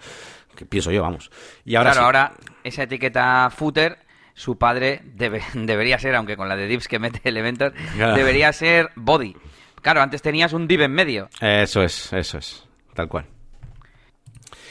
que 0.55 0.65
pienso 0.65 0.89
yo, 0.89 1.01
vamos. 1.01 1.29
Y 1.65 1.75
ahora 1.75 1.91
claro, 1.91 2.05
ahora 2.05 2.34
esa 2.63 2.84
etiqueta 2.84 3.50
footer 3.50 4.00
su 4.34 4.58
padre 4.58 5.02
debe, 5.15 5.41
debería 5.54 6.00
ser, 6.00 6.15
aunque 6.15 6.38
con 6.38 6.50
la 6.50 6.56
de 6.56 6.67
divs 6.67 6.88
que 6.88 7.00
mete 7.00 7.21
Elementor, 7.30 7.74
debería 7.95 8.52
ser 8.54 8.89
body. 8.95 9.36
Claro, 9.82 10.02
antes 10.02 10.21
tenías 10.21 10.54
un 10.54 10.67
div 10.67 10.82
en 10.82 10.91
medio. 10.91 11.30
Eso 11.39 11.82
es, 11.82 12.13
eso 12.13 12.38
es, 12.38 12.63
tal 12.93 13.08
cual. 13.08 13.26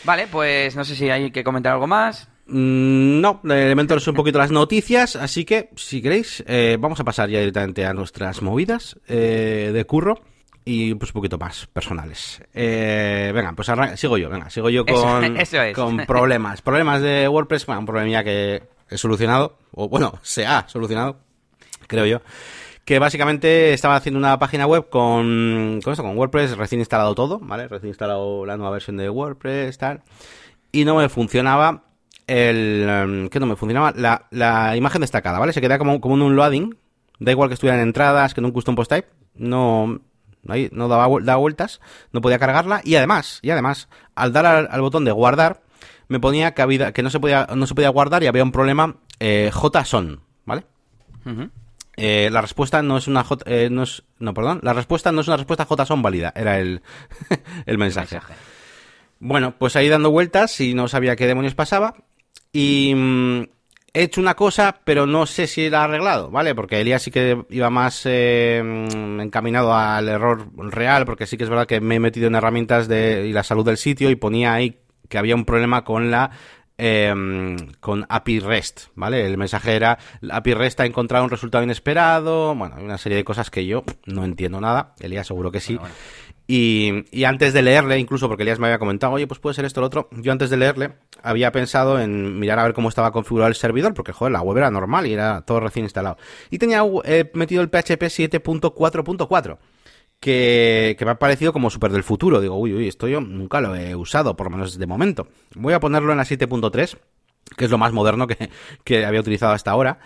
Vale, 0.04 0.28
pues 0.28 0.76
no 0.76 0.84
sé 0.84 0.94
si 0.94 1.10
hay 1.10 1.30
que 1.30 1.44
comentar 1.44 1.72
algo 1.72 1.86
más. 1.86 2.28
Mm, 2.46 3.20
no, 3.20 3.40
Elementor 3.44 3.98
es 3.98 4.08
un 4.08 4.14
poquito 4.14 4.38
las 4.38 4.50
noticias, 4.50 5.16
así 5.16 5.44
que 5.44 5.70
si 5.76 6.00
queréis, 6.00 6.42
eh, 6.46 6.76
vamos 6.80 7.00
a 7.00 7.04
pasar 7.04 7.28
ya 7.28 7.40
directamente 7.40 7.84
a 7.84 7.92
nuestras 7.92 8.40
movidas 8.42 8.98
eh, 9.08 9.70
de 9.72 9.84
curro 9.84 10.20
y 10.72 10.94
pues 10.94 11.10
un 11.10 11.14
poquito 11.14 11.36
más 11.36 11.66
personales. 11.66 12.40
Eh, 12.54 13.32
venga, 13.34 13.52
pues 13.54 13.68
sigo 13.96 14.16
yo, 14.16 14.30
venga, 14.30 14.48
sigo 14.50 14.70
yo 14.70 14.86
con, 14.86 15.36
con 15.74 16.06
problemas. 16.06 16.62
Problemas 16.62 17.02
de 17.02 17.26
WordPress, 17.26 17.66
bueno, 17.66 17.80
un 17.80 17.86
problema 17.86 18.22
que 18.22 18.62
he 18.88 18.96
solucionado, 18.96 19.58
o 19.72 19.88
bueno, 19.88 20.12
se 20.22 20.46
ha 20.46 20.68
solucionado, 20.68 21.16
creo 21.88 22.06
yo, 22.06 22.22
que 22.84 23.00
básicamente 23.00 23.72
estaba 23.72 23.96
haciendo 23.96 24.20
una 24.20 24.38
página 24.38 24.68
web 24.68 24.88
con, 24.88 25.80
con 25.82 25.92
esto, 25.92 26.04
con 26.04 26.16
WordPress, 26.16 26.56
recién 26.56 26.80
instalado 26.80 27.16
todo, 27.16 27.40
¿vale? 27.40 27.66
Recién 27.66 27.88
instalado 27.88 28.46
la 28.46 28.56
nueva 28.56 28.70
versión 28.70 28.96
de 28.96 29.10
WordPress, 29.10 29.76
tal, 29.76 30.02
y 30.70 30.84
no 30.84 30.94
me 30.94 31.08
funcionaba 31.08 31.82
el... 32.28 32.86
Em, 32.88 33.28
¿Qué 33.28 33.40
no 33.40 33.46
me 33.46 33.56
funcionaba? 33.56 33.92
La, 33.96 34.28
la 34.30 34.76
imagen 34.76 35.00
destacada, 35.00 35.40
¿vale? 35.40 35.52
Se 35.52 35.60
queda 35.60 35.78
como, 35.78 36.00
como 36.00 36.14
en 36.14 36.22
un 36.22 36.36
loading, 36.36 36.76
da 37.18 37.32
igual 37.32 37.48
que 37.48 37.54
estuvieran 37.54 37.80
entradas, 37.80 38.34
que 38.34 38.40
en 38.40 38.44
un 38.44 38.52
custom 38.52 38.76
post 38.76 38.92
type, 38.92 39.08
no... 39.34 40.00
No 40.42 40.88
daba, 40.88 41.06
vueltas, 41.06 41.80
no 42.12 42.20
podía 42.20 42.38
cargarla 42.38 42.80
y 42.84 42.94
además, 42.96 43.40
y 43.42 43.50
además, 43.50 43.88
al 44.14 44.32
dar 44.32 44.46
al 44.46 44.80
botón 44.80 45.04
de 45.04 45.12
guardar, 45.12 45.62
me 46.08 46.18
ponía 46.18 46.54
que, 46.54 46.62
había, 46.62 46.92
que 46.92 47.02
no, 47.02 47.10
se 47.10 47.20
podía, 47.20 47.46
no 47.54 47.66
se 47.66 47.74
podía 47.74 47.88
guardar 47.88 48.22
y 48.22 48.26
había 48.26 48.42
un 48.42 48.52
problema 48.52 48.96
eh, 49.20 49.50
JSON, 49.52 50.20
¿vale? 50.44 50.64
Eh, 51.96 52.30
la 52.32 52.40
respuesta 52.40 52.82
no 52.82 52.96
es 52.96 53.06
una 53.06 53.22
J, 53.22 53.44
eh, 53.46 53.68
no, 53.70 53.82
es, 53.84 54.02
no, 54.18 54.34
perdón, 54.34 54.60
la 54.62 54.72
respuesta 54.72 55.12
no 55.12 55.20
es 55.20 55.28
una 55.28 55.36
respuesta 55.36 55.66
JSON 55.66 56.02
válida, 56.02 56.32
era 56.34 56.58
el, 56.58 56.82
el 57.66 57.78
mensaje. 57.78 58.18
Bueno, 59.20 59.54
pues 59.58 59.76
ahí 59.76 59.88
dando 59.88 60.10
vueltas 60.10 60.60
y 60.60 60.74
no 60.74 60.88
sabía 60.88 61.14
qué 61.14 61.26
demonios 61.26 61.54
pasaba 61.54 61.94
y 62.52 62.94
mm, 62.94 63.42
he 63.92 64.02
hecho 64.02 64.20
una 64.20 64.34
cosa, 64.34 64.80
pero 64.84 65.06
no 65.06 65.26
sé 65.26 65.46
si 65.46 65.68
la 65.68 65.80
ha 65.80 65.84
arreglado, 65.84 66.30
¿vale? 66.30 66.54
Porque 66.54 66.80
Elías 66.80 67.02
sí 67.02 67.10
que 67.10 67.44
iba 67.50 67.70
más 67.70 68.02
eh, 68.04 68.58
encaminado 68.58 69.74
al 69.74 70.08
error 70.08 70.48
real, 70.56 71.04
porque 71.06 71.26
sí 71.26 71.36
que 71.36 71.44
es 71.44 71.50
verdad 71.50 71.66
que 71.66 71.80
me 71.80 71.96
he 71.96 72.00
metido 72.00 72.28
en 72.28 72.34
herramientas 72.34 72.88
de 72.88 73.26
y 73.26 73.32
la 73.32 73.42
salud 73.42 73.64
del 73.64 73.76
sitio 73.76 74.10
y 74.10 74.16
ponía 74.16 74.54
ahí 74.54 74.78
que 75.08 75.18
había 75.18 75.34
un 75.34 75.44
problema 75.44 75.84
con 75.84 76.10
la 76.10 76.30
em, 76.78 77.56
con 77.80 78.06
API 78.08 78.40
REST, 78.40 78.88
¿vale? 78.94 79.26
El 79.26 79.36
mensaje 79.36 79.74
era, 79.74 79.98
API 80.30 80.54
REST 80.54 80.80
ha 80.80 80.86
encontrado 80.86 81.24
un 81.24 81.30
resultado 81.30 81.64
inesperado, 81.64 82.54
bueno, 82.54 82.76
hay 82.76 82.84
una 82.84 82.98
serie 82.98 83.16
de 83.16 83.24
cosas 83.24 83.50
que 83.50 83.66
yo 83.66 83.84
no 84.06 84.24
entiendo 84.24 84.60
nada, 84.60 84.94
Elías 85.00 85.26
seguro 85.26 85.50
que 85.50 85.60
sí. 85.60 85.78
Y, 86.52 87.22
antes 87.22 87.52
de 87.52 87.62
leerle, 87.62 87.96
incluso 88.00 88.26
porque 88.26 88.42
Elías 88.42 88.58
me 88.58 88.66
había 88.66 88.80
comentado, 88.80 89.12
oye, 89.12 89.28
pues 89.28 89.38
puede 89.38 89.54
ser 89.54 89.66
esto 89.66 89.78
o 89.78 89.82
lo 89.82 89.86
otro, 89.86 90.08
yo 90.10 90.32
antes 90.32 90.50
de 90.50 90.56
leerle 90.56 90.94
había 91.22 91.52
pensado 91.52 92.00
en 92.00 92.40
mirar 92.40 92.58
a 92.58 92.64
ver 92.64 92.72
cómo 92.72 92.88
estaba 92.88 93.12
configurado 93.12 93.46
el 93.48 93.54
servidor, 93.54 93.94
porque 93.94 94.12
joder, 94.12 94.32
la 94.32 94.40
web 94.40 94.58
era 94.58 94.68
normal 94.68 95.06
y 95.06 95.12
era 95.12 95.42
todo 95.42 95.60
recién 95.60 95.84
instalado. 95.84 96.16
Y 96.50 96.58
tenía 96.58 96.82
eh, 97.04 97.30
metido 97.34 97.62
el 97.62 97.68
PHP 97.68 98.02
7.4.4 98.02 99.58
que, 100.18 100.96
me 101.00 101.10
ha 101.12 101.20
parecido 101.20 101.52
como 101.52 101.70
súper 101.70 101.92
del 101.92 102.02
futuro. 102.02 102.40
Digo, 102.40 102.56
uy, 102.56 102.74
uy, 102.74 102.88
esto 102.88 103.06
yo 103.06 103.20
nunca 103.20 103.60
lo 103.60 103.76
he 103.76 103.94
usado, 103.94 104.34
por 104.34 104.48
lo 104.48 104.56
menos 104.56 104.76
de 104.76 104.86
momento. 104.88 105.28
Voy 105.54 105.72
a 105.72 105.78
ponerlo 105.78 106.10
en 106.10 106.18
la 106.18 106.24
7.3, 106.24 106.96
que 107.56 107.64
es 107.66 107.70
lo 107.70 107.78
más 107.78 107.92
moderno 107.92 108.26
que, 108.84 109.04
había 109.06 109.20
utilizado 109.20 109.52
hasta 109.52 109.70
ahora. 109.70 110.00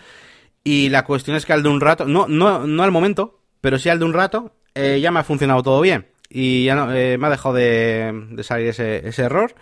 Y 0.63 0.89
la 0.89 1.05
cuestión 1.05 1.37
es 1.37 1.43
que 1.47 1.53
al 1.53 1.63
de 1.63 1.69
un 1.69 1.81
rato, 1.81 2.05
no, 2.05 2.27
no, 2.27 2.67
no 2.67 2.83
al 2.83 2.91
momento, 2.91 3.39
pero 3.61 3.79
sí 3.79 3.89
al 3.89 3.97
de 3.97 4.05
un 4.05 4.13
rato, 4.13 4.51
eh, 4.75 4.99
ya 5.01 5.09
me 5.09 5.21
ha 5.21 5.23
funcionado 5.23 5.63
todo 5.63 5.81
bien. 5.81 6.13
Y 6.37 6.65
ya 6.65 6.75
no, 6.75 6.93
eh, 6.93 7.17
me 7.17 7.27
ha 7.27 7.29
dejado 7.29 7.55
de, 7.55 8.27
de 8.31 8.43
salir 8.43 8.67
ese, 8.67 9.07
ese 9.07 9.21
error. 9.21 9.55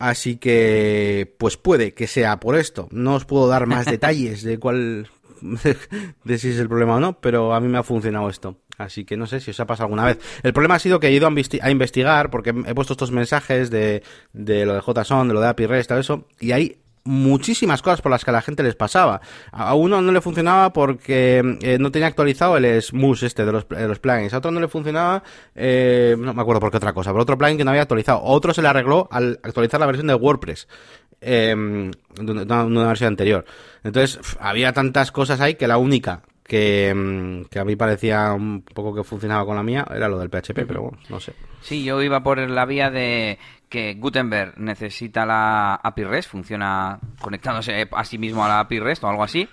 Así 0.00 0.38
que, 0.38 1.32
pues 1.38 1.56
puede 1.56 1.94
que 1.94 2.08
sea 2.08 2.40
por 2.40 2.56
esto. 2.56 2.88
No 2.90 3.14
os 3.14 3.26
puedo 3.26 3.46
dar 3.46 3.66
más 3.66 3.86
detalles 3.90 4.42
de 4.42 4.58
cuál, 4.58 5.08
de 6.24 6.38
si 6.38 6.48
es 6.48 6.58
el 6.58 6.68
problema 6.68 6.96
o 6.96 7.00
no, 7.00 7.20
pero 7.20 7.54
a 7.54 7.60
mí 7.60 7.68
me 7.68 7.78
ha 7.78 7.84
funcionado 7.84 8.28
esto. 8.28 8.56
Así 8.76 9.04
que 9.04 9.16
no 9.16 9.28
sé 9.28 9.38
si 9.38 9.52
os 9.52 9.60
ha 9.60 9.66
pasado 9.66 9.84
alguna 9.84 10.04
vez. 10.04 10.18
El 10.42 10.52
problema 10.52 10.74
ha 10.74 10.78
sido 10.80 10.98
que 10.98 11.06
he 11.06 11.12
ido 11.12 11.28
a, 11.28 11.70
investigar, 11.70 12.28
porque 12.30 12.50
he 12.66 12.74
puesto 12.74 12.94
estos 12.94 13.12
mensajes 13.12 13.70
de, 13.70 14.02
de 14.32 14.66
lo 14.66 14.74
de 14.74 14.80
JSON, 14.80 15.28
de 15.28 15.34
lo 15.34 15.40
de 15.40 15.46
API 15.46 15.66
REST, 15.66 15.90
todo 15.90 16.00
eso, 16.00 16.26
y 16.40 16.50
hay 16.50 16.80
muchísimas 17.04 17.82
cosas 17.82 18.00
por 18.00 18.10
las 18.10 18.24
que 18.24 18.30
a 18.30 18.34
la 18.34 18.42
gente 18.42 18.62
les 18.62 18.76
pasaba. 18.76 19.20
A 19.52 19.74
uno 19.74 20.00
no 20.02 20.12
le 20.12 20.20
funcionaba 20.20 20.72
porque 20.72 21.58
eh, 21.62 21.78
no 21.78 21.90
tenía 21.90 22.08
actualizado 22.08 22.56
el 22.56 22.82
SMUS 22.82 23.22
este 23.22 23.44
de 23.44 23.52
los, 23.52 23.66
los 23.68 23.98
plugins. 23.98 24.34
A 24.34 24.38
otro 24.38 24.50
no 24.50 24.60
le 24.60 24.68
funcionaba, 24.68 25.22
eh, 25.54 26.16
no 26.18 26.34
me 26.34 26.42
acuerdo 26.42 26.60
por 26.60 26.70
qué 26.70 26.76
otra 26.76 26.92
cosa, 26.92 27.10
pero 27.10 27.22
otro 27.22 27.38
plugin 27.38 27.58
que 27.58 27.64
no 27.64 27.70
había 27.70 27.82
actualizado. 27.82 28.22
Otro 28.22 28.54
se 28.54 28.62
le 28.62 28.68
arregló 28.68 29.08
al 29.10 29.40
actualizar 29.42 29.80
la 29.80 29.86
versión 29.86 30.06
de 30.06 30.14
WordPress. 30.14 30.68
Eh, 31.22 31.54
una, 31.54 32.86
versión 32.86 33.08
anterior. 33.08 33.44
Entonces, 33.84 34.18
había 34.40 34.72
tantas 34.72 35.12
cosas 35.12 35.40
ahí 35.40 35.54
que 35.54 35.68
la 35.68 35.76
única 35.76 36.22
que, 36.44 36.92
mm, 36.94 37.44
que 37.44 37.58
a 37.58 37.64
mí 37.64 37.76
parecía 37.76 38.32
un 38.32 38.62
poco 38.62 38.94
que 38.94 39.04
funcionaba 39.04 39.44
con 39.44 39.54
la 39.54 39.62
mía 39.62 39.86
era 39.94 40.08
lo 40.08 40.18
del 40.18 40.30
PHP, 40.30 40.66
pero 40.66 40.82
bueno, 40.82 40.98
no 41.08 41.20
sé. 41.20 41.34
Sí, 41.62 41.84
yo 41.84 42.00
iba 42.02 42.22
por 42.22 42.38
la 42.38 42.64
vía 42.64 42.90
de 42.90 43.38
que 43.70 43.94
Gutenberg 43.94 44.58
necesita 44.58 45.24
la 45.24 45.76
API 45.76 46.04
REST, 46.04 46.30
funciona 46.30 46.98
conectándose 47.20 47.88
a 47.90 48.04
sí 48.04 48.18
mismo 48.18 48.44
a 48.44 48.48
la 48.48 48.60
API 48.60 48.80
REST 48.80 49.04
o 49.04 49.08
algo 49.08 49.22
así. 49.22 49.48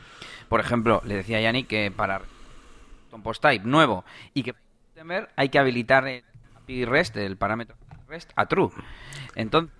Por 0.50 0.60
ejemplo, 0.60 1.02
le 1.06 1.16
decía 1.16 1.38
a 1.38 1.42
Yanni 1.42 1.66
que 1.66 1.92
para 1.92 2.24
un 3.12 3.22
post 3.22 3.42
type 3.42 3.64
nuevo 3.64 4.04
y 4.34 4.42
que 4.44 4.56
Gutenberg 4.90 5.30
hay 5.36 5.50
que 5.50 5.60
habilitar 5.60 6.08
el 6.08 6.24
API 6.56 6.86
REST, 6.86 7.18
el 7.18 7.38
parámetro 7.38 7.78
REST, 8.08 8.32
a 8.36 8.48
true. 8.48 8.70
Entonces, 9.36 9.72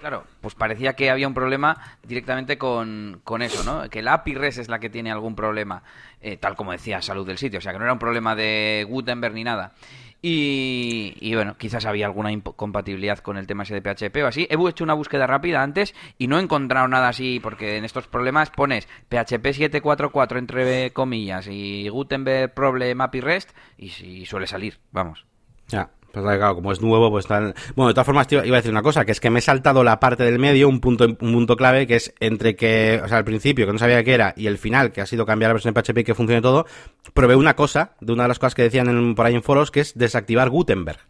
claro, 0.00 0.24
pues 0.40 0.54
parecía 0.54 0.92
que 0.92 1.10
había 1.10 1.26
un 1.26 1.34
problema 1.34 1.98
directamente 2.04 2.58
con, 2.58 3.20
con 3.24 3.42
eso, 3.42 3.64
¿no? 3.64 3.90
Que 3.90 4.02
la 4.02 4.14
API 4.14 4.34
REST 4.34 4.58
es 4.58 4.68
la 4.68 4.78
que 4.78 4.88
tiene 4.88 5.10
algún 5.10 5.34
problema, 5.34 5.82
eh, 6.20 6.36
tal 6.36 6.54
como 6.54 6.70
decía 6.70 7.02
Salud 7.02 7.26
del 7.26 7.38
sitio, 7.38 7.58
o 7.58 7.62
sea, 7.62 7.72
que 7.72 7.78
no 7.78 7.84
era 7.84 7.92
un 7.92 7.98
problema 7.98 8.36
de 8.36 8.86
Gutenberg 8.88 9.34
ni 9.34 9.42
nada. 9.42 9.72
Y, 10.20 11.32
bueno, 11.34 11.56
quizás 11.56 11.86
había 11.86 12.06
alguna 12.06 12.32
incompatibilidad 12.32 13.18
con 13.18 13.36
el 13.36 13.46
tema 13.46 13.62
ese 13.62 13.80
de 13.80 13.82
PHP 13.82 14.16
o 14.24 14.26
así. 14.26 14.48
He 14.50 14.68
hecho 14.68 14.82
una 14.82 14.94
búsqueda 14.94 15.26
rápida 15.26 15.62
antes 15.62 15.94
y 16.18 16.26
no 16.26 16.38
he 16.38 16.42
encontrado 16.42 16.88
nada 16.88 17.08
así, 17.08 17.38
porque 17.40 17.76
en 17.76 17.84
estos 17.84 18.08
problemas 18.08 18.50
pones 18.50 18.86
PHP 19.08 19.52
744 19.52 20.38
entre 20.38 20.92
comillas 20.92 21.46
y 21.48 21.88
Gutenberg 21.88 22.52
Problem 22.52 23.00
API 23.00 23.20
REST 23.20 23.50
y, 23.76 23.86
y 24.04 24.26
suele 24.26 24.46
salir, 24.46 24.78
vamos. 24.90 25.24
Ya. 25.68 25.90
Pues 26.12 26.24
claro, 26.24 26.54
como 26.54 26.72
es 26.72 26.80
nuevo, 26.80 27.10
pues 27.10 27.26
tal. 27.26 27.54
Bueno, 27.76 27.88
de 27.88 27.94
todas 27.94 28.06
formas, 28.06 28.26
iba 28.30 28.42
a 28.42 28.44
decir 28.44 28.70
una 28.70 28.82
cosa, 28.82 29.04
que 29.04 29.12
es 29.12 29.20
que 29.20 29.30
me 29.30 29.40
he 29.40 29.42
saltado 29.42 29.84
la 29.84 30.00
parte 30.00 30.24
del 30.24 30.38
medio, 30.38 30.68
un 30.68 30.80
punto, 30.80 31.04
un 31.04 31.16
punto 31.16 31.56
clave, 31.56 31.86
que 31.86 31.96
es 31.96 32.14
entre 32.18 32.56
que, 32.56 33.00
o 33.04 33.08
sea, 33.08 33.18
al 33.18 33.24
principio, 33.24 33.66
que 33.66 33.72
no 33.72 33.78
sabía 33.78 34.02
qué 34.02 34.14
era, 34.14 34.32
y 34.36 34.46
el 34.46 34.58
final, 34.58 34.90
que 34.90 35.02
ha 35.02 35.06
sido 35.06 35.26
cambiar 35.26 35.50
la 35.50 35.54
versión 35.54 35.74
de 35.74 35.82
PHP 35.82 35.98
y 35.98 36.04
que 36.04 36.14
funcione 36.14 36.40
todo, 36.40 36.66
probé 37.12 37.36
una 37.36 37.54
cosa, 37.54 37.92
de 38.00 38.12
una 38.12 38.24
de 38.24 38.28
las 38.28 38.38
cosas 38.38 38.54
que 38.54 38.62
decían 38.62 38.88
en, 38.88 39.14
por 39.14 39.26
ahí 39.26 39.34
en 39.34 39.42
foros, 39.42 39.70
que 39.70 39.80
es 39.80 39.96
desactivar 39.98 40.48
Gutenberg. 40.48 41.00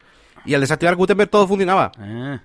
Y 0.45 0.55
al 0.55 0.61
desactivar 0.61 0.97
Gutenberg 0.97 1.31
todo 1.31 1.47
funcionaba. 1.47 1.93
Ah. 1.99 2.41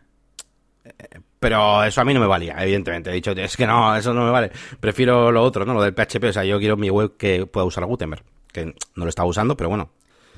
Pero 1.39 1.83
eso 1.83 2.01
a 2.01 2.05
mí 2.05 2.13
no 2.13 2.19
me 2.19 2.27
valía, 2.27 2.55
evidentemente. 2.59 3.09
He 3.09 3.13
dicho, 3.13 3.31
es 3.31 3.57
que 3.57 3.67
no, 3.67 3.95
eso 3.95 4.13
no 4.13 4.25
me 4.25 4.31
vale. 4.31 4.51
Prefiero 4.79 5.31
lo 5.31 5.41
otro, 5.41 5.65
¿no? 5.65 5.73
Lo 5.73 5.81
del 5.81 5.93
PHP. 5.93 6.23
O 6.25 6.33
sea, 6.33 6.45
yo 6.45 6.59
quiero 6.59 6.77
mi 6.77 6.89
web 6.89 7.17
que 7.17 7.45
pueda 7.45 7.65
usar 7.65 7.85
Gutenberg. 7.85 8.23
Que 8.51 8.65
no 8.65 9.03
lo 9.03 9.09
estaba 9.09 9.27
usando, 9.27 9.57
pero 9.57 9.69
bueno, 9.69 9.91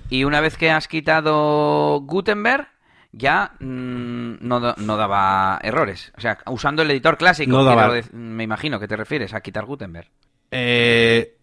y 0.09 0.23
una 0.23 0.41
vez 0.41 0.57
que 0.57 0.71
has 0.71 0.87
quitado 0.87 2.01
Gutenberg, 2.01 2.67
ya 3.11 3.53
mmm, 3.59 4.35
no, 4.41 4.59
no, 4.59 4.97
daba 4.97 5.59
errores. 5.63 6.11
O 6.17 6.21
sea, 6.21 6.37
usando 6.47 6.81
el 6.81 6.91
editor 6.91 7.17
clásico, 7.17 7.51
no 7.51 7.63
daba... 7.63 7.93
me 8.11 8.43
imagino 8.43 8.79
que 8.79 8.87
te 8.87 8.95
refieres 8.95 9.33
a 9.33 9.41
quitar 9.41 9.65
Gutenberg. 9.65 10.09
Eh, 10.51 11.35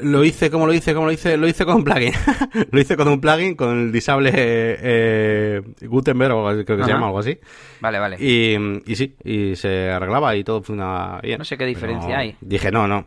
lo 0.00 0.22
hice, 0.22 0.50
como 0.50 0.66
lo 0.66 0.74
hice? 0.74 0.92
como 0.92 1.06
lo 1.06 1.12
hice? 1.12 1.36
Lo 1.36 1.48
hice 1.48 1.64
con 1.64 1.76
un 1.76 1.84
plugin. 1.84 2.12
lo 2.70 2.80
hice 2.80 2.96
con 2.96 3.08
un 3.08 3.20
plugin, 3.20 3.54
con 3.54 3.78
el 3.78 3.92
disable 3.92 4.30
eh, 4.34 5.62
Gutenberg, 5.80 6.34
o 6.34 6.46
creo 6.48 6.64
que 6.64 6.72
Ajá. 6.74 6.84
se 6.84 6.92
llama, 6.92 7.06
algo 7.06 7.18
así. 7.20 7.38
Vale, 7.80 7.98
vale. 7.98 8.16
Y, 8.20 8.56
y, 8.86 8.96
sí, 8.96 9.16
y 9.24 9.56
se 9.56 9.90
arreglaba 9.90 10.36
y 10.36 10.44
todo 10.44 10.62
funcionaba 10.62 11.20
bien. 11.22 11.38
No 11.38 11.44
sé 11.44 11.56
qué 11.56 11.64
diferencia 11.64 12.08
Pero 12.08 12.18
hay. 12.18 12.36
Dije, 12.40 12.70
no, 12.70 12.86
no. 12.86 13.04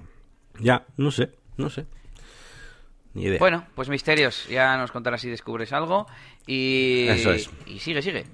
Ya, 0.60 0.86
no 0.98 1.12
sé, 1.12 1.30
no 1.58 1.70
sé. 1.70 1.86
Ni 3.14 3.24
idea. 3.24 3.40
Bueno, 3.40 3.66
pues 3.76 3.90
misterios. 3.90 4.48
Ya 4.50 4.78
nos 4.78 4.92
contarás 4.92 5.22
si 5.22 5.30
descubres 5.30 5.72
algo. 5.74 6.08
Y, 6.48 7.08
Eso 7.10 7.32
es. 7.32 7.50
y 7.68 7.80
sigue, 7.80 8.02
sigue. 8.02 8.26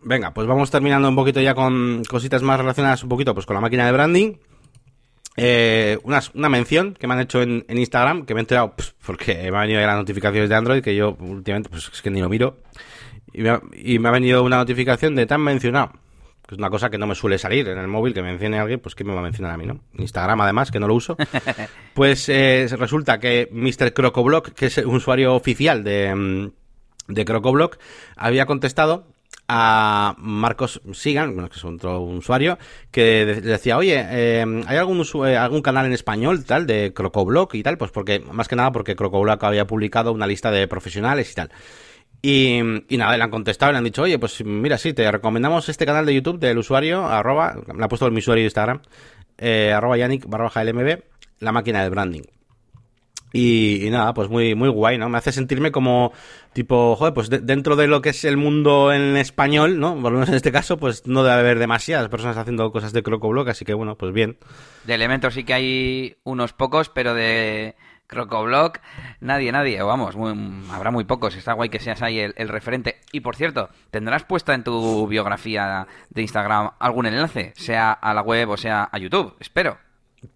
Venga, 0.00 0.32
pues 0.32 0.46
vamos 0.46 0.70
terminando 0.70 1.08
un 1.08 1.14
poquito 1.14 1.40
ya 1.40 1.54
con 1.54 2.02
cositas 2.04 2.42
más 2.42 2.58
relacionadas 2.58 3.02
un 3.02 3.08
poquito 3.08 3.34
pues 3.34 3.46
con 3.46 3.54
la 3.54 3.60
máquina 3.60 3.86
de 3.86 3.92
branding. 3.92 4.34
Eh, 5.36 5.98
una, 6.02 6.20
una, 6.34 6.48
mención 6.50 6.92
que 6.92 7.06
me 7.06 7.14
han 7.14 7.20
hecho 7.20 7.40
en, 7.40 7.64
en 7.66 7.78
Instagram, 7.78 8.26
que 8.26 8.34
me 8.34 8.40
he 8.40 8.42
enterado 8.42 8.74
pues, 8.76 8.94
porque 9.06 9.34
me 9.50 9.56
han 9.56 9.62
venido 9.62 9.80
las 9.80 9.96
notificaciones 9.96 10.50
de 10.50 10.54
Android, 10.54 10.82
que 10.82 10.94
yo 10.94 11.16
últimamente 11.20 11.70
pues 11.70 11.88
es 11.90 12.02
que 12.02 12.10
ni 12.10 12.20
lo 12.20 12.28
miro. 12.28 12.58
Y 13.32 13.40
me 13.40 13.50
ha, 13.50 13.62
y 13.72 13.98
me 13.98 14.08
ha 14.08 14.12
venido 14.12 14.42
una 14.42 14.58
notificación 14.58 15.14
de 15.14 15.24
tan 15.24 15.40
mencionado. 15.40 15.92
Que 16.52 16.56
es 16.56 16.58
una 16.58 16.68
cosa 16.68 16.90
que 16.90 16.98
no 16.98 17.06
me 17.06 17.14
suele 17.14 17.38
salir 17.38 17.66
en 17.66 17.78
el 17.78 17.88
móvil, 17.88 18.12
que 18.12 18.20
me 18.20 18.28
mencione 18.28 18.58
alguien, 18.58 18.78
pues 18.78 18.94
que 18.94 19.04
me 19.04 19.14
va 19.14 19.20
a 19.20 19.22
mencionar 19.22 19.52
a 19.52 19.56
mí, 19.56 19.64
¿no? 19.64 19.80
Instagram 19.96 20.38
además, 20.42 20.70
que 20.70 20.78
no 20.78 20.86
lo 20.86 20.94
uso. 20.94 21.16
pues 21.94 22.28
eh, 22.28 22.68
resulta 22.78 23.18
que 23.18 23.48
Mr. 23.50 23.94
Crocoblock, 23.94 24.50
que 24.50 24.66
es 24.66 24.76
un 24.76 24.96
usuario 24.96 25.34
oficial 25.34 25.82
de, 25.82 26.52
de 27.08 27.24
Crocoblock, 27.24 27.78
había 28.16 28.44
contestado 28.44 29.06
a 29.48 30.14
Marcos 30.18 30.82
Sigan, 30.92 31.32
bueno, 31.32 31.48
que 31.48 31.56
es 31.56 31.64
otro 31.64 32.00
usuario, 32.00 32.58
que 32.90 33.24
decía, 33.24 33.78
oye, 33.78 34.04
eh, 34.10 34.62
¿hay 34.66 34.76
algún, 34.76 35.06
algún 35.24 35.62
canal 35.62 35.86
en 35.86 35.94
español 35.94 36.44
tal 36.44 36.66
de 36.66 36.92
Crocoblock 36.92 37.54
y 37.54 37.62
tal? 37.62 37.78
Pues 37.78 37.90
porque, 37.90 38.20
más 38.20 38.48
que 38.48 38.56
nada 38.56 38.72
porque 38.72 38.94
Crocoblock 38.94 39.42
había 39.44 39.66
publicado 39.66 40.12
una 40.12 40.26
lista 40.26 40.50
de 40.50 40.68
profesionales 40.68 41.32
y 41.32 41.34
tal. 41.34 41.50
Y, 42.24 42.62
nada, 42.90 43.16
le 43.16 43.24
han 43.24 43.30
contestado, 43.30 43.72
le 43.72 43.78
han 43.78 43.84
dicho, 43.84 44.02
oye, 44.02 44.16
pues 44.16 44.44
mira, 44.44 44.78
sí, 44.78 44.92
te 44.92 45.10
recomendamos 45.10 45.68
este 45.68 45.84
canal 45.84 46.06
de 46.06 46.14
YouTube 46.14 46.38
del 46.38 46.56
usuario, 46.56 47.04
arroba, 47.04 47.56
le 47.76 47.84
ha 47.84 47.88
puesto 47.88 48.08
mi 48.12 48.18
usuario 48.18 48.42
de 48.42 48.46
Instagram, 48.46 48.80
eh, 49.38 49.72
arroba 49.72 49.96
Yannick 49.96 50.26
barra 50.26 50.62
LMB, 50.62 51.02
la 51.40 51.50
máquina 51.50 51.82
del 51.82 51.90
branding. 51.90 52.22
Y, 53.32 53.88
nada, 53.90 54.12
pues 54.14 54.28
muy, 54.28 54.54
muy 54.54 54.68
guay, 54.68 54.98
¿no? 54.98 55.08
Me 55.08 55.18
hace 55.18 55.32
sentirme 55.32 55.72
como, 55.72 56.12
tipo, 56.52 56.94
joder, 56.96 57.14
pues 57.14 57.30
de, 57.30 57.40
dentro 57.40 57.76
de 57.76 57.86
lo 57.86 58.02
que 58.02 58.10
es 58.10 58.24
el 58.24 58.36
mundo 58.36 58.92
en 58.92 59.16
español, 59.16 59.80
¿no? 59.80 59.94
Por 59.94 60.12
lo 60.12 60.18
menos 60.18 60.28
en 60.28 60.34
este 60.34 60.52
caso, 60.52 60.76
pues 60.76 61.06
no 61.06 61.24
debe 61.24 61.40
haber 61.40 61.58
demasiadas 61.58 62.08
personas 62.08 62.36
haciendo 62.36 62.70
cosas 62.70 62.92
de 62.92 63.02
Crocoblock, 63.02 63.48
así 63.48 63.64
que 63.64 63.74
bueno, 63.74 63.96
pues 63.96 64.12
bien. 64.12 64.36
De 64.84 64.94
elementos 64.94 65.34
sí 65.34 65.44
que 65.44 65.54
hay 65.54 66.16
unos 66.24 66.52
pocos, 66.52 66.90
pero 66.90 67.14
de 67.14 67.74
Crocoblock, 68.12 68.78
nadie, 69.20 69.50
nadie, 69.50 69.82
vamos, 69.82 70.16
muy, 70.16 70.34
habrá 70.70 70.90
muy 70.90 71.04
pocos, 71.04 71.34
está 71.34 71.54
guay 71.54 71.70
que 71.70 71.80
seas 71.80 72.02
ahí 72.02 72.18
el, 72.20 72.34
el, 72.36 72.48
referente. 72.48 73.00
Y 73.10 73.20
por 73.20 73.36
cierto, 73.36 73.70
¿tendrás 73.90 74.24
puesta 74.24 74.52
en 74.52 74.64
tu 74.64 75.06
biografía 75.06 75.86
de 76.10 76.20
Instagram 76.20 76.72
algún 76.78 77.06
enlace, 77.06 77.54
sea 77.56 77.92
a 77.92 78.12
la 78.12 78.20
web 78.20 78.50
o 78.50 78.56
sea 78.58 78.88
a 78.92 78.98
YouTube? 78.98 79.34
Espero. 79.40 79.78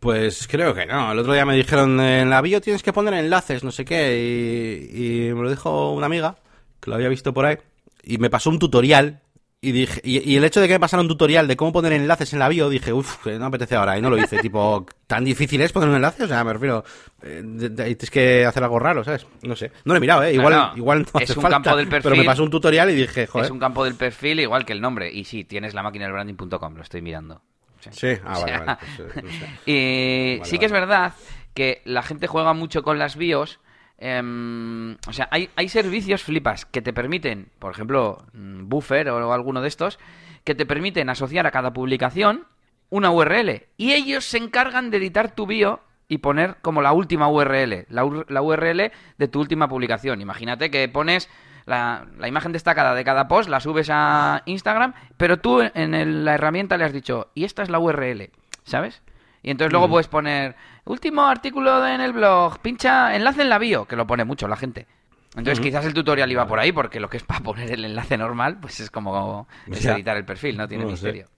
Pues 0.00 0.48
creo 0.48 0.74
que 0.74 0.86
no. 0.86 1.12
El 1.12 1.18
otro 1.18 1.34
día 1.34 1.44
me 1.44 1.54
dijeron 1.54 2.00
en 2.00 2.30
la 2.30 2.40
bio 2.40 2.62
tienes 2.62 2.82
que 2.82 2.94
poner 2.94 3.12
enlaces, 3.12 3.62
no 3.62 3.70
sé 3.70 3.84
qué, 3.84 4.88
y, 4.90 5.28
y 5.28 5.34
me 5.34 5.42
lo 5.42 5.50
dijo 5.50 5.92
una 5.92 6.06
amiga 6.06 6.36
que 6.80 6.90
lo 6.90 6.96
había 6.96 7.08
visto 7.08 7.34
por 7.34 7.44
ahí 7.44 7.58
y 8.02 8.18
me 8.18 8.30
pasó 8.30 8.48
un 8.48 8.58
tutorial 8.58 9.20
y, 9.66 9.72
dije, 9.72 10.00
y, 10.04 10.32
y, 10.32 10.36
el 10.36 10.44
hecho 10.44 10.60
de 10.60 10.68
que 10.68 10.74
me 10.74 10.80
pasara 10.80 11.00
un 11.00 11.08
tutorial 11.08 11.48
de 11.48 11.56
cómo 11.56 11.72
poner 11.72 11.92
enlaces 11.92 12.32
en 12.32 12.38
la 12.38 12.48
bio, 12.48 12.68
dije, 12.68 12.92
uff, 12.92 13.26
no 13.26 13.38
me 13.40 13.46
apetece 13.46 13.74
ahora. 13.74 13.98
Y 13.98 14.00
no 14.00 14.10
lo 14.10 14.16
hice. 14.16 14.38
tipo, 14.42 14.86
¿tan 15.08 15.24
difícil 15.24 15.60
es 15.60 15.72
poner 15.72 15.88
un 15.88 15.96
enlace? 15.96 16.22
O 16.22 16.28
sea, 16.28 16.44
me 16.44 16.52
refiero, 16.52 16.84
eh, 17.20 17.42
tienes 17.74 18.10
que 18.10 18.46
hacer 18.46 18.62
algo 18.62 18.78
raro, 18.78 19.02
¿sabes? 19.02 19.26
No 19.42 19.56
sé. 19.56 19.72
No 19.84 19.92
lo 19.92 19.96
he 19.96 20.00
mirado, 20.00 20.22
¿eh? 20.22 20.34
Igual 20.34 20.54
no, 20.54 20.70
no. 20.70 20.76
Igual 20.76 21.06
no 21.12 21.20
es 21.20 21.36
un 21.36 21.42
falta, 21.42 21.56
campo 21.56 21.76
del 21.76 21.88
perfil, 21.88 22.10
pero 22.12 22.16
me 22.16 22.24
pasó 22.24 22.44
un 22.44 22.50
tutorial 22.50 22.90
y 22.90 22.94
dije, 22.94 23.26
joder. 23.26 23.46
Es 23.46 23.50
un 23.50 23.58
campo 23.58 23.82
del 23.82 23.96
perfil 23.96 24.38
igual 24.38 24.64
que 24.64 24.72
el 24.72 24.80
nombre. 24.80 25.12
Y 25.12 25.24
sí, 25.24 25.42
tienes 25.42 25.74
la 25.74 25.82
máquina 25.82 26.04
del 26.04 26.12
branding.com, 26.12 26.76
lo 26.76 26.82
estoy 26.82 27.02
mirando. 27.02 27.42
Sí, 27.80 27.90
sí. 27.92 28.20
ah, 28.24 28.38
vale, 28.38 28.58
vale. 28.58 28.78
Pues, 28.96 29.34
sé. 29.34 29.46
y 29.66 30.38
vale, 30.38 30.48
sí 30.48 30.58
que 30.58 30.66
es 30.66 30.72
verdad 30.72 31.14
que 31.54 31.82
la 31.84 32.04
gente 32.04 32.28
juega 32.28 32.52
mucho 32.52 32.84
con 32.84 33.00
las 33.00 33.16
bios. 33.16 33.58
Eh, 33.98 34.96
o 35.08 35.12
sea, 35.12 35.28
hay, 35.30 35.50
hay 35.56 35.68
servicios 35.68 36.22
flipas 36.22 36.66
que 36.66 36.82
te 36.82 36.92
permiten, 36.92 37.48
por 37.58 37.72
ejemplo, 37.72 38.18
mm, 38.32 38.68
Buffer 38.68 39.08
o 39.08 39.32
alguno 39.32 39.62
de 39.62 39.68
estos, 39.68 39.98
que 40.44 40.54
te 40.54 40.66
permiten 40.66 41.10
asociar 41.10 41.46
a 41.46 41.50
cada 41.50 41.72
publicación 41.72 42.46
una 42.90 43.10
URL. 43.10 43.66
Y 43.76 43.92
ellos 43.92 44.24
se 44.24 44.38
encargan 44.38 44.90
de 44.90 44.98
editar 44.98 45.34
tu 45.34 45.46
bio 45.46 45.80
y 46.08 46.18
poner 46.18 46.56
como 46.62 46.82
la 46.82 46.92
última 46.92 47.28
URL, 47.28 47.86
la, 47.88 48.24
la 48.28 48.42
URL 48.42 48.92
de 49.18 49.28
tu 49.28 49.40
última 49.40 49.68
publicación. 49.68 50.20
Imagínate 50.20 50.70
que 50.70 50.88
pones 50.88 51.28
la, 51.64 52.06
la, 52.18 52.28
imagen 52.28 52.52
destacada 52.52 52.94
de 52.94 53.02
cada 53.02 53.26
post, 53.26 53.48
la 53.48 53.58
subes 53.58 53.90
a 53.90 54.42
Instagram, 54.46 54.94
pero 55.16 55.38
tú 55.38 55.60
en 55.60 56.24
la 56.24 56.34
herramienta 56.34 56.76
le 56.76 56.84
has 56.84 56.92
dicho, 56.92 57.30
y 57.34 57.44
esta 57.44 57.64
es 57.64 57.70
la 57.70 57.80
URL, 57.80 58.30
¿sabes? 58.62 59.02
Y 59.46 59.52
entonces 59.52 59.70
luego 59.70 59.86
mm. 59.86 59.90
puedes 59.92 60.08
poner, 60.08 60.56
último 60.86 61.24
artículo 61.24 61.86
en 61.86 62.00
el 62.00 62.12
blog, 62.12 62.58
pincha 62.58 63.14
enlace 63.14 63.42
en 63.42 63.48
la 63.48 63.58
bio, 63.58 63.84
que 63.84 63.94
lo 63.94 64.04
pone 64.04 64.24
mucho 64.24 64.48
la 64.48 64.56
gente. 64.56 64.88
Entonces, 65.36 65.60
quizás 65.60 65.84
el 65.84 65.94
tutorial 65.94 66.32
iba 66.32 66.48
por 66.48 66.58
ahí, 66.58 66.72
porque 66.72 66.98
lo 66.98 67.08
que 67.08 67.18
es 67.18 67.22
para 67.22 67.40
poner 67.40 67.70
el 67.70 67.84
enlace 67.84 68.18
normal, 68.18 68.58
pues 68.60 68.80
es 68.80 68.90
como 68.90 69.46
es 69.70 69.84
editar 69.84 70.16
el 70.16 70.24
perfil, 70.24 70.56
no 70.56 70.66
tiene 70.66 70.82
No 70.82 70.90
misterio. 70.90 71.28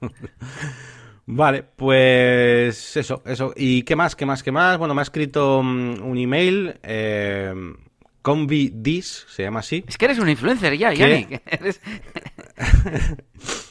Vale, 1.26 1.64
pues 1.64 2.96
eso, 2.96 3.22
eso. 3.26 3.54
¿Y 3.56 3.82
qué 3.82 3.96
más? 3.96 4.14
¿Qué 4.14 4.24
más? 4.24 4.44
¿Qué 4.44 4.52
más? 4.52 4.78
Bueno, 4.78 4.94
me 4.94 5.00
ha 5.00 5.02
escrito 5.02 5.64
mm, 5.64 6.02
un 6.02 6.16
email. 6.16 6.78
Eh, 6.84 7.52
Convidis, 8.22 9.26
se 9.28 9.42
llama 9.42 9.60
así. 9.60 9.84
Es 9.88 9.98
que 9.98 10.04
eres 10.04 10.20
un 10.20 10.28
influencer 10.28 10.76
ya. 10.76 10.92
Yannick. 10.92 11.42
Eres- 11.46 11.80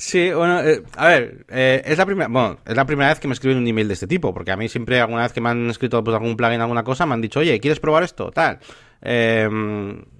Sí, 0.00 0.32
bueno, 0.32 0.60
eh, 0.62 0.82
a 0.96 1.08
ver, 1.08 1.44
eh, 1.50 1.82
es 1.84 1.98
la 1.98 2.06
primera, 2.06 2.26
bueno, 2.28 2.58
es 2.64 2.74
la 2.74 2.86
primera 2.86 3.10
vez 3.10 3.20
que 3.20 3.28
me 3.28 3.34
escriben 3.34 3.58
un 3.58 3.68
email 3.68 3.86
de 3.86 3.92
este 3.92 4.06
tipo, 4.06 4.32
porque 4.32 4.50
a 4.50 4.56
mí 4.56 4.66
siempre 4.66 4.98
alguna 4.98 5.24
vez 5.24 5.32
que 5.34 5.42
me 5.42 5.50
han 5.50 5.68
escrito 5.68 6.02
pues 6.02 6.14
algún 6.14 6.36
plugin, 6.36 6.58
alguna 6.62 6.82
cosa, 6.82 7.04
me 7.04 7.12
han 7.12 7.20
dicho, 7.20 7.40
oye, 7.40 7.60
¿quieres 7.60 7.80
probar 7.80 8.02
esto? 8.02 8.30
Tal. 8.30 8.60
Eh, 9.02 9.46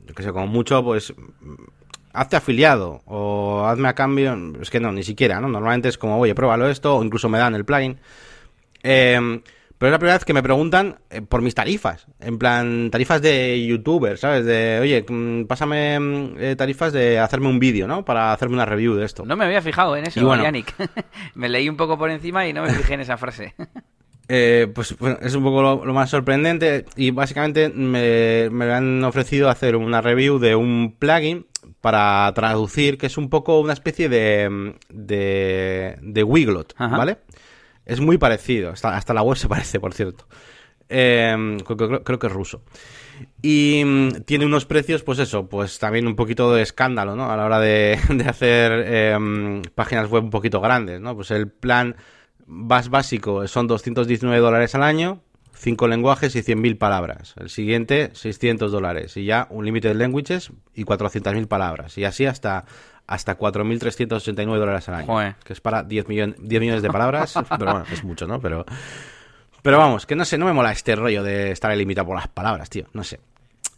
yo 0.06 0.14
que 0.14 0.22
sé, 0.22 0.32
como 0.32 0.48
mucho, 0.48 0.84
pues, 0.84 1.14
hazte 2.12 2.36
afiliado 2.36 3.00
o 3.06 3.64
hazme 3.64 3.88
a 3.88 3.94
cambio, 3.94 4.36
es 4.60 4.68
que 4.68 4.80
no, 4.80 4.92
ni 4.92 5.02
siquiera, 5.02 5.40
¿no? 5.40 5.48
Normalmente 5.48 5.88
es 5.88 5.96
como, 5.96 6.18
oye, 6.18 6.34
pruébalo 6.34 6.68
esto, 6.68 6.96
o 6.96 7.02
incluso 7.02 7.30
me 7.30 7.38
dan 7.38 7.54
el 7.54 7.64
plugin. 7.64 7.98
Eh, 8.82 9.40
pero 9.80 9.88
es 9.88 9.92
la 9.92 9.98
primera 9.98 10.16
vez 10.16 10.26
que 10.26 10.34
me 10.34 10.42
preguntan 10.42 10.98
eh, 11.08 11.22
por 11.22 11.40
mis 11.40 11.54
tarifas. 11.54 12.06
En 12.20 12.36
plan, 12.36 12.90
tarifas 12.90 13.22
de 13.22 13.64
youtuber, 13.64 14.18
¿sabes? 14.18 14.44
De, 14.44 14.78
oye, 14.78 15.06
mm, 15.08 15.46
pásame 15.46 15.98
mm, 15.98 16.34
eh, 16.38 16.54
tarifas 16.54 16.92
de 16.92 17.18
hacerme 17.18 17.48
un 17.48 17.58
vídeo, 17.58 17.88
¿no? 17.88 18.04
Para 18.04 18.34
hacerme 18.34 18.56
una 18.56 18.66
review 18.66 18.94
de 18.94 19.06
esto. 19.06 19.24
No 19.24 19.36
me 19.36 19.46
había 19.46 19.62
fijado 19.62 19.96
en 19.96 20.06
eso, 20.06 20.20
Yannick. 20.36 20.74
me 21.34 21.48
leí 21.48 21.66
un 21.66 21.78
poco 21.78 21.96
por 21.96 22.10
encima 22.10 22.46
y 22.46 22.52
no 22.52 22.62
me 22.62 22.74
fijé 22.74 22.92
en 22.92 23.00
esa 23.00 23.16
frase. 23.16 23.54
Eh, 24.32 24.68
pues 24.72 24.96
bueno, 24.96 25.18
es 25.20 25.34
un 25.34 25.42
poco 25.42 25.60
lo, 25.60 25.92
más 25.92 26.08
sorprendente 26.08 26.84
y 26.94 27.10
básicamente 27.10 27.68
me, 27.68 28.48
me, 28.48 28.72
han 28.72 29.02
ofrecido 29.02 29.50
hacer 29.50 29.74
una 29.74 30.00
review 30.00 30.38
de 30.38 30.54
un 30.54 30.94
plugin 30.96 31.46
para 31.80 32.32
traducir, 32.32 32.96
que 32.96 33.06
es 33.06 33.18
un 33.18 33.28
poco 33.28 33.58
una 33.58 33.72
especie 33.72 34.08
de, 34.08 34.76
de, 34.88 35.98
de 36.00 36.22
Wiglot, 36.22 36.76
¿vale? 36.78 37.18
Es 37.90 37.98
muy 37.98 38.18
parecido, 38.18 38.70
hasta, 38.70 38.96
hasta, 38.96 39.12
la 39.12 39.22
web 39.22 39.36
se 39.36 39.48
parece, 39.54 39.80
por 39.80 39.92
cierto. 39.92 40.26
Eh, 40.88 41.56
creo, 41.66 42.04
creo, 42.04 42.18
que 42.20 42.26
es 42.28 42.32
ruso. 42.32 42.62
Y 43.42 43.82
mm, 43.84 44.10
tiene 44.26 44.46
unos 44.46 44.64
precios, 44.64 45.02
pues 45.02 45.18
eso, 45.18 45.48
pues 45.48 45.80
también 45.80 46.06
un 46.06 46.14
poquito 46.14 46.54
de 46.54 46.62
escándalo, 46.62 47.16
¿no? 47.16 47.32
A 47.32 47.36
la 47.36 47.44
hora 47.44 47.58
de, 47.58 47.98
de 48.08 48.24
hacer 48.24 48.84
eh, 48.86 49.62
páginas 49.74 50.08
web 50.08 50.22
un 50.22 50.30
poquito 50.30 50.60
grandes, 50.60 51.00
¿no? 51.00 51.16
Pues 51.16 51.32
el 51.32 51.48
plan 51.48 51.96
más 52.46 52.90
básico 52.90 53.46
son 53.48 53.66
219 53.66 54.40
dólares 54.40 54.76
al 54.76 54.84
año, 54.84 55.20
5 55.60 55.88
lenguajes 55.88 56.34
y 56.36 56.40
100.000 56.40 56.78
palabras. 56.78 57.34
El 57.36 57.50
siguiente, 57.50 58.10
600 58.14 58.72
dólares. 58.72 59.16
Y 59.18 59.26
ya 59.26 59.46
un 59.50 59.66
límite 59.66 59.88
de 59.88 59.94
languages 59.94 60.50
y 60.74 60.84
400.000 60.84 61.46
palabras. 61.48 61.98
Y 61.98 62.04
así 62.04 62.24
hasta, 62.24 62.64
hasta 63.06 63.38
4.389 63.38 64.58
dólares 64.58 64.88
al 64.88 64.94
año. 64.94 65.34
Que 65.44 65.52
es 65.52 65.60
para 65.60 65.82
10, 65.82 66.06
10 66.06 66.60
millones 66.60 66.82
de 66.82 66.88
palabras. 66.88 67.34
pero 67.58 67.72
bueno, 67.72 67.84
es 67.92 68.02
mucho, 68.04 68.26
¿no? 68.26 68.40
Pero, 68.40 68.64
pero 69.60 69.76
vamos, 69.76 70.06
que 70.06 70.16
no 70.16 70.24
sé, 70.24 70.38
no 70.38 70.46
me 70.46 70.54
mola 70.54 70.72
este 70.72 70.96
rollo 70.96 71.22
de 71.22 71.50
estar 71.50 71.76
limitado 71.76 72.06
por 72.06 72.16
las 72.16 72.28
palabras, 72.28 72.70
tío. 72.70 72.86
No 72.94 73.04
sé. 73.04 73.20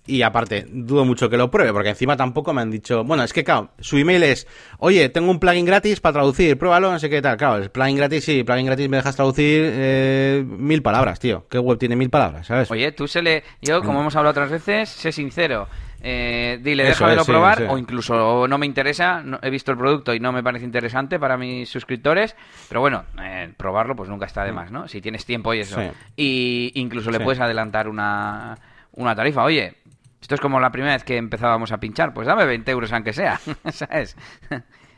Y 0.05 0.23
aparte, 0.23 0.67
dudo 0.69 1.05
mucho 1.05 1.31
que 1.31 1.37
lo 1.37 1.51
pruebe, 1.51 1.73
porque 1.73 1.91
encima 1.91 2.17
tampoco 2.17 2.53
me 2.53 2.61
han 2.61 2.71
dicho. 2.71 3.05
Bueno, 3.05 3.23
es 3.23 3.33
que, 3.33 3.45
claro, 3.45 3.71
su 3.79 3.99
email 3.99 4.25
es: 4.25 4.49
Oye, 4.79 5.09
tengo 5.11 5.31
un 5.31 5.39
plugin 5.39 5.65
gratis 5.65 6.01
para 6.01 6.15
traducir, 6.15 6.59
pruébalo, 6.59 6.91
no 6.91 6.99
sé 6.99 7.09
qué 7.09 7.23
tal. 7.23 7.37
Claro, 7.37 7.63
el 7.63 7.71
plugin 7.71 7.97
gratis, 7.97 8.25
sí, 8.25 8.43
plugin 8.43 8.67
gratis 8.67 8.89
me 8.89 8.97
dejas 8.97 9.15
traducir 9.15 9.63
eh, 9.65 10.45
mil 10.45 10.83
palabras, 10.83 11.21
tío. 11.21 11.47
¿Qué 11.49 11.59
web 11.59 11.79
tiene 11.79 11.95
mil 11.95 12.11
palabras, 12.11 12.49
sabes? 12.49 12.71
Oye, 12.71 12.91
tú 12.91 13.07
se 13.07 13.23
le. 13.23 13.45
Yo, 13.61 13.81
como 13.83 14.01
hemos 14.01 14.17
hablado 14.17 14.33
otras 14.33 14.51
veces, 14.51 14.89
sé 14.89 15.13
sincero. 15.13 15.69
Eh, 16.05 16.59
dile, 16.61 16.83
déjamelo 16.83 17.25
probar, 17.25 17.63
o 17.69 17.79
incluso 17.79 18.49
no 18.49 18.59
me 18.59 18.67
interesa, 18.67 19.23
he 19.41 19.51
visto 19.51 19.71
el 19.71 19.79
producto 19.79 20.13
y 20.13 20.19
no 20.19 20.33
me 20.33 20.43
parece 20.43 20.65
interesante 20.65 21.21
para 21.21 21.37
mis 21.37 21.69
suscriptores, 21.69 22.35
pero 22.69 22.81
bueno, 22.81 23.05
eh, 23.23 23.53
probarlo 23.57 23.95
pues 23.95 24.11
nunca 24.11 24.27
está 24.27 24.43
de 24.43 24.51
más, 24.51 24.73
¿no? 24.73 24.89
Si 24.89 25.01
tienes 25.01 25.25
tiempo 25.25 25.55
y 25.55 25.61
eso. 25.61 25.81
Y 26.17 26.73
incluso 26.75 27.13
le 27.13 27.21
puedes 27.21 27.41
adelantar 27.41 27.87
una, 27.87 28.59
una 28.95 29.15
tarifa. 29.15 29.45
Oye, 29.45 29.77
esto 30.23 30.37
es 30.37 30.41
como 30.41 30.61
la 30.61 30.73
primera 30.73 30.95
vez 30.95 31.05
que 31.05 31.17
empezábamos 31.17 31.73
a 31.73 31.79
pinchar, 31.79 32.15
pues 32.15 32.27
dame 32.27 32.47
20 32.47 32.71
euros 32.71 32.93
aunque 32.93 33.13
sea, 33.13 33.41
¿sabes? 33.73 34.17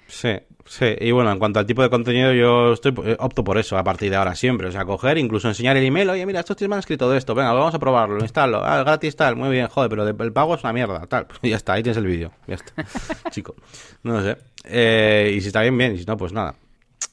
Sí, 0.07 0.37
sí. 0.67 0.97
Y 1.01 1.13
bueno, 1.13 1.33
en 1.33 1.39
cuanto 1.39 1.59
al 1.59 1.67
tipo 1.67 1.83
de 1.83 1.89
contenido, 1.89 2.33
yo 2.33 2.75
estoy 2.75 2.95
eh, 3.05 3.17
opto 3.19 3.43
por 3.43 3.57
eso 3.59 3.79
a 3.79 3.85
partir 3.85 4.11
de 4.11 4.17
ahora 4.17 4.35
siempre. 4.35 4.69
O 4.69 4.73
sea, 4.73 4.85
coger, 4.85 5.19
incluso 5.19 5.49
enseñar 5.49 5.77
el 5.77 5.85
email. 5.85 6.11
Oye, 6.11 6.27
mira, 6.27 6.41
estos 6.41 6.57
tíos 6.57 6.69
me 6.69 6.75
han 6.75 6.81
escrito 6.81 7.11
de 7.11 7.19
esto. 7.19 7.35
Venga, 7.35 7.53
vamos 7.53 7.75
a 7.75 7.79
probarlo, 7.79 8.21
instalo. 8.21 8.63
Ah, 8.65 8.83
gratis 8.83 9.17
tal. 9.17 9.37
Muy 9.37 9.51
bien, 9.51 9.67
joder, 9.69 9.89
pero 9.89 10.07
el 10.07 10.33
pago 10.33 10.55
es 10.55 10.63
una 10.63 10.73
mierda. 10.73 11.07
Tal. 11.07 11.27
Pues 11.35 11.41
ya 11.43 11.57
está, 11.57 11.73
ahí 11.73 11.83
tienes 11.83 11.97
el 11.97 12.07
vídeo. 12.07 12.33
Ya 12.47 12.57
está. 12.57 12.85
Chico. 13.31 13.57
No 14.03 14.23
sé. 14.23 14.37
Eh, 14.65 15.33
y 15.37 15.41
si 15.41 15.49
está 15.49 15.63
bien, 15.63 15.77
bien. 15.77 15.95
Y 15.95 15.99
si 15.99 16.05
no, 16.05 16.17
pues 16.17 16.33
nada. 16.33 16.55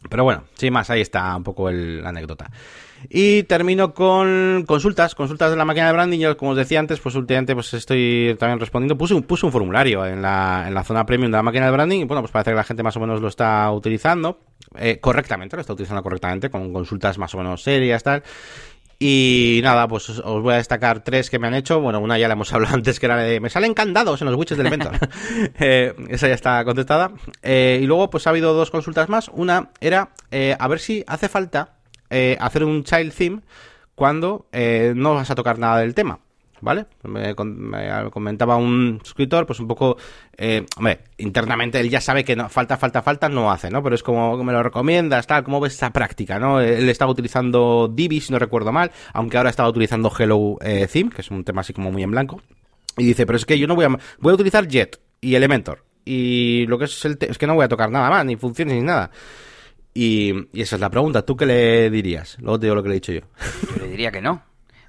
Pero 0.09 0.23
bueno, 0.23 0.43
sin 0.55 0.73
más, 0.73 0.89
ahí 0.89 1.01
está 1.01 1.35
un 1.35 1.43
poco 1.43 1.69
el, 1.69 2.01
la 2.01 2.09
anécdota. 2.09 2.49
Y 3.09 3.43
termino 3.43 3.93
con 3.93 4.63
consultas, 4.67 5.15
consultas 5.15 5.51
de 5.51 5.57
la 5.57 5.65
máquina 5.65 5.87
de 5.87 5.93
branding. 5.93 6.19
Yo, 6.19 6.37
como 6.37 6.51
os 6.51 6.57
decía 6.57 6.79
antes, 6.79 6.99
pues 6.99 7.15
últimamente 7.15 7.53
pues 7.53 7.73
estoy 7.73 8.35
también 8.39 8.59
respondiendo. 8.59 8.97
Puse 8.97 9.13
un, 9.13 9.23
puse 9.23 9.45
un 9.45 9.51
formulario 9.51 10.05
en 10.05 10.21
la, 10.21 10.65
en 10.67 10.73
la 10.73 10.83
zona 10.83 11.05
premium 11.05 11.31
de 11.31 11.37
la 11.37 11.43
máquina 11.43 11.65
de 11.65 11.71
branding 11.71 11.99
y 12.01 12.03
bueno, 12.05 12.21
pues 12.21 12.31
parece 12.31 12.51
que 12.51 12.55
la 12.55 12.63
gente 12.63 12.83
más 12.83 12.95
o 12.97 12.99
menos 12.99 13.21
lo 13.21 13.27
está 13.27 13.71
utilizando 13.71 14.39
eh, 14.77 14.99
correctamente, 14.99 15.55
lo 15.55 15.61
está 15.61 15.73
utilizando 15.73 16.03
correctamente, 16.03 16.49
con 16.49 16.71
consultas 16.71 17.17
más 17.17 17.33
o 17.35 17.37
menos 17.37 17.63
serias, 17.63 18.03
tal. 18.03 18.23
Y 19.03 19.61
nada, 19.63 19.87
pues 19.87 20.09
os 20.09 20.43
voy 20.43 20.53
a 20.53 20.57
destacar 20.57 21.03
tres 21.03 21.31
que 21.31 21.39
me 21.39 21.47
han 21.47 21.55
hecho. 21.55 21.81
Bueno, 21.81 21.99
una 21.99 22.19
ya 22.19 22.27
la 22.27 22.33
hemos 22.33 22.53
hablado 22.53 22.75
antes, 22.75 22.99
que 22.99 23.07
era 23.07 23.17
de 23.17 23.39
me 23.39 23.49
salen 23.49 23.73
candados 23.73 24.21
en 24.21 24.27
los 24.27 24.35
widgets 24.35 24.57
del 24.57 24.67
evento. 24.67 24.91
eh, 25.59 25.95
esa 26.09 26.27
ya 26.27 26.35
está 26.35 26.63
contestada. 26.63 27.11
Eh, 27.41 27.79
y 27.81 27.85
luego, 27.87 28.11
pues 28.11 28.27
ha 28.27 28.29
habido 28.29 28.53
dos 28.53 28.69
consultas 28.69 29.09
más. 29.09 29.29
Una 29.33 29.71
era 29.81 30.09
a 30.59 30.67
ver 30.67 30.79
si 30.79 31.03
hace 31.07 31.29
falta 31.29 31.80
eh, 32.11 32.37
hacer 32.39 32.63
un 32.63 32.83
child 32.83 33.13
theme 33.13 33.41
cuando 33.95 34.45
eh, 34.51 34.93
no 34.95 35.15
vas 35.15 35.31
a 35.31 35.35
tocar 35.35 35.57
nada 35.57 35.79
del 35.79 35.95
tema. 35.95 36.19
¿Vale? 36.63 36.85
Me, 37.01 37.33
comentaba 37.33 38.55
un 38.55 38.99
suscriptor, 39.03 39.47
pues 39.47 39.59
un 39.59 39.67
poco, 39.67 39.97
eh, 40.37 40.63
hombre, 40.77 40.99
internamente 41.17 41.79
él 41.79 41.89
ya 41.89 41.99
sabe 41.99 42.23
que 42.23 42.35
no, 42.35 42.49
falta, 42.49 42.77
falta, 42.77 43.01
falta, 43.01 43.29
no 43.29 43.49
hace, 43.49 43.71
¿no? 43.71 43.81
Pero 43.81 43.95
es 43.95 44.03
como 44.03 44.37
me 44.43 44.53
lo 44.53 44.61
recomiendas, 44.61 45.25
tal, 45.25 45.43
¿cómo 45.43 45.59
ves 45.59 45.73
esa 45.73 45.91
práctica, 45.91 46.37
no? 46.37 46.61
Él 46.61 46.87
estaba 46.87 47.09
utilizando 47.09 47.91
Divi, 47.91 48.21
si 48.21 48.31
no 48.31 48.37
recuerdo 48.37 48.71
mal, 48.71 48.91
aunque 49.11 49.37
ahora 49.37 49.49
estaba 49.49 49.69
utilizando 49.69 50.11
Hello 50.15 50.59
Theme, 50.61 51.09
que 51.09 51.21
es 51.21 51.31
un 51.31 51.43
tema 51.43 51.61
así 51.61 51.73
como 51.73 51.91
muy 51.91 52.03
en 52.03 52.11
blanco. 52.11 52.39
Y 52.95 53.05
dice, 53.05 53.25
pero 53.25 53.37
es 53.37 53.45
que 53.45 53.57
yo 53.57 53.65
no 53.65 53.73
voy 53.73 53.85
a, 53.85 53.97
voy 54.19 54.31
a 54.31 54.35
utilizar 54.35 54.67
Jet 54.67 54.99
y 55.19 55.33
Elementor. 55.33 55.83
Y 56.05 56.65
lo 56.67 56.77
que 56.77 56.85
es 56.85 57.05
el, 57.05 57.17
es 57.21 57.39
que 57.39 57.47
no 57.47 57.55
voy 57.55 57.65
a 57.65 57.69
tocar 57.69 57.89
nada 57.89 58.09
más, 58.09 58.23
ni 58.23 58.35
funciones 58.35 58.75
ni 58.75 58.81
nada. 58.81 59.09
Y, 59.93 60.47
esa 60.59 60.75
es 60.75 60.81
la 60.81 60.89
pregunta. 60.89 61.23
¿Tú 61.23 61.35
qué 61.35 61.45
le 61.45 61.89
dirías? 61.89 62.37
Luego 62.39 62.59
te 62.59 62.65
digo 62.65 62.75
lo 62.75 62.83
que 62.83 62.89
le 62.89 62.95
he 62.95 62.99
dicho 62.99 63.11
yo. 63.11 63.21
Yo 63.75 63.83
le 63.83 63.89
diría 63.89 64.11
que 64.11 64.21
no. 64.21 64.43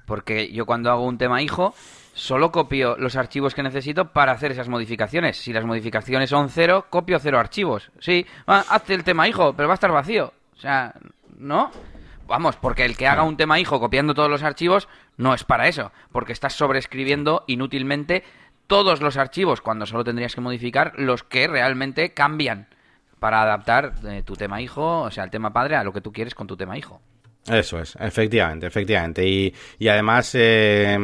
Porque 0.05 0.51
yo 0.51 0.65
cuando 0.65 0.91
hago 0.91 1.05
un 1.05 1.17
tema 1.17 1.41
hijo, 1.41 1.73
solo 2.13 2.51
copio 2.51 2.95
los 2.97 3.15
archivos 3.15 3.53
que 3.53 3.63
necesito 3.63 4.11
para 4.11 4.31
hacer 4.31 4.51
esas 4.51 4.69
modificaciones. 4.69 5.37
Si 5.37 5.53
las 5.53 5.65
modificaciones 5.65 6.29
son 6.29 6.49
cero, 6.49 6.85
copio 6.89 7.19
cero 7.19 7.39
archivos. 7.39 7.91
Sí, 7.99 8.25
hazte 8.45 8.93
el 8.93 9.03
tema 9.03 9.27
hijo, 9.27 9.53
pero 9.53 9.67
va 9.67 9.73
a 9.73 9.75
estar 9.75 9.91
vacío. 9.91 10.33
O 10.55 10.59
sea, 10.59 10.93
¿no? 11.37 11.71
Vamos, 12.27 12.55
porque 12.55 12.85
el 12.85 12.95
que 12.95 13.07
haga 13.07 13.23
un 13.23 13.37
tema 13.37 13.59
hijo 13.59 13.79
copiando 13.79 14.13
todos 14.13 14.29
los 14.29 14.43
archivos 14.43 14.87
no 15.17 15.33
es 15.33 15.43
para 15.43 15.67
eso. 15.67 15.91
Porque 16.11 16.33
estás 16.33 16.53
sobreescribiendo 16.53 17.43
inútilmente 17.47 18.23
todos 18.67 19.01
los 19.01 19.17
archivos 19.17 19.61
cuando 19.61 19.85
solo 19.85 20.03
tendrías 20.03 20.35
que 20.35 20.41
modificar 20.41 20.93
los 20.97 21.23
que 21.23 21.47
realmente 21.47 22.13
cambian 22.13 22.67
para 23.23 23.41
adaptar 23.41 23.93
eh, 24.03 24.21
tu 24.21 24.35
tema 24.35 24.59
hijo, 24.59 25.03
o 25.03 25.09
sea, 25.09 25.23
el 25.23 25.29
tema 25.29 25.53
padre, 25.53 25.77
a 25.77 25.83
lo 25.85 25.93
que 25.93 26.01
tú 26.01 26.11
quieres 26.11 26.35
con 26.35 26.45
tu 26.45 26.57
tema 26.57 26.77
hijo. 26.77 26.99
Eso 27.49 27.79
es, 27.79 27.97
efectivamente, 27.99 28.67
efectivamente. 28.67 29.27
Y, 29.27 29.53
y 29.77 29.89
además 29.89 30.31
eh, 30.33 30.97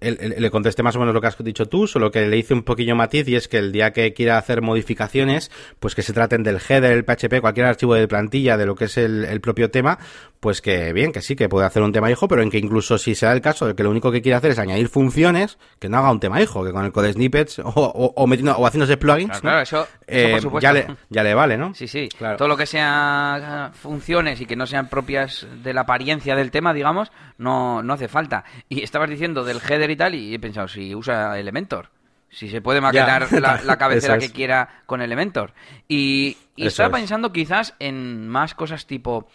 le 0.00 0.50
contesté 0.50 0.82
más 0.82 0.94
o 0.96 0.98
menos 0.98 1.14
lo 1.14 1.22
que 1.22 1.26
has 1.26 1.38
dicho 1.42 1.66
tú, 1.66 1.86
solo 1.86 2.10
que 2.10 2.26
le 2.26 2.36
hice 2.36 2.52
un 2.52 2.64
poquillo 2.64 2.94
matiz 2.94 3.26
y 3.28 3.36
es 3.36 3.48
que 3.48 3.58
el 3.58 3.72
día 3.72 3.92
que 3.92 4.12
quiera 4.12 4.36
hacer 4.36 4.60
modificaciones, 4.60 5.50
pues 5.80 5.94
que 5.94 6.02
se 6.02 6.12
traten 6.12 6.42
del 6.42 6.58
header, 6.68 6.92
el 6.92 7.04
PHP, 7.04 7.40
cualquier 7.40 7.66
archivo 7.66 7.94
de 7.94 8.06
plantilla 8.06 8.58
de 8.58 8.66
lo 8.66 8.74
que 8.74 8.84
es 8.84 8.98
el, 8.98 9.24
el 9.24 9.40
propio 9.40 9.70
tema, 9.70 9.98
pues 10.44 10.60
que 10.60 10.92
bien, 10.92 11.12
que 11.12 11.22
sí, 11.22 11.34
que 11.34 11.48
puede 11.48 11.66
hacer 11.66 11.82
un 11.82 11.92
tema 11.92 12.10
hijo, 12.10 12.28
pero 12.28 12.42
en 12.42 12.50
que 12.50 12.58
incluso 12.58 12.98
si 12.98 13.14
sea 13.14 13.32
el 13.32 13.40
caso 13.40 13.66
de 13.66 13.74
que 13.74 13.82
lo 13.82 13.90
único 13.90 14.12
que 14.12 14.20
quiere 14.20 14.36
hacer 14.36 14.50
es 14.50 14.58
añadir 14.58 14.90
funciones, 14.90 15.56
que 15.78 15.88
no 15.88 15.96
haga 15.96 16.10
un 16.10 16.20
tema 16.20 16.42
hijo, 16.42 16.62
que 16.62 16.72
con 16.72 16.84
el 16.84 16.92
code 16.92 17.14
snippets 17.14 17.60
o, 17.60 17.70
o, 17.70 18.26
metiendo, 18.26 18.54
o 18.54 18.66
haciéndose 18.66 18.98
plugins, 18.98 19.40
claro, 19.40 19.62
eso, 19.62 19.88
eh, 20.06 20.38
ya, 20.60 20.74
le, 20.74 20.86
ya 21.08 21.22
le 21.22 21.32
vale, 21.32 21.56
¿no? 21.56 21.74
Sí, 21.74 21.88
sí, 21.88 22.10
claro. 22.10 22.36
todo 22.36 22.48
lo 22.48 22.58
que 22.58 22.66
sea 22.66 23.70
funciones 23.72 24.38
y 24.42 24.44
que 24.44 24.54
no 24.54 24.66
sean 24.66 24.90
propias 24.90 25.46
de 25.54 25.74
la 25.74 25.82
apariencia 25.82 26.36
del 26.36 26.50
tema, 26.50 26.72
digamos, 26.74 27.12
no, 27.38 27.82
no 27.82 27.92
hace 27.94 28.08
falta. 28.08 28.44
Y 28.68 28.82
estabas 28.82 29.10
diciendo 29.10 29.44
del 29.44 29.60
header 29.60 29.90
y 29.90 29.96
tal, 29.96 30.14
y 30.14 30.34
he 30.34 30.38
pensado, 30.38 30.68
si 30.68 30.94
usa 30.94 31.38
Elementor. 31.38 31.90
Si 32.30 32.48
se 32.48 32.60
puede 32.60 32.80
maquetar 32.80 33.30
la, 33.40 33.76
cabecera 33.78 34.18
que 34.18 34.30
quiera 34.30 34.82
con 34.86 35.00
Elementor. 35.00 35.52
Y, 35.88 36.36
estaba 36.56 36.96
pensando 36.96 37.32
quizás 37.32 37.74
en 37.78 38.28
más 38.28 38.54
cosas 38.54 38.86
tipo, 38.86 39.28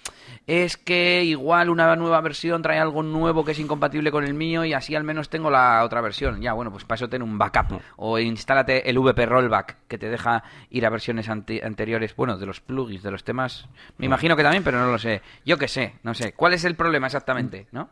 es 0.50 0.78
que 0.78 1.24
igual 1.24 1.70
una 1.70 1.96
nueva 1.96 2.20
versión 2.22 2.64
trae 2.64 2.80
algo 2.80 3.04
nuevo 3.04 3.46
que 3.46 3.52
es 3.52 3.60
incompatible 3.60 4.10
con 4.10 4.24
el 4.24 4.34
mío 4.34 4.66
y 4.66 4.74
así 4.74 4.96
al 4.96 5.04
menos 5.04 5.30
tengo 5.30 5.52
la 5.52 5.84
otra 5.84 6.02
versión. 6.02 6.42
Ya, 6.42 6.54
bueno, 6.54 6.72
pues 6.72 6.86
para 6.86 6.96
eso 6.96 7.08
ten 7.08 7.22
un 7.22 7.38
backup. 7.38 7.72
Mm. 7.72 7.80
O 7.98 8.18
instálate 8.18 8.90
el 8.90 8.98
VP 8.98 9.28
Rollback 9.28 9.78
que 9.88 10.00
te 10.00 10.10
deja 10.10 10.44
ir 10.72 10.88
a 10.88 10.90
versiones 10.90 11.30
anteriores, 11.30 12.16
bueno, 12.16 12.36
de 12.40 12.48
los 12.48 12.62
plugins, 12.62 13.04
de 13.04 13.12
los 13.12 13.24
temas. 13.24 13.70
Me 14.00 14.06
mm. 14.06 14.10
imagino 14.10 14.36
que 14.36 14.42
también, 14.42 14.64
pero 14.64 14.80
no 14.80 14.92
lo 14.92 14.98
sé. 14.98 15.22
Yo 15.46 15.60
qué 15.60 15.68
sé, 15.68 15.94
no 16.02 16.16
sé. 16.16 16.34
¿Cuál 16.34 16.56
es 16.56 16.66
el 16.66 16.74
problema 16.74 17.06
exactamente, 17.06 17.68
no? 17.72 17.92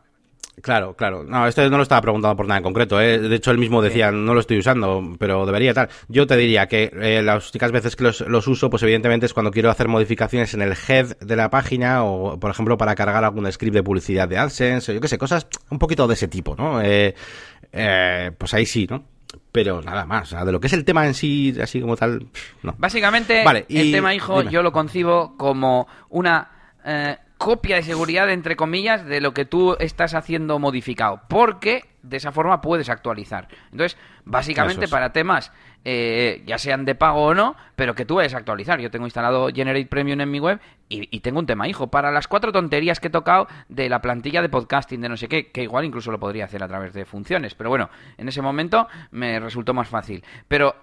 Claro, 0.62 0.94
claro. 0.94 1.24
No, 1.24 1.46
esto 1.46 1.68
no 1.68 1.76
lo 1.76 1.82
estaba 1.82 2.00
preguntando 2.00 2.36
por 2.36 2.46
nada 2.46 2.58
en 2.58 2.64
concreto. 2.64 3.00
¿eh? 3.00 3.18
De 3.18 3.36
hecho, 3.36 3.50
él 3.50 3.58
mismo 3.58 3.82
decía, 3.82 4.10
no 4.10 4.34
lo 4.34 4.40
estoy 4.40 4.58
usando, 4.58 5.14
pero 5.18 5.46
debería 5.46 5.74
tal. 5.74 5.88
Yo 6.08 6.26
te 6.26 6.36
diría 6.36 6.66
que 6.66 6.90
eh, 7.00 7.22
las 7.22 7.50
únicas 7.50 7.72
veces 7.72 7.96
que 7.96 8.04
los, 8.04 8.46
uso, 8.48 8.70
pues 8.70 8.82
evidentemente 8.82 9.26
es 9.26 9.34
cuando 9.34 9.50
quiero 9.50 9.70
hacer 9.70 9.88
modificaciones 9.88 10.54
en 10.54 10.62
el 10.62 10.74
head 10.88 11.16
de 11.18 11.36
la 11.36 11.50
página 11.50 12.04
o, 12.04 12.38
por 12.38 12.50
ejemplo, 12.50 12.76
para 12.76 12.94
cargar 12.94 13.24
algún 13.24 13.50
script 13.52 13.74
de 13.74 13.82
publicidad 13.82 14.28
de 14.28 14.38
AdSense 14.38 14.92
o 14.92 14.94
yo 14.94 15.00
qué 15.00 15.08
sé, 15.08 15.18
cosas 15.18 15.46
un 15.70 15.78
poquito 15.78 16.06
de 16.06 16.14
ese 16.14 16.28
tipo, 16.28 16.54
¿no? 16.56 16.80
Eh, 16.82 17.14
eh, 17.72 18.30
pues 18.36 18.54
ahí 18.54 18.66
sí, 18.66 18.86
¿no? 18.88 19.04
Pero 19.52 19.82
nada 19.82 20.06
más, 20.06 20.30
de 20.30 20.52
lo 20.52 20.60
que 20.60 20.68
es 20.68 20.72
el 20.72 20.84
tema 20.84 21.06
en 21.06 21.14
sí, 21.14 21.54
así 21.60 21.80
como 21.80 21.96
tal, 21.96 22.28
no. 22.62 22.74
Básicamente, 22.78 23.44
el 23.68 23.92
tema 23.92 24.14
hijo 24.14 24.42
yo 24.42 24.62
lo 24.62 24.72
concibo 24.72 25.36
como 25.36 25.86
una 26.08 26.50
copia 27.38 27.76
de 27.76 27.82
seguridad, 27.82 28.28
entre 28.30 28.56
comillas, 28.56 29.04
de 29.06 29.20
lo 29.20 29.32
que 29.32 29.44
tú 29.44 29.76
estás 29.78 30.14
haciendo 30.14 30.58
modificado. 30.58 31.22
Porque 31.28 31.84
de 32.02 32.16
esa 32.16 32.32
forma 32.32 32.60
puedes 32.60 32.88
actualizar. 32.88 33.48
Entonces, 33.70 33.98
básicamente 34.24 34.88
para 34.88 35.12
temas, 35.12 35.52
eh, 35.84 36.42
ya 36.46 36.58
sean 36.58 36.84
de 36.84 36.94
pago 36.94 37.24
o 37.24 37.34
no, 37.34 37.56
pero 37.76 37.94
que 37.94 38.04
tú 38.04 38.16
vayas 38.16 38.34
a 38.34 38.38
actualizar. 38.38 38.80
Yo 38.80 38.90
tengo 38.90 39.06
instalado 39.06 39.48
Generate 39.48 39.86
Premium 39.86 40.20
en 40.20 40.30
mi 40.30 40.40
web 40.40 40.60
y, 40.88 41.20
tengo 41.20 41.38
un 41.38 41.46
tema, 41.46 41.68
hijo, 41.68 41.88
para 41.88 42.10
las 42.10 42.28
cuatro 42.28 42.50
tonterías 42.50 42.98
que 42.98 43.08
he 43.08 43.10
tocado 43.10 43.46
de 43.68 43.88
la 43.88 44.00
plantilla 44.00 44.42
de 44.42 44.48
podcasting, 44.48 45.00
de 45.00 45.08
no 45.08 45.16
sé 45.16 45.28
qué, 45.28 45.50
que 45.50 45.62
igual 45.62 45.84
incluso 45.84 46.10
lo 46.10 46.18
podría 46.18 46.46
hacer 46.46 46.62
a 46.62 46.68
través 46.68 46.94
de 46.94 47.04
funciones. 47.04 47.54
Pero 47.54 47.70
bueno, 47.70 47.90
en 48.16 48.28
ese 48.28 48.42
momento 48.42 48.88
me 49.10 49.38
resultó 49.38 49.74
más 49.74 49.88
fácil. 49.88 50.24
Pero 50.48 50.76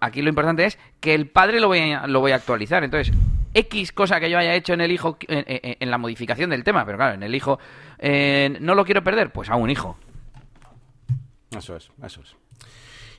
aquí 0.00 0.22
lo 0.22 0.28
importante 0.28 0.64
es 0.64 0.78
que 1.00 1.14
el 1.14 1.28
padre 1.28 1.60
lo 1.60 1.68
voy 1.68 1.92
a, 1.92 2.06
lo 2.06 2.20
voy 2.20 2.32
a 2.32 2.36
actualizar. 2.36 2.84
Entonces, 2.84 3.14
X 3.58 3.92
cosa 3.92 4.20
que 4.20 4.30
yo 4.30 4.38
haya 4.38 4.54
hecho 4.54 4.72
en 4.72 4.80
el 4.80 4.92
hijo, 4.92 5.18
en, 5.26 5.90
la 5.90 5.98
modificación 5.98 6.50
del 6.50 6.64
tema, 6.64 6.84
pero 6.84 6.96
claro, 6.96 7.14
en 7.14 7.22
el 7.22 7.34
hijo 7.34 7.58
eh, 7.98 8.56
no 8.60 8.74
lo 8.74 8.84
quiero 8.84 9.02
perder, 9.02 9.32
pues 9.32 9.50
a 9.50 9.56
un 9.56 9.70
hijo. 9.70 9.98
Eso 11.56 11.76
es, 11.76 11.90
eso 12.04 12.20
es. 12.20 12.36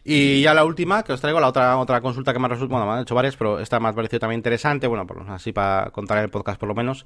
Y 0.04 0.42
ya 0.42 0.54
la 0.54 0.64
última 0.64 1.04
que 1.04 1.12
os 1.12 1.20
traigo, 1.20 1.40
la 1.40 1.50
otra 1.50 1.78
otra 1.78 2.00
consulta 2.00 2.32
que 2.32 2.40
me 2.40 2.46
ha 2.46 2.50
resultado, 2.50 2.80
bueno, 2.80 2.90
me 2.90 2.98
han 2.98 3.04
hecho 3.04 3.16
varias, 3.16 3.36
pero 3.36 3.60
esta 3.60 3.80
me 3.80 3.90
ha 3.90 3.94
parecido 3.94 4.22
también 4.22 4.40
interesante, 4.40 4.88
bueno, 4.88 5.06
por, 5.06 5.30
así 5.30 5.52
para 5.52 5.90
contar 5.92 6.20
el 6.20 6.30
podcast 6.30 6.60
por 6.60 6.70
lo 6.70 6.76
menos. 6.76 7.06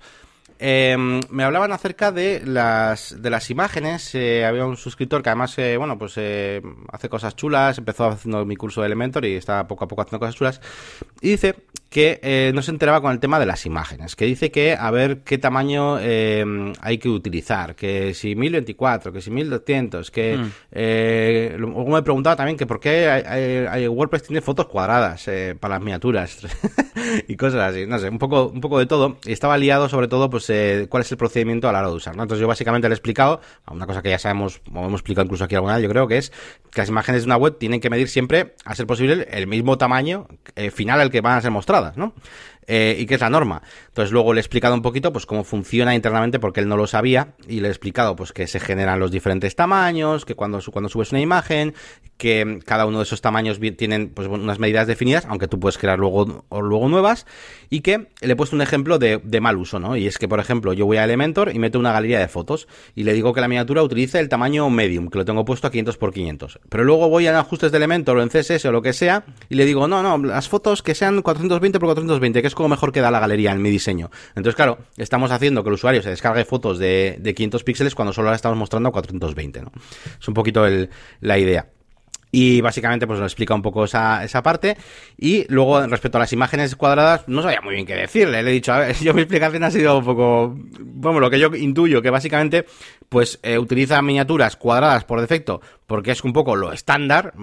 Eh, 0.60 0.96
me 1.30 1.44
hablaban 1.44 1.72
acerca 1.72 2.12
de 2.12 2.42
las, 2.46 3.22
de 3.22 3.30
las 3.30 3.50
imágenes. 3.50 4.14
Eh, 4.14 4.46
había 4.46 4.66
un 4.66 4.78
suscriptor 4.78 5.24
que 5.24 5.30
además, 5.30 5.58
eh, 5.58 5.76
bueno, 5.78 5.98
pues 5.98 6.18
hace 6.18 7.10
cosas 7.10 7.36
chulas, 7.36 7.80
empezó 7.80 8.06
haciendo 8.06 8.46
mi 8.46 8.56
curso 8.56 8.82
de 8.82 8.88
Elementor 8.88 9.26
y 9.26 9.36
está 9.36 9.68
poco 9.68 9.86
a 9.86 9.88
poco 9.88 10.04
haciendo 10.04 10.20
cosas 10.20 10.36
chulas. 10.36 10.62
Y 11.20 11.32
dice 11.32 11.56
que 11.94 12.20
eh, 12.24 12.52
no 12.56 12.64
se 12.64 12.72
enteraba 12.72 13.02
con 13.02 13.12
el 13.12 13.20
tema 13.20 13.38
de 13.38 13.46
las 13.46 13.68
imágenes, 13.68 14.16
que 14.16 14.26
dice 14.26 14.50
que 14.50 14.76
a 14.76 14.90
ver 14.90 15.20
qué 15.20 15.38
tamaño 15.38 16.00
eh, 16.00 16.44
hay 16.82 16.98
que 16.98 17.08
utilizar, 17.08 17.76
que 17.76 18.16
si 18.16 18.36
1024, 18.36 19.14
que 19.14 19.22
si 19.22 19.30
1200, 19.30 20.10
que 20.10 20.38
mm. 20.38 20.52
eh, 20.72 21.56
luego 21.56 21.86
me 21.86 22.02
preguntaba 22.02 22.36
también 22.36 22.58
que 22.58 22.66
por 22.66 22.80
qué 22.80 23.08
hay, 23.08 23.88
WordPress 23.88 24.24
tiene 24.24 24.42
fotos 24.42 24.66
cuadradas 24.66 25.30
para 25.60 25.76
las 25.76 25.84
miniaturas 25.84 26.40
y 27.28 27.36
cosas 27.36 27.62
así, 27.62 27.86
no 27.86 28.00
sé, 28.00 28.10
un 28.10 28.18
poco, 28.18 28.48
un 28.48 28.60
poco 28.60 28.80
de 28.80 28.88
todo. 28.88 29.18
Y 29.24 29.32
estaba 29.32 29.56
liado 29.60 29.88
sobre 29.88 30.08
todo 30.08 30.32
pues 30.32 30.50
eh, 30.50 30.88
cuál 30.90 31.02
es 31.02 31.12
el 31.12 31.20
procedimiento 31.20 31.70
a 31.70 31.74
la 31.74 31.82
hora 31.82 31.90
de 31.90 31.94
usar, 31.94 32.16
¿no? 32.16 32.24
Entonces 32.24 32.42
yo 32.42 32.48
básicamente 32.48 32.90
le 32.90 32.94
he 32.94 32.98
explicado, 32.98 33.40
una 33.70 33.86
cosa 33.86 34.02
que 34.02 34.10
ya 34.10 34.18
sabemos, 34.18 34.62
o 34.74 34.80
hemos 34.80 34.94
explicado 35.02 35.26
incluso 35.26 35.44
aquí 35.44 35.54
alguna 35.54 35.76
vez, 35.76 35.84
yo 35.84 35.90
creo 35.90 36.08
que 36.08 36.18
es 36.18 36.32
que 36.72 36.82
las 36.82 36.90
imágenes 36.90 37.22
de 37.22 37.28
una 37.28 37.38
web 37.38 37.60
tienen 37.60 37.80
que 37.80 37.92
medir 37.92 38.10
siempre, 38.10 38.56
a 38.66 38.74
ser 38.74 38.88
posible, 38.88 39.28
el 39.30 39.46
mismo 39.46 39.78
tamaño 39.78 40.26
final 40.74 41.02
al 41.02 41.12
que 41.12 41.22
van 41.22 41.38
a 41.38 41.42
ser 41.42 41.52
mostradas. 41.52 41.83
¿No? 41.96 42.14
Eh, 42.68 42.96
y 43.00 43.06
qué 43.06 43.16
es 43.16 43.22
la 43.22 43.30
norma. 43.30 43.62
Entonces 43.88 44.12
luego 44.12 44.34
le 44.34 44.40
he 44.40 44.42
explicado 44.42 44.74
un 44.74 44.82
poquito 44.82 45.12
pues 45.12 45.26
cómo 45.26 45.44
funciona 45.44 45.96
internamente 45.96 46.40
porque 46.40 46.60
él 46.60 46.68
no 46.68 46.78
lo 46.78 46.88
sabía 46.88 47.34
y 47.48 47.60
le 47.60 47.68
he 47.68 47.72
explicado 47.72 48.16
pues 48.16 48.32
que 48.32 48.48
se 48.48 48.60
generan 48.60 49.00
los 49.00 49.12
diferentes 49.12 49.56
tamaños, 49.56 50.26
que 50.26 50.36
cuando, 50.36 50.60
cuando 50.72 50.90
subes 50.90 51.12
una 51.12 51.22
imagen, 51.22 51.74
que 52.18 52.60
cada 52.66 52.86
uno 52.86 53.00
de 53.00 53.04
esos 53.04 53.22
tamaños 53.22 53.60
tienen 53.78 54.10
pues 54.10 54.28
unas 54.28 54.60
medidas 54.60 54.88
definidas, 54.88 55.26
aunque 55.28 55.48
tú 55.48 55.60
puedes 55.60 55.78
crear 55.78 56.00
luego, 56.00 56.46
o 56.48 56.62
luego 56.62 56.88
nuevas, 56.88 57.26
y 57.70 57.82
que 57.82 58.08
le 58.22 58.34
he 58.34 58.36
puesto 58.36 58.56
un 58.56 58.62
ejemplo 58.62 59.00
de, 59.00 59.20
mal 59.42 59.58
uso, 59.58 59.80
¿no? 59.80 59.98
Y 59.98 60.08
es 60.08 60.18
que, 60.18 60.28
por 60.28 60.40
ejemplo, 60.40 60.74
yo 60.74 60.86
voy 60.86 60.98
a 60.98 61.04
Elementor 61.04 61.54
y 61.54 61.60
meto 61.60 61.80
una 61.80 61.92
galería 61.92 62.20
de 62.20 62.28
fotos 62.28 62.68
y 62.96 63.04
le 63.04 63.14
digo 63.14 63.34
que 63.34 63.42
la 63.42 63.48
miniatura 63.48 63.84
utilice 63.84 64.20
el 64.20 64.30
tamaño 64.30 64.70
medium, 64.70 65.10
que 65.10 65.18
lo 65.18 65.26
tengo 65.26 65.44
puesto 65.44 65.68
a 65.68 65.72
500 65.72 65.96
x 65.96 66.14
500. 66.14 66.60
Pero 66.70 66.84
luego 66.84 67.10
voy 67.10 67.28
a 67.28 67.38
ajustes 67.38 67.72
de 67.72 67.78
Elementor 67.78 68.18
o 68.18 68.24
en 68.24 68.30
CSS 68.30 68.66
o 68.66 68.72
lo 68.72 68.82
que 68.82 68.94
sea 68.94 69.26
y 69.50 69.56
le 69.56 69.66
digo, 69.66 69.88
no, 69.88 70.04
no, 70.04 70.18
las 70.18 70.48
fotos 70.48 70.82
que 70.82 70.96
sean 70.96 71.22
420 71.22 71.78
x 71.78 71.84
420, 71.84 72.42
que 72.42 72.48
como 72.56 72.70
mejor 72.70 72.92
queda 72.92 73.12
la 73.12 73.20
galería 73.20 73.52
en 73.52 73.62
mi 73.62 73.70
diseño. 73.70 74.10
Entonces, 74.30 74.56
claro, 74.56 74.80
estamos 74.98 75.32
haciendo 75.32 75.64
que 75.64 75.70
el 75.70 75.76
usuario 75.76 76.02
se 76.02 76.10
descargue 76.10 76.46
fotos 76.46 76.80
de, 76.80 77.18
de 77.20 77.34
500 77.34 77.64
píxeles 77.64 77.96
cuando 77.96 78.14
solo 78.14 78.30
la 78.30 78.36
estamos 78.36 78.58
mostrando 78.58 78.90
a 78.90 78.92
420, 78.92 79.62
¿no? 79.62 79.72
Es 80.20 80.28
un 80.28 80.34
poquito 80.34 80.66
la 81.22 81.38
idea. 81.38 81.68
Y 82.36 82.62
básicamente 82.62 83.06
pues 83.06 83.20
nos 83.20 83.32
explica 83.32 83.54
un 83.54 83.62
poco 83.62 83.86
esa, 83.86 84.24
esa 84.24 84.42
parte. 84.42 84.76
Y 85.20 85.46
luego 85.50 85.86
respecto 85.86 86.18
a 86.18 86.22
las 86.22 86.34
imágenes 86.34 86.76
cuadradas, 86.76 87.28
no 87.28 87.44
sabía 87.44 87.62
muy 87.62 87.76
bien 87.76 87.86
qué 87.86 87.94
decirle. 87.94 88.42
Le 88.42 88.50
he 88.50 88.54
dicho, 88.54 88.74
a 88.74 88.80
ver, 88.80 88.96
yo 89.02 89.14
mi 89.14 89.22
explicación 89.22 89.64
ha 89.64 89.70
sido 89.70 90.00
un 90.00 90.04
poco, 90.04 90.58
bueno, 90.80 91.20
lo 91.20 91.30
que 91.30 91.40
yo 91.40 91.54
intuyo, 91.54 92.02
que 92.02 92.10
básicamente 92.10 92.66
pues 93.10 93.40
eh, 93.44 93.58
utiliza 93.58 94.02
miniaturas 94.02 94.56
cuadradas 94.56 95.04
por 95.04 95.22
defecto 95.22 95.62
porque 95.86 96.12
es 96.12 96.24
un 96.24 96.34
poco 96.34 96.56
lo 96.56 96.72
estándar, 96.72 97.34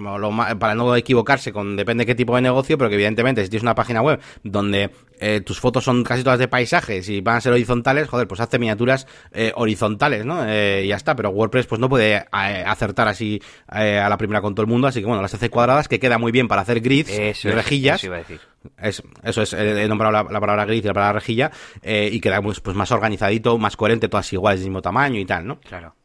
para 0.59 0.75
no 0.75 0.95
equivocarse 0.95 1.53
con 1.53 1.75
depende 1.75 2.01
de 2.01 2.05
qué 2.07 2.15
tipo 2.15 2.35
de 2.35 2.41
negocio, 2.41 2.77
pero 2.77 2.89
que 2.89 2.95
evidentemente 2.95 3.43
si 3.43 3.49
tienes 3.49 3.63
una 3.63 3.75
página 3.75 4.01
web 4.01 4.19
donde 4.43 4.89
eh, 5.19 5.41
tus 5.41 5.59
fotos 5.59 5.85
son 5.85 6.03
casi 6.03 6.23
todas 6.23 6.39
de 6.39 6.47
paisajes 6.47 7.07
y 7.07 7.21
van 7.21 7.37
a 7.37 7.41
ser 7.41 7.53
horizontales, 7.53 8.09
joder, 8.09 8.27
pues 8.27 8.41
hace 8.41 8.59
miniaturas 8.59 9.07
eh, 9.31 9.53
horizontales, 9.55 10.25
¿no? 10.25 10.43
y 10.43 10.87
ya 10.87 10.95
está, 10.95 11.15
pero 11.15 11.29
WordPress 11.29 11.67
pues 11.67 11.79
no 11.79 11.87
puede 11.87 12.25
acertar 12.31 13.07
así 13.07 13.41
a 13.67 14.09
la 14.09 14.17
primera 14.17 14.41
con 14.41 14.53
todo 14.53 14.63
el 14.63 14.69
mundo, 14.69 14.87
así 14.87 14.99
que 14.99 15.05
bueno, 15.05 15.21
las 15.21 15.33
hace 15.33 15.49
cuadradas, 15.49 15.87
que 15.87 15.99
queda 15.99 16.17
muy 16.17 16.31
bien 16.31 16.47
para 16.47 16.63
hacer 16.63 16.81
grids 16.81 17.09
y 17.09 17.49
rejillas. 17.51 18.03
Eso, 18.03 18.11
decir. 18.11 18.41
Eso 18.77 19.41
es, 19.41 19.53
he 19.53 19.87
nombrado 19.87 20.11
la, 20.11 20.39
palabra 20.39 20.65
grid 20.65 20.83
y 20.83 20.87
la 20.87 20.93
palabra 20.93 21.19
rejilla, 21.19 21.51
y 21.83 22.19
queda 22.19 22.41
pues, 22.41 22.59
pues 22.59 22.75
más 22.75 22.91
organizadito, 22.91 23.57
más 23.57 23.75
coherente, 23.75 24.07
todas 24.07 24.31
iguales, 24.33 24.61
del 24.61 24.69
mismo 24.69 24.81
tamaño 24.81 25.19
y 25.19 25.25
tal, 25.25 25.47
¿no? 25.47 25.59
Claro. 25.59 25.95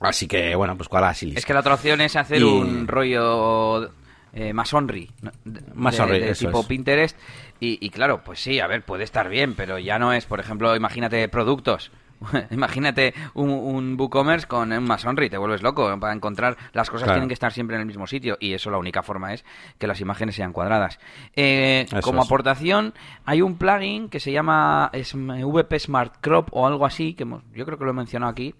Así 0.00 0.26
que, 0.26 0.54
bueno, 0.54 0.76
pues 0.76 0.88
cuál 0.88 1.04
así. 1.04 1.32
Es 1.34 1.46
que 1.46 1.54
la 1.54 1.60
otra 1.60 1.74
opción 1.74 2.00
es 2.00 2.16
hacer 2.16 2.44
un 2.44 2.86
rollo 2.86 3.90
eh, 4.32 4.52
masonry, 4.52 5.08
de, 5.44 6.34
tipo 6.34 6.66
Pinterest. 6.66 7.16
Y, 7.60 7.78
y, 7.80 7.90
claro, 7.90 8.22
pues 8.24 8.40
sí, 8.40 8.58
a 8.58 8.66
ver, 8.66 8.84
puede 8.84 9.04
estar 9.04 9.28
bien, 9.28 9.54
pero 9.54 9.78
ya 9.78 9.98
no 9.98 10.12
es, 10.12 10.26
por 10.26 10.40
ejemplo, 10.40 10.74
imagínate 10.74 11.28
productos. 11.28 11.92
Imagínate 12.50 13.14
un, 13.34 13.50
un 13.50 13.96
WooCommerce 13.98 14.46
con 14.46 14.72
un 14.72 14.84
Masonry, 14.84 15.30
te 15.30 15.38
vuelves 15.38 15.62
loco. 15.62 15.98
Para 15.98 16.12
encontrar 16.12 16.56
las 16.72 16.90
cosas 16.90 17.08
tienen 17.08 17.28
que 17.28 17.34
estar 17.34 17.52
siempre 17.52 17.76
en 17.76 17.80
el 17.80 17.86
mismo 17.86 18.06
sitio 18.06 18.36
y 18.40 18.54
eso 18.54 18.70
la 18.70 18.78
única 18.78 19.02
forma 19.02 19.32
es 19.32 19.44
que 19.78 19.86
las 19.86 20.00
imágenes 20.00 20.34
sean 20.34 20.52
cuadradas. 20.52 20.98
Eh, 21.34 21.86
como 22.02 22.22
aportación, 22.22 22.94
hay 23.24 23.42
un 23.42 23.56
plugin 23.56 24.08
que 24.08 24.20
se 24.20 24.32
llama 24.32 24.90
VP 24.92 25.78
Smart 25.78 26.14
Crop 26.20 26.48
o 26.52 26.66
algo 26.66 26.86
así, 26.86 27.14
que 27.14 27.26
yo 27.54 27.64
creo 27.64 27.78
que 27.78 27.84
lo 27.84 27.90
he 27.90 27.94
mencionado 27.94 28.32
aquí, 28.32 28.54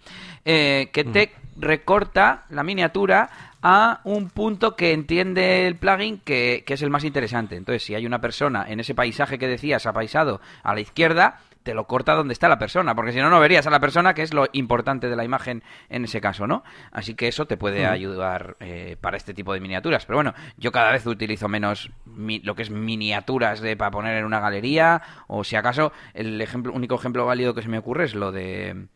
eh, 0.44 0.90
que 0.92 1.04
te 1.04 1.32
recorta 1.56 2.44
la 2.50 2.62
miniatura 2.62 3.30
a 3.62 4.00
un 4.04 4.28
punto 4.28 4.76
que 4.76 4.92
entiende 4.92 5.66
el 5.66 5.76
plugin 5.76 6.18
que, 6.18 6.64
que, 6.66 6.74
es 6.74 6.82
el 6.82 6.90
más 6.90 7.04
interesante. 7.04 7.56
Entonces, 7.56 7.82
si 7.82 7.94
hay 7.94 8.04
una 8.04 8.20
persona 8.20 8.66
en 8.68 8.80
ese 8.80 8.94
paisaje 8.94 9.38
que 9.38 9.48
decías 9.48 9.86
apaisado 9.86 10.40
a 10.62 10.74
la 10.74 10.80
izquierda, 10.80 11.40
te 11.64 11.74
lo 11.74 11.86
corta 11.86 12.14
donde 12.14 12.34
está 12.34 12.48
la 12.48 12.58
persona, 12.58 12.94
porque 12.94 13.12
si 13.12 13.18
no, 13.18 13.30
no 13.30 13.40
verías 13.40 13.66
a 13.66 13.70
la 13.70 13.80
persona, 13.80 14.14
que 14.14 14.22
es 14.22 14.34
lo 14.34 14.46
importante 14.52 15.08
de 15.08 15.16
la 15.16 15.24
imagen 15.24 15.64
en 15.88 16.04
ese 16.04 16.20
caso, 16.20 16.46
¿no? 16.46 16.62
Así 16.92 17.14
que 17.14 17.26
eso 17.26 17.46
te 17.46 17.56
puede 17.56 17.86
ayudar 17.86 18.56
eh, 18.60 18.96
para 19.00 19.16
este 19.16 19.34
tipo 19.34 19.52
de 19.54 19.60
miniaturas. 19.60 20.04
Pero 20.04 20.18
bueno, 20.18 20.34
yo 20.58 20.70
cada 20.70 20.92
vez 20.92 21.06
utilizo 21.06 21.48
menos 21.48 21.90
lo 22.06 22.54
que 22.54 22.62
es 22.62 22.70
miniaturas 22.70 23.60
de, 23.60 23.76
para 23.76 23.90
poner 23.90 24.18
en 24.18 24.26
una 24.26 24.40
galería, 24.40 25.02
o 25.26 25.42
si 25.42 25.56
acaso, 25.56 25.92
el 26.12 26.38
ejemplo, 26.40 26.72
único 26.72 26.96
ejemplo 26.96 27.24
válido 27.24 27.54
que 27.54 27.62
se 27.62 27.68
me 27.68 27.78
ocurre 27.78 28.04
es 28.04 28.14
lo 28.14 28.30
de 28.30 28.86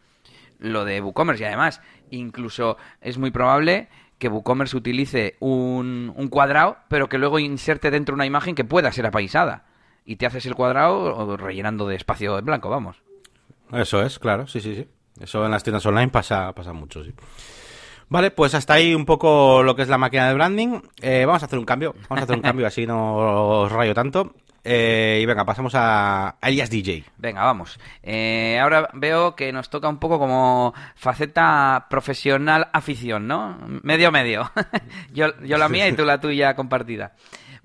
lo 0.61 0.85
de 0.85 1.01
WooCommerce 1.01 1.45
y 1.45 1.47
además 1.47 1.81
incluso 2.11 2.79
es 3.01 3.17
muy 3.17 3.31
probable 3.31 3.89
que 4.19 4.29
WooCommerce 4.29 4.77
utilice 4.77 5.37
un, 5.39 6.13
un 6.17 6.29
cuadrado 6.29 6.79
pero 6.89 7.09
que 7.09 7.17
luego 7.17 7.39
inserte 7.39 7.93
dentro 7.93 8.17
una 8.17 8.27
imagen 8.27 8.57
que 8.57 8.65
pueda 8.65 8.91
ser 8.91 9.07
apaisada 9.07 9.68
y 10.09 10.17
te 10.17 10.25
haces 10.25 10.47
el 10.47 10.55
cuadrado 10.55 11.37
rellenando 11.37 11.87
de 11.87 11.95
espacio 11.95 12.39
en 12.39 12.45
blanco, 12.47 12.71
vamos. 12.71 12.97
Eso 13.71 14.01
es, 14.01 14.19
claro, 14.19 14.47
sí, 14.47 14.59
sí, 14.63 14.75
sí. 14.75 14.89
Eso 15.21 15.45
en 15.45 15.51
las 15.51 15.63
tiendas 15.63 15.85
online 15.85 16.09
pasa, 16.09 16.51
pasa 16.55 16.73
mucho, 16.73 17.05
sí. 17.05 17.13
Vale, 18.09 18.31
pues 18.31 18.55
hasta 18.55 18.73
ahí 18.73 18.95
un 18.95 19.05
poco 19.05 19.63
lo 19.63 19.77
que 19.77 19.83
es 19.83 19.89
la 19.89 19.99
máquina 19.99 20.27
de 20.29 20.33
branding. 20.33 20.81
Eh, 21.03 21.27
vamos 21.27 21.43
a 21.43 21.47
hacer 21.47 21.59
un 21.59 21.67
cambio, 21.67 21.95
vamos 22.09 22.23
a 22.23 22.25
hacer 22.25 22.37
un 22.37 22.43
cambio 22.43 22.67
así 22.67 22.87
no 22.87 23.17
os 23.65 23.71
rayo 23.71 23.93
tanto. 23.93 24.35
Eh, 24.65 25.21
y 25.23 25.27
venga, 25.27 25.45
pasamos 25.45 25.75
a 25.75 26.37
Elias 26.41 26.71
DJ. 26.71 27.05
Venga, 27.19 27.45
vamos. 27.45 27.79
Eh, 28.03 28.59
ahora 28.59 28.89
veo 28.95 29.37
que 29.37 29.53
nos 29.53 29.69
toca 29.69 29.91
un 29.91 29.99
poco 29.99 30.19
como 30.19 30.73
faceta 30.95 31.87
profesional 31.91 32.69
afición, 32.73 33.27
¿no? 33.27 33.59
Medio 33.83 34.11
medio. 34.11 34.51
yo, 35.13 35.39
yo 35.43 35.59
la 35.59 35.69
mía 35.69 35.87
y 35.87 35.93
tú 35.93 36.07
la 36.07 36.19
tuya 36.19 36.57
compartida. 36.57 37.13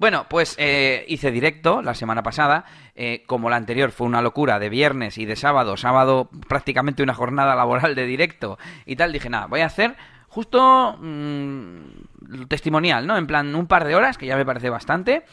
Bueno, 0.03 0.25
pues 0.27 0.55
eh, 0.57 1.05
hice 1.07 1.31
directo 1.31 1.81
la 1.81 1.93
semana 1.93 2.23
pasada. 2.23 2.65
Eh, 2.93 3.23
como 3.25 3.49
la 3.49 3.55
anterior 3.55 3.93
fue 3.93 4.05
una 4.05 4.21
locura 4.21 4.59
de 4.59 4.67
viernes 4.67 5.17
y 5.17 5.23
de 5.23 5.37
sábado, 5.37 5.77
sábado 5.77 6.29
prácticamente 6.49 7.03
una 7.03 7.13
jornada 7.13 7.55
laboral 7.55 7.95
de 7.95 8.05
directo 8.05 8.59
y 8.85 8.97
tal, 8.97 9.13
dije, 9.13 9.29
nada, 9.29 9.45
voy 9.45 9.61
a 9.61 9.67
hacer 9.67 9.95
justo 10.27 10.97
mm, 10.99 12.47
testimonial, 12.49 13.07
¿no? 13.07 13.15
En 13.15 13.27
plan, 13.27 13.55
un 13.55 13.65
par 13.65 13.85
de 13.85 13.95
horas, 13.95 14.17
que 14.17 14.25
ya 14.25 14.35
me 14.35 14.45
parece 14.45 14.69
bastante. 14.69 15.23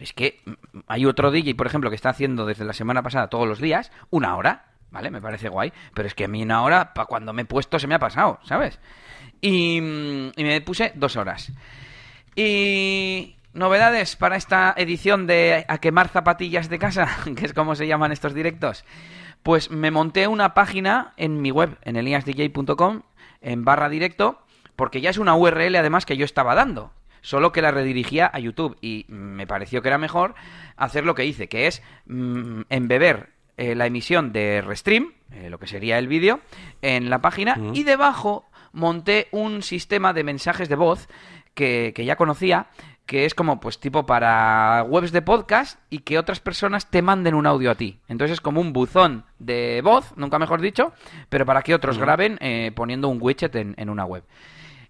Es 0.00 0.12
que 0.12 0.40
mm, 0.44 0.80
hay 0.88 1.06
otro 1.06 1.30
DJ, 1.30 1.54
por 1.54 1.68
ejemplo, 1.68 1.88
que 1.88 1.94
está 1.94 2.08
haciendo 2.08 2.46
desde 2.46 2.64
la 2.64 2.72
semana 2.72 3.04
pasada 3.04 3.28
todos 3.28 3.46
los 3.46 3.60
días, 3.60 3.92
una 4.10 4.34
hora, 4.34 4.72
¿vale? 4.90 5.12
Me 5.12 5.20
parece 5.20 5.48
guay, 5.48 5.72
pero 5.94 6.08
es 6.08 6.14
que 6.16 6.24
a 6.24 6.28
mí 6.28 6.42
una 6.42 6.64
hora, 6.64 6.94
para 6.94 7.06
cuando 7.06 7.32
me 7.32 7.42
he 7.42 7.44
puesto, 7.44 7.78
se 7.78 7.86
me 7.86 7.94
ha 7.94 8.00
pasado, 8.00 8.40
¿sabes? 8.42 8.80
Y, 9.40 9.80
mm, 9.80 10.32
y 10.34 10.42
me 10.42 10.60
puse 10.62 10.90
dos 10.96 11.14
horas. 11.14 11.52
Y, 12.34 13.35
novedades 13.56 14.16
para 14.16 14.36
esta 14.36 14.74
edición 14.76 15.26
de 15.26 15.64
A 15.68 15.78
quemar 15.78 16.08
zapatillas 16.08 16.68
de 16.68 16.78
casa, 16.78 17.08
que 17.36 17.46
es 17.46 17.52
como 17.52 17.74
se 17.74 17.86
llaman 17.86 18.12
estos 18.12 18.34
directos. 18.34 18.84
pues 19.42 19.70
me 19.70 19.90
monté 19.90 20.28
una 20.28 20.54
página 20.54 21.12
en 21.16 21.40
mi 21.40 21.50
web, 21.50 21.78
en 21.82 21.96
eliasdj.com, 21.96 23.02
en 23.40 23.64
barra 23.64 23.88
directo, 23.88 24.40
porque 24.76 25.00
ya 25.00 25.10
es 25.10 25.18
una 25.18 25.34
URL 25.34 25.76
además 25.76 26.04
que 26.06 26.16
yo 26.16 26.24
estaba 26.24 26.54
dando 26.54 26.92
solo 27.26 27.50
que 27.50 27.60
la 27.60 27.72
redirigía 27.72 28.30
a 28.32 28.38
YouTube 28.38 28.76
y 28.80 29.04
me 29.08 29.48
pareció 29.48 29.82
que 29.82 29.88
era 29.88 29.98
mejor 29.98 30.36
hacer 30.76 31.04
lo 31.04 31.16
que 31.16 31.24
hice, 31.24 31.48
que 31.48 31.66
es 31.66 31.82
mm, 32.06 32.62
embeber 32.68 33.30
eh, 33.56 33.74
la 33.74 33.86
emisión 33.86 34.32
de 34.32 34.62
Restream, 34.62 35.12
eh, 35.32 35.50
lo 35.50 35.58
que 35.58 35.66
sería 35.66 35.98
el 35.98 36.06
vídeo, 36.06 36.38
en 36.82 37.10
la 37.10 37.20
página 37.20 37.58
y 37.72 37.82
debajo 37.82 38.48
monté 38.72 39.26
un 39.32 39.64
sistema 39.64 40.12
de 40.12 40.22
mensajes 40.22 40.68
de 40.68 40.76
voz 40.76 41.08
que, 41.54 41.92
que, 41.96 42.04
ya 42.04 42.14
conocía, 42.14 42.68
que 43.06 43.24
es 43.24 43.34
como 43.34 43.60
pues 43.60 43.78
tipo 43.78 44.04
para 44.04 44.84
webs 44.88 45.12
de 45.12 45.22
podcast 45.22 45.80
y 45.90 46.00
que 46.00 46.18
otras 46.18 46.40
personas 46.40 46.90
te 46.90 47.02
manden 47.02 47.34
un 47.34 47.46
audio 47.46 47.70
a 47.70 47.76
ti. 47.76 48.00
Entonces 48.08 48.34
es 48.34 48.40
como 48.40 48.60
un 48.60 48.72
buzón 48.72 49.24
de 49.38 49.80
voz, 49.82 50.12
nunca 50.16 50.38
mejor 50.38 50.60
dicho, 50.60 50.92
pero 51.28 51.46
para 51.46 51.62
que 51.62 51.74
otros 51.74 51.98
graben 51.98 52.36
eh, 52.40 52.72
poniendo 52.74 53.08
un 53.08 53.18
widget 53.20 53.54
en, 53.54 53.74
en 53.78 53.88
una 53.88 54.04
web. 54.04 54.24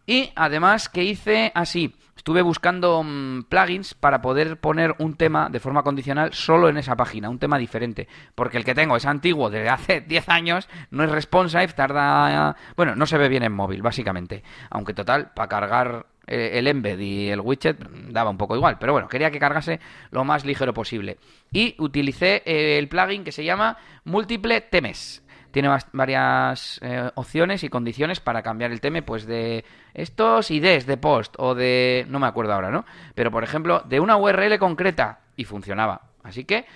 Y 0.07 0.31
además 0.35 0.89
que 0.89 1.03
hice 1.03 1.51
así, 1.55 1.95
estuve 2.17 2.41
buscando 2.41 3.03
mm, 3.03 3.45
plugins 3.45 3.95
para 3.95 4.23
poder 4.23 4.59
poner 4.59 4.95
un 4.99 5.15
tema 5.15 5.49
de 5.51 5.61
forma 5.61 5.83
condicional 5.83 6.33
solo 6.33 6.69
en 6.69 6.77
esa 6.77 6.97
página, 6.97 7.29
un 7.29 7.39
tema 7.39 7.59
diferente, 7.59 8.09
porque 8.35 8.57
el 8.57 8.65
que 8.65 8.75
tengo 8.75 8.97
es 8.97 9.05
antiguo, 9.05 9.51
desde 9.51 9.69
hace 9.69 10.01
10 10.07 10.29
años, 10.29 10.69
no 10.91 11.05
es 11.05 11.11
responsive, 11.11 11.69
tarda... 11.69 12.57
Bueno, 12.77 12.97
no 12.97 13.07
se 13.07 13.19
ve 13.19 13.29
bien 13.29 13.43
en 13.43 13.53
móvil, 13.53 13.83
básicamente, 13.83 14.43
aunque 14.71 14.95
total, 14.95 15.33
para 15.35 15.49
cargar 15.49 16.07
el 16.27 16.67
embed 16.67 16.99
y 16.99 17.29
el 17.29 17.41
widget 17.41 17.79
daba 18.11 18.31
un 18.31 18.39
poco 18.39 18.57
igual, 18.57 18.79
pero 18.79 18.93
bueno, 18.93 19.09
quería 19.09 19.31
que 19.31 19.39
cargase 19.39 19.81
lo 20.11 20.25
más 20.25 20.45
ligero 20.45 20.75
posible. 20.75 21.19
Y 21.53 21.75
utilicé 21.79 22.43
eh, 22.45 22.79
el 22.79 22.89
plugin 22.89 23.25
que 23.25 23.33
se 23.33 23.45
llama 23.45 23.77
Múltiple 24.05 24.61
Temes 24.63 25.23
tiene 25.57 25.75
varias 25.93 26.79
eh, 26.83 27.11
opciones 27.15 27.65
y 27.65 27.71
condiciones 27.71 28.21
para 28.21 28.43
cambiar 28.43 28.73
el 28.73 28.83
tema, 28.83 29.01
pues 29.01 29.25
de 29.25 29.65
estos 29.95 30.51
IDs 30.51 30.85
de 30.85 30.99
post 30.99 31.35
o 31.39 31.55
de... 31.55 32.05
no 32.11 32.19
me 32.19 32.27
acuerdo 32.27 32.53
ahora, 32.53 32.71
¿no? 32.71 32.85
Pero 33.15 33.31
por 33.31 33.43
ejemplo, 33.43 33.83
de 33.89 33.99
una 33.99 34.19
URL 34.19 34.59
concreta 34.59 35.21
y 35.35 35.45
funcionaba. 35.45 36.11
Así 36.23 36.45
que, 36.45 36.67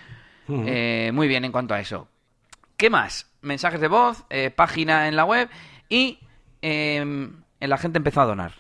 eh, 0.49 1.11
muy 1.13 1.29
bien 1.29 1.45
en 1.45 1.53
cuanto 1.53 1.75
a 1.75 1.81
eso. 1.81 2.09
¿Qué 2.79 2.89
más? 2.89 3.31
Mensajes 3.43 3.83
de 3.83 3.89
voz, 3.89 4.25
eh, 4.31 4.49
página 4.51 5.09
en 5.09 5.17
la 5.17 5.27
web 5.27 5.51
y 5.91 6.19
em, 6.63 7.43
la 7.61 7.77
gente 7.77 7.99
empezó 7.99 8.23
a 8.23 8.27
donar. 8.27 8.53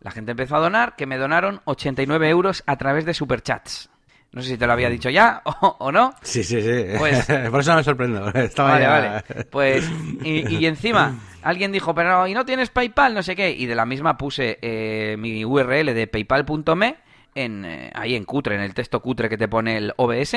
La 0.00 0.10
gente 0.10 0.32
empezó 0.32 0.56
a 0.56 0.60
donar, 0.60 0.94
que 0.96 1.06
me 1.06 1.16
donaron 1.16 1.60
89 1.64 2.28
euros 2.28 2.62
a 2.66 2.76
través 2.76 3.04
de 3.04 3.14
superchats. 3.14 3.90
No 4.30 4.42
sé 4.42 4.50
si 4.50 4.58
te 4.58 4.66
lo 4.66 4.74
había 4.74 4.90
dicho 4.90 5.08
ya 5.08 5.42
o, 5.60 5.90
no. 5.90 6.14
Sí, 6.22 6.44
sí, 6.44 6.60
sí. 6.60 6.84
Pues, 6.98 7.26
Por 7.50 7.60
eso 7.60 7.74
me 7.74 7.82
sorprendo. 7.82 8.28
Estaba 8.34 8.72
vale, 8.72 8.86
vale. 8.86 9.44
Pues, 9.50 9.90
y, 10.22 10.66
encima, 10.66 11.18
alguien 11.42 11.72
dijo, 11.72 11.94
pero 11.94 12.26
¿y 12.26 12.34
no 12.34 12.44
tienes 12.44 12.70
PayPal? 12.70 13.14
No 13.14 13.22
sé 13.22 13.34
qué. 13.34 13.50
Y 13.50 13.66
de 13.66 13.74
la 13.74 13.86
misma 13.86 14.16
puse 14.16 14.58
eh, 14.60 15.16
mi 15.18 15.44
URL 15.44 15.94
de 15.94 16.06
paypal.me 16.06 16.96
en, 17.34 17.64
eh, 17.64 17.90
ahí 17.94 18.14
en 18.14 18.24
cutre, 18.24 18.56
en 18.56 18.62
el 18.62 18.74
texto 18.74 19.00
cutre 19.00 19.28
que 19.28 19.38
te 19.38 19.48
pone 19.48 19.78
el 19.78 19.94
OBS. 19.96 20.36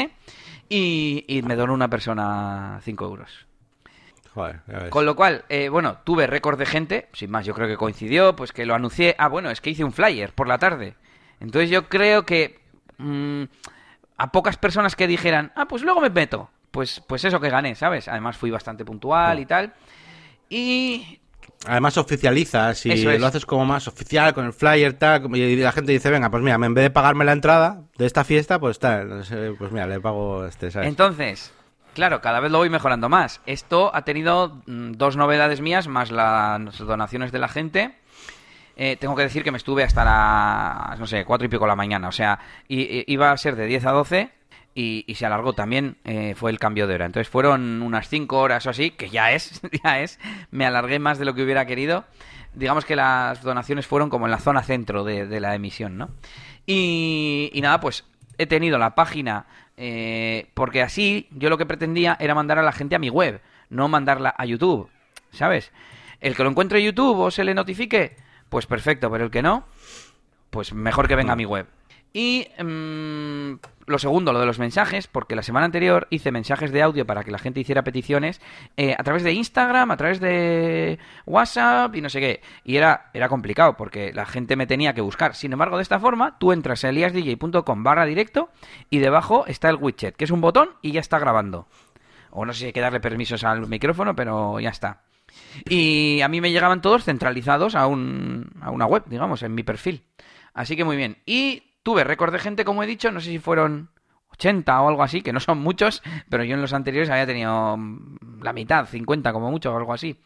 Y, 0.70 1.42
me 1.46 1.58
donó 1.58 1.74
una 1.74 1.90
persona 1.90 2.80
5 2.84 3.06
euros. 3.06 3.48
Joder, 4.34 4.62
Con 4.90 5.06
lo 5.06 5.16
cual, 5.16 5.44
eh, 5.50 5.68
bueno, 5.68 5.98
tuve 6.06 6.26
récord 6.26 6.58
de 6.58 6.66
gente, 6.66 7.10
sin 7.12 7.30
más, 7.30 7.46
yo 7.46 7.54
creo 7.54 7.68
que 7.68 7.76
coincidió, 7.76 8.34
pues 8.34 8.54
que 8.54 8.66
lo 8.66 8.74
anuncié. 8.74 9.14
Ah, 9.18 9.28
bueno, 9.28 9.50
es 9.50 9.60
que 9.60 9.72
hice 9.72 9.84
un 9.84 9.92
flyer 9.92 10.32
por 10.34 10.48
la 10.48 10.58
tarde. 10.58 10.96
Entonces 11.42 11.70
yo 11.70 11.90
creo 11.90 12.26
que 12.26 12.60
mm, 12.98 13.44
a 14.18 14.32
pocas 14.32 14.56
personas 14.56 14.96
que 14.96 15.08
dijeran, 15.08 15.52
ah, 15.56 15.68
pues 15.68 15.84
luego 15.84 16.00
me 16.00 16.10
meto. 16.10 16.50
Pues, 16.72 17.02
pues 17.06 17.26
eso 17.26 17.42
que 17.42 17.50
gané, 17.50 17.76
¿sabes? 17.76 18.08
Además 18.08 18.38
fui 18.38 18.52
bastante 18.52 18.86
puntual 18.86 19.40
y 19.40 19.46
tal. 19.46 19.74
Y 20.50 21.20
Además 21.68 21.98
oficializas 21.98 22.86
y 22.86 23.04
lo 23.04 23.28
haces 23.28 23.46
como 23.46 23.66
más 23.66 23.88
oficial 23.88 24.34
con 24.34 24.46
el 24.46 24.54
flyer 24.54 24.94
tal 24.94 25.36
y 25.36 25.56
la 25.58 25.72
gente 25.72 25.92
dice 25.92 26.10
venga 26.10 26.32
pues 26.32 26.42
mira 26.42 26.56
en 26.56 26.74
vez 26.74 26.86
de 26.86 26.90
pagarme 26.90 27.24
la 27.24 27.34
entrada 27.34 27.84
de 27.98 28.08
esta 28.08 28.24
fiesta 28.24 28.60
pues 28.60 28.80
tal 28.80 29.24
pues 29.60 29.72
mira 29.72 29.86
le 29.86 30.00
pago 30.00 30.44
este 30.46 30.72
¿sabes? 30.72 30.88
entonces 30.88 31.54
claro 31.94 32.22
cada 32.22 32.40
vez 32.40 32.52
lo 32.52 32.60
voy 32.60 32.70
mejorando 32.70 33.10
más 33.10 33.42
esto 33.46 33.92
ha 33.94 34.04
tenido 34.04 34.62
mm, 34.66 34.94
dos 34.94 35.18
novedades 35.18 35.62
mías 35.62 35.88
más 35.88 36.12
las 36.12 36.78
donaciones 36.78 37.32
de 37.32 37.40
la 37.40 37.48
gente 37.48 37.96
eh, 38.76 38.96
tengo 38.96 39.16
que 39.16 39.24
decir 39.24 39.44
que 39.44 39.52
me 39.52 39.58
estuve 39.58 39.84
hasta 39.84 40.04
las, 40.04 41.00
no 41.00 41.06
sé, 41.06 41.24
cuatro 41.26 41.46
y 41.46 41.50
pico 41.50 41.66
de 41.66 41.70
la 41.70 41.76
mañana. 41.76 42.08
O 42.08 42.12
sea, 42.12 42.40
iba 42.68 43.32
a 43.32 43.38
ser 43.38 43.56
de 43.56 43.66
10 43.68 43.86
a 43.86 43.92
12 43.92 44.32
y, 44.74 45.14
se 45.16 45.26
alargó 45.26 45.54
también, 45.54 45.98
eh, 46.06 46.34
fue 46.36 46.52
el 46.52 46.60
cambio 46.60 46.88
de 46.88 46.96
hora. 46.96 47.06
Entonces 47.06 47.30
fueron 47.30 47.82
unas 47.82 48.08
5 48.08 48.38
horas 48.38 48.66
o 48.66 48.70
así, 48.70 48.92
que 48.92 49.10
ya 49.10 49.32
es, 49.32 49.62
ya 49.84 50.00
es. 50.00 50.20
Me 50.52 50.66
alargué 50.66 51.00
más 51.00 51.20
de 51.20 51.26
lo 51.26 51.34
que 51.34 51.44
hubiera 51.44 51.66
querido. 51.66 52.06
Digamos 52.54 52.86
que 52.86 52.96
las 52.96 53.42
donaciones 53.42 53.88
fueron 53.88 54.10
como 54.10 54.26
en 54.26 54.32
la 54.32 54.40
zona 54.40 54.64
centro 54.64 55.04
de, 55.04 55.40
la 55.40 55.56
emisión, 55.56 55.98
¿no? 55.98 56.10
Y, 56.66 57.52
nada, 57.62 57.80
pues 57.80 58.06
he 58.38 58.46
tenido 58.46 58.78
la 58.78 58.96
página, 58.96 59.46
eh, 59.84 60.52
porque 60.54 60.84
así 60.84 61.28
yo 61.32 61.50
lo 61.50 61.58
que 61.58 61.66
pretendía 61.66 62.16
era 62.20 62.36
mandar 62.36 62.60
a 62.60 62.62
la 62.62 62.72
gente 62.72 62.94
a 62.94 63.00
mi 63.00 63.10
web, 63.10 63.42
no 63.72 63.88
mandarla 63.88 64.32
a 64.38 64.46
YouTube, 64.46 64.92
¿sabes? 65.32 65.72
El 66.20 66.36
que 66.36 66.44
lo 66.44 66.52
encuentre 66.52 66.78
en 66.78 66.86
YouTube 66.86 67.18
o 67.18 67.32
se 67.32 67.44
le 67.44 67.56
notifique, 67.56 68.16
pues 68.48 68.68
perfecto, 68.68 69.10
pero 69.10 69.24
el 69.24 69.32
que 69.32 69.42
no, 69.42 69.66
pues 70.52 70.72
mejor 70.72 71.08
que 71.08 71.16
venga 71.16 71.34
a 71.34 71.36
mi 71.36 71.46
web. 71.46 71.66
Y 72.14 72.48
mm, 72.62 73.54
lo 73.86 74.00
segundo, 74.00 74.34
lo 74.34 74.40
de 74.40 74.46
los 74.46 74.60
mensajes, 74.60 75.08
porque 75.08 75.36
la 75.36 75.44
semana 75.44 75.66
anterior 75.66 76.08
hice 76.10 76.32
mensajes 76.32 76.72
de 76.72 76.82
audio 76.82 77.06
para 77.06 77.24
que 77.24 77.32
la 77.32 77.38
gente 77.38 77.60
hiciera 77.60 77.84
peticiones 77.84 78.42
eh, 78.78 78.96
a 78.98 79.04
través 79.04 79.24
de 79.24 79.34
Instagram, 79.34 79.92
a 79.92 79.98
través 79.98 80.20
de 80.20 81.00
WhatsApp 81.26 81.96
y 81.96 82.02
no 82.02 82.10
sé 82.10 82.20
qué. 82.20 82.42
Y 82.64 82.78
era, 82.78 83.12
era 83.14 83.30
complicado 83.30 83.78
porque 83.78 84.12
la 84.14 84.26
gente 84.26 84.56
me 84.56 84.68
tenía 84.68 84.94
que 84.94 85.02
buscar. 85.02 85.36
Sin 85.36 85.54
embargo, 85.54 85.78
de 85.78 85.84
esta 85.84 86.00
forma, 86.00 86.38
tú 86.38 86.52
entras 86.52 86.84
a 86.84 86.90
eliasdj.com 86.90 87.84
barra 87.84 88.06
directo 88.06 88.50
y 88.90 89.00
debajo 89.00 89.46
está 89.48 89.70
el 89.70 89.78
widget, 89.78 90.16
que 90.16 90.26
es 90.26 90.32
un 90.32 90.42
botón 90.42 90.72
y 90.82 90.92
ya 90.92 91.00
está 91.00 91.20
grabando. 91.20 91.68
O 92.32 92.46
no 92.46 92.54
sé 92.54 92.60
si 92.60 92.66
hay 92.68 92.74
que 92.74 92.82
darle 92.82 93.00
permisos 93.00 93.44
al 93.44 93.68
micrófono, 93.68 94.16
pero 94.16 94.60
ya 94.60 94.70
está. 94.70 95.04
Y 95.70 96.22
a 96.22 96.28
mí 96.28 96.42
me 96.42 96.52
llegaban 96.52 96.82
todos 96.82 97.04
centralizados 97.04 97.76
a, 97.76 97.88
un, 97.88 98.50
a 98.62 98.72
una 98.72 98.86
web, 98.86 99.04
digamos, 99.08 99.44
en 99.44 99.54
mi 99.54 99.64
perfil. 99.64 100.04
Así 100.54 100.76
que 100.76 100.84
muy 100.84 100.98
bien. 100.98 101.18
Y 101.26 101.71
tuve 101.84 102.04
récord 102.04 102.32
de 102.32 102.40
gente, 102.40 102.66
como 102.66 102.84
he 102.84 102.88
dicho, 102.88 103.12
no 103.12 103.20
sé 103.20 103.30
si 103.30 103.40
fueron 103.40 103.90
80 104.34 104.82
o 104.82 104.88
algo 104.88 105.04
así, 105.04 105.22
que 105.22 105.34
no 105.34 105.40
son 105.40 105.60
muchos, 105.60 106.02
pero 106.30 106.44
yo 106.44 106.56
en 106.56 106.62
los 106.62 106.74
anteriores 106.74 107.10
había 107.10 107.26
tenido 107.26 107.78
la 108.42 108.54
mitad, 108.54 108.86
50 108.86 109.34
como 109.34 109.52
mucho 109.52 109.74
o 109.74 109.78
algo 109.78 109.94
así. 109.94 110.20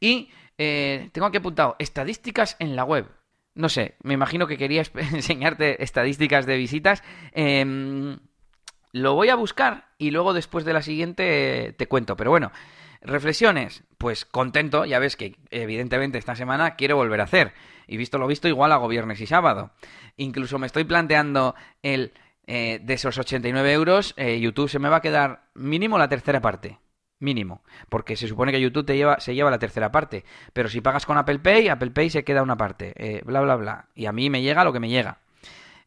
Y 0.00 0.30
eh, 0.58 1.10
tengo 1.12 1.26
aquí 1.26 1.38
apuntado 1.38 1.76
estadísticas 1.78 2.56
en 2.58 2.76
la 2.76 2.84
web. 2.84 3.06
No 3.54 3.68
sé, 3.68 3.94
me 4.02 4.14
imagino 4.14 4.46
que 4.46 4.58
querías 4.58 4.90
enseñarte 5.12 5.82
estadísticas 5.82 6.46
de 6.46 6.56
visitas. 6.56 7.02
Em, 7.32 8.18
lo 8.92 9.14
voy 9.14 9.28
a 9.28 9.36
buscar 9.36 9.88
y 9.98 10.10
luego 10.10 10.32
después 10.32 10.64
de 10.64 10.72
la 10.72 10.82
siguiente 10.82 11.74
te 11.78 11.86
cuento. 11.86 12.16
Pero 12.16 12.30
bueno, 12.30 12.52
Reflexiones, 13.04 13.84
pues 13.98 14.24
contento, 14.24 14.86
ya 14.86 14.98
ves 14.98 15.14
que 15.16 15.36
evidentemente 15.50 16.16
esta 16.16 16.34
semana 16.34 16.74
quiero 16.74 16.96
volver 16.96 17.20
a 17.20 17.24
hacer. 17.24 17.52
Y 17.86 17.96
visto 17.96 18.18
lo 18.18 18.26
visto, 18.26 18.48
igual 18.48 18.72
hago 18.72 18.88
viernes 18.88 19.20
y 19.20 19.26
sábado. 19.26 19.70
Incluso 20.16 20.58
me 20.58 20.66
estoy 20.66 20.84
planteando 20.84 21.54
el 21.82 22.12
eh, 22.46 22.80
de 22.82 22.94
esos 22.94 23.16
89 23.16 23.72
euros, 23.72 24.12
eh, 24.16 24.38
YouTube 24.38 24.68
se 24.68 24.78
me 24.78 24.88
va 24.88 24.96
a 24.96 25.02
quedar 25.02 25.44
mínimo 25.54 25.98
la 25.98 26.08
tercera 26.08 26.40
parte. 26.40 26.78
Mínimo. 27.20 27.62
Porque 27.88 28.16
se 28.16 28.28
supone 28.28 28.52
que 28.52 28.60
YouTube 28.60 28.84
te 28.84 28.96
lleva, 28.96 29.18
se 29.20 29.34
lleva 29.34 29.50
la 29.50 29.58
tercera 29.58 29.90
parte. 29.90 30.24
Pero 30.52 30.68
si 30.68 30.80
pagas 30.80 31.06
con 31.06 31.16
Apple 31.16 31.38
Pay, 31.38 31.68
Apple 31.68 31.92
Pay 31.92 32.10
se 32.10 32.24
queda 32.24 32.42
una 32.42 32.56
parte. 32.56 32.92
Eh, 32.96 33.22
bla, 33.24 33.40
bla, 33.40 33.56
bla. 33.56 33.88
Y 33.94 34.06
a 34.06 34.12
mí 34.12 34.28
me 34.28 34.42
llega 34.42 34.64
lo 34.64 34.72
que 34.72 34.80
me 34.80 34.90
llega. 34.90 35.18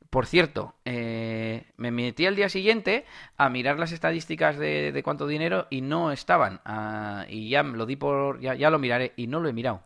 Por 0.09 0.25
cierto, 0.25 0.73
me 0.85 1.91
metí 1.91 2.25
al 2.25 2.37
día 2.37 2.47
siguiente 2.47 3.03
a 3.35 3.49
mirar 3.49 3.77
las 3.77 3.91
estadísticas 3.91 4.57
de, 4.57 5.01
cuánto 5.03 5.27
dinero 5.27 5.67
y 5.69 5.81
no 5.81 6.13
estaban. 6.13 6.61
Ah, 6.63 7.25
y 7.27 7.49
ya 7.49 7.61
lo 7.61 7.85
di 7.85 7.97
por. 7.97 8.39
Ya, 8.39 8.69
lo 8.69 8.79
miraré 8.79 9.11
y 9.17 9.27
no 9.27 9.41
lo 9.41 9.49
he 9.49 9.53
mirado. 9.53 9.83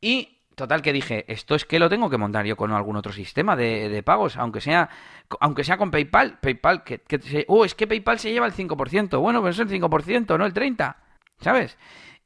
Y 0.00 0.40
total 0.54 0.82
que 0.82 0.92
dije, 0.92 1.24
esto 1.28 1.54
es 1.54 1.64
que 1.64 1.78
lo 1.78 1.88
tengo 1.88 2.10
que 2.10 2.18
montar 2.18 2.46
yo 2.46 2.56
con 2.56 2.72
algún 2.72 2.96
otro 2.96 3.12
sistema 3.12 3.56
de, 3.56 4.02
pagos, 4.04 4.36
aunque 4.36 4.60
sea 4.60 4.88
aunque 5.40 5.64
sea 5.64 5.76
con 5.76 5.90
PayPal. 5.90 6.38
PayPal, 6.40 6.84
que, 6.84 7.00
que 7.00 7.44
oh, 7.48 7.64
es 7.64 7.74
que 7.74 7.86
PayPal 7.86 8.18
se 8.18 8.32
lleva 8.32 8.46
el 8.46 8.52
5%. 8.52 9.20
Bueno, 9.20 9.40
pues 9.40 9.58
es 9.58 9.60
el 9.60 9.82
5%, 9.82 10.38
no 10.38 10.46
el 10.46 10.54
30%. 10.54 10.96
¿Sabes? 11.40 11.76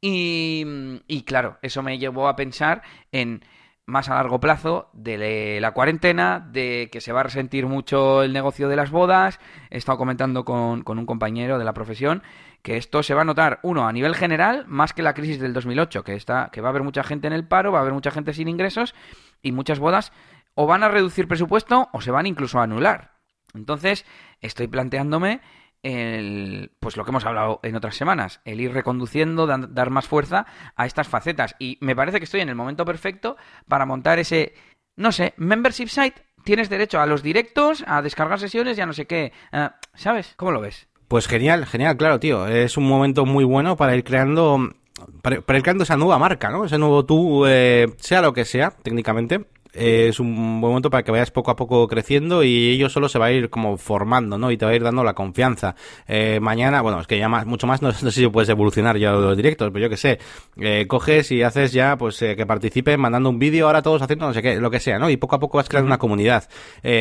Y, 0.00 0.64
y 1.06 1.22
claro, 1.22 1.58
eso 1.62 1.82
me 1.82 1.98
llevó 1.98 2.28
a 2.28 2.36
pensar 2.36 2.82
en 3.10 3.42
más 3.88 4.10
a 4.10 4.14
largo 4.14 4.38
plazo 4.38 4.90
de 4.92 5.58
la 5.62 5.72
cuarentena, 5.72 6.46
de 6.52 6.90
que 6.92 7.00
se 7.00 7.10
va 7.10 7.20
a 7.20 7.22
resentir 7.22 7.66
mucho 7.66 8.22
el 8.22 8.34
negocio 8.34 8.68
de 8.68 8.76
las 8.76 8.90
bodas. 8.90 9.40
He 9.70 9.78
estado 9.78 9.96
comentando 9.96 10.44
con, 10.44 10.84
un 10.86 11.06
compañero 11.06 11.58
de 11.58 11.64
la 11.64 11.72
profesión 11.72 12.22
que 12.62 12.76
esto 12.76 13.02
se 13.02 13.14
va 13.14 13.22
a 13.22 13.24
notar, 13.24 13.60
uno, 13.62 13.86
a 13.86 13.92
nivel 13.92 14.14
general, 14.14 14.64
más 14.66 14.92
que 14.92 15.02
la 15.02 15.14
crisis 15.14 15.40
del 15.40 15.52
2008, 15.52 16.04
que, 16.04 16.14
está, 16.14 16.50
que 16.52 16.60
va 16.60 16.68
a 16.68 16.70
haber 16.70 16.82
mucha 16.82 17.02
gente 17.02 17.26
en 17.26 17.32
el 17.32 17.46
paro, 17.46 17.72
va 17.72 17.78
a 17.78 17.82
haber 17.82 17.94
mucha 17.94 18.10
gente 18.10 18.32
sin 18.32 18.48
ingresos 18.48 18.94
y 19.42 19.52
muchas 19.52 19.78
bodas 19.78 20.12
o 20.54 20.66
van 20.66 20.82
a 20.82 20.88
reducir 20.88 21.28
presupuesto 21.28 21.88
o 21.92 22.00
se 22.00 22.10
van 22.10 22.26
incluso 22.26 22.58
a 22.58 22.64
anular. 22.64 23.12
Entonces, 23.54 24.04
estoy 24.40 24.66
planteándome 24.66 25.40
el, 25.82 26.72
pues 26.80 26.96
lo 26.96 27.04
que 27.04 27.10
hemos 27.10 27.24
hablado 27.24 27.60
en 27.62 27.76
otras 27.76 27.96
semanas, 27.96 28.40
el 28.44 28.60
ir 28.60 28.72
reconduciendo, 28.72 29.46
dar 29.46 29.90
más 29.90 30.08
fuerza 30.08 30.46
a 30.74 30.86
estas 30.86 31.08
facetas. 31.08 31.54
Y 31.58 31.78
me 31.80 31.94
parece 31.94 32.18
que 32.18 32.24
estoy 32.24 32.40
en 32.40 32.48
el 32.48 32.54
momento 32.54 32.84
perfecto 32.84 33.36
para 33.68 33.86
montar 33.86 34.18
ese, 34.18 34.54
no 34.96 35.12
sé, 35.12 35.34
membership 35.36 35.88
site. 35.88 36.22
Tienes 36.44 36.68
derecho 36.68 37.00
a 37.00 37.06
los 37.06 37.22
directos, 37.22 37.84
a 37.86 38.02
descargar 38.02 38.40
sesiones 38.40 38.76
ya 38.76 38.86
no 38.86 38.92
sé 38.92 39.06
qué. 39.06 39.32
Eh, 39.52 39.70
¿Sabes? 39.94 40.34
¿Cómo 40.36 40.52
lo 40.52 40.60
ves? 40.60 40.88
Pues 41.08 41.26
genial, 41.26 41.64
genial, 41.64 41.96
claro, 41.96 42.20
tío. 42.20 42.46
Es 42.46 42.76
un 42.76 42.86
momento 42.86 43.24
muy 43.24 43.44
bueno 43.44 43.76
para 43.76 43.96
ir 43.96 44.04
creando, 44.04 44.74
para, 45.22 45.36
ir 45.36 45.62
creando 45.62 45.84
esa 45.84 45.96
nueva 45.96 46.18
marca, 46.18 46.50
¿no? 46.50 46.66
Ese 46.66 46.76
nuevo 46.76 47.06
tú, 47.06 47.46
eh, 47.46 47.88
sea 47.96 48.20
lo 48.20 48.34
que 48.34 48.44
sea, 48.44 48.70
técnicamente 48.70 49.46
es 49.78 50.20
un 50.20 50.60
buen 50.60 50.72
momento 50.72 50.90
para 50.90 51.02
que 51.02 51.10
vayas 51.12 51.30
poco 51.30 51.50
a 51.50 51.56
poco 51.56 51.86
creciendo 51.88 52.42
y 52.42 52.70
ello 52.70 52.88
solo 52.88 53.08
se 53.08 53.18
va 53.18 53.26
a 53.26 53.32
ir 53.32 53.50
como 53.50 53.76
formando, 53.76 54.38
¿no? 54.38 54.50
Y 54.50 54.56
te 54.56 54.64
va 54.64 54.72
a 54.72 54.74
ir 54.74 54.82
dando 54.82 55.04
la 55.04 55.14
confianza. 55.14 55.74
Eh, 56.06 56.40
mañana, 56.40 56.82
bueno, 56.82 57.00
es 57.00 57.06
que 57.06 57.18
ya 57.18 57.28
más, 57.28 57.46
mucho 57.46 57.66
más, 57.66 57.82
no, 57.82 57.92
sé 57.92 58.10
si 58.10 58.28
puedes 58.28 58.48
evolucionar 58.48 58.96
ya 58.98 59.12
los 59.12 59.36
directos, 59.36 59.70
pero 59.72 59.84
yo 59.84 59.90
que 59.90 59.96
sé, 59.96 60.18
eh, 60.56 60.86
coges 60.88 61.30
y 61.30 61.42
haces 61.42 61.72
ya, 61.72 61.96
pues, 61.96 62.20
eh, 62.22 62.36
que 62.36 62.46
participen 62.46 63.00
mandando 63.00 63.30
un 63.30 63.38
vídeo, 63.38 63.66
ahora 63.66 63.82
todos 63.82 64.02
haciendo 64.02 64.26
no 64.26 64.34
sé 64.34 64.42
qué, 64.42 64.56
lo 64.56 64.70
que 64.70 64.80
sea, 64.80 64.98
¿no? 64.98 65.10
Y 65.10 65.16
poco 65.16 65.36
a 65.36 65.38
poco 65.38 65.58
vas 65.58 65.68
creando 65.68 65.86
una 65.86 65.98
comunidad. 65.98 66.48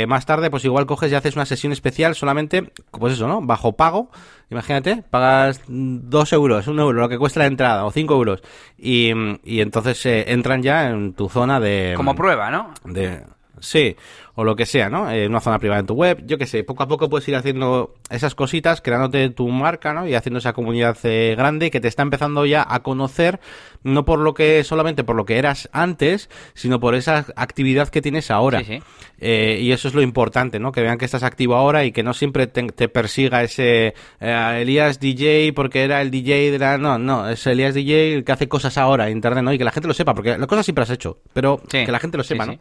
más 0.07 0.25
tarde, 0.25 0.49
pues 0.49 0.63
igual 0.65 0.86
coges 0.86 1.11
y 1.11 1.15
haces 1.15 1.36
una 1.36 1.45
sesión 1.45 1.73
especial 1.73 2.15
solamente, 2.15 2.71
pues 2.91 3.13
eso, 3.13 3.28
¿no? 3.28 3.41
Bajo 3.41 3.73
pago, 3.73 4.09
Imagínate, 4.50 5.04
pagas 5.10 5.62
dos 5.68 6.32
euros, 6.32 6.68
un 6.68 6.80
euro, 6.80 7.02
lo 7.02 7.10
que 7.10 7.18
cuesta 7.18 7.41
la 7.41 7.48
entrada, 7.48 7.84
o 7.86 7.91
cinco 7.91 8.14
euros, 8.14 8.41
y, 8.78 9.12
y 9.43 9.60
entonces 9.60 10.06
eh, 10.06 10.26
entran 10.32 10.64
ya 10.64 10.89
en 10.89 11.14
tu 11.14 11.28
zona 11.28 11.60
de... 11.60 11.93
Como 11.98 12.16
prueba, 12.16 12.50
¿no? 12.50 12.74
De, 12.86 13.24
sí, 13.60 13.95
o 14.39 14.43
lo 14.43 14.55
que 14.55 14.68
sea, 14.68 14.88
¿no? 14.88 15.10
En 15.10 15.32
una 15.32 15.39
zona 15.39 15.58
privada 15.58 15.80
en 15.80 15.88
tu 15.88 15.95
web, 15.95 16.22
yo 16.28 16.38
qué 16.38 16.45
sé, 16.45 16.64
poco 16.64 16.84
a 16.84 16.88
poco 16.88 17.10
puedes 17.10 17.28
ir 17.28 17.36
haciendo 17.36 17.95
esas 18.12 18.36
cositas, 18.36 18.82
creándote 18.82 19.30
tu 19.32 19.47
marca, 19.47 19.93
¿no? 19.93 20.08
Y 20.08 20.14
haciendo 20.14 20.38
esa 20.38 20.53
comunidad 20.53 20.95
eh, 21.03 21.34
grande 21.36 21.72
que 21.72 21.80
te 21.80 21.88
está 21.88 22.03
empezando 22.03 22.45
ya 22.45 22.64
a 22.68 22.84
conocer, 22.84 23.39
no 23.84 24.05
por 24.05 24.20
lo 24.20 24.36
que, 24.36 24.64
solamente 24.64 25.03
por 25.03 25.16
lo 25.16 25.26
que 25.26 25.39
eras 25.39 25.70
antes, 25.72 26.30
sino 26.53 26.80
por 26.80 26.93
esa 26.93 27.26
actividad 27.36 27.89
que 27.89 28.01
tienes 28.01 28.30
ahora. 28.30 28.60
Sí, 28.60 28.66
sí. 28.66 28.84
Eh, 29.20 29.58
y 29.60 29.72
eso 29.72 29.88
es 29.88 29.95
lo 29.95 30.03
importante, 30.03 30.60
¿no? 30.60 30.72
Que 30.72 30.82
vean 30.82 30.99
que 30.99 31.05
estás 31.05 31.24
activo 31.24 31.55
ahora 31.55 31.84
y 31.84 31.91
que 31.91 32.03
no 32.03 32.14
siempre 32.14 32.45
te, 32.45 32.89
persiga 32.89 33.41
ese 33.41 33.95
eh, 34.20 34.60
Elías 34.62 34.99
DJ 34.99 35.51
porque 35.53 35.84
era 35.84 35.99
el 36.03 36.12
DJ 36.12 36.51
de 36.51 36.60
la... 36.60 36.78
No, 36.78 36.99
no, 36.99 37.28
es 37.28 37.47
Elías 37.47 37.74
DJ 37.74 38.14
el 38.14 38.24
que 38.24 38.32
hace 38.34 38.47
cosas 38.47 38.78
ahora 38.78 39.08
en 39.08 39.14
Internet, 39.14 39.43
¿no? 39.43 39.51
Y 39.51 39.58
que 39.58 39.64
la 39.64 39.72
gente 39.72 39.88
lo 39.88 39.95
sepa, 39.95 40.14
porque 40.14 40.38
las 40.38 40.47
cosas 40.47 40.64
siempre 40.64 40.84
has 40.84 40.91
hecho, 40.91 41.18
pero 41.34 41.60
que 41.68 41.91
la 41.91 41.99
gente 41.99 42.18
lo 42.18 42.24
sepa, 42.24 42.45
¿no? 42.45 42.60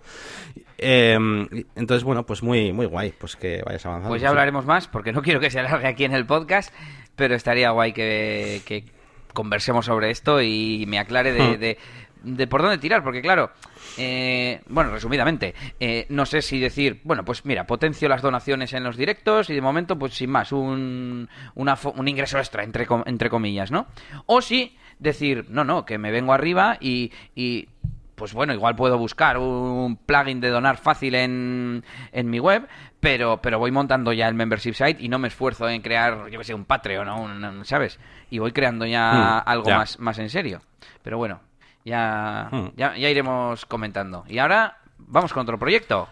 Em, 0.78 1.48
entonces, 1.74 2.04
bueno, 2.04 2.26
pues 2.26 2.42
muy, 2.42 2.72
muy 2.72 2.86
guay, 2.86 3.12
pues 3.18 3.36
que 3.36 3.62
vayas 3.64 3.84
avanzando. 3.86 4.10
Pues 4.10 4.22
ya 4.22 4.28
hablaremos 4.28 4.66
más, 4.66 4.88
porque 4.88 5.12
no 5.12 5.22
quiero 5.22 5.40
que 5.40 5.50
se 5.50 5.60
alargue 5.60 5.88
aquí 5.88 6.04
en 6.04 6.14
el 6.14 6.26
podcast, 6.26 6.72
pero 7.14 7.34
estaría 7.34 7.70
guay 7.70 7.92
que, 7.92 8.62
que 8.66 8.84
conversemos 9.32 9.86
sobre 9.86 10.10
esto 10.10 10.40
y 10.40 10.84
me 10.86 10.98
aclare 10.98 11.32
de, 11.32 11.78
hmm. 12.22 12.34
de 12.34 12.46
por 12.46 12.62
dónde 12.62 12.78
tirar, 12.78 13.02
porque 13.02 13.22
claro, 13.22 13.50
eh, 13.96 14.60
bueno, 14.68 14.90
resumidamente, 14.90 15.54
eh, 15.80 16.06
no 16.10 16.26
sé 16.26 16.42
si 16.42 16.58
decir, 16.58 17.00
bueno, 17.04 17.24
pues 17.24 17.44
mira, 17.44 17.66
potencio 17.66 18.08
las 18.08 18.22
donaciones 18.22 18.72
en 18.72 18.84
los 18.84 18.96
directos 18.96 19.48
y 19.48 19.54
de 19.54 19.60
momento, 19.60 19.98
pues 19.98 20.14
sin 20.14 20.30
más, 20.30 20.52
un, 20.52 21.28
un 21.54 22.08
ingreso 22.08 22.38
extra, 22.38 22.64
entre, 22.64 22.86
entre 23.06 23.30
comillas, 23.30 23.70
¿no? 23.70 23.86
O 24.26 24.42
si 24.42 24.76
decir, 24.98 25.46
no, 25.48 25.64
no, 25.64 25.84
que 25.84 25.98
me 25.98 26.10
vengo 26.10 26.32
arriba 26.32 26.76
y, 26.80 27.12
y 27.34 27.68
pues 28.16 28.34
bueno, 28.34 28.52
igual 28.52 28.74
puedo 28.74 28.98
buscar 28.98 29.38
un 29.38 29.96
plugin 29.96 30.40
de 30.40 30.50
donar 30.50 30.78
fácil 30.78 31.14
en, 31.14 31.84
en 32.10 32.28
mi 32.28 32.40
web, 32.40 32.66
pero, 32.98 33.40
pero 33.40 33.60
voy 33.60 33.70
montando 33.70 34.12
ya 34.12 34.26
el 34.26 34.34
membership 34.34 34.72
site 34.74 34.96
y 34.98 35.08
no 35.08 35.20
me 35.20 35.28
esfuerzo 35.28 35.68
en 35.68 35.82
crear, 35.82 36.28
yo 36.30 36.38
que 36.38 36.44
sé, 36.44 36.54
un 36.54 36.64
Patreon, 36.64 37.06
¿no? 37.06 37.64
¿sabes? 37.64 38.00
Y 38.30 38.38
voy 38.38 38.50
creando 38.50 38.84
ya 38.86 39.44
hmm, 39.46 39.48
algo 39.48 39.70
más, 39.70 40.00
más 40.00 40.18
en 40.18 40.30
serio. 40.30 40.62
Pero 41.02 41.18
bueno, 41.18 41.40
Hmm. 41.86 42.68
Ya, 42.76 42.96
ya, 42.96 43.08
iremos 43.10 43.64
comentando. 43.66 44.24
Y 44.28 44.38
ahora 44.38 44.78
vamos 44.98 45.32
con 45.32 45.42
otro 45.42 45.58
proyecto. 45.58 46.08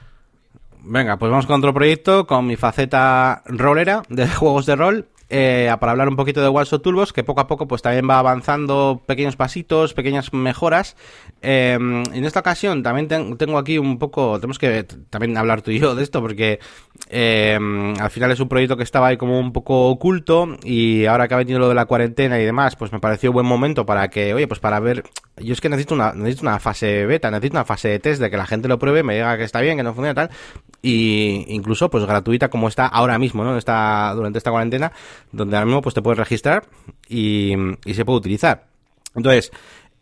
Venga, 0.80 1.16
pues 1.16 1.30
vamos 1.30 1.46
con 1.46 1.58
otro 1.58 1.74
proyecto, 1.74 2.26
con 2.26 2.46
mi 2.46 2.56
faceta 2.56 3.42
rolera 3.46 4.02
de 4.08 4.28
juegos 4.36 4.66
de 4.66 4.76
rol. 4.76 5.08
Eh, 5.36 5.68
para 5.80 5.90
hablar 5.90 6.08
un 6.08 6.14
poquito 6.14 6.40
de 6.40 6.48
Walso 6.48 6.80
Toolbox, 6.80 7.12
que 7.12 7.24
poco 7.24 7.40
a 7.40 7.48
poco 7.48 7.66
pues 7.66 7.82
también 7.82 8.08
va 8.08 8.20
avanzando 8.20 9.02
pequeños 9.04 9.34
pasitos, 9.34 9.92
pequeñas 9.92 10.32
mejoras. 10.32 10.96
Eh, 11.42 11.72
en 11.72 12.24
esta 12.24 12.38
ocasión 12.38 12.84
también 12.84 13.08
tengo 13.36 13.58
aquí 13.58 13.78
un 13.78 13.98
poco, 13.98 14.38
tenemos 14.38 14.60
que 14.60 14.84
también 15.10 15.36
hablar 15.36 15.62
tú 15.62 15.72
y 15.72 15.80
yo 15.80 15.96
de 15.96 16.04
esto, 16.04 16.20
porque 16.20 16.60
eh, 17.08 17.58
al 17.98 18.10
final 18.12 18.30
es 18.30 18.38
un 18.38 18.48
proyecto 18.48 18.76
que 18.76 18.84
estaba 18.84 19.08
ahí 19.08 19.16
como 19.16 19.40
un 19.40 19.52
poco 19.52 19.88
oculto 19.88 20.56
y 20.62 21.06
ahora 21.06 21.26
que 21.26 21.34
ha 21.34 21.38
venido 21.38 21.58
lo 21.58 21.68
de 21.68 21.74
la 21.74 21.86
cuarentena 21.86 22.38
y 22.38 22.44
demás, 22.44 22.76
pues 22.76 22.92
me 22.92 23.00
pareció 23.00 23.32
buen 23.32 23.44
momento 23.44 23.84
para 23.84 24.10
que, 24.10 24.34
oye, 24.34 24.46
pues 24.46 24.60
para 24.60 24.78
ver 24.78 25.02
yo 25.38 25.52
es 25.52 25.60
que 25.60 25.68
necesito 25.68 25.96
una, 25.96 26.12
necesito 26.12 26.42
una 26.42 26.60
fase 26.60 27.06
beta, 27.06 27.28
necesito 27.32 27.56
una 27.56 27.64
fase 27.64 27.88
de 27.88 27.98
test 27.98 28.20
de 28.20 28.30
que 28.30 28.36
la 28.36 28.46
gente 28.46 28.68
lo 28.68 28.78
pruebe, 28.78 29.02
me 29.02 29.14
diga 29.14 29.36
que 29.36 29.42
está 29.42 29.60
bien, 29.60 29.76
que 29.76 29.82
no 29.82 29.94
funciona 29.94 30.14
tal, 30.14 30.30
y 30.84 31.46
incluso 31.48 31.88
pues 31.88 32.04
gratuita 32.04 32.50
como 32.50 32.68
está 32.68 32.86
ahora 32.86 33.18
mismo, 33.18 33.42
¿no? 33.42 33.56
Está 33.56 34.12
durante 34.14 34.36
esta 34.36 34.50
cuarentena, 34.50 34.92
donde 35.32 35.56
ahora 35.56 35.64
mismo 35.64 35.80
pues 35.80 35.94
te 35.94 36.02
puedes 36.02 36.18
registrar 36.18 36.66
y, 37.08 37.54
se 37.90 38.04
puede 38.04 38.18
utilizar. 38.18 38.66
Entonces, 39.14 39.50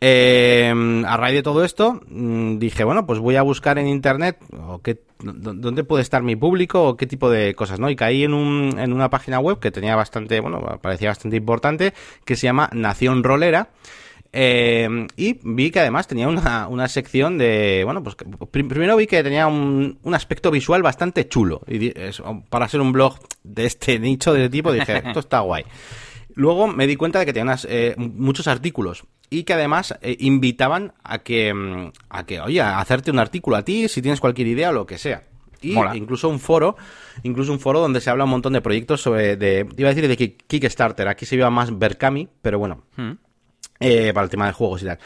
eh, 0.01 0.75
a 1.07 1.17
raíz 1.17 1.37
de 1.37 1.43
todo 1.45 1.63
esto, 1.63 2.01
mm, 2.09 2.59
dije, 2.59 2.83
bueno, 2.83 3.07
pues 3.07 3.21
voy 3.21 3.37
a 3.37 3.43
buscar 3.43 3.79
en 3.79 3.87
internet 3.87 4.39
o 4.59 4.83
qué, 4.83 4.99
dónde 5.21 5.85
puede 5.85 6.03
estar 6.03 6.25
mi 6.25 6.35
público 6.35 6.83
o 6.83 6.97
qué 6.97 7.07
tipo 7.07 7.31
de 7.31 7.55
cosas, 7.55 7.79
¿no? 7.79 7.89
Y 7.89 7.95
caí 7.95 8.25
en, 8.25 8.35
un, 8.35 8.77
en 8.77 8.93
una 8.93 9.09
página 9.09 9.39
web 9.39 9.61
que 9.61 9.71
tenía 9.71 9.95
bastante, 9.95 10.41
bueno, 10.41 10.81
parecía 10.83 11.11
bastante 11.11 11.37
importante, 11.37 11.95
que 12.25 12.35
se 12.35 12.49
llama 12.49 12.69
Nación 12.73 13.23
Rolera. 13.23 13.69
Eh, 14.35 15.07
y 15.17 15.39
vi 15.43 15.71
que 15.71 15.81
además 15.81 16.07
tenía 16.07 16.27
una, 16.27 16.67
una 16.69 16.89
sección 16.89 17.37
de. 17.37 17.83
Bueno, 17.85 18.03
pues 18.03 18.17
primero 18.51 18.97
vi 18.97 19.07
que 19.07 19.23
tenía 19.23 19.47
un, 19.47 19.99
un 20.03 20.15
aspecto 20.15 20.51
visual 20.51 20.83
bastante 20.83 21.29
chulo. 21.29 21.61
Y 21.69 21.93
para 22.49 22.69
ser 22.69 22.81
un 22.81 22.93
blog 22.93 23.19
de 23.45 23.67
este 23.67 23.99
nicho, 24.01 24.33
de 24.33 24.45
este 24.45 24.51
tipo, 24.51 24.73
dije, 24.73 25.03
esto 25.05 25.21
está 25.21 25.41
guay. 25.41 25.65
Luego 26.35 26.67
me 26.67 26.87
di 26.87 26.97
cuenta 26.97 27.19
de 27.19 27.27
que 27.27 27.35
tenía 27.35 27.57
eh, 27.69 27.95
muchos 27.99 28.49
artículos 28.49 29.05
y 29.29 29.45
que 29.45 29.53
además 29.53 29.95
eh, 30.01 30.17
invitaban 30.21 30.95
a 31.05 31.19
que, 31.19 31.53
mm, 31.53 31.93
a 32.09 32.25
que, 32.25 32.41
oye, 32.41 32.63
a 32.63 32.79
hacerte 32.79 33.11
un 33.11 33.19
artículo 33.19 33.57
a 33.57 33.65
ti 33.65 33.87
si 33.89 34.01
tienes 34.01 34.19
cualquier 34.19 34.49
idea 34.49 34.71
o 34.71 34.73
lo 34.73 34.87
que 34.87 34.97
sea. 34.97 35.25
Y 35.61 35.77
incluso 35.95 36.29
un 36.29 36.41
foro, 36.41 36.75
incluso 37.23 37.53
un 37.53 37.61
foro 37.61 37.81
donde 37.81 38.01
se 38.01 38.11
habla 38.11 38.25
un 38.25 38.31
montón 38.31 38.55
de 38.55 38.61
proyectos 38.63 39.01
sobre, 39.03 39.37
de, 39.37 39.69
iba 39.77 39.91
a 39.91 39.95
decir 39.95 40.09
de 40.09 40.17
Kickstarter, 40.17 41.07
aquí 41.07 41.25
se 41.25 41.37
iba 41.37 41.51
más 41.51 41.79
Berkami, 41.79 42.29
pero 42.41 42.59
bueno. 42.59 42.83
Hmm 42.97 43.13
eh, 43.81 44.13
para 44.13 44.25
el 44.25 44.31
tema 44.31 44.47
de 44.47 44.53
juegos 44.53 44.83
y 44.83 44.87
tal. 44.87 44.99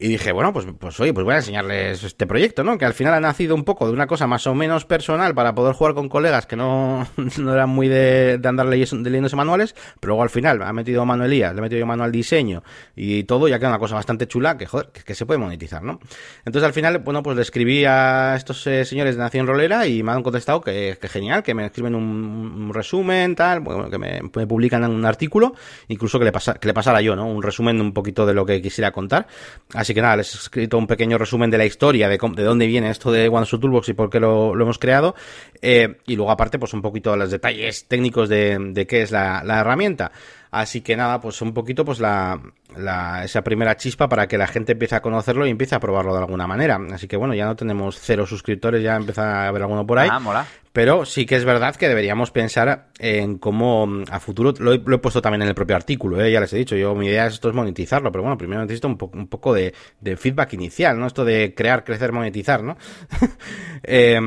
Y 0.00 0.06
dije, 0.06 0.30
bueno, 0.30 0.52
pues, 0.52 0.64
pues 0.78 1.00
oye, 1.00 1.12
pues 1.12 1.24
voy 1.24 1.34
a 1.34 1.38
enseñarles 1.38 2.04
este 2.04 2.24
proyecto, 2.24 2.62
¿no? 2.62 2.78
Que 2.78 2.84
al 2.84 2.94
final 2.94 3.14
ha 3.14 3.20
nacido 3.20 3.56
un 3.56 3.64
poco 3.64 3.88
de 3.88 3.92
una 3.92 4.06
cosa 4.06 4.28
más 4.28 4.46
o 4.46 4.54
menos 4.54 4.84
personal 4.84 5.34
para 5.34 5.56
poder 5.56 5.74
jugar 5.74 5.94
con 5.94 6.08
colegas 6.08 6.46
que 6.46 6.54
no, 6.54 7.08
no 7.38 7.52
eran 7.52 7.68
muy 7.68 7.88
de, 7.88 8.38
de 8.38 8.48
andar 8.48 8.66
leyendo, 8.66 9.36
manuales, 9.36 9.74
pero 9.98 10.12
luego 10.12 10.22
al 10.22 10.30
final 10.30 10.62
ha 10.62 10.72
metido 10.72 11.04
mano 11.04 11.26
le 11.26 11.44
ha 11.44 11.52
metido 11.52 11.84
mano 11.84 12.04
al 12.04 12.12
diseño 12.12 12.62
y 12.94 13.24
todo, 13.24 13.48
ya 13.48 13.58
queda 13.58 13.70
una 13.70 13.80
cosa 13.80 13.96
bastante 13.96 14.28
chula 14.28 14.56
que, 14.56 14.66
joder, 14.66 14.90
que, 14.90 15.14
se 15.16 15.26
puede 15.26 15.38
monetizar, 15.38 15.82
¿no? 15.82 15.98
Entonces 16.44 16.62
al 16.62 16.72
final, 16.72 16.98
bueno, 16.98 17.24
pues 17.24 17.34
le 17.34 17.42
escribí 17.42 17.84
a 17.84 18.36
estos 18.36 18.64
eh, 18.68 18.84
señores 18.84 19.16
de 19.16 19.22
Nación 19.22 19.48
Rolera 19.48 19.88
y 19.88 20.04
me 20.04 20.12
han 20.12 20.22
contestado 20.22 20.60
que, 20.60 20.96
que 21.00 21.08
genial, 21.08 21.42
que 21.42 21.54
me 21.54 21.66
escriben 21.66 21.96
un, 21.96 22.70
resumen, 22.72 23.34
tal, 23.34 23.60
bueno, 23.60 23.90
que 23.90 23.98
me, 23.98 24.46
publican 24.46 24.84
un 24.84 25.04
artículo, 25.04 25.54
incluso 25.88 26.20
que 26.20 26.24
le, 26.26 26.32
pasa, 26.32 26.54
que 26.54 26.68
le 26.68 26.74
pasara 26.74 27.00
yo, 27.00 27.16
¿no? 27.16 27.26
Un 27.26 27.42
resumen 27.42 27.80
un 27.80 27.92
poquito 27.92 28.26
de 28.26 28.34
lo 28.34 28.46
que 28.46 28.62
quisiera 28.62 28.92
contar. 28.92 29.26
Así 29.74 29.87
que 29.94 30.02
nada, 30.02 30.16
les 30.16 30.34
he 30.34 30.38
escrito 30.38 30.78
un 30.78 30.86
pequeño 30.86 31.18
resumen 31.18 31.50
de 31.50 31.58
la 31.58 31.64
historia, 31.64 32.08
de, 32.08 32.18
de 32.18 32.42
dónde 32.42 32.66
viene 32.66 32.90
esto 32.90 33.12
de 33.12 33.28
OneSoft 33.28 33.60
Toolbox 33.60 33.88
y 33.88 33.94
por 33.94 34.10
qué 34.10 34.20
lo, 34.20 34.54
hemos 34.54 34.78
creado. 34.78 35.14
Eh, 35.60 35.96
y 36.06 36.16
luego 36.16 36.30
aparte, 36.30 36.58
pues 36.58 36.72
un 36.74 36.82
poquito 36.82 37.16
los 37.16 37.30
detalles 37.30 37.86
técnicos 37.86 38.28
de, 38.28 38.86
qué 38.88 39.02
es 39.02 39.10
la 39.10 39.60
herramienta. 39.60 40.12
Así 40.50 40.80
que 40.80 40.96
nada, 40.96 41.20
pues 41.20 41.40
un 41.42 41.52
poquito 41.52 41.84
pues 41.84 42.00
la, 42.00 42.40
la, 42.76 43.24
esa 43.24 43.42
primera 43.42 43.76
chispa 43.76 44.08
para 44.08 44.26
que 44.26 44.38
la 44.38 44.46
gente 44.46 44.72
empiece 44.72 44.96
a 44.96 45.02
conocerlo 45.02 45.46
y 45.46 45.50
empiece 45.50 45.74
a 45.74 45.80
probarlo 45.80 46.12
de 46.12 46.20
alguna 46.20 46.46
manera. 46.46 46.78
Así 46.92 47.06
que 47.06 47.16
bueno, 47.16 47.34
ya 47.34 47.46
no 47.46 47.56
tenemos 47.56 47.98
cero 48.00 48.26
suscriptores, 48.26 48.82
ya 48.82 48.96
empieza 48.96 49.44
a 49.44 49.48
haber 49.48 49.62
alguno 49.62 49.86
por 49.86 49.98
ahí. 49.98 50.08
Ah, 50.10 50.18
mola. 50.18 50.46
Pero 50.72 51.04
sí 51.04 51.26
que 51.26 51.34
es 51.34 51.44
verdad 51.44 51.74
que 51.74 51.88
deberíamos 51.88 52.30
pensar 52.30 52.88
en 52.98 53.38
cómo 53.38 53.88
a 54.10 54.20
futuro, 54.20 54.54
lo 54.58 54.72
he, 54.72 54.98
puesto 54.98 55.20
también 55.20 55.42
en 55.42 55.48
el 55.48 55.54
propio 55.54 55.74
artículo, 55.74 56.22
¿eh? 56.22 56.30
ya 56.30 56.40
les 56.40 56.52
he 56.52 56.58
dicho, 56.58 56.76
yo 56.76 56.94
mi 56.94 57.06
idea 57.06 57.26
es 57.26 57.34
esto 57.34 57.48
es 57.48 57.54
monetizarlo, 57.54 58.12
pero 58.12 58.22
bueno, 58.22 58.38
primero 58.38 58.62
necesito 58.62 58.86
un, 58.86 58.98
un 59.14 59.26
poco 59.26 59.54
de, 59.54 59.74
de, 60.00 60.16
feedback 60.16 60.52
inicial, 60.52 60.98
¿no? 60.98 61.06
Esto 61.06 61.24
de 61.24 61.54
crear, 61.54 61.82
crecer, 61.82 62.12
monetizar, 62.12 62.62
¿no? 62.62 62.76
eh, 63.82 64.20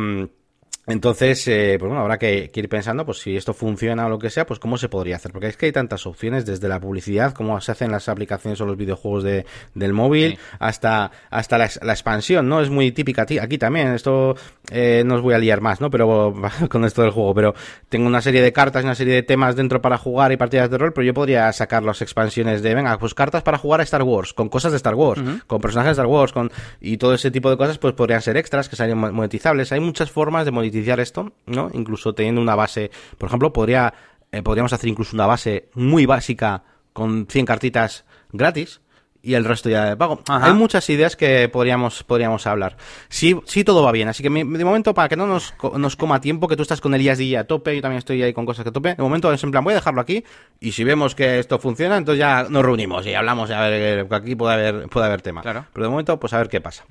Entonces, 0.92 1.48
eh, 1.48 1.78
pues 1.80 1.88
bueno, 1.88 2.02
habrá 2.02 2.18
que, 2.18 2.52
ir 2.54 2.70
pensando, 2.70 3.06
pues 3.06 3.20
si 3.20 3.38
esto 3.38 3.54
funciona 3.54 4.06
o 4.06 4.10
lo 4.10 4.20
que 4.20 4.30
sea, 4.30 4.46
pues 4.46 4.60
cómo 4.60 4.78
se 4.78 4.90
podría 4.90 5.16
hacer. 5.16 5.32
Porque 5.32 5.48
es 5.48 5.58
que 5.58 5.68
hay 5.68 5.72
tantas 5.72 6.06
opciones, 6.06 6.46
desde 6.46 6.68
la 6.68 6.80
publicidad, 6.80 7.34
cómo 7.34 7.60
se 7.62 7.72
hacen 7.72 7.92
las 7.92 8.10
aplicaciones 8.10 8.60
o 8.62 8.66
los 8.66 8.76
videojuegos 8.76 9.24
de, 9.24 9.46
del 9.74 9.94
móvil, 9.94 10.38
hasta, 10.60 11.12
hasta 11.30 11.58
la, 11.58 11.66
expansión, 11.66 12.50
¿no? 12.50 12.62
Es 12.62 12.70
muy 12.70 12.92
típica 12.92 13.22
aquí 13.22 13.58
también. 13.58 13.94
Esto 13.94 14.36
eh, 14.70 15.04
no 15.06 15.16
os 15.16 15.22
voy 15.22 15.34
a 15.34 15.38
liar 15.38 15.62
más, 15.62 15.80
¿no? 15.80 15.90
Pero 15.90 16.34
con 16.70 16.84
esto 16.84 17.02
del 17.04 17.12
juego. 17.12 17.34
Pero 17.34 17.56
tengo 17.88 18.08
una 18.08 18.22
serie 18.22 18.42
de 18.42 18.52
cartas, 18.52 18.84
una 18.84 18.96
serie 18.96 19.14
de 19.14 19.24
temas 19.24 19.56
dentro 19.56 19.82
para 19.82 19.98
jugar 19.98 20.32
y 20.32 20.38
partidas 20.38 20.70
de 20.70 20.78
rol, 20.78 20.92
pero 20.94 21.06
yo 21.06 21.14
podría 21.14 21.52
sacar 21.54 21.84
las 21.84 22.02
expansiones 22.02 22.62
de, 22.62 22.76
venga, 22.76 22.98
pues 22.98 23.14
cartas 23.14 23.44
para 23.44 23.58
jugar 23.58 23.80
a 23.80 23.84
Star 23.84 24.04
Wars, 24.04 24.34
con 24.34 24.50
cosas 24.50 24.72
de 24.72 24.78
Star 24.78 24.96
Wars, 24.96 25.22
con 25.48 25.62
personajes 25.62 25.90
de 25.90 26.02
Star 26.02 26.08
Wars, 26.08 26.34
con 26.34 26.52
y 26.82 26.98
todo 26.98 27.14
ese 27.14 27.32
tipo 27.32 27.50
de 27.50 27.58
cosas, 27.58 27.78
pues 27.78 27.94
podrían 27.94 28.22
ser 28.22 28.36
extras 28.38 28.68
que 28.68 28.76
serían 28.76 28.98
monetizables. 28.98 29.72
Hay 29.72 29.80
muchas 29.80 30.12
formas 30.12 30.46
de 30.46 30.52
monetizar 30.52 30.81
esto, 31.00 31.34
¿no? 31.46 31.70
Incluso 31.74 32.14
teniendo 32.14 32.42
una 32.42 32.56
base, 32.56 32.92
por 33.18 33.28
ejemplo, 33.28 33.54
podría, 33.54 33.94
eh, 34.32 34.42
podríamos 34.42 34.74
hacer 34.74 34.90
incluso 34.90 35.16
una 35.16 35.28
base 35.28 35.70
muy 35.74 36.06
básica 36.06 36.64
con 36.94 37.28
100 37.28 37.46
cartitas 37.46 38.06
gratis 38.32 38.82
y 39.24 39.36
el 39.36 39.46
resto 39.46 39.70
ya 39.70 39.86
de 39.86 39.98
pago. 39.98 40.22
Hay 40.28 40.54
muchas 40.54 40.90
ideas 40.90 41.16
que 41.16 41.48
podríamos, 41.50 42.04
podríamos 42.04 42.48
hablar. 42.48 42.78
Sí, 43.10 43.40
sí 43.46 43.64
todo 43.64 43.84
va 43.84 43.92
bien, 43.92 44.08
así 44.08 44.24
que 44.24 44.30
de 44.30 44.66
momento 44.66 44.94
para 44.94 45.10
que 45.10 45.16
no 45.16 45.28
nos, 45.28 45.54
nos 45.78 45.96
coma 45.96 46.20
tiempo, 46.22 46.48
que 46.48 46.56
tú 46.56 46.64
estás 46.64 46.82
con 46.82 46.94
el 46.94 47.02
IASD 47.02 47.36
a 47.36 47.44
tope, 47.44 47.76
yo 47.76 47.82
también 47.82 48.00
estoy 48.00 48.22
ahí 48.24 48.34
con 48.34 48.46
cosas 48.46 48.66
que 48.66 48.72
tope, 48.72 48.96
de 48.96 49.04
momento 49.04 49.32
es 49.32 49.44
en 49.44 49.52
plan 49.52 49.64
voy 49.64 49.74
a 49.74 49.76
dejarlo 49.76 50.02
aquí 50.02 50.24
y 50.60 50.72
si 50.72 50.84
vemos 50.84 51.16
que 51.16 51.40
esto 51.40 51.60
funciona, 51.60 51.98
entonces 51.98 52.20
ya 52.20 52.48
nos 52.50 52.64
reunimos 52.64 53.06
y 53.06 53.14
hablamos, 53.14 53.52
a 53.52 53.62
ver, 53.62 54.08
aquí 54.12 54.36
puede 54.36 54.54
haber, 54.54 54.90
puede 54.90 55.06
haber 55.06 55.22
tema. 55.22 55.42
Claro. 55.42 55.66
Pero 55.72 55.86
de 55.86 55.90
momento, 55.90 56.20
pues 56.20 56.34
a 56.34 56.38
ver 56.38 56.50
qué 56.50 56.62
pasa. 56.62 56.86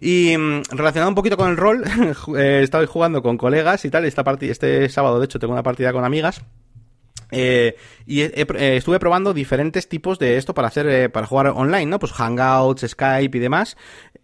Y 0.00 0.36
mm, 0.36 0.62
relacionado 0.70 1.10
un 1.10 1.14
poquito 1.14 1.36
con 1.36 1.50
el 1.50 1.56
rol, 1.56 1.84
eh, 2.36 2.60
estaba 2.62 2.86
jugando 2.86 3.22
con 3.22 3.36
colegas 3.36 3.84
y 3.84 3.90
tal, 3.90 4.04
esta 4.04 4.24
este 4.40 4.88
sábado 4.88 5.18
de 5.18 5.24
hecho 5.24 5.38
tengo 5.38 5.52
una 5.52 5.62
partida 5.62 5.92
con 5.92 6.04
amigas. 6.04 6.42
Eh, 7.30 7.76
y 8.06 8.22
eh, 8.22 8.46
estuve 8.76 8.98
probando 8.98 9.34
diferentes 9.34 9.86
tipos 9.86 10.18
de 10.18 10.38
esto 10.38 10.54
para 10.54 10.68
hacer 10.68 11.12
para 11.12 11.26
jugar 11.26 11.48
online, 11.48 11.84
¿no? 11.84 11.98
Pues 11.98 12.12
Hangouts, 12.12 12.86
Skype 12.88 13.36
y 13.36 13.40
demás. 13.40 13.76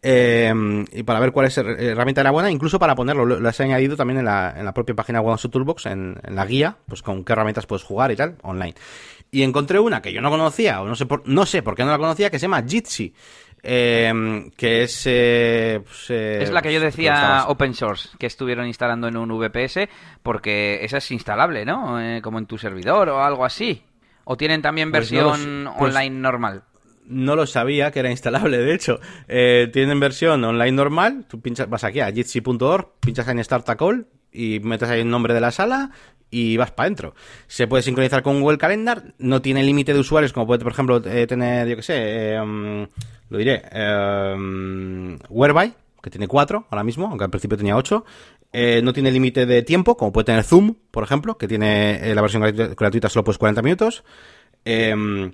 y 0.02 1.02
para 1.02 1.20
ver 1.20 1.32
cuál 1.32 1.46
es 1.46 1.58
herramienta 1.58 2.22
era 2.22 2.30
buena, 2.30 2.50
incluso 2.50 2.78
para 2.78 2.94
ponerlo, 2.94 3.26
lo, 3.26 3.48
has 3.48 3.60
añadido 3.60 3.96
también 3.96 4.20
en 4.20 4.24
la, 4.24 4.54
en 4.56 4.64
la 4.64 4.72
propia 4.72 4.94
página 4.94 5.20
de 5.20 5.48
Toolbox, 5.50 5.86
en, 5.86 6.18
en, 6.22 6.34
la 6.34 6.46
guía, 6.46 6.78
pues 6.86 7.02
con 7.02 7.24
qué 7.24 7.34
herramientas 7.34 7.66
puedes 7.66 7.82
jugar 7.82 8.10
y 8.10 8.16
tal, 8.16 8.36
online. 8.42 8.74
Y 9.34 9.42
encontré 9.42 9.80
una 9.80 10.00
que 10.00 10.12
yo 10.12 10.20
no 10.20 10.30
conocía, 10.30 10.80
o 10.80 10.86
no 10.86 10.94
sé 10.94 11.06
por, 11.06 11.26
no 11.26 11.44
sé 11.44 11.60
por 11.60 11.74
qué 11.74 11.84
no 11.84 11.90
la 11.90 11.98
conocía, 11.98 12.30
que 12.30 12.38
se 12.38 12.44
llama 12.44 12.62
Jitsi. 12.62 13.12
Eh, 13.66 14.50
que 14.56 14.82
es... 14.82 15.02
Eh, 15.06 15.80
pues, 15.82 16.10
eh, 16.10 16.42
es 16.42 16.50
la 16.50 16.60
que 16.60 16.72
yo 16.72 16.80
decía 16.80 17.46
open 17.48 17.72
source, 17.72 18.10
que 18.18 18.26
estuvieron 18.26 18.66
instalando 18.66 19.08
en 19.08 19.16
un 19.16 19.28
VPS, 19.28 19.88
porque 20.22 20.84
esa 20.84 20.98
es 20.98 21.10
instalable, 21.10 21.64
¿no? 21.64 21.98
Eh, 21.98 22.20
como 22.20 22.38
en 22.38 22.46
tu 22.46 22.58
servidor 22.58 23.08
o 23.08 23.24
algo 23.24 23.44
así. 23.44 23.82
¿O 24.24 24.36
tienen 24.36 24.60
también 24.60 24.90
pues 24.90 25.10
versión 25.10 25.70
pues 25.78 25.94
online 25.94 26.20
normal? 26.20 26.64
No 27.06 27.36
lo 27.36 27.46
sabía 27.46 27.90
que 27.90 28.00
era 28.00 28.10
instalable, 28.10 28.58
de 28.58 28.74
hecho. 28.74 29.00
tienen 29.26 29.98
versión 29.98 30.44
online 30.44 30.72
normal, 30.72 31.24
tú 31.28 31.40
pinchas, 31.40 31.68
vas 31.68 31.84
aquí 31.84 32.00
a 32.00 32.12
jitsi.org, 32.12 33.00
pinchas 33.00 33.28
en 33.28 33.42
Start 33.42 33.68
a 33.70 33.76
Call 33.76 34.06
y 34.34 34.60
metes 34.60 34.88
ahí 34.90 35.00
el 35.00 35.08
nombre 35.08 35.32
de 35.32 35.40
la 35.40 35.50
sala 35.50 35.90
y 36.30 36.56
vas 36.56 36.72
para 36.72 36.86
adentro. 36.86 37.14
Se 37.46 37.66
puede 37.66 37.82
sincronizar 37.82 38.22
con 38.22 38.40
Google 38.40 38.58
Calendar, 38.58 39.14
no 39.18 39.40
tiene 39.40 39.62
límite 39.62 39.94
de 39.94 40.00
usuarios 40.00 40.32
como 40.32 40.46
puede, 40.46 40.62
por 40.62 40.72
ejemplo, 40.72 41.00
tener, 41.00 41.68
yo 41.68 41.76
qué 41.76 41.82
sé, 41.82 42.40
um, 42.40 42.86
lo 43.30 43.38
diré, 43.38 43.62
eh, 43.70 45.16
Whereby, 45.30 45.72
que 46.02 46.10
tiene 46.10 46.28
4 46.28 46.66
ahora 46.70 46.84
mismo, 46.84 47.06
aunque 47.06 47.24
al 47.24 47.30
principio 47.30 47.56
tenía 47.56 47.76
8. 47.76 48.04
Eh, 48.52 48.80
no 48.84 48.92
tiene 48.92 49.10
límite 49.10 49.46
de 49.46 49.62
tiempo, 49.62 49.96
como 49.96 50.12
puede 50.12 50.26
tener 50.26 50.44
Zoom, 50.44 50.76
por 50.90 51.02
ejemplo, 51.02 51.36
que 51.36 51.48
tiene 51.48 52.10
eh, 52.10 52.14
la 52.14 52.20
versión 52.20 52.42
gratuita 52.42 53.08
solo 53.08 53.24
pues 53.24 53.38
40 53.38 53.62
minutos. 53.62 54.04
Em, 54.64 55.32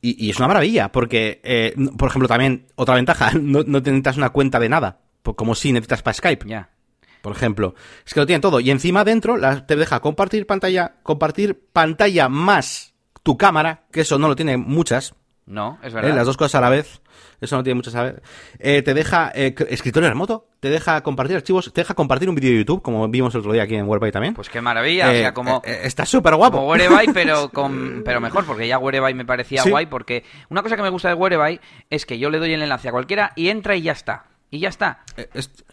y, 0.00 0.30
es 0.30 0.38
una 0.38 0.48
maravilla, 0.48 0.92
porque, 0.92 1.40
eh, 1.42 1.74
por 1.98 2.08
ejemplo, 2.08 2.28
también 2.28 2.66
otra 2.76 2.94
ventaja, 2.94 3.32
no, 3.40 3.62
no 3.66 3.80
necesitas 3.80 4.16
una 4.16 4.30
cuenta 4.30 4.60
de 4.60 4.68
nada, 4.68 5.00
como 5.22 5.54
si 5.54 5.72
necesitas 5.72 6.02
para 6.02 6.14
Skype. 6.14 6.48
Ya. 6.48 6.70
Por 7.26 7.34
ejemplo, 7.34 7.74
es 8.06 8.14
que 8.14 8.20
lo 8.20 8.26
tiene 8.26 8.38
todo. 8.38 8.60
Y 8.60 8.70
encima 8.70 9.02
dentro 9.02 9.36
te 9.66 9.74
deja 9.74 9.98
compartir 9.98 10.46
pantalla, 10.46 10.92
compartir 11.02 11.58
pantalla 11.72 12.28
más 12.28 12.94
tu 13.24 13.36
cámara, 13.36 13.82
que 13.90 14.02
eso 14.02 14.16
no 14.16 14.28
lo 14.28 14.36
tiene 14.36 14.56
muchas. 14.56 15.12
No, 15.44 15.80
es 15.82 15.92
verdad. 15.92 16.14
Las 16.14 16.26
dos 16.26 16.36
cosas 16.36 16.54
a 16.54 16.60
la 16.60 16.70
vez. 16.70 17.00
Eso 17.40 17.56
no 17.56 17.64
tiene 17.64 17.74
mucho 17.74 17.90
saber. 17.90 18.22
Eh, 18.60 18.82
te 18.82 18.94
deja 18.94 19.32
eh, 19.34 19.56
escritorio 19.70 20.08
remoto, 20.08 20.46
te 20.60 20.70
deja 20.70 21.02
compartir 21.02 21.34
archivos, 21.34 21.72
te 21.72 21.80
deja 21.80 21.94
compartir 21.94 22.28
un 22.28 22.36
vídeo 22.36 22.52
de 22.52 22.58
YouTube, 22.58 22.80
como 22.80 23.08
vimos 23.08 23.34
el 23.34 23.40
otro 23.40 23.52
día 23.52 23.64
aquí 23.64 23.74
en 23.74 23.88
Whereby 23.88 24.12
también. 24.12 24.34
Pues 24.34 24.48
qué 24.48 24.60
maravilla, 24.60 25.08
o 25.08 25.10
sea, 25.10 25.28
eh, 25.30 25.34
como... 25.34 25.62
está 25.64 26.06
súper 26.06 26.36
guapo. 26.36 26.58
Como 26.58 26.70
Whereby, 26.70 27.12
pero, 27.12 27.48
con, 27.52 28.02
pero 28.04 28.20
mejor, 28.20 28.46
porque 28.46 28.68
ya 28.68 28.78
Whereby 28.78 29.14
me 29.14 29.24
parecía 29.24 29.64
guay, 29.64 29.86
porque 29.86 30.22
una 30.48 30.62
cosa 30.62 30.76
que 30.76 30.82
me 30.82 30.90
gusta 30.90 31.08
de 31.08 31.14
Whereby 31.14 31.60
es 31.90 32.06
que 32.06 32.20
yo 32.20 32.30
le 32.30 32.38
doy 32.38 32.52
el 32.52 32.62
enlace 32.62 32.88
a 32.88 32.92
cualquiera 32.92 33.32
y 33.34 33.48
entra 33.48 33.74
y 33.74 33.82
ya 33.82 33.90
está. 33.90 34.26
Y 34.50 34.60
ya 34.60 34.68
está. 34.68 35.00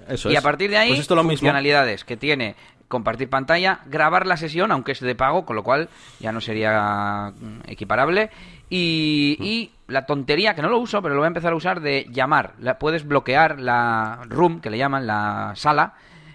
eso 0.07 0.31
y 0.31 0.35
a 0.35 0.41
partir 0.41 0.69
de 0.69 0.77
ahí, 0.77 0.89
pues 0.89 1.01
esto 1.01 1.15
lo 1.15 1.23
funcionalidades 1.23 2.03
que 2.03 2.17
tiene 2.17 2.55
compartir 2.93 3.27
pantalla, 3.27 3.79
grabar 3.87 4.27
la 4.27 4.37
sesión, 4.37 4.71
aunque 4.71 4.91
es 4.91 4.99
de 4.99 5.15
pago, 5.15 5.45
con 5.45 5.55
lo 5.55 5.63
cual 5.63 5.89
ya 6.19 6.31
no 6.31 6.39
sería 6.39 7.33
mm, 7.35 7.61
equiparable, 7.67 8.29
y, 8.69 9.71
la 9.87 10.05
tontería, 10.05 10.55
que 10.55 10.61
no 10.61 10.69
lo 10.69 10.79
uso, 10.79 11.01
pero 11.01 11.13
lo 11.13 11.21
voy 11.21 11.25
a 11.25 11.27
empezar 11.27 11.53
a 11.53 11.55
usar, 11.55 11.81
de 11.81 12.07
llamar. 12.09 12.53
La, 12.59 12.79
puedes 12.79 13.07
bloquear 13.07 13.59
la 13.59 14.21
room, 14.27 14.61
que 14.61 14.69
le 14.71 14.77
llaman, 14.77 15.05
la 15.05 15.53
sala, 15.55 15.93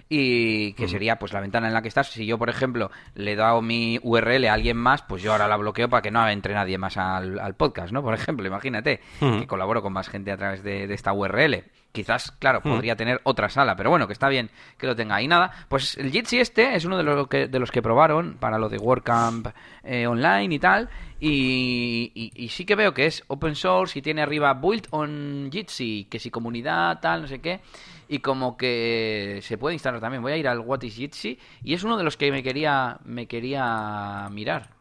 y 0.09 0.72
que 0.74 0.89
sería 0.89 1.18
pues 1.18 1.32
la 1.32 1.41
ventana 1.41 1.68
en 1.68 1.74
la 1.74 1.82
que 1.82 1.89
estás. 1.89 2.11
Si 2.11 2.26
yo, 2.26 2.39
por 2.39 2.49
ejemplo, 2.49 2.91
le 3.14 3.32
he 3.32 3.36
dado 3.36 3.61
mi 3.61 3.99
URL 4.03 4.47
a 4.47 4.55
alguien 4.55 4.76
más, 4.76 5.03
pues 5.03 5.22
yo 5.22 5.32
ahora 5.32 5.49
la 5.49 5.57
bloqueo 5.57 5.89
para 5.89 6.03
que 6.03 6.11
no 6.11 6.26
entre 6.28 6.55
nadie 6.55 6.78
más 6.78 6.97
al, 6.97 7.55
podcast, 7.57 7.93
¿no? 7.93 8.03
Por 8.03 8.14
ejemplo, 8.14 8.47
imagínate 8.47 9.01
que 9.18 9.47
colaboro 9.47 9.82
con 9.82 9.93
más 9.93 10.09
gente 10.09 10.30
a 10.30 10.36
través 10.36 10.62
de, 10.62 10.93
esta 10.93 11.12
URL. 11.12 11.64
Quizás, 11.93 12.30
claro, 12.32 12.61
podría 12.61 12.97
tener 12.97 13.20
otra 13.24 13.49
sala, 13.49 13.74
pero 13.74 13.91
bueno, 13.91 14.07
que 14.07 14.12
está 14.12 14.28
bien 14.28 14.51
que 14.76 14.86
lo 14.86 14.95
tenga. 14.95 15.20
Y 15.22 15.26
nada, 15.26 15.51
pues 15.68 15.97
el 15.97 16.12
Jitsi 16.12 16.39
este 16.39 16.74
es 16.74 16.84
uno 16.84 16.97
de 16.97 17.03
los 17.03 17.26
que, 17.28 17.49
de 17.49 17.59
los 17.59 17.72
que 17.72 17.82
probaron 17.82 18.36
para 18.39 18.59
lo 18.59 18.68
de 18.68 18.76
WordCamp 18.78 19.49
eh, 19.82 20.07
online 20.07 20.55
y 20.55 20.59
tal. 20.59 20.89
Y, 21.18 22.30
y, 22.36 22.49
sí 22.51 22.64
que 22.64 22.76
veo 22.76 22.95
que 22.95 23.07
es 23.07 23.24
open 23.26 23.57
source 23.57 23.99
y 23.99 24.03
tiene 24.03 24.22
arriba 24.22 24.55
build 24.55 24.86
on 24.91 25.49
Jitsi, 25.51 26.07
que 26.09 26.20
si 26.20 26.30
comunidad, 26.30 27.01
tal, 27.01 27.22
no 27.22 27.26
sé 27.26 27.41
qué 27.41 27.61
y 28.09 28.20
como 28.20 28.57
que 28.57 29.41
se 29.43 29.59
puede 29.59 29.74
instalar 29.74 30.01
también. 30.01 30.22
Voy 30.22 30.32
a 30.32 30.36
ir 30.36 30.49
al 30.49 30.61
What 30.61 30.82
is 30.82 30.95
Jitsi 30.95 31.39
y 31.62 31.74
es 31.74 31.84
uno 31.84 31.97
de 31.97 32.05
los 32.05 32.16
que 32.16 32.30
me 32.30 32.43
quería 32.43 32.99
me 33.05 33.26
quería 33.26 34.28
mirar. 34.30 34.78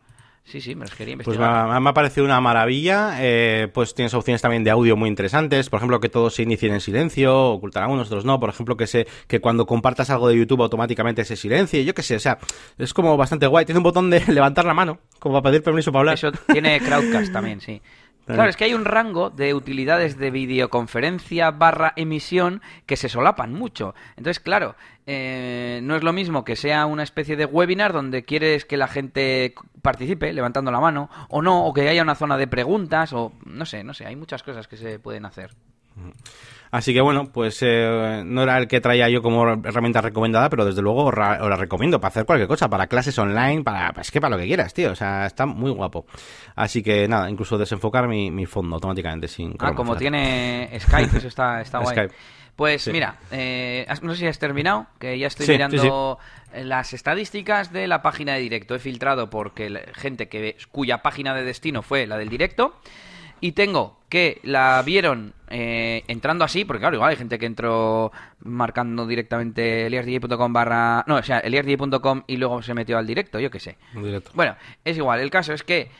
Sí, 0.47 0.61
sí, 0.61 0.75
me 0.75 0.85
los 0.85 0.95
quería 0.95 1.15
pues 1.15 1.27
investigar. 1.27 1.67
Pues 1.67 1.81
me, 1.81 1.89
ha 1.89 1.93
parecido 1.93 2.25
una 2.25 2.39
maravilla. 2.39 3.17
Eh, 3.19 3.67
pues 3.73 3.93
tienes 3.93 4.13
opciones 4.13 4.41
también 4.41 4.63
de 4.63 4.71
audio 4.71 4.95
muy 4.95 5.09
interesantes. 5.09 5.69
Por 5.69 5.77
ejemplo, 5.77 5.99
que 5.99 6.07
todos 6.07 6.35
se 6.35 6.43
inicien 6.43 6.73
en 6.73 6.79
silencio, 6.79 7.49
ocultarán 7.49 7.91
unos, 7.91 8.07
otros 8.07 8.23
no. 8.23 8.39
Por 8.39 8.49
ejemplo, 8.49 8.77
que 8.77 8.87
se, 8.87 9.07
que 9.27 9.41
cuando 9.41 9.65
compartas 9.65 10.09
algo 10.09 10.29
de 10.29 10.37
YouTube 10.37 10.61
automáticamente 10.61 11.25
se 11.25 11.35
silencie. 11.35 11.83
Yo 11.83 11.93
qué 11.93 12.01
sé, 12.01 12.15
o 12.15 12.19
sea, 12.19 12.37
es 12.77 12.93
como 12.93 13.17
bastante 13.17 13.45
guay. 13.45 13.65
Tiene 13.65 13.79
un 13.79 13.83
botón 13.83 14.09
de 14.09 14.23
levantar 14.31 14.63
la 14.63 14.73
mano, 14.73 14.99
como 15.19 15.41
para 15.41 15.51
pedir 15.51 15.63
permiso 15.63 15.91
para 15.91 15.99
hablar. 15.99 16.13
Eso 16.15 16.31
tiene 16.31 16.79
Crowdcast 16.79 17.33
también, 17.33 17.59
sí. 17.59 17.81
Claro, 18.35 18.49
es 18.49 18.57
que 18.57 18.65
hay 18.65 18.73
un 18.73 18.83
rango 18.83 19.29
de 19.29 19.53
utilidades 19.53 20.17
de 20.17 20.31
videoconferencia 20.31 21.51
barra 21.51 21.93
emisión 21.95 22.61
que 22.85 22.97
se 22.97 23.07
solapan 23.07 23.53
mucho. 23.53 23.95
Entonces, 24.17 24.41
claro, 24.41 24.75
eh, 25.05 25.79
no 25.83 25.95
es 25.95 26.03
lo 26.03 26.11
mismo 26.11 26.43
que 26.43 26.57
sea 26.57 26.85
una 26.85 27.03
especie 27.03 27.37
de 27.37 27.45
webinar 27.45 27.93
donde 27.93 28.23
quieres 28.23 28.65
que 28.65 28.75
la 28.75 28.89
gente 28.89 29.55
participe 29.81 30.33
levantando 30.33 30.71
la 30.71 30.81
mano, 30.81 31.09
o 31.29 31.41
no, 31.41 31.65
o 31.65 31.73
que 31.73 31.87
haya 31.87 32.01
una 32.01 32.15
zona 32.15 32.37
de 32.37 32.47
preguntas, 32.47 33.13
o 33.13 33.31
no 33.45 33.65
sé, 33.65 33.85
no 33.85 33.93
sé, 33.93 34.05
hay 34.05 34.17
muchas 34.17 34.43
cosas 34.43 34.67
que 34.67 34.75
se 34.75 34.99
pueden 34.99 35.25
hacer. 35.25 35.51
Así 36.71 36.93
que 36.93 37.01
bueno, 37.01 37.25
pues 37.31 37.59
eh, 37.61 38.23
no 38.25 38.43
era 38.43 38.57
el 38.57 38.67
que 38.67 38.81
traía 38.81 39.09
yo 39.09 39.21
como 39.21 39.47
herramienta 39.47 40.01
recomendada, 40.01 40.49
pero 40.49 40.65
desde 40.65 40.81
luego 40.81 41.05
os, 41.05 41.15
la 41.15 41.55
recomiendo 41.55 41.99
para 41.99 42.09
hacer 42.09 42.25
cualquier 42.25 42.47
cosa, 42.47 42.69
para 42.69 42.87
clases 42.87 43.17
online, 43.17 43.63
para 43.63 43.93
es 43.99 44.11
que 44.11 44.19
para 44.19 44.35
lo 44.35 44.41
que 44.41 44.47
quieras, 44.47 44.73
tío. 44.73 44.91
O 44.91 44.95
sea, 44.95 45.25
está 45.25 45.45
muy 45.45 45.71
guapo. 45.71 46.05
Así 46.55 46.83
que 46.83 47.07
nada, 47.07 47.29
incluso 47.29 47.57
desenfocar 47.57 48.07
mi, 48.07 48.45
fondo 48.45 48.75
automáticamente 48.75 49.27
sin. 49.27 49.55
Ah, 49.59 49.73
como 49.73 49.95
tiene 49.95 50.69
Skype, 50.79 51.17
eso 51.17 51.27
está, 51.27 51.61
está 51.61 51.79
guay. 51.79 52.07
Pues 52.55 52.87
mira, 52.87 53.19
eh, 53.29 53.85
no 54.01 54.13
sé 54.13 54.21
si 54.21 54.27
has 54.27 54.39
terminado, 54.39 54.87
que 54.97 55.19
ya 55.19 55.27
estoy 55.27 55.47
mirando 55.47 56.17
las 56.55 56.91
estadísticas 56.91 57.71
de 57.71 57.87
la 57.87 58.01
página 58.01 58.33
de 58.33 58.39
directo. 58.39 58.73
He 58.73 58.79
filtrado 58.79 59.29
porque 59.29 59.91
gente 59.93 60.27
que 60.27 60.57
cuya 60.71 61.03
página 61.03 61.35
de 61.35 61.43
destino 61.43 61.83
fue 61.83 62.07
la 62.07 62.17
del 62.17 62.29
directo 62.29 62.73
y 63.41 63.53
tengo 63.53 63.97
que 64.09 64.39
la 64.43 64.81
vieron 64.85 65.33
eh, 65.49 66.03
entrando 66.07 66.45
así, 66.45 66.65
porque 66.65 66.79
claro, 66.79 66.95
igual 66.95 67.09
hay 67.11 67.15
gente 67.17 67.37
que 67.37 67.45
entró 67.45 68.11
marcando 68.39 69.05
directamente 69.05 69.85
eliasdj.com 69.87 70.53
barra... 70.53 71.03
No, 71.07 71.15
o 71.15 71.23
sea, 71.23 71.39
eliasdj.com 71.39 72.23
y 72.27 72.37
luego 72.37 72.61
se 72.61 72.73
metió 72.73 72.97
al 72.97 73.07
directo, 73.07 73.39
yo 73.39 73.51
qué 73.51 73.59
sé. 73.59 73.77
Bueno, 74.33 74.55
es 74.85 74.97
igual, 74.97 75.19
el 75.19 75.29
caso 75.29 75.53
es 75.53 75.63
que 75.63 75.91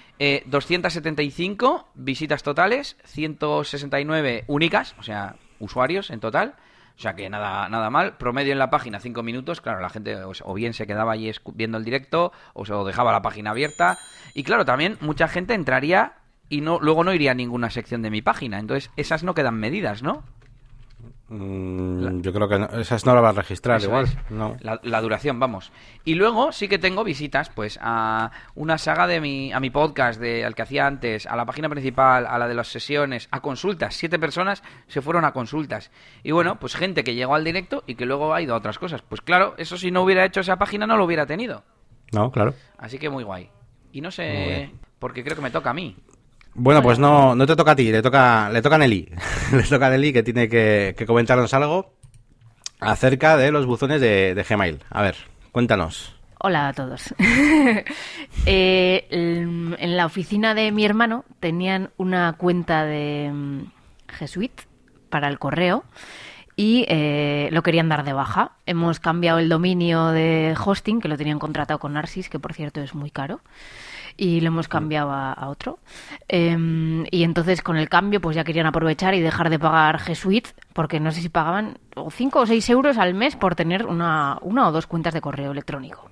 275 0.45 1.85
eh, 1.85 1.91
visitas 1.95 2.43
totales, 2.43 2.97
169 3.03 4.45
únicas, 4.47 4.95
o 4.99 5.03
sea, 5.03 5.35
usuarios 5.59 6.09
en 6.09 6.19
total, 6.19 6.55
O 6.97 6.99
sea 6.99 7.13
que 7.15 7.29
nada, 7.29 7.69
nada 7.69 7.89
mal. 7.89 8.17
Promedio 8.17 8.53
en 8.53 8.59
la 8.59 8.71
página 8.71 8.99
5 8.99 9.21
minutos. 9.21 9.61
Claro, 9.61 9.79
la 9.81 9.89
gente 9.89 10.15
o, 10.15 10.53
bien 10.55 10.73
se 10.73 10.87
quedaba 10.87 11.11
allí 11.11 11.31
viendo 11.53 11.77
el 11.77 11.83
directo 11.83 12.31
o 12.53 12.65
se 12.65 12.73
dejaba 12.73 13.11
la 13.11 13.21
página 13.21 13.51
abierta. 13.51 13.99
Y 14.33 14.43
claro, 14.43 14.65
también 14.65 14.97
mucha 14.99 15.27
gente 15.27 15.53
entraría 15.53 16.13
y 16.49 16.61
no 16.61 16.79
luego 16.79 17.03
no 17.03 17.13
iría 17.13 17.31
a 17.31 17.35
ninguna 17.35 17.69
sección 17.69 18.01
de 18.01 18.09
mi 18.11 18.21
página. 18.21 18.59
Entonces, 18.59 18.91
esas 18.95 19.23
no 19.23 19.33
quedan 19.33 19.55
medidas, 19.55 20.03
¿no? 20.03 20.23
Mm, 21.29 22.21
Yo 22.21 22.31
creo 22.31 22.47
que 22.47 22.57
no- 22.57 22.67
esas 22.79 23.05
no 23.05 23.13
las 23.13 23.21
vas 23.21 23.37
a 23.37 23.41
registrar 23.41 23.77
Eso 23.77 23.87
igual. 23.87 24.05
es. 24.05 24.17
No. 24.31 24.55
La, 24.61 24.79
la 24.83 25.01
duración, 25.01 25.39
vamos. 25.41 25.73
Y 26.05 26.15
luego 26.15 26.53
sí 26.53 26.69
que 26.69 26.79
tengo 26.79 27.03
visitas, 27.03 27.49
pues, 27.49 27.77
a 27.81 28.31
una 28.55 28.77
saga 28.77 29.07
de 29.07 29.19
mi, 29.19 29.51
a 29.51 29.59
mi 29.59 29.69
podcast, 29.69 30.21
de, 30.21 30.45
al 30.45 30.55
que 30.55 30.61
hacía 30.61 30.87
antes, 30.87 31.25
a 31.25 31.35
la 31.35 31.45
página 31.45 31.67
principal, 31.67 32.25
a 32.25 32.37
la 32.39 32.47
de 32.47 32.53
las 32.55 32.69
sesiones, 32.69 33.27
a 33.31 33.41
consultas. 33.41 33.95
Siete 33.95 34.17
personas 34.19 34.63
se 34.87 35.01
fueron 35.01 35.25
a 35.25 35.33
consultas. 35.33 35.91
Y 36.23 36.31
bueno, 36.31 36.59
pues 36.59 36.75
gente 36.75 37.03
que 37.03 37.13
llegó 37.15 37.35
al 37.35 37.43
directo 37.43 37.83
y 37.87 37.95
que 37.95 38.05
luego 38.05 38.33
ha 38.33 38.41
ido 38.41 38.53
a 38.53 38.57
otras 38.57 38.79
cosas. 38.79 39.01
Pues 39.01 39.19
claro, 39.19 39.53
eso 39.57 39.77
si 39.77 39.91
no 39.91 40.03
hubiera 40.03 40.23
hecho 40.23 40.39
esa 40.39 40.55
página 40.55 40.87
no 40.87 40.95
lo 40.95 41.03
hubiera 41.03 41.25
tenido. 41.25 41.63
No, 42.13 42.31
claro. 42.31 42.53
Así 42.77 42.97
que 42.99 43.09
muy 43.09 43.25
guay. 43.25 43.49
Y 43.91 43.99
no 43.99 44.11
sé, 44.11 44.71
porque 44.99 45.25
creo 45.25 45.35
que 45.35 45.41
me 45.41 45.51
toca 45.51 45.71
a 45.71 45.73
mí. 45.73 45.97
Bueno, 46.59 46.81
pues 46.81 46.97
no, 46.97 47.35
no 47.35 47.45
te 47.45 47.55
toca 47.55 47.71
a 47.71 47.75
ti, 47.75 47.91
le 47.91 48.01
toca, 48.01 48.49
le 48.49 48.63
toca 48.63 48.75
a 48.75 48.79
Nelly. 48.79 49.07
le 49.53 49.63
toca 49.63 49.87
a 49.87 49.89
Nelly 49.91 50.11
que 50.11 50.23
tiene 50.23 50.49
que, 50.49 50.95
que 50.97 51.05
comentarnos 51.05 51.53
algo 51.53 51.93
acerca 52.79 53.37
de 53.37 53.51
los 53.51 53.67
buzones 53.67 54.01
de, 54.01 54.33
de 54.33 54.43
Gmail. 54.43 54.79
A 54.89 55.03
ver, 55.03 55.15
cuéntanos. 55.51 56.15
Hola 56.39 56.69
a 56.69 56.73
todos. 56.73 57.13
Eh, 58.49 59.07
en 59.09 59.97
la 59.97 60.05
oficina 60.05 60.53
de 60.53 60.71
mi 60.71 60.85
hermano 60.85 61.25
tenían 61.41 61.89
una 61.97 62.33
cuenta 62.33 62.85
de 62.85 63.29
mm, 63.33 63.59
G 64.07 64.27
Suite 64.27 64.63
para 65.09 65.27
el 65.27 65.37
correo 65.37 65.83
y 66.55 66.85
eh, 66.87 67.49
lo 67.51 67.61
querían 67.61 67.89
dar 67.89 68.03
de 68.03 68.13
baja. 68.13 68.53
Hemos 68.65 68.99
cambiado 68.99 69.39
el 69.39 69.49
dominio 69.49 70.07
de 70.07 70.55
hosting, 70.57 71.01
que 71.01 71.07
lo 71.07 71.17
tenían 71.17 71.39
contratado 71.39 71.79
con 71.79 71.93
Narcis, 71.93 72.29
que 72.29 72.39
por 72.39 72.53
cierto 72.53 72.81
es 72.81 72.95
muy 72.95 73.11
caro, 73.11 73.41
y 74.17 74.41
lo 74.41 74.47
hemos 74.47 74.67
cambiado 74.67 75.11
a, 75.11 75.31
a 75.31 75.47
otro. 75.47 75.79
Em, 76.27 77.05
y 77.11 77.23
entonces 77.23 77.61
con 77.61 77.77
el 77.77 77.87
cambio 77.87 78.19
pues 78.19 78.35
ya 78.35 78.43
querían 78.43 78.65
aprovechar 78.65 79.13
y 79.13 79.21
dejar 79.21 79.49
de 79.49 79.59
pagar 79.59 79.99
G 79.99 80.15
Suite, 80.15 80.49
porque 80.73 80.99
no 80.99 81.11
sé 81.11 81.21
si 81.21 81.29
pagaban 81.29 81.77
5 82.09 82.39
o 82.39 82.45
6 82.45 82.69
euros 82.69 82.97
al 82.97 83.13
mes 83.13 83.35
por 83.35 83.55
tener 83.55 83.85
una, 83.85 84.39
una 84.41 84.67
o 84.67 84.71
dos 84.71 84.87
cuentas 84.87 85.13
de 85.13 85.21
correo 85.21 85.51
electrónico. 85.51 86.09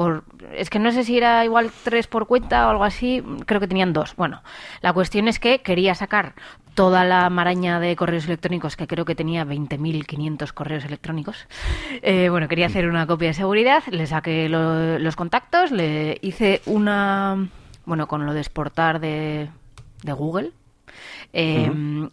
Por, 0.00 0.24
es 0.54 0.70
que 0.70 0.78
no 0.78 0.92
sé 0.92 1.04
si 1.04 1.18
era 1.18 1.44
igual 1.44 1.70
tres 1.84 2.06
por 2.06 2.26
cuenta 2.26 2.66
o 2.66 2.70
algo 2.70 2.84
así, 2.84 3.22
creo 3.44 3.60
que 3.60 3.68
tenían 3.68 3.92
dos. 3.92 4.16
Bueno, 4.16 4.42
la 4.80 4.94
cuestión 4.94 5.28
es 5.28 5.38
que 5.38 5.60
quería 5.60 5.94
sacar 5.94 6.32
toda 6.72 7.04
la 7.04 7.28
maraña 7.28 7.78
de 7.80 7.94
correos 7.96 8.24
electrónicos, 8.24 8.76
que 8.76 8.86
creo 8.86 9.04
que 9.04 9.14
tenía 9.14 9.44
20.500 9.44 10.54
correos 10.54 10.86
electrónicos. 10.86 11.46
Eh, 12.00 12.28
bueno, 12.30 12.48
quería 12.48 12.64
hacer 12.64 12.88
una 12.88 13.06
copia 13.06 13.28
de 13.28 13.34
seguridad, 13.34 13.82
le 13.90 14.06
saqué 14.06 14.48
lo- 14.48 14.98
los 14.98 15.16
contactos, 15.16 15.70
le 15.70 16.16
hice 16.22 16.62
una, 16.64 17.48
bueno, 17.84 18.06
con 18.08 18.24
lo 18.24 18.32
de 18.32 18.40
exportar 18.40 19.00
de, 19.00 19.50
de 20.02 20.12
Google, 20.14 20.52
eh, 21.34 21.70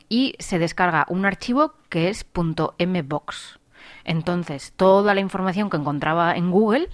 y 0.10 0.36
se 0.40 0.60
descarga 0.60 1.06
un 1.08 1.26
archivo 1.26 1.74
que 1.88 2.10
es 2.10 2.26
.mbox. 2.36 3.60
Entonces, 4.08 4.74
toda 4.76 5.14
la 5.14 5.22
información 5.22 5.70
que 5.70 5.78
encontraba 5.78 6.36
en 6.36 6.50
Google 6.50 6.90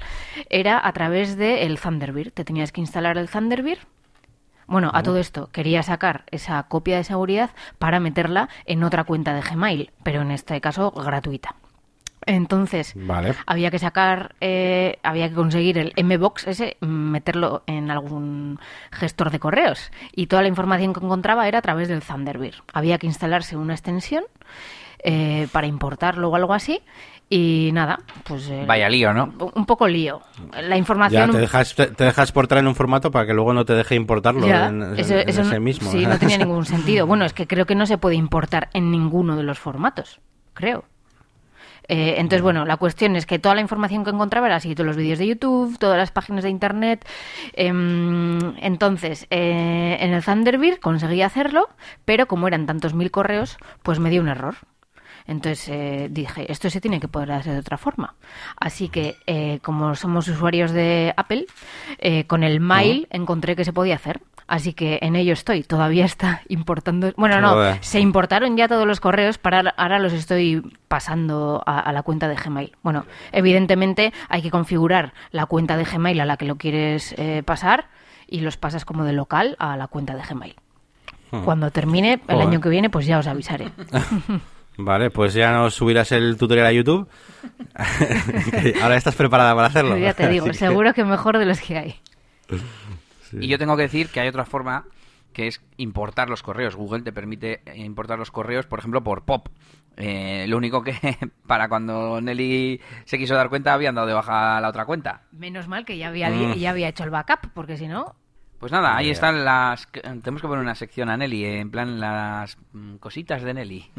era 0.49 0.85
a 0.85 0.91
través 0.91 1.37
del 1.37 1.79
Thunderbird. 1.79 2.33
Te 2.33 2.43
tenías 2.43 2.71
que 2.71 2.81
instalar 2.81 3.17
el 3.17 3.29
Thunderbird. 3.29 3.79
Bueno, 4.65 4.89
a 4.93 5.03
todo 5.03 5.17
esto 5.17 5.49
quería 5.51 5.83
sacar 5.83 6.23
esa 6.31 6.63
copia 6.63 6.97
de 6.97 7.03
seguridad 7.03 7.51
para 7.77 7.99
meterla 7.99 8.49
en 8.65 8.83
otra 8.83 9.03
cuenta 9.03 9.33
de 9.33 9.41
Gmail, 9.41 9.91
pero 10.03 10.21
en 10.21 10.31
este 10.31 10.59
caso 10.61 10.91
gratuita. 10.91 11.55
Entonces, 12.25 12.93
Vale. 12.95 13.35
había 13.45 13.69
que 13.69 13.79
sacar, 13.79 14.35
eh, 14.39 14.97
había 15.03 15.29
que 15.29 15.35
conseguir 15.35 15.77
el 15.77 15.93
MBox 15.97 16.47
ese, 16.47 16.77
mm, 16.79 17.02
meterlo 17.13 17.63
en 17.67 17.89
algún 17.91 18.59
gestor 18.91 19.31
de 19.31 19.39
correos. 19.39 19.91
Y 20.13 20.27
toda 20.27 20.41
la 20.41 20.49
información 20.49 20.93
que 20.93 20.99
encontraba 20.99 21.47
era 21.47 21.59
a 21.59 21.61
través 21.61 21.87
del 21.87 22.01
Thunderbird. 22.01 22.55
Había 22.73 22.97
que 22.97 23.07
instalarse 23.07 23.55
una 23.55 23.73
extensión 23.73 24.25
eh, 25.03 25.47
para 25.51 25.67
importarlo 25.67 26.29
o 26.29 26.35
algo 26.35 26.53
así. 26.53 26.81
Y 27.29 27.71
nada, 27.73 27.99
pues... 28.25 28.47
eh, 28.49 28.63
Vaya 28.67 28.89
lío, 28.89 29.11
¿no? 29.13 29.33
Un 29.55 29.65
poco 29.65 29.87
lío. 29.87 30.21
La 30.51 30.69
Ya 30.69 30.77
información... 30.77 31.31
te 31.31 31.37
dejas, 31.39 31.73
te, 31.73 31.87
te 31.87 32.03
dejas 32.03 32.25
exportar 32.29 32.59
en 32.59 32.67
un 32.67 32.75
formato 32.75 33.09
para 33.09 33.25
que 33.25 33.33
luego 33.33 33.53
no 33.53 33.65
te 33.65 33.73
deje 33.73 33.95
importarlo 33.95 34.45
Ya, 34.45 34.67
en, 34.67 34.83
en- 34.83 34.99
eso- 34.99 35.15
en 35.17 35.29
eso 35.29 35.41
ese 35.41 35.55
no- 35.55 35.61
mismo. 35.61 35.89
Sí, 35.91 36.05
no 36.05 36.19
tenía 36.19 36.37
ningún 36.45 36.65
sentido. 36.65 37.07
Bueno, 37.07 37.25
es 37.25 37.33
que 37.33 37.47
creo 37.47 37.65
que 37.65 37.75
no 37.75 37.85
se 37.85 37.97
puede 37.97 38.15
importar 38.17 38.69
en 38.73 38.91
ninguno 38.91 39.35
de 39.35 39.43
los 39.43 39.57
formatos. 39.57 40.19
Creo. 40.53 40.83
Eh, 41.87 42.15
entonces, 42.17 42.41
bueno, 42.41 42.65
la 42.65 42.77
cuestión 42.77 43.15
es 43.15 43.25
que 43.25 43.39
toda 43.39 43.55
la 43.55 43.61
información 43.61 44.03
que 44.03 44.11
encontraba 44.11 44.47
era 44.47 44.57
así, 44.57 44.75
todos 44.75 44.87
los 44.87 44.97
vídeos 44.97 45.19
de 45.19 45.27
YouTube, 45.27 45.77
todas 45.77 45.97
las 45.97 46.11
páginas 46.11 46.43
de 46.43 46.49
Internet. 46.49 47.07
Em, 47.53 48.55
entonces, 48.57 49.27
eh, 49.29 49.97
en 49.99 50.13
el 50.13 50.23
Thunderbird 50.23 50.79
conseguí 50.79 51.21
hacerlo, 51.21 51.69
pero 52.05 52.27
como 52.27 52.47
eran 52.47 52.65
tantos 52.65 52.93
mil 52.93 53.11
correos, 53.11 53.57
pues 53.83 53.99
me 53.99 54.09
dio 54.09 54.21
un 54.21 54.29
error. 54.29 54.55
Entonces 55.25 55.69
eh, 55.69 56.07
dije, 56.11 56.51
esto 56.51 56.69
se 56.69 56.81
tiene 56.81 56.99
que 56.99 57.07
poder 57.07 57.31
hacer 57.31 57.53
de 57.53 57.59
otra 57.59 57.77
forma. 57.77 58.15
Así 58.59 58.89
que, 58.89 59.15
eh, 59.25 59.59
como 59.63 59.95
somos 59.95 60.27
usuarios 60.27 60.71
de 60.71 61.13
Apple, 61.17 61.45
eh, 61.99 62.25
con 62.25 62.43
el 62.43 62.59
mail 62.59 63.07
encontré 63.09 63.55
que 63.55 63.65
se 63.65 63.73
podía 63.73 63.95
hacer. 63.95 64.21
Así 64.45 64.73
que 64.73 64.99
en 65.01 65.15
ello 65.15 65.31
estoy. 65.31 65.63
Todavía 65.63 66.03
está 66.03 66.41
importando. 66.49 67.13
Bueno, 67.15 67.39
no, 67.39 67.51
Joder. 67.51 67.77
se 67.81 68.01
importaron 68.01 68.57
ya 68.57 68.67
todos 68.67 68.85
los 68.85 68.99
correos, 68.99 69.37
para 69.37 69.73
ahora 69.77 69.99
los 69.99 70.11
estoy 70.11 70.61
pasando 70.89 71.63
a, 71.65 71.79
a 71.79 71.93
la 71.93 72.03
cuenta 72.03 72.27
de 72.27 72.35
Gmail. 72.35 72.75
Bueno, 72.83 73.05
evidentemente 73.31 74.11
hay 74.27 74.41
que 74.41 74.51
configurar 74.51 75.13
la 75.31 75.45
cuenta 75.45 75.77
de 75.77 75.85
Gmail 75.85 76.19
a 76.19 76.25
la 76.25 76.35
que 76.35 76.45
lo 76.45 76.57
quieres 76.57 77.15
eh, 77.17 77.41
pasar 77.45 77.87
y 78.27 78.41
los 78.41 78.57
pasas 78.57 78.83
como 78.83 79.05
de 79.05 79.13
local 79.13 79.55
a 79.59 79.77
la 79.77 79.87
cuenta 79.87 80.13
de 80.13 80.21
Gmail. 80.23 80.55
Cuando 81.45 81.71
termine 81.71 82.13
el 82.27 82.35
Joder. 82.35 82.47
año 82.47 82.59
que 82.61 82.69
viene, 82.69 82.89
pues 82.91 83.07
ya 83.07 83.17
os 83.17 83.25
avisaré. 83.27 83.71
Vale, 84.77 85.09
pues 85.11 85.33
ya 85.33 85.51
nos 85.53 85.75
subirás 85.75 86.11
el 86.11 86.35
tutorial 86.37 86.65
a 86.67 86.71
YouTube. 86.71 87.07
Ahora 88.81 88.95
estás 88.97 89.15
preparada 89.15 89.53
para 89.55 89.67
hacerlo. 89.67 89.97
ya 89.97 90.13
te 90.13 90.27
digo, 90.27 90.45
Así 90.45 90.51
que- 90.51 90.57
seguro 90.57 90.93
que 90.93 91.03
mejor 91.05 91.37
de 91.37 91.45
los 91.45 91.59
que 91.61 91.77
hay. 91.77 91.95
Y 93.33 93.47
yo 93.47 93.57
tengo 93.57 93.75
que 93.75 93.83
decir 93.83 94.09
que 94.09 94.19
hay 94.19 94.27
otra 94.27 94.45
forma 94.45 94.85
que 95.31 95.47
es 95.47 95.61
importar 95.77 96.29
los 96.29 96.43
correos. 96.43 96.75
Google 96.75 97.01
te 97.01 97.11
permite 97.11 97.61
importar 97.75 98.19
los 98.19 98.29
correos, 98.31 98.65
por 98.67 98.79
ejemplo, 98.79 99.03
por 99.03 99.23
POP. 99.25 99.47
Eh, 99.97 100.45
lo 100.47 100.57
único 100.57 100.83
que 100.83 100.93
para 101.47 101.69
cuando 101.69 102.19
Nelly 102.21 102.79
se 103.05 103.17
quiso 103.17 103.35
dar 103.35 103.49
cuenta 103.49 103.73
habían 103.73 103.95
dado 103.95 104.07
de 104.07 104.13
baja 104.13 104.59
la 104.61 104.69
otra 104.69 104.85
cuenta. 104.85 105.23
Menos 105.31 105.67
mal 105.67 105.85
que 105.85 105.97
ya 105.97 106.07
había, 106.09 106.29
Mm. 106.29 106.53
ya 106.55 106.69
había 106.71 106.87
hecho 106.89 107.03
el 107.03 107.09
backup, 107.11 107.49
porque 107.53 107.77
si 107.77 107.87
no... 107.87 108.15
Pues 108.63 108.71
nada, 108.71 108.95
ahí 108.95 109.09
están 109.09 109.43
las... 109.43 109.89
Tenemos 109.91 110.41
que 110.41 110.47
poner 110.47 110.63
una 110.63 110.73
sección 110.73 111.09
a 111.09 111.17
Nelly, 111.17 111.43
en 111.43 111.69
plan 111.69 111.99
las 111.99 112.57
mm, 112.71 112.95
cositas 112.95 113.41
de 113.43 113.53
Nelly. 113.53 113.91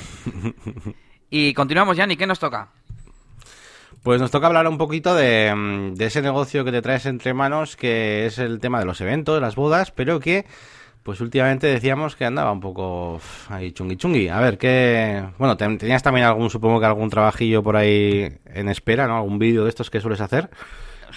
y 1.28 1.52
continuamos, 1.52 1.94
Yanni, 1.94 2.16
¿qué 2.16 2.26
nos 2.26 2.38
toca? 2.38 2.68
Pues 4.02 4.22
nos 4.22 4.30
toca 4.30 4.46
hablar 4.46 4.66
un 4.68 4.78
poquito 4.78 5.14
de, 5.14 5.54
mm, 5.54 5.94
de 5.96 6.06
ese 6.06 6.22
negocio 6.22 6.64
que 6.64 6.72
te 6.72 6.80
traes 6.80 7.04
entre 7.04 7.34
manos, 7.34 7.76
que 7.76 8.24
es 8.24 8.38
el 8.38 8.58
tema 8.58 8.78
de 8.78 8.86
los 8.86 9.02
eventos, 9.02 9.38
las 9.38 9.54
bodas, 9.54 9.90
pero 9.90 10.18
que, 10.18 10.46
pues 11.02 11.20
últimamente 11.20 11.66
decíamos 11.66 12.16
que 12.16 12.24
andaba 12.24 12.52
un 12.52 12.60
poco 12.60 13.20
ahí 13.50 13.72
chungui 13.72 13.98
chungui. 13.98 14.28
A 14.30 14.40
ver, 14.40 14.56
que... 14.56 15.24
Bueno, 15.36 15.58
ten- 15.58 15.76
tenías 15.76 16.02
también 16.02 16.24
algún, 16.26 16.48
supongo 16.48 16.80
que 16.80 16.86
algún 16.86 17.10
trabajillo 17.10 17.62
por 17.62 17.76
ahí 17.76 18.34
en 18.46 18.70
espera, 18.70 19.06
¿no? 19.06 19.16
Algún 19.18 19.38
vídeo 19.38 19.64
de 19.64 19.68
estos 19.68 19.90
que 19.90 20.00
sueles 20.00 20.22
hacer. 20.22 20.48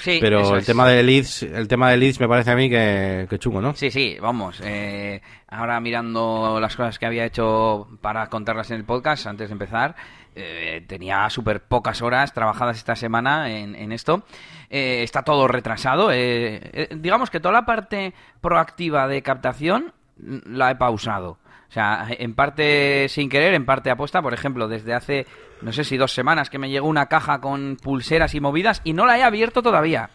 Sí, 0.01 0.17
pero 0.21 0.53
el 0.55 0.59
es. 0.59 0.65
tema 0.65 0.87
de 0.87 1.03
leads, 1.03 1.43
el 1.43 1.67
tema 1.67 1.89
de 1.91 1.97
leads 1.97 2.19
me 2.19 2.27
parece 2.27 2.51
a 2.51 2.55
mí 2.55 2.69
que, 2.69 3.27
que 3.29 3.39
chungo, 3.39 3.61
¿no? 3.61 3.73
Sí, 3.73 3.91
sí, 3.91 4.17
vamos. 4.21 4.61
eh, 4.63 5.21
ahora 5.49 5.79
mirando 5.79 6.59
las 6.59 6.75
cosas 6.75 6.99
que 6.99 7.05
había 7.05 7.25
hecho 7.25 7.87
para 8.01 8.27
contarlas 8.27 8.69
en 8.71 8.77
el 8.77 8.83
podcast 8.85 9.27
antes 9.27 9.49
de 9.49 9.53
empezar, 9.53 9.95
eh, 10.35 10.83
tenía 10.87 11.29
súper 11.29 11.61
pocas 11.61 12.01
horas 12.01 12.33
trabajadas 12.33 12.77
esta 12.77 12.95
semana 12.95 13.49
en, 13.49 13.75
en 13.75 13.91
esto. 13.91 14.23
Eh, 14.69 15.01
está 15.03 15.23
todo 15.23 15.47
retrasado. 15.47 16.09
eh, 16.13 16.89
digamos 16.95 17.29
que 17.29 17.39
toda 17.39 17.53
la 17.53 17.65
parte 17.65 18.13
proactiva 18.41 19.07
de 19.07 19.21
captación 19.21 19.93
la 20.17 20.71
he 20.71 20.75
pausado. 20.75 21.37
O 21.69 21.71
sea, 21.71 22.07
en 22.09 22.33
parte 22.33 23.07
sin 23.09 23.29
querer, 23.29 23.53
en 23.53 23.65
parte 23.65 23.89
aposta. 23.89 24.21
Por 24.21 24.33
ejemplo, 24.33 24.67
desde 24.67 24.93
hace, 24.93 25.25
no 25.61 25.71
sé 25.71 25.83
si 25.83 25.97
dos 25.97 26.13
semanas 26.13 26.49
que 26.49 26.59
me 26.59 26.69
llegó 26.69 26.87
una 26.87 27.07
caja 27.07 27.39
con 27.41 27.77
pulseras 27.81 28.35
y 28.35 28.39
movidas 28.39 28.81
y 28.83 28.93
no 28.93 29.05
la 29.05 29.17
he 29.17 29.23
abierto 29.23 29.61
todavía. 29.61 30.09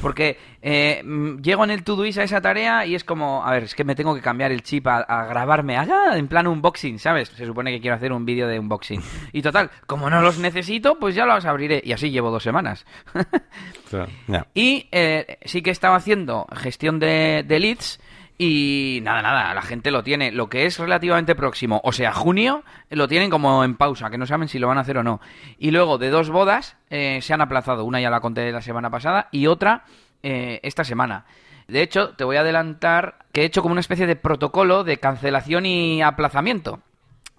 Porque 0.00 0.38
eh, 0.60 1.02
mm, 1.04 1.38
llego 1.40 1.64
en 1.64 1.70
el 1.70 1.82
Todoist 1.82 2.18
a 2.18 2.22
esa 2.22 2.40
tarea 2.40 2.86
y 2.86 2.94
es 2.94 3.04
como, 3.04 3.44
a 3.44 3.50
ver, 3.50 3.64
es 3.64 3.74
que 3.74 3.84
me 3.84 3.94
tengo 3.94 4.14
que 4.14 4.20
cambiar 4.20 4.52
el 4.52 4.62
chip 4.62 4.86
a, 4.86 4.98
a 4.98 5.26
grabarme 5.26 5.76
haga 5.76 6.16
en 6.16 6.28
plan 6.28 6.46
unboxing, 6.46 6.98
¿sabes? 6.98 7.28
Se 7.30 7.46
supone 7.46 7.72
que 7.72 7.80
quiero 7.80 7.96
hacer 7.96 8.12
un 8.12 8.24
vídeo 8.24 8.46
de 8.46 8.58
unboxing. 8.58 9.02
Y 9.32 9.42
total, 9.42 9.70
como 9.86 10.08
no 10.08 10.20
los 10.20 10.38
necesito, 10.38 10.98
pues 10.98 11.14
ya 11.14 11.26
los 11.26 11.44
abriré. 11.44 11.82
Y 11.84 11.92
así 11.92 12.10
llevo 12.10 12.30
dos 12.30 12.42
semanas. 12.42 12.84
Y 14.54 14.88
eh, 14.90 15.36
sí 15.44 15.60
que 15.60 15.70
estaba 15.70 15.96
haciendo 15.96 16.46
gestión 16.56 16.98
de, 16.98 17.44
de 17.46 17.60
leads 17.60 18.00
Y 18.38 19.00
nada, 19.02 19.22
nada, 19.22 19.54
la 19.54 19.62
gente 19.62 19.90
lo 19.90 20.02
tiene. 20.02 20.32
Lo 20.32 20.48
que 20.48 20.66
es 20.66 20.78
relativamente 20.78 21.34
próximo, 21.34 21.80
o 21.84 21.92
sea, 21.92 22.12
junio, 22.12 22.64
lo 22.90 23.06
tienen 23.06 23.30
como 23.30 23.62
en 23.62 23.76
pausa, 23.76 24.10
que 24.10 24.18
no 24.18 24.26
saben 24.26 24.48
si 24.48 24.58
lo 24.58 24.68
van 24.68 24.78
a 24.78 24.80
hacer 24.80 24.98
o 24.98 25.02
no. 25.02 25.20
Y 25.58 25.70
luego 25.70 25.98
de 25.98 26.10
dos 26.10 26.30
bodas 26.30 26.76
eh, 26.90 27.20
se 27.22 27.34
han 27.34 27.40
aplazado. 27.40 27.84
Una 27.84 28.00
ya 28.00 28.10
la 28.10 28.20
conté 28.20 28.50
la 28.50 28.62
semana 28.62 28.90
pasada 28.90 29.28
y 29.30 29.46
otra 29.46 29.84
eh, 30.22 30.60
esta 30.62 30.84
semana. 30.84 31.24
De 31.68 31.82
hecho, 31.82 32.10
te 32.10 32.24
voy 32.24 32.36
a 32.36 32.40
adelantar 32.40 33.26
que 33.32 33.42
he 33.42 33.44
hecho 33.44 33.62
como 33.62 33.72
una 33.72 33.80
especie 33.80 34.06
de 34.06 34.16
protocolo 34.16 34.84
de 34.84 34.98
cancelación 34.98 35.66
y 35.66 36.02
aplazamiento. 36.02 36.80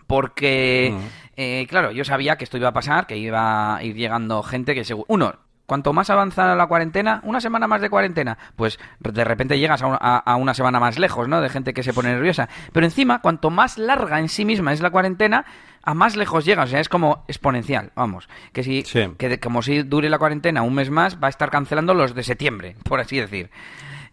Porque, 0.07 0.93
eh, 1.35 1.65
claro, 1.69 1.91
yo 1.91 2.03
sabía 2.03 2.37
que 2.37 2.43
esto 2.43 2.57
iba 2.57 2.69
a 2.69 2.73
pasar, 2.73 3.07
que 3.07 3.17
iba 3.17 3.75
a 3.75 3.83
ir 3.83 3.95
llegando 3.95 4.43
gente 4.43 4.75
que 4.75 4.83
seguro... 4.83 5.05
Uno, 5.09 5.35
cuanto 5.66 5.93
más 5.93 6.09
avanza 6.09 6.55
la 6.55 6.68
cuarentena, 6.68 7.22
una 7.24 7.39
semana 7.39 7.68
más 7.68 7.82
de 7.82 7.89
cuarentena, 7.89 8.38
pues 8.55 8.80
de 8.99 9.24
repente 9.24 9.59
llegas 9.59 9.82
a, 9.84 10.36
una 10.36 10.53
semana 10.53 10.80
más 10.80 10.99
lejos, 10.99 11.28
¿no? 11.28 11.41
De 11.41 11.49
gente 11.49 11.74
que 11.74 11.84
se 11.84 11.93
pone 11.93 12.11
nerviosa. 12.11 12.49
Pero 12.72 12.86
encima, 12.86 13.22
cuanto 13.22 13.49
más 13.49 13.78
larga 13.78 14.20
en 14.20 14.30
sí 14.30 14.45
misma 14.45 14.74
es 14.74 14.82
la 14.82 14.91
cuarentena, 14.91 15.45
a 15.82 15.93
más 15.93 16.16
lejos 16.16 16.45
llegas. 16.45 16.70
O 16.70 16.72
sea, 16.72 16.80
es 16.80 16.89
como 16.89 17.24
exponencial, 17.28 17.91
vamos. 17.95 18.28
Que 18.51 18.64
si, 18.64 18.84
que 18.84 19.39
como 19.39 19.61
si 19.61 19.84
dure 19.84 20.09
la 20.09 20.20
cuarentena 20.20 20.61
un 20.61 20.74
mes 20.76 20.89
más, 20.89 21.22
va 21.22 21.28
a 21.28 21.30
estar 21.30 21.49
cancelando 21.49 21.93
los 21.93 22.14
de 22.16 22.24
septiembre, 22.24 22.76
por 22.84 22.99
así 22.99 23.18
decir. 23.18 23.49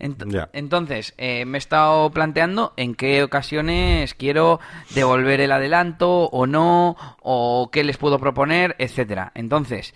Entonces, 0.00 1.12
eh, 1.18 1.44
me 1.44 1.58
he 1.58 1.60
estado 1.60 2.10
planteando 2.10 2.72
en 2.78 2.94
qué 2.94 3.22
ocasiones 3.22 4.14
quiero 4.14 4.58
devolver 4.94 5.42
el 5.42 5.52
adelanto 5.52 6.24
o 6.24 6.46
no, 6.46 6.96
o 7.20 7.68
qué 7.70 7.84
les 7.84 7.98
puedo 7.98 8.18
proponer, 8.18 8.76
etcétera. 8.78 9.30
Entonces, 9.34 9.92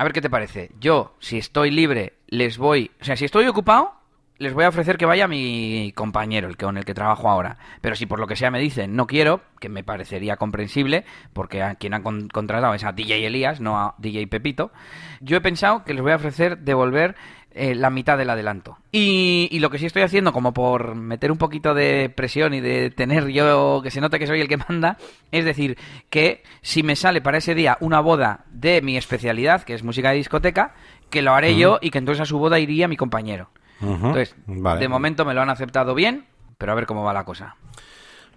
a 0.00 0.04
ver 0.04 0.14
qué 0.14 0.22
te 0.22 0.30
parece. 0.30 0.70
Yo, 0.80 1.14
si 1.18 1.36
estoy 1.36 1.70
libre, 1.70 2.14
les 2.26 2.56
voy. 2.56 2.90
O 3.02 3.04
sea, 3.04 3.16
si 3.16 3.26
estoy 3.26 3.46
ocupado, 3.46 3.92
les 4.38 4.54
voy 4.54 4.64
a 4.64 4.70
ofrecer 4.70 4.96
que 4.96 5.04
vaya 5.04 5.28
mi 5.28 5.92
compañero, 5.94 6.48
el 6.48 6.56
que 6.56 6.64
con 6.64 6.78
el 6.78 6.86
que 6.86 6.94
trabajo 6.94 7.28
ahora. 7.28 7.58
Pero 7.82 7.94
si 7.94 8.06
por 8.06 8.18
lo 8.18 8.26
que 8.26 8.34
sea 8.34 8.50
me 8.50 8.60
dicen 8.60 8.96
no 8.96 9.06
quiero, 9.06 9.42
que 9.60 9.68
me 9.68 9.84
parecería 9.84 10.38
comprensible, 10.38 11.04
porque 11.34 11.62
a 11.62 11.74
quien 11.74 11.92
han 11.92 12.28
contratado 12.28 12.72
es 12.72 12.82
a 12.82 12.92
DJ 12.92 13.26
Elías, 13.26 13.60
no 13.60 13.78
a 13.78 13.94
DJ 13.98 14.26
Pepito, 14.28 14.72
yo 15.20 15.36
he 15.36 15.42
pensado 15.42 15.84
que 15.84 15.92
les 15.92 16.02
voy 16.02 16.12
a 16.12 16.16
ofrecer 16.16 16.56
devolver 16.60 17.14
eh, 17.52 17.74
la 17.74 17.90
mitad 17.90 18.16
del 18.16 18.30
adelanto. 18.30 18.78
Y, 18.92 19.48
y, 19.50 19.58
lo 19.58 19.70
que 19.70 19.78
sí 19.78 19.86
estoy 19.86 20.02
haciendo, 20.02 20.32
como 20.32 20.52
por 20.52 20.94
meter 20.94 21.32
un 21.32 21.38
poquito 21.38 21.74
de 21.74 22.08
presión 22.08 22.54
y 22.54 22.60
de 22.60 22.90
tener 22.90 23.26
yo 23.28 23.80
que 23.82 23.90
se 23.90 24.00
note 24.00 24.18
que 24.18 24.26
soy 24.26 24.40
el 24.40 24.48
que 24.48 24.56
manda, 24.68 24.98
es 25.32 25.44
decir, 25.44 25.76
que 26.10 26.42
si 26.62 26.82
me 26.82 26.94
sale 26.94 27.20
para 27.20 27.38
ese 27.38 27.54
día 27.54 27.76
una 27.80 28.00
boda 28.00 28.44
de 28.50 28.82
mi 28.82 28.96
especialidad, 28.96 29.62
que 29.62 29.74
es 29.74 29.82
música 29.82 30.10
de 30.10 30.16
discoteca, 30.16 30.74
que 31.10 31.22
lo 31.22 31.32
haré 31.32 31.56
yo 31.56 31.78
y 31.82 31.90
que 31.90 31.98
entonces 31.98 32.22
a 32.22 32.26
su 32.26 32.38
boda 32.38 32.58
iría 32.60 32.88
mi 32.88 32.96
compañero. 32.96 33.50
Entonces, 33.82 34.36
de 34.46 34.88
momento 34.88 35.24
me 35.24 35.34
lo 35.34 35.40
han 35.40 35.50
aceptado 35.50 35.94
bien, 35.94 36.26
pero 36.58 36.72
a 36.72 36.74
ver 36.74 36.86
cómo 36.86 37.02
va 37.02 37.12
la 37.12 37.24
cosa. 37.24 37.56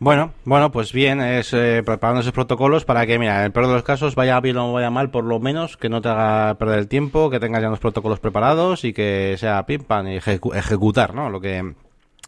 Bueno, 0.03 0.33
bueno, 0.43 0.69
pues 0.69 0.91
bien, 0.91 1.21
es 1.21 1.53
eh, 1.53 1.81
preparando 1.85 2.19
esos 2.19 2.33
protocolos 2.33 2.83
para 2.83 3.07
que, 3.07 3.17
mira, 3.17 3.39
en 3.39 3.45
el 3.45 3.51
peor 3.53 3.67
de 3.67 3.73
los 3.75 3.83
casos, 3.83 4.15
vaya 4.15 4.37
bien 4.41 4.57
o 4.57 4.73
vaya 4.73 4.89
mal, 4.89 5.11
por 5.11 5.23
lo 5.23 5.39
menos, 5.39 5.77
que 5.77 5.87
no 5.87 6.01
te 6.01 6.09
haga 6.09 6.55
perder 6.55 6.79
el 6.79 6.89
tiempo, 6.89 7.29
que 7.29 7.39
tengas 7.39 7.61
ya 7.61 7.69
los 7.69 7.79
protocolos 7.79 8.19
preparados 8.19 8.83
y 8.83 8.91
que 8.91 9.37
sea 9.39 9.65
pim 9.65 9.85
pam 9.85 10.09
y 10.09 10.17
ejecutar, 10.17 11.15
¿no? 11.15 11.29
Lo 11.29 11.39
que, 11.39 11.73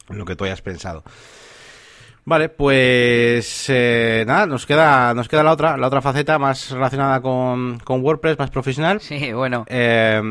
lo 0.07 0.23
que 0.23 0.37
tú 0.37 0.45
hayas 0.45 0.61
pensado. 0.61 1.03
Vale, 2.23 2.47
pues 2.47 3.65
eh, 3.67 4.23
nada, 4.25 4.45
nos 4.45 4.65
queda, 4.65 5.13
nos 5.13 5.27
queda 5.27 5.43
la 5.43 5.51
otra, 5.51 5.75
la 5.75 5.87
otra 5.87 6.01
faceta 6.01 6.39
más 6.39 6.71
relacionada 6.71 7.21
con, 7.21 7.77
con 7.79 8.01
WordPress, 8.01 8.39
más 8.39 8.51
profesional. 8.51 9.01
Sí, 9.01 9.33
bueno. 9.33 9.65
Eh, 9.67 10.21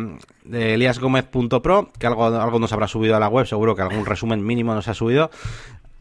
de 0.44 0.74
eliasgomez.pro, 0.74 1.90
que 1.98 2.06
algo, 2.06 2.26
algo 2.26 2.58
nos 2.58 2.72
habrá 2.72 2.88
subido 2.88 3.14
a 3.14 3.20
la 3.20 3.28
web, 3.28 3.46
seguro 3.46 3.76
que 3.76 3.82
algún 3.82 4.06
resumen 4.06 4.44
mínimo 4.44 4.74
nos 4.74 4.88
ha 4.88 4.94
subido. 4.94 5.30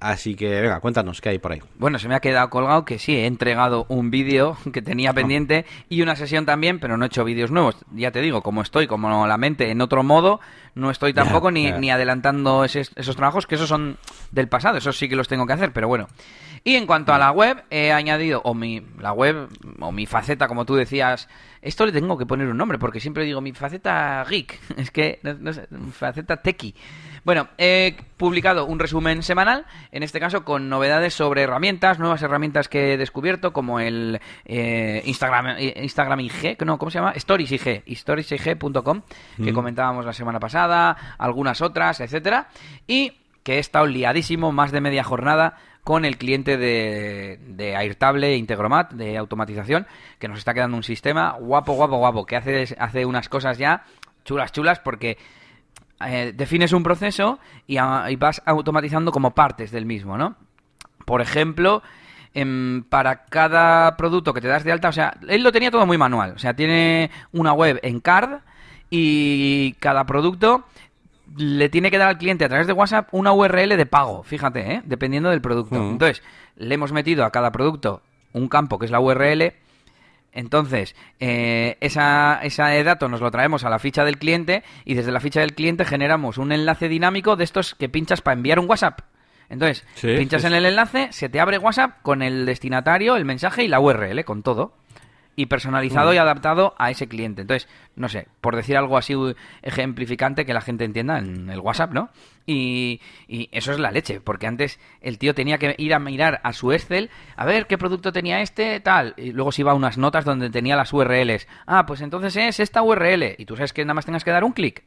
Así 0.03 0.35
que, 0.35 0.59
venga, 0.59 0.81
cuéntanos 0.81 1.21
qué 1.21 1.29
hay 1.29 1.39
por 1.39 1.53
ahí. 1.53 1.61
Bueno, 1.79 1.97
se 1.97 2.09
me 2.09 2.15
ha 2.15 2.19
quedado 2.19 2.49
colgado 2.49 2.83
que 2.83 2.99
sí, 2.99 3.15
he 3.15 3.25
entregado 3.25 3.85
un 3.87 4.11
vídeo 4.11 4.57
que 4.73 4.81
tenía 4.81 5.11
ah. 5.11 5.13
pendiente 5.13 5.65
y 5.87 6.01
una 6.01 6.17
sesión 6.17 6.45
también, 6.45 6.81
pero 6.81 6.97
no 6.97 7.05
he 7.05 7.07
hecho 7.07 7.23
vídeos 7.23 7.51
nuevos. 7.51 7.77
Ya 7.95 8.11
te 8.11 8.19
digo, 8.19 8.41
como 8.41 8.61
estoy, 8.61 8.85
como 8.85 9.25
la 9.25 9.37
mente 9.37 9.71
en 9.71 9.79
otro 9.79 10.03
modo, 10.03 10.41
no 10.75 10.91
estoy 10.91 11.13
tampoco 11.13 11.51
ni, 11.51 11.71
ni, 11.71 11.89
adelantando 11.89 12.65
esos 12.65 13.15
trabajos, 13.15 13.47
que 13.47 13.55
esos 13.55 13.69
son 13.69 13.97
del 14.31 14.49
pasado, 14.49 14.77
esos 14.77 14.97
sí 14.97 15.07
que 15.07 15.15
los 15.15 15.29
tengo 15.29 15.47
que 15.47 15.53
hacer, 15.53 15.71
pero 15.71 15.87
bueno. 15.87 16.09
Y 16.65 16.75
en 16.75 16.85
cuanto 16.85 17.13
a 17.13 17.17
la 17.17 17.31
web, 17.31 17.63
he 17.69 17.91
añadido, 17.91 18.41
o 18.43 18.53
mi, 18.53 18.81
la 18.99 19.11
web, 19.11 19.49
o 19.79 19.91
mi 19.91 20.05
faceta, 20.05 20.47
como 20.47 20.65
tú 20.65 20.75
decías, 20.75 21.27
esto 21.61 21.85
le 21.85 21.91
tengo 21.91 22.17
que 22.17 22.25
poner 22.25 22.47
un 22.47 22.57
nombre, 22.57 22.77
porque 22.77 22.99
siempre 22.99 23.25
digo 23.25 23.41
mi 23.41 23.51
faceta 23.51 24.25
geek, 24.29 24.59
es 24.77 24.91
que, 24.91 25.19
no, 25.23 25.53
sé, 25.53 25.67
mi 25.71 25.91
faceta 25.91 26.37
techie. 26.37 26.73
Bueno, 27.23 27.47
he 27.57 27.95
publicado 28.17 28.65
un 28.65 28.79
resumen 28.79 29.23
semanal, 29.23 29.65
en 29.91 30.03
este 30.03 30.19
caso 30.19 30.43
con 30.43 30.69
novedades 30.69 31.13
sobre 31.13 31.43
herramientas, 31.43 31.99
nuevas 31.99 32.21
herramientas 32.21 32.67
que 32.67 32.93
he 32.93 32.97
descubierto, 32.97 33.53
como 33.53 33.79
el 33.79 34.19
eh, 34.45 35.01
Instagram, 35.05 35.55
eh, 35.57 35.73
Instagram 35.81 36.19
IG, 36.19 36.57
no, 36.65 36.77
¿cómo 36.77 36.91
se 36.91 36.99
llama? 36.99 37.11
Stories 37.11 37.51
IG, 37.51 37.83
storiesig.com, 37.95 39.01
que 39.37 39.51
mm. 39.51 39.55
comentábamos 39.55 40.05
la 40.05 40.13
semana 40.13 40.39
pasada, 40.39 41.15
algunas 41.17 41.61
otras, 41.61 42.01
etcétera, 42.01 42.49
y 42.87 43.13
que 43.43 43.55
he 43.55 43.59
estado 43.59 43.85
liadísimo 43.85 44.51
más 44.51 44.71
de 44.71 44.81
media 44.81 45.03
jornada 45.03 45.57
con 45.83 46.05
el 46.05 46.17
cliente 46.17 46.57
de, 46.57 47.39
de 47.41 47.75
Airtable 47.75 48.37
Integromat 48.37 48.93
de 48.93 49.17
automatización, 49.17 49.85
que 50.19 50.27
nos 50.27 50.39
está 50.39 50.53
quedando 50.53 50.77
un 50.77 50.83
sistema 50.83 51.37
guapo, 51.39 51.73
guapo, 51.73 51.97
guapo, 51.97 52.25
que 52.25 52.37
hace, 52.37 52.75
hace 52.79 53.05
unas 53.05 53.27
cosas 53.27 53.57
ya 53.57 53.83
chulas, 54.23 54.51
chulas, 54.51 54.79
porque 54.79 55.17
eh, 56.07 56.33
defines 56.35 56.73
un 56.73 56.83
proceso 56.83 57.39
y, 57.67 57.77
vas 58.17 58.41
automatizando 58.45 59.11
como 59.11 59.31
partes 59.31 59.71
del 59.71 59.85
mismo, 59.85 60.17
¿no? 60.17 60.35
Por 61.05 61.21
ejemplo, 61.21 61.83
em, 62.33 62.83
para 62.83 63.25
cada 63.25 63.95
producto 63.97 64.33
que 64.33 64.41
te 64.41 64.47
das 64.47 64.63
de 64.63 64.71
alta, 64.71 64.89
o 64.89 64.93
sea, 64.93 65.17
él 65.27 65.43
lo 65.43 65.51
tenía 65.51 65.71
todo 65.71 65.85
muy 65.85 65.97
manual, 65.97 66.33
o 66.35 66.39
sea, 66.39 66.53
tiene 66.53 67.11
una 67.31 67.53
web 67.53 67.79
en 67.83 67.99
card 67.99 68.39
y 68.89 69.73
cada 69.79 70.05
producto 70.05 70.65
le 71.37 71.69
tiene 71.69 71.89
que 71.89 71.97
dar 71.97 72.09
al 72.09 72.17
cliente 72.17 72.45
a 72.45 72.49
través 72.49 72.67
de 72.67 72.73
WhatsApp 72.73 73.09
una 73.11 73.33
URL 73.33 73.75
de 73.75 73.85
pago, 73.85 74.23
fíjate, 74.23 74.73
¿eh? 74.73 74.81
dependiendo 74.85 75.29
del 75.29 75.41
producto. 75.41 75.79
Mm. 75.79 75.91
Entonces, 75.91 76.23
le 76.57 76.75
hemos 76.75 76.91
metido 76.91 77.25
a 77.25 77.31
cada 77.31 77.51
producto 77.51 78.01
un 78.33 78.47
campo 78.47 78.77
que 78.77 78.85
es 78.85 78.91
la 78.91 78.99
URL 78.99 79.53
entonces, 80.33 80.95
eh, 81.19 81.77
esa, 81.79 82.39
ese 82.43 82.83
dato 82.83 83.07
nos 83.07 83.21
lo 83.21 83.31
traemos 83.31 83.63
a 83.63 83.69
la 83.69 83.79
ficha 83.79 84.03
del 84.03 84.17
cliente 84.17 84.63
y 84.83 84.95
desde 84.95 85.11
la 85.11 85.19
ficha 85.19 85.41
del 85.41 85.53
cliente 85.53 85.85
generamos 85.85 86.37
un 86.37 86.51
enlace 86.51 86.89
dinámico 86.89 87.35
de 87.35 87.43
estos 87.43 87.75
que 87.75 87.89
pinchas 87.89 88.21
para 88.21 88.35
enviar 88.35 88.59
un 88.59 88.69
WhatsApp. 88.69 89.01
Entonces, 89.49 89.85
pinchas 90.01 90.43
en 90.45 90.53
el 90.53 90.65
enlace, 90.65 91.09
se 91.11 91.29
te 91.29 91.39
abre 91.39 91.59
WhatsApp 91.59 92.01
con 92.01 92.23
el 92.23 92.45
destinatario, 92.45 93.15
el 93.15 93.25
mensaje 93.25 93.63
y 93.63 93.67
la 93.67 93.79
URL, 93.79 94.23
con 94.25 94.41
todo 94.41 94.77
y 95.35 95.47
personalizado 95.47 96.11
mm. 96.11 96.13
y 96.13 96.17
adaptado 96.17 96.75
a 96.77 96.91
ese 96.91 97.07
cliente. 97.07 97.41
Entonces, 97.41 97.67
no 97.95 98.09
sé, 98.09 98.27
por 98.41 98.55
decir 98.55 98.77
algo 98.77 98.97
así 98.97 99.13
ejemplificante 99.61 100.45
que 100.45 100.53
la 100.53 100.61
gente 100.61 100.85
entienda 100.85 101.17
en 101.19 101.49
el 101.49 101.59
WhatsApp, 101.59 101.91
¿no? 101.91 102.09
Y, 102.45 103.01
y, 103.27 103.49
eso 103.51 103.71
es 103.71 103.79
la 103.79 103.91
leche, 103.91 104.19
porque 104.19 104.47
antes 104.47 104.79
el 105.01 105.17
tío 105.17 105.33
tenía 105.33 105.57
que 105.57 105.75
ir 105.77 105.93
a 105.93 105.99
mirar 105.99 106.41
a 106.43 106.53
su 106.53 106.71
Excel 106.71 107.09
a 107.35 107.45
ver 107.45 107.67
qué 107.67 107.77
producto 107.77 108.11
tenía 108.11 108.41
este, 108.41 108.79
tal, 108.79 109.13
y 109.17 109.31
luego 109.31 109.51
se 109.51 109.61
iba 109.61 109.71
a 109.71 109.75
unas 109.75 109.97
notas 109.97 110.25
donde 110.25 110.49
tenía 110.49 110.75
las 110.75 110.93
URLs. 110.93 111.47
Ah, 111.65 111.85
pues 111.85 112.01
entonces 112.01 112.35
es 112.35 112.59
esta 112.59 112.81
URL, 112.81 113.35
y 113.37 113.45
tú 113.45 113.55
sabes 113.55 113.73
que 113.73 113.83
nada 113.83 113.93
más 113.93 114.05
tengas 114.05 114.23
que 114.23 114.31
dar 114.31 114.43
un 114.43 114.51
clic. 114.51 114.83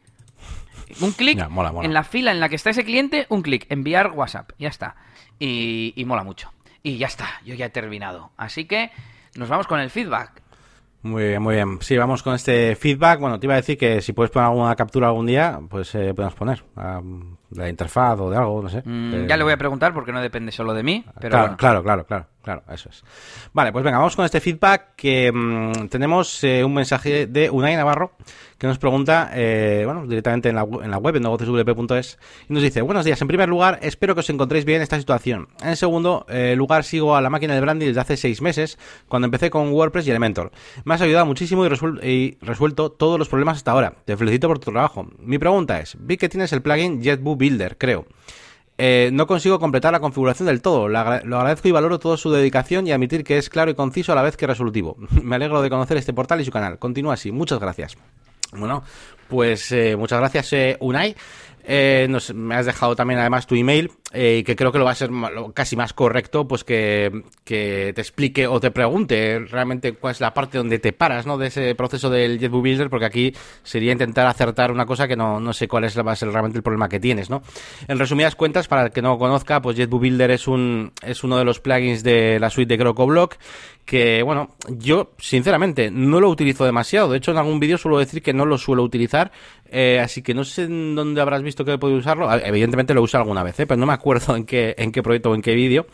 Un 1.00 1.12
clic 1.12 1.44
en 1.82 1.92
la 1.92 2.04
fila 2.04 2.30
en 2.30 2.38
la 2.38 2.48
que 2.48 2.54
está 2.54 2.70
ese 2.70 2.84
cliente, 2.84 3.26
un 3.28 3.42
clic, 3.42 3.66
enviar 3.70 4.12
WhatsApp, 4.12 4.52
ya 4.58 4.68
está. 4.68 4.94
Y, 5.38 5.92
y 5.96 6.04
mola 6.04 6.22
mucho. 6.22 6.52
Y 6.82 6.98
ya 6.98 7.08
está, 7.08 7.40
yo 7.44 7.54
ya 7.54 7.66
he 7.66 7.70
terminado. 7.70 8.30
Así 8.36 8.66
que 8.66 8.92
nos 9.38 9.48
vamos 9.48 9.66
con 9.66 9.80
el 9.80 9.90
feedback. 9.90 10.42
Muy 11.02 11.28
bien, 11.28 11.42
muy 11.42 11.54
bien. 11.54 11.78
Sí, 11.80 11.96
vamos 11.96 12.22
con 12.22 12.34
este 12.34 12.74
feedback. 12.74 13.20
Bueno, 13.20 13.38
te 13.38 13.46
iba 13.46 13.54
a 13.54 13.58
decir 13.58 13.78
que 13.78 14.02
si 14.02 14.12
puedes 14.12 14.30
poner 14.30 14.48
alguna 14.48 14.74
captura 14.74 15.06
algún 15.06 15.26
día, 15.26 15.60
pues 15.68 15.94
eh, 15.94 16.12
podemos 16.14 16.34
poner 16.34 16.64
de 16.74 17.45
la 17.50 17.68
interfaz 17.68 18.18
o 18.20 18.30
de 18.30 18.36
algo, 18.36 18.62
no 18.62 18.68
sé. 18.68 18.82
Mm, 18.84 19.14
eh, 19.14 19.26
ya 19.28 19.36
le 19.36 19.44
voy 19.44 19.52
a 19.52 19.56
preguntar 19.56 19.94
porque 19.94 20.12
no 20.12 20.20
depende 20.20 20.52
solo 20.52 20.74
de 20.74 20.82
mí. 20.82 21.04
Pero 21.20 21.30
claro, 21.30 21.56
claro, 21.56 21.82
claro, 21.82 22.06
claro, 22.06 22.26
claro, 22.42 22.62
eso 22.72 22.88
es. 22.88 23.04
Vale, 23.52 23.72
pues 23.72 23.84
venga, 23.84 23.98
vamos 23.98 24.16
con 24.16 24.24
este 24.24 24.40
feedback 24.40 24.94
que 24.96 25.30
mm, 25.32 25.88
tenemos 25.88 26.42
eh, 26.44 26.64
un 26.64 26.74
mensaje 26.74 27.26
de 27.26 27.50
Unai 27.50 27.76
Navarro 27.76 28.12
que 28.58 28.66
nos 28.66 28.78
pregunta, 28.78 29.30
eh, 29.34 29.82
bueno, 29.84 30.06
directamente 30.06 30.48
en 30.48 30.54
la, 30.54 30.62
en 30.62 30.90
la 30.90 30.98
web, 30.98 31.16
en 31.16 31.22
negocioswp.es, 31.22 32.18
y 32.48 32.52
nos 32.52 32.62
dice, 32.62 32.80
buenos 32.80 33.04
días, 33.04 33.20
en 33.20 33.28
primer 33.28 33.48
lugar, 33.48 33.78
espero 33.82 34.14
que 34.14 34.20
os 34.20 34.30
encontréis 34.30 34.64
bien 34.64 34.76
en 34.76 34.82
esta 34.82 34.98
situación. 34.98 35.48
En 35.62 35.76
segundo 35.76 36.24
eh, 36.28 36.54
lugar, 36.56 36.84
sigo 36.84 37.16
a 37.16 37.20
la 37.20 37.28
máquina 37.28 37.54
de 37.54 37.60
branding 37.60 37.88
desde 37.88 38.00
hace 38.00 38.16
seis 38.16 38.40
meses, 38.40 38.78
cuando 39.08 39.26
empecé 39.26 39.50
con 39.50 39.72
WordPress 39.72 40.06
y 40.06 40.10
Elementor. 40.10 40.52
Me 40.84 40.94
has 40.94 41.02
ayudado 41.02 41.26
muchísimo 41.26 41.66
y, 41.66 42.38
resuelto 42.40 42.92
todos 42.92 43.18
los 43.18 43.28
problemas 43.28 43.58
hasta 43.58 43.72
ahora. 43.72 43.92
Te 44.04 44.16
felicito 44.16 44.48
por 44.48 44.58
tu 44.58 44.70
trabajo. 44.70 45.06
Mi 45.18 45.38
pregunta 45.38 45.78
es, 45.80 45.96
vi 46.00 46.16
que 46.16 46.28
tienes 46.28 46.52
el 46.52 46.62
plugin 46.62 47.02
Builder, 47.36 47.76
creo. 47.78 48.06
Eh, 48.78 49.10
no 49.12 49.26
consigo 49.26 49.58
completar 49.58 49.92
la 49.92 50.00
configuración 50.00 50.46
del 50.46 50.60
todo. 50.60 50.88
Lo, 50.88 50.98
agradezco 50.98 51.68
y 51.68 51.72
valoro 51.72 51.98
toda 51.98 52.16
su 52.16 52.30
dedicación 52.30 52.86
y 52.86 52.92
admitir 52.92 53.24
que 53.24 53.38
es 53.38 53.48
claro 53.48 53.70
y 53.70 53.74
conciso 53.74 54.12
a 54.12 54.14
la 54.14 54.22
vez 54.22 54.36
que 54.36 54.46
resolutivo. 54.46 54.96
Me 55.22 55.36
alegro 55.36 55.62
de 55.62 55.70
conocer 55.70 55.96
este 55.96 56.12
portal 56.12 56.40
y 56.40 56.44
su 56.44 56.50
canal. 56.50 56.78
Continúa 56.78 57.14
así. 57.14 57.32
Muchas 57.32 57.58
gracias. 57.58 57.96
Bueno, 58.52 58.82
pues 59.28 59.72
eh, 59.72 59.96
muchas 59.96 60.18
gracias, 60.20 60.52
eh, 60.52 60.76
Unai. 60.80 61.16
Eh, 61.68 62.08
me 62.32 62.54
has 62.54 62.64
dejado 62.64 62.94
también 62.94 63.18
además 63.18 63.48
tu 63.48 63.56
email, 63.56 63.90
eh, 64.12 64.44
que 64.46 64.54
creo 64.54 64.70
que 64.70 64.78
lo 64.78 64.84
va 64.84 64.92
a 64.92 64.94
ser 64.94 65.10
casi 65.52 65.74
más 65.74 65.92
correcto, 65.92 66.46
pues 66.46 66.62
que, 66.62 67.24
te 67.44 67.90
explique 67.90 68.46
o 68.46 68.60
te 68.60 68.70
pregunte 68.70 69.40
realmente 69.50 69.94
cuál 69.94 70.12
es 70.12 70.20
la 70.20 70.32
parte 70.32 70.58
donde 70.58 70.78
te 70.78 70.92
paras, 70.92 71.26
¿no? 71.26 71.36
De 71.36 71.48
ese 71.48 71.74
proceso 71.74 72.08
del 72.08 72.38
JetBook 72.38 72.62
Builder, 72.62 72.88
porque 72.88 73.06
aquí 73.06 73.34
sería 73.64 73.90
intentar 73.90 74.28
acertar 74.28 74.70
una 74.70 74.86
cosa 74.86 75.08
que 75.08 75.16
no, 75.16 75.40
no 75.40 75.52
sé 75.52 75.66
cuál 75.66 75.84
es 75.84 75.98
va 75.98 76.12
a 76.12 76.16
ser 76.16 76.30
realmente 76.30 76.58
el 76.58 76.62
problema 76.62 76.88
que 76.88 77.00
tienes, 77.00 77.30
¿no? 77.30 77.42
En 77.88 77.98
resumidas 77.98 78.36
cuentas, 78.36 78.68
para 78.68 78.84
el 78.84 78.92
que 78.92 79.02
no 79.02 79.18
conozca, 79.18 79.60
pues 79.60 79.76
JetBook 79.76 80.02
Builder 80.02 80.30
es 80.30 80.46
un, 80.46 80.92
es 81.02 81.24
uno 81.24 81.36
de 81.36 81.44
los 81.44 81.58
plugins 81.58 82.04
de 82.04 82.38
la 82.38 82.48
suite 82.48 82.74
de 82.74 82.78
CrocoBlock 82.78 83.36
que, 83.86 84.22
bueno, 84.24 84.56
yo 84.68 85.12
sinceramente 85.18 85.90
no 85.92 86.20
lo 86.20 86.28
utilizo 86.28 86.64
demasiado. 86.64 87.08
De 87.08 87.18
hecho, 87.18 87.30
en 87.30 87.38
algún 87.38 87.60
vídeo 87.60 87.78
suelo 87.78 87.98
decir 87.98 88.20
que 88.20 88.34
no 88.34 88.44
lo 88.44 88.58
suelo 88.58 88.82
utilizar, 88.82 89.30
eh, 89.70 90.00
así 90.00 90.22
que 90.22 90.34
no 90.34 90.44
sé 90.44 90.64
en 90.64 90.94
dónde 90.94 91.20
habrás 91.20 91.42
visto 91.42 91.64
que 91.64 91.72
he 91.72 91.78
podido 91.78 91.98
usarlo. 91.98 92.32
Evidentemente 92.32 92.94
lo 92.94 93.02
uso 93.02 93.18
alguna 93.18 93.42
vez, 93.42 93.58
¿eh? 93.60 93.66
pero 93.66 93.78
no 93.78 93.86
me 93.86 93.92
acuerdo 93.92 94.36
en 94.36 94.44
qué, 94.44 94.74
en 94.78 94.92
qué 94.92 95.02
proyecto 95.02 95.30
o 95.30 95.34
en 95.34 95.42
qué 95.42 95.54
vídeo. 95.54 95.86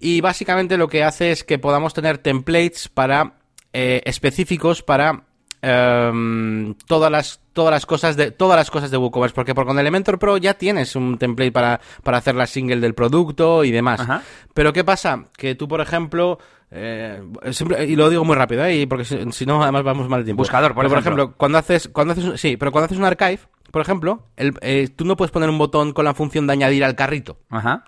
Y 0.00 0.20
básicamente 0.20 0.76
lo 0.76 0.88
que 0.88 1.04
hace 1.04 1.30
es 1.30 1.44
que 1.44 1.58
podamos 1.58 1.94
tener 1.94 2.18
templates 2.18 2.88
para 2.88 3.34
eh, 3.72 4.02
específicos 4.04 4.82
para 4.82 5.24
em, 5.62 6.74
todas 6.86 7.10
las 7.10 7.40
todas 7.52 7.70
las 7.70 7.86
cosas 7.86 8.16
de 8.16 8.30
todas 8.30 8.56
las 8.56 8.70
cosas 8.70 8.90
de 8.90 8.98
WooCommerce 8.98 9.34
porque 9.34 9.54
por 9.54 9.66
con 9.66 9.78
Elementor 9.78 10.18
Pro 10.18 10.36
ya 10.36 10.54
tienes 10.54 10.94
un 10.96 11.16
template 11.18 11.52
para, 11.52 11.80
para 12.02 12.18
hacer 12.18 12.34
la 12.34 12.46
single 12.46 12.80
del 12.80 12.94
producto 12.94 13.64
y 13.64 13.70
demás 13.70 14.00
pero 14.52 14.72
qué 14.72 14.84
pasa 14.84 15.24
que 15.36 15.54
tú 15.54 15.66
por 15.66 15.80
ejemplo 15.80 16.38
eh, 16.70 17.22
y 17.86 17.96
lo 17.96 18.10
digo 18.10 18.24
muy 18.24 18.36
rápido, 18.36 18.64
¿eh? 18.64 18.86
porque 18.88 19.04
si, 19.04 19.46
no, 19.46 19.62
además 19.62 19.84
vamos 19.84 20.08
mal 20.08 20.20
de 20.20 20.26
tiempo. 20.26 20.42
Buscador, 20.42 20.74
por, 20.74 20.84
ejemplo. 20.86 21.34
cuando 21.36 21.58
haces, 21.58 21.88
cuando 21.92 22.12
haces, 22.12 22.40
sí, 22.40 22.56
pero 22.56 22.72
cuando 22.72 22.86
haces 22.86 22.98
un 22.98 23.04
archive, 23.04 23.40
por 23.70 23.82
ejemplo, 23.82 24.22
el, 24.36 24.54
eh, 24.62 24.88
tú 24.94 25.04
no 25.04 25.16
puedes 25.16 25.30
poner 25.30 25.48
un 25.48 25.58
botón 25.58 25.92
con 25.92 26.04
la 26.04 26.14
función 26.14 26.46
de 26.46 26.54
añadir 26.54 26.84
al 26.84 26.96
carrito. 26.96 27.38
Ajá. 27.50 27.84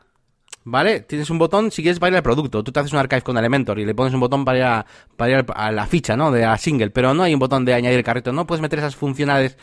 ¿Vale? 0.70 1.00
Tienes 1.00 1.30
un 1.30 1.38
botón 1.38 1.70
si 1.70 1.80
quieres 1.80 1.98
para 1.98 2.10
ir 2.10 2.16
al 2.16 2.22
producto. 2.22 2.62
Tú 2.62 2.70
te 2.72 2.80
haces 2.80 2.92
un 2.92 2.98
archive 2.98 3.22
con 3.22 3.38
Elementor 3.38 3.78
y 3.78 3.86
le 3.86 3.94
pones 3.94 4.12
un 4.12 4.20
botón 4.20 4.44
para 4.44 4.58
ir 4.58 4.64
a, 4.64 4.86
para 5.16 5.38
ir 5.38 5.46
a 5.54 5.72
la 5.72 5.86
ficha, 5.86 6.14
¿no? 6.14 6.30
De 6.30 6.42
la 6.42 6.58
single, 6.58 6.90
pero 6.90 7.14
no 7.14 7.22
hay 7.22 7.32
un 7.32 7.40
botón 7.40 7.64
de 7.64 7.72
añadir 7.72 7.96
el 7.96 8.04
carrito. 8.04 8.34
No 8.34 8.46
puedes 8.46 8.60
meter 8.60 8.78
esas 8.80 8.94
funcionalidades, 8.94 9.56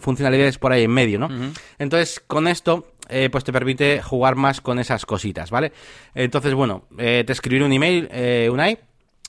funcionalidades 0.00 0.58
por 0.58 0.72
ahí 0.72 0.84
en 0.84 0.92
medio, 0.92 1.18
¿no? 1.18 1.28
Entonces, 1.76 2.22
con 2.24 2.46
esto, 2.46 2.86
eh, 3.08 3.30
pues 3.32 3.42
te 3.42 3.52
permite 3.52 4.00
jugar 4.00 4.36
más 4.36 4.60
con 4.60 4.78
esas 4.78 5.04
cositas, 5.04 5.50
¿vale? 5.50 5.72
Entonces, 6.14 6.54
bueno, 6.54 6.84
eh, 6.98 7.24
te 7.26 7.32
escribiré 7.32 7.64
un 7.64 7.72
email, 7.72 8.08
eh, 8.12 8.48
Unai, 8.48 8.78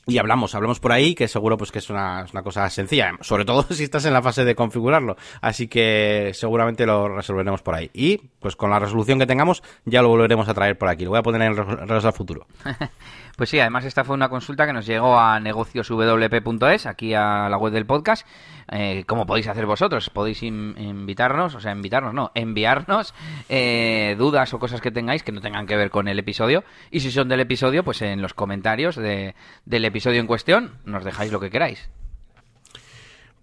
y 0.08 0.18
hablamos, 0.20 0.54
hablamos 0.54 0.80
por 0.80 0.92
ahí, 0.92 1.16
que 1.16 1.28
seguro 1.28 1.58
pues 1.58 1.72
que 1.72 1.80
es 1.80 1.90
una, 1.90 2.26
cosa 2.44 2.70
sencilla, 2.70 3.14
sobre 3.22 3.46
todo 3.46 3.64
si 3.64 3.84
estás 3.84 4.06
en 4.06 4.14
la 4.14 4.22
fase 4.22 4.46
de 4.46 4.56
configurarlo. 4.56 5.18
Así 5.42 5.68
que 5.68 6.32
seguramente 6.34 6.86
lo 6.86 7.10
resolveremos 7.10 7.62
por 7.62 7.76
ahí. 7.76 7.90
Y 7.94 8.18
pues 8.40 8.56
con 8.56 8.70
la 8.70 8.80
resolución 8.80 9.20
que 9.20 9.26
tengamos 9.26 9.64
ya 9.86 10.02
lo 10.02 10.10
volveremos 10.10 10.48
a 10.48 10.54
traer 10.54 10.78
por 10.78 10.90
aquí. 10.90 11.06
Lo 11.06 11.12
voy 11.12 11.20
a 11.20 11.24
poner 11.24 11.42
en 11.42 11.54
el 11.58 11.92
al 11.92 12.14
futuro. 12.14 12.46
Pues 13.36 13.50
sí, 13.50 13.60
además 13.60 13.84
esta 13.84 14.06
fue 14.06 14.16
una 14.16 14.30
consulta 14.30 14.66
que 14.66 14.72
nos 14.72 14.86
llegó 14.86 15.20
a 15.20 15.42
negocioswp.es, 15.42 16.86
aquí 16.86 17.14
a 17.14 17.50
la 17.50 17.58
web 17.58 17.74
del 17.74 17.86
podcast. 17.86 18.26
Eh, 18.72 19.04
como 19.06 19.26
podéis 19.26 19.48
hacer 19.48 19.66
vosotros? 19.66 20.10
Podéis 20.10 20.42
invitarnos, 20.44 21.56
o 21.56 21.60
sea, 21.60 21.72
invitarnos, 21.72 22.14
no, 22.14 22.32
enviarnos 22.36 23.14
eh, 23.50 24.16
dudas 24.18 24.54
o 24.54 24.60
cosas 24.60 24.82
que 24.82 24.92
tengáis 24.92 25.24
que 25.24 25.32
no 25.32 25.42
tengan 25.42 25.68
que 25.68 25.76
ver 25.76 25.90
con 25.90 26.08
el 26.08 26.20
episodio. 26.20 26.64
Y 26.92 27.02
si 27.02 27.12
son 27.12 27.30
del 27.30 27.42
episodio, 27.42 27.84
pues 27.84 28.02
en 28.02 28.22
los 28.22 28.34
comentarios 28.34 28.96
de, 28.96 29.36
del 29.66 29.86
episodio 29.86 30.20
en 30.20 30.28
cuestión 30.28 30.80
nos 30.86 31.04
dejáis 31.04 31.32
lo 31.32 31.40
que 31.40 31.50
queráis. 31.50 31.90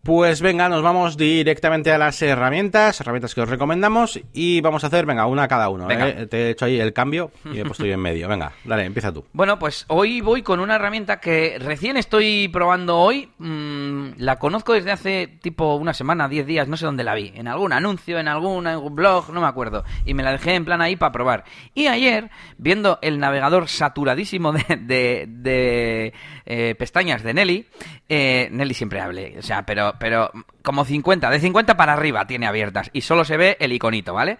Pues 0.04 0.42
venga, 0.42 0.68
nos 0.68 0.82
vamos 0.82 1.16
directamente 1.16 1.92
a 1.92 1.96
las 1.96 2.20
herramientas, 2.22 3.00
herramientas 3.00 3.36
que 3.36 3.40
os 3.40 3.48
recomendamos 3.48 4.18
y 4.32 4.60
vamos 4.60 4.82
a 4.82 4.88
hacer, 4.88 5.06
venga, 5.06 5.26
una 5.26 5.46
cada 5.46 5.68
uno. 5.68 5.88
¿eh? 5.88 6.26
Te 6.26 6.38
he 6.38 6.50
hecho 6.50 6.64
ahí 6.64 6.80
el 6.80 6.92
cambio 6.92 7.30
y 7.44 7.60
he 7.60 7.64
puesto 7.64 7.86
yo 7.86 7.94
en 7.94 8.00
medio. 8.02 8.26
Venga, 8.26 8.50
dale, 8.64 8.84
empieza 8.84 9.12
tú. 9.12 9.24
Bueno, 9.32 9.60
pues 9.60 9.84
hoy 9.86 10.20
voy 10.20 10.42
con 10.42 10.58
una 10.58 10.74
herramienta 10.74 11.20
que 11.20 11.56
recién 11.60 11.96
estoy 11.96 12.48
probando 12.48 12.98
hoy. 12.98 13.30
Mm, 13.38 14.14
la 14.16 14.40
conozco 14.40 14.72
desde 14.72 14.90
hace 14.90 15.28
tipo 15.40 15.76
una 15.76 15.94
semana, 15.94 16.28
diez 16.28 16.48
días, 16.48 16.66
no 16.66 16.76
sé 16.76 16.84
dónde 16.84 17.04
la 17.04 17.14
vi. 17.14 17.32
En 17.36 17.46
algún 17.46 17.72
anuncio, 17.72 18.18
en 18.18 18.26
algún, 18.26 18.64
blog, 18.96 19.32
no 19.32 19.40
me 19.40 19.46
acuerdo. 19.46 19.84
Y 20.04 20.14
me 20.14 20.24
la 20.24 20.32
dejé 20.32 20.56
en 20.56 20.64
plan 20.64 20.82
ahí 20.82 20.96
para 20.96 21.12
probar. 21.12 21.44
Y 21.74 21.86
ayer, 21.86 22.28
viendo 22.58 22.98
el 23.02 23.20
navegador 23.20 23.68
saturadísimo 23.68 24.50
de, 24.50 25.26
de, 25.28 26.12
eh, 26.44 26.74
pestañas 26.76 27.22
de 27.22 27.34
Nelly, 27.34 27.66
eh, 28.08 28.48
Nelly 28.50 28.74
siempre 28.74 29.00
hable, 29.00 29.38
o 29.38 29.42
sea, 29.42 29.64
pero 29.64 29.91
pero, 29.98 30.30
como 30.62 30.84
50, 30.84 31.30
de 31.30 31.40
50 31.40 31.76
para 31.76 31.92
arriba 31.92 32.26
tiene 32.26 32.46
abiertas 32.46 32.90
y 32.92 33.02
solo 33.02 33.24
se 33.24 33.36
ve 33.36 33.56
el 33.60 33.72
iconito, 33.72 34.14
¿vale? 34.14 34.38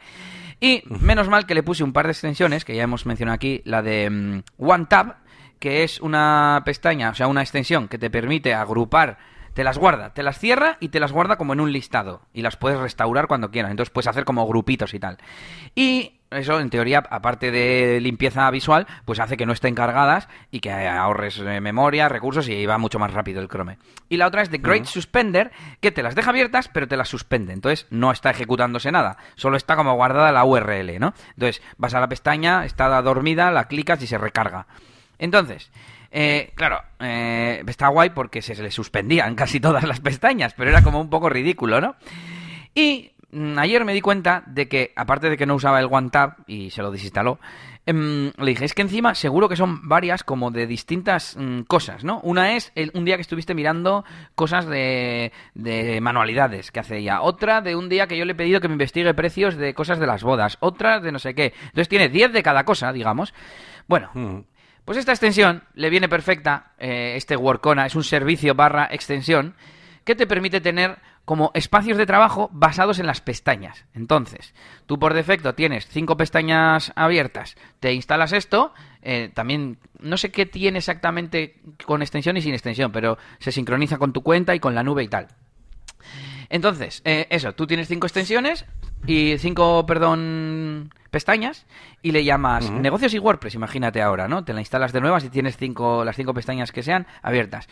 Y 0.61 0.85
menos 0.87 1.29
mal 1.29 1.47
que 1.47 1.55
le 1.55 1.63
puse 1.63 1.83
un 1.83 1.93
par 1.93 2.07
de 2.07 2.13
extensiones, 2.13 2.65
que 2.65 2.77
ya 2.77 2.85
hemos 2.85 3.05
mencionado 3.07 3.35
aquí, 3.35 3.63
la 3.65 3.83
de 3.83 4.09
mm, 4.11 4.43
OneTab, 4.59 5.17
que 5.59 5.83
es 5.83 6.01
una 6.01 6.63
pestaña, 6.65 7.11
o 7.11 7.15
sea, 7.15 7.27
una 7.27 7.43
extensión 7.43 7.89
que 7.89 7.99
te 7.99 8.11
permite 8.11 8.55
agrupar 8.55 9.19
te 9.55 9.65
las 9.65 9.79
guarda, 9.79 10.15
te 10.15 10.23
las 10.23 10.39
cierra 10.39 10.77
y 10.81 10.89
te 10.89 11.01
las 11.01 11.13
guarda 11.13 11.37
como 11.37 11.53
en 11.53 11.61
un 11.61 11.73
listado. 11.73 12.23
Y 12.33 12.43
las 12.43 12.57
puedes 12.57 12.79
restaurar 12.79 13.27
cuando 13.27 13.51
quieras. 13.51 13.71
Entonces 13.71 13.93
puedes 13.93 14.09
hacer 14.09 14.25
como 14.25 14.47
grupitos 14.47 14.95
y 14.95 14.99
tal. 14.99 15.19
Y 15.75 16.21
eso, 16.35 16.61
en 16.61 16.71
teoría, 16.71 17.03
aparte 17.11 17.51
de 17.51 18.01
limpieza 18.01 18.51
visual, 18.51 18.87
pues 19.05 19.21
hace 19.21 19.37
que 19.37 19.47
no 19.47 19.53
estén 19.53 19.75
cargadas 19.75 20.29
y 20.51 20.61
que 20.61 20.73
ahorres 20.73 21.39
eh, 21.39 21.61
memoria, 21.61 22.09
recursos 22.09 22.49
y 22.49 22.67
va 22.67 22.79
mucho 22.79 22.99
más 22.99 23.13
rápido 23.13 23.41
el 23.41 23.49
Chrome. 23.49 23.79
Y 24.09 24.17
la 24.17 24.27
otra 24.27 24.43
es 24.43 24.51
The 24.51 24.59
Great 24.59 24.87
Suspender, 24.87 25.53
que 25.81 25.91
te 25.93 26.03
las 26.03 26.15
deja 26.15 26.31
abiertas, 26.31 26.69
pero 26.69 26.89
te 26.89 26.97
las 26.97 27.09
suspende. 27.09 27.53
Entonces 27.53 27.87
no 27.91 28.11
está 28.11 28.31
ejecutándose 28.31 28.93
nada, 28.93 29.17
solo 29.37 29.57
está 29.57 29.77
como 29.77 29.95
guardada 29.95 30.33
la 30.33 30.45
URL, 30.45 30.99
¿no? 30.99 31.15
Entonces 31.31 31.63
vas 31.77 31.95
a 31.95 32.01
la 32.01 32.09
pestaña, 32.09 32.65
está 32.65 33.01
dormida, 33.03 33.51
la 33.51 33.69
clicas 33.69 34.03
y 34.03 34.07
se 34.07 34.19
recarga. 34.19 34.67
Entonces, 35.19 35.71
eh, 36.11 36.53
claro, 36.55 36.83
eh, 37.01 37.63
está 37.67 37.89
guay 37.89 38.11
porque 38.11 38.43
se, 38.43 38.55
le 38.63 38.71
suspendían 38.71 39.35
casi 39.37 39.61
todas 39.61 39.85
las 39.85 40.01
pestañas, 40.01 40.55
pero 40.55 40.71
era 40.71 40.83
como 40.83 41.01
un 41.01 41.09
poco 41.11 41.29
ridículo, 41.29 41.81
¿no? 41.81 41.97
Y 42.75 43.13
ayer 43.57 43.85
me 43.85 43.95
di 43.95 44.01
cuenta 44.01 44.43
de 44.47 44.69
que, 44.69 44.93
aparte 44.95 45.31
de 45.31 45.37
que 45.37 45.47
no 45.47 45.55
usaba 45.55 45.81
el 45.81 45.89
OneTab 45.91 46.37
y 46.47 46.71
se 46.71 46.83
lo 46.83 46.91
desinstaló, 46.91 47.39
em, 47.87 48.31
le 48.37 48.51
dije, 48.51 48.65
es 48.65 48.75
que 48.75 48.83
encima 48.83 49.15
seguro 49.15 49.49
que 49.49 49.57
son 49.57 49.89
varias 49.89 50.23
como 50.23 50.51
de 50.51 50.67
distintas 50.67 51.37
mm, 51.39 51.63
cosas, 51.63 52.05
¿no? 52.05 52.21
Una 52.21 52.57
es 52.57 52.73
un 52.95 53.05
día 53.05 53.17
que 53.17 53.23
estuviste 53.23 53.55
mirando 53.55 54.05
cosas 54.35 54.67
de, 54.67 55.33
de, 55.55 56.01
manualidades 56.01 56.71
que 56.71 56.81
hace 56.81 56.99
ella. 56.99 57.23
Otra 57.23 57.63
de 57.63 57.75
un 57.75 57.89
día 57.89 58.07
que 58.07 58.19
yo 58.19 58.25
le 58.25 58.33
he 58.33 58.37
pedido 58.37 58.61
que 58.61 58.69
me 58.69 58.75
investigue 58.75 59.13
precios 59.15 59.57
de 59.57 59.75
cosas 59.75 59.99
de 59.99 60.07
las 60.07 60.23
bodas. 60.23 60.59
Otra 60.61 61.01
de 61.01 61.13
no 61.13 61.19
sé 61.19 61.35
qué. 61.35 61.55
Entonces 61.65 61.89
tiene 61.89 62.09
10 62.09 62.33
de 62.33 62.43
cada 62.43 62.65
cosa, 62.65 62.93
digamos. 62.93 63.33
Bueno, 63.89 64.11
mm. 64.15 64.41
pues 64.85 64.99
esta 64.99 65.13
extensión 65.13 65.65
le 65.75 65.91
viene 65.91 66.09
perfecta. 66.09 66.73
Eh, 66.79 67.15
este 67.17 67.37
Workona 67.37 67.87
es 67.87 67.95
un 67.95 68.05
servicio 68.05 68.55
barra 68.55 68.89
extensión 68.91 69.55
que 70.05 70.15
te 70.15 70.27
permite 70.27 70.61
tener 70.61 70.99
como 71.25 71.51
espacios 71.55 71.99
de 71.99 72.07
trabajo 72.07 72.51
basados 72.53 72.99
en 72.99 73.07
las 73.07 73.21
pestañas. 73.21 73.85
Entonces, 73.95 74.55
tú 74.87 74.99
por 74.99 75.15
defecto 75.15 75.55
tienes 75.55 75.87
cinco 75.87 76.17
pestañas 76.17 76.93
abiertas, 76.97 77.57
te 77.81 77.93
instalas 77.93 78.33
esto, 78.33 78.73
eh, 79.03 79.31
también 79.33 79.79
no 80.01 80.17
sé 80.17 80.31
qué 80.31 80.47
tiene 80.47 80.79
exactamente 80.79 81.61
con 81.87 82.03
extensión 82.03 82.37
y 82.37 82.43
sin 82.43 82.55
extensión, 82.55 82.93
pero 82.93 83.19
se 83.39 83.53
sincroniza 83.53 83.99
con 83.99 84.13
tu 84.13 84.23
cuenta 84.23 84.55
y 84.55 84.61
con 84.61 84.75
la 84.75 84.83
nube 84.83 85.05
y 85.05 85.09
tal. 85.09 85.29
Entonces, 86.49 87.01
eh, 87.05 87.27
eso, 87.31 87.55
tú 87.55 87.67
tienes 87.67 87.89
cinco 87.89 88.07
extensiones 88.07 88.67
y 89.07 89.39
cinco, 89.39 89.87
perdón, 89.87 90.93
pestañas 91.11 91.67
y 92.03 92.13
le 92.13 92.25
llamas 92.25 92.71
negocios 92.71 93.15
y 93.15 93.19
WordPress, 93.19 93.55
imagínate 93.55 94.03
ahora, 94.03 94.29
¿no? 94.29 94.45
Te 94.45 94.53
la 94.53 94.61
instalas 94.61 94.93
de 94.93 95.01
nuevas 95.01 95.25
y 95.25 95.31
tienes 95.31 95.57
cinco, 95.57 96.05
las 96.05 96.17
cinco 96.17 96.35
pestañas 96.35 96.73
que 96.73 96.83
sean 96.83 97.07
abiertas. 97.23 97.69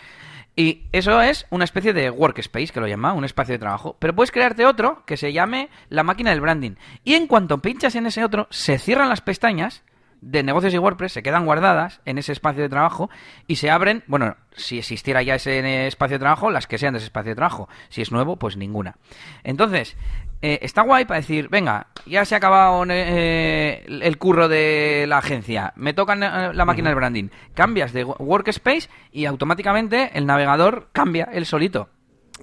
Y 0.56 0.82
eso 0.92 1.20
es 1.22 1.46
una 1.50 1.64
especie 1.64 1.92
de 1.92 2.10
workspace, 2.10 2.68
que 2.68 2.80
lo 2.80 2.88
llama, 2.88 3.12
un 3.12 3.24
espacio 3.24 3.52
de 3.52 3.58
trabajo. 3.58 3.96
Pero 3.98 4.14
puedes 4.14 4.30
crearte 4.30 4.66
otro 4.66 5.04
que 5.06 5.16
se 5.16 5.32
llame 5.32 5.68
la 5.88 6.02
máquina 6.02 6.30
del 6.30 6.40
branding. 6.40 6.72
Y 7.04 7.14
en 7.14 7.26
cuanto 7.26 7.58
pinchas 7.58 7.94
en 7.94 8.06
ese 8.06 8.24
otro, 8.24 8.46
se 8.50 8.78
cierran 8.78 9.08
las 9.08 9.20
pestañas 9.20 9.82
de 10.20 10.42
negocios 10.42 10.74
y 10.74 10.78
WordPress 10.78 11.12
se 11.12 11.22
quedan 11.22 11.46
guardadas 11.46 12.00
en 12.04 12.18
ese 12.18 12.32
espacio 12.32 12.62
de 12.62 12.68
trabajo 12.68 13.08
y 13.46 13.56
se 13.56 13.70
abren, 13.70 14.04
bueno, 14.06 14.36
si 14.52 14.78
existiera 14.78 15.22
ya 15.22 15.36
ese 15.36 15.86
espacio 15.86 16.16
de 16.16 16.20
trabajo, 16.20 16.50
las 16.50 16.66
que 16.66 16.78
sean 16.78 16.92
de 16.92 16.98
ese 16.98 17.06
espacio 17.06 17.30
de 17.30 17.36
trabajo. 17.36 17.68
Si 17.88 18.02
es 18.02 18.12
nuevo, 18.12 18.36
pues 18.36 18.56
ninguna. 18.56 18.96
Entonces, 19.44 19.96
eh, 20.42 20.58
está 20.62 20.82
guay 20.82 21.04
para 21.04 21.20
decir, 21.20 21.48
venga, 21.48 21.88
ya 22.06 22.24
se 22.24 22.34
ha 22.34 22.38
acabado 22.38 22.84
eh, 22.88 23.84
el 23.86 24.18
curro 24.18 24.48
de 24.48 25.04
la 25.06 25.18
agencia, 25.18 25.72
me 25.76 25.92
toca 25.92 26.14
eh, 26.14 26.54
la 26.54 26.64
máquina 26.64 26.88
del 26.88 26.96
branding. 26.96 27.28
Cambias 27.54 27.92
de 27.92 28.04
Workspace 28.04 28.88
y 29.12 29.26
automáticamente 29.26 30.10
el 30.14 30.26
navegador 30.26 30.88
cambia 30.92 31.28
el 31.32 31.44
solito. 31.44 31.90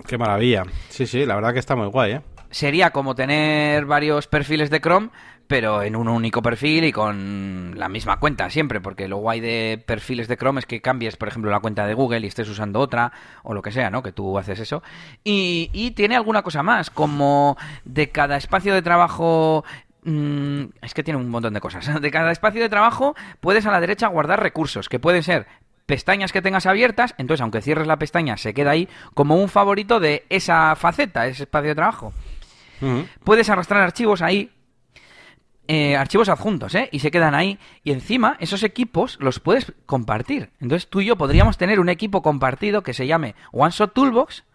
Qué 0.05 0.17
maravilla. 0.17 0.63
Sí, 0.89 1.07
sí, 1.07 1.25
la 1.25 1.35
verdad 1.35 1.53
que 1.53 1.59
está 1.59 1.75
muy 1.75 1.87
guay, 1.87 2.13
¿eh? 2.13 2.21
Sería 2.49 2.91
como 2.91 3.15
tener 3.15 3.85
varios 3.85 4.27
perfiles 4.27 4.69
de 4.69 4.79
Chrome, 4.79 5.09
pero 5.47 5.81
en 5.81 5.95
un 5.95 6.07
único 6.09 6.41
perfil 6.41 6.83
y 6.83 6.91
con 6.91 7.73
la 7.77 7.89
misma 7.89 8.19
cuenta 8.19 8.49
siempre, 8.49 8.81
porque 8.81 9.07
lo 9.07 9.17
guay 9.17 9.39
de 9.39 9.81
perfiles 9.85 10.27
de 10.27 10.37
Chrome 10.37 10.59
es 10.59 10.65
que 10.65 10.81
cambies, 10.81 11.15
por 11.15 11.29
ejemplo, 11.29 11.49
la 11.49 11.59
cuenta 11.59 11.87
de 11.87 11.93
Google 11.93 12.19
y 12.19 12.27
estés 12.27 12.49
usando 12.49 12.79
otra 12.79 13.11
o 13.43 13.53
lo 13.53 13.61
que 13.61 13.71
sea, 13.71 13.89
¿no? 13.89 14.03
Que 14.03 14.11
tú 14.11 14.37
haces 14.37 14.59
eso. 14.59 14.83
Y, 15.23 15.69
y 15.73 15.91
tiene 15.91 16.15
alguna 16.15 16.43
cosa 16.43 16.63
más, 16.63 16.89
como 16.89 17.57
de 17.85 18.09
cada 18.09 18.37
espacio 18.37 18.73
de 18.73 18.81
trabajo 18.81 19.63
mm, 20.03 20.63
es 20.81 20.93
que 20.93 21.03
tiene 21.03 21.19
un 21.19 21.29
montón 21.29 21.53
de 21.53 21.61
cosas. 21.61 22.01
De 22.01 22.11
cada 22.11 22.31
espacio 22.31 22.61
de 22.61 22.69
trabajo 22.69 23.15
puedes 23.39 23.65
a 23.65 23.71
la 23.71 23.79
derecha 23.79 24.07
guardar 24.07 24.41
recursos, 24.41 24.89
que 24.89 24.99
pueden 24.99 25.23
ser 25.23 25.47
pestañas 25.85 26.33
que 26.33 26.41
tengas 26.41 26.65
abiertas, 26.65 27.15
entonces 27.17 27.41
aunque 27.41 27.61
cierres 27.61 27.87
la 27.87 27.97
pestaña 27.97 28.35
se 28.35 28.53
queda 28.53 28.71
ahí 28.71 28.89
como 29.13 29.37
un 29.37 29.47
favorito 29.47 30.01
de 30.01 30.25
esa 30.29 30.75
faceta, 30.75 31.27
ese 31.27 31.43
espacio 31.43 31.69
de 31.69 31.75
trabajo. 31.75 32.13
Puedes 33.23 33.49
arrastrar 33.49 33.81
archivos 33.81 34.21
ahí, 34.21 34.51
eh, 35.67 35.97
archivos 35.97 36.29
adjuntos, 36.29 36.75
¿eh? 36.75 36.89
Y 36.91 36.99
se 36.99 37.11
quedan 37.11 37.35
ahí. 37.35 37.59
Y 37.83 37.91
encima, 37.91 38.37
esos 38.39 38.63
equipos 38.63 39.17
los 39.19 39.39
puedes 39.39 39.73
compartir. 39.85 40.51
Entonces 40.59 40.89
tú 40.89 41.01
y 41.01 41.05
yo 41.05 41.17
podríamos 41.17 41.57
tener 41.57 41.79
un 41.79 41.89
equipo 41.89 42.21
compartido 42.21 42.83
que 42.83 42.93
se 42.93 43.07
llame 43.07 43.35
OneShot 43.51 43.93
Toolbox, 43.93 44.45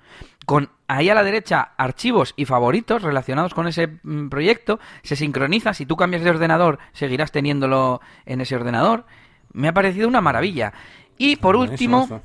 con 0.47 0.71
ahí 0.89 1.11
a 1.11 1.15
la 1.15 1.23
derecha 1.23 1.73
archivos 1.77 2.35
y 2.37 2.47
favoritos 2.47 3.03
relacionados 3.03 3.55
con 3.55 3.69
ese 3.69 3.99
mm, 4.03 4.29
proyecto. 4.29 4.81
Se 5.03 5.17
sincroniza. 5.17 5.75
Si 5.75 5.87
tú 5.87 5.97
cambias 5.97 6.23
de 6.23 6.31
ordenador, 6.31 6.79
seguirás 6.93 7.31
teniéndolo 7.31 8.01
en 8.25 8.41
ese 8.41 8.57
ordenador. 8.57 9.05
Me 9.53 9.69
ha 9.69 9.75
parecido 9.75 10.09
una 10.09 10.21
maravilla. 10.21 10.73
Y 11.19 11.37
por 11.37 11.57
último, 11.57 12.23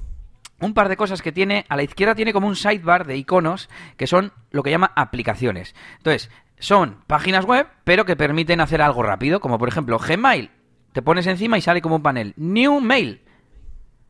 un 0.60 0.74
par 0.74 0.90
de 0.90 0.98
cosas 0.98 1.22
que 1.22 1.32
tiene. 1.32 1.66
A 1.70 1.76
la 1.76 1.84
izquierda 1.84 2.16
tiene 2.16 2.34
como 2.34 2.48
un 2.48 2.56
sidebar 2.56 3.06
de 3.06 3.18
iconos 3.18 3.70
que 3.98 4.08
son 4.08 4.32
lo 4.52 4.64
que 4.64 4.72
llama 4.72 4.92
aplicaciones. 4.96 5.76
Entonces, 5.98 6.30
son 6.60 7.04
páginas 7.08 7.46
web, 7.46 7.68
pero 7.84 8.06
que 8.06 8.16
permiten 8.16 8.62
hacer 8.62 8.82
algo 8.82 9.04
rápido, 9.04 9.40
como 9.40 9.58
por 9.58 9.70
ejemplo 9.70 10.00
Gmail. 10.00 10.52
Te 10.94 11.02
pones 11.02 11.28
encima 11.28 11.58
y 11.58 11.62
sale 11.62 11.82
como 11.82 11.98
un 11.98 12.04
panel. 12.04 12.34
New 12.38 12.80
Mail. 12.80 13.22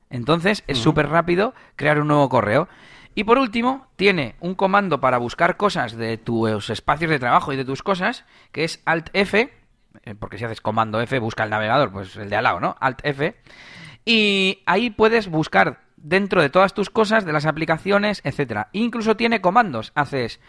Entonces 0.10 0.64
es 0.68 0.78
súper 0.78 1.10
rápido 1.10 1.54
crear 1.76 2.00
un 2.00 2.08
nuevo 2.08 2.30
correo. 2.30 2.70
Y 3.14 3.24
por 3.24 3.40
último, 3.40 3.88
tiene 3.96 4.36
un 4.40 4.56
comando 4.56 5.02
para 5.02 5.18
buscar 5.18 5.58
cosas 5.58 5.98
de 5.98 6.18
tus 6.18 6.70
espacios 6.70 7.10
de 7.10 7.20
trabajo 7.20 7.52
y 7.52 7.58
de 7.58 7.66
tus 7.66 7.82
cosas, 7.82 8.26
que 8.52 8.64
es 8.64 8.82
Alt 8.86 9.10
F, 9.14 9.52
eh, 10.04 10.16
porque 10.16 10.38
si 10.38 10.46
haces 10.46 10.62
comando 10.62 11.02
F, 11.02 11.18
busca 11.20 11.44
el 11.44 11.50
navegador, 11.50 11.92
pues 11.92 12.16
el 12.16 12.30
de 12.30 12.36
al 12.36 12.44
lado, 12.44 12.60
¿no? 12.60 12.76
Alt 12.80 13.00
F. 13.04 13.36
Y 14.06 14.62
ahí 14.66 14.92
puedes 14.92 15.28
buscar 15.28 15.82
dentro 15.98 16.42
de 16.42 16.50
todas 16.50 16.74
tus 16.74 16.90
cosas, 16.90 17.26
de 17.26 17.34
las 17.34 17.46
aplicaciones, 17.46 18.22
etcétera. 18.24 18.70
Incluso 18.72 19.18
tiene 19.18 19.42
comandos. 19.42 19.92
Haces 19.96 20.40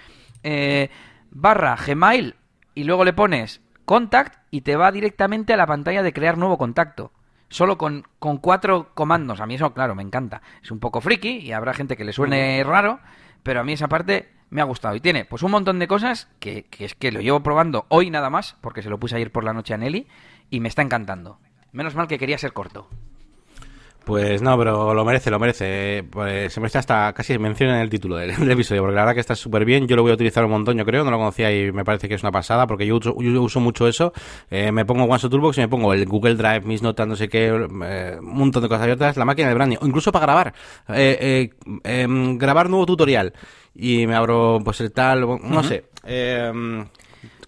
eh, 0.43 0.91
barra 1.31 1.77
Gmail 1.77 2.37
y 2.75 2.85
luego 2.85 3.05
le 3.05 3.13
pones 3.13 3.61
contact 3.85 4.39
y 4.51 4.61
te 4.61 4.77
va 4.77 4.93
directamente 4.93 5.53
a 5.53 5.57
la 5.57 5.67
pantalla 5.67 6.03
de 6.03 6.13
crear 6.13 6.39
nuevo 6.39 6.59
contacto. 6.59 7.13
Solo 7.49 7.79
con, 7.79 8.05
cuatro 8.19 8.91
comandos. 8.95 9.41
A 9.41 9.47
mí 9.47 9.55
eso, 9.55 9.73
claro, 9.73 9.95
me 9.95 10.03
encanta. 10.03 10.43
Es 10.63 10.71
un 10.71 10.79
poco 10.79 11.01
friki 11.01 11.39
y 11.39 11.53
habrá 11.53 11.73
gente 11.73 11.97
que 11.97 12.05
le 12.05 12.13
suene 12.13 12.63
raro, 12.63 13.01
pero 13.43 13.61
a 13.61 13.65
mí 13.65 13.73
esa 13.73 13.89
parte 13.89 14.31
me 14.51 14.61
ha 14.61 14.65
gustado. 14.65 14.95
Y 14.95 15.01
tiene 15.01 15.25
pues 15.25 15.43
un 15.43 15.51
montón 15.51 15.79
de 15.79 15.89
cosas 15.89 16.29
que, 16.39 16.65
que 16.65 16.85
es 16.85 16.95
que 16.95 17.11
lo 17.11 17.21
llevo 17.21 17.43
probando 17.43 17.87
hoy 17.89 18.11
nada 18.11 18.29
más, 18.29 18.57
porque 18.61 18.83
se 18.83 18.91
lo 18.91 18.99
puse 18.99 19.17
ayer 19.17 19.33
por 19.33 19.45
la 19.45 19.55
noche 19.55 19.73
a 19.73 19.79
Nelly, 19.79 20.07
y 20.51 20.61
me 20.61 20.69
está 20.69 20.83
encantando. 20.83 21.39
Menos 21.73 21.95
mal 21.95 22.09
que 22.09 22.19
quería 22.19 22.37
ser 22.37 22.53
corto. 22.53 22.89
Pues 24.09 24.41
no, 24.41 24.57
pero 24.57 24.95
lo 24.95 25.05
merece, 25.05 25.31
lo 25.31 25.39
merece. 25.39 26.03
Pues 26.11 26.51
se 26.51 26.61
me 26.63 26.69
está 26.69 26.79
hasta 26.79 27.13
casi 27.13 27.39
menciona 27.39 27.77
en 27.77 27.83
el 27.83 27.91
título 27.91 28.17
del, 28.17 28.31
episodio, 28.51 28.81
porque 28.81 28.95
la 28.95 29.03
verdad 29.03 29.13
que 29.13 29.21
está 29.21 29.37
súper 29.37 29.67
bien. 29.67 29.87
Yo 29.87 29.97
lo 29.97 30.03
voy 30.03 30.13
a 30.13 30.15
utilizar 30.15 30.43
un 30.47 30.51
montón, 30.51 30.79
yo 30.79 30.87
creo. 30.87 31.05
No 31.05 31.11
lo 31.11 31.19
conocía 31.19 31.55
y 31.55 31.71
me 31.73 31.85
parece 31.85 32.09
que 32.09 32.15
es 32.15 32.23
una 32.23 32.33
pasada, 32.33 32.67
porque 32.67 32.87
yo 32.87 32.97
uso, 32.97 33.15
yo 33.21 33.43
uso 33.43 33.61
mucho 33.61 33.87
eso. 33.87 34.15
Eh, 34.51 34.73
me 34.73 34.87
pongo 34.87 35.05
OneShot 35.05 35.31
Toolbox 35.31 35.59
y 35.59 35.61
me 35.61 35.69
pongo 35.69 35.93
el 35.93 36.07
Google 36.07 36.37
Drive, 36.37 36.63
mis 36.63 36.81
notas, 36.81 37.07
no 37.07 37.17
sé 37.17 37.29
qué, 37.29 37.49
eh, 37.49 38.17
un 38.19 38.35
montón 38.35 38.63
de 38.63 38.69
cosas 38.71 38.85
abiertas, 38.85 39.19
la 39.19 39.27
máquina 39.27 39.49
de 39.49 39.55
branding, 39.55 39.77
o 39.79 39.87
incluso 39.87 40.11
para 40.11 40.25
grabar. 40.25 40.55
Eh, 40.89 41.51
em, 41.85 42.39
grabar 42.39 42.71
nuevo 42.71 42.87
tutorial. 42.87 43.35
Y 43.75 44.07
me 44.07 44.15
abro, 44.15 44.59
pues 44.65 44.81
el 44.81 44.91
tal, 44.91 45.21
no 45.21 45.63
sé. 45.63 45.85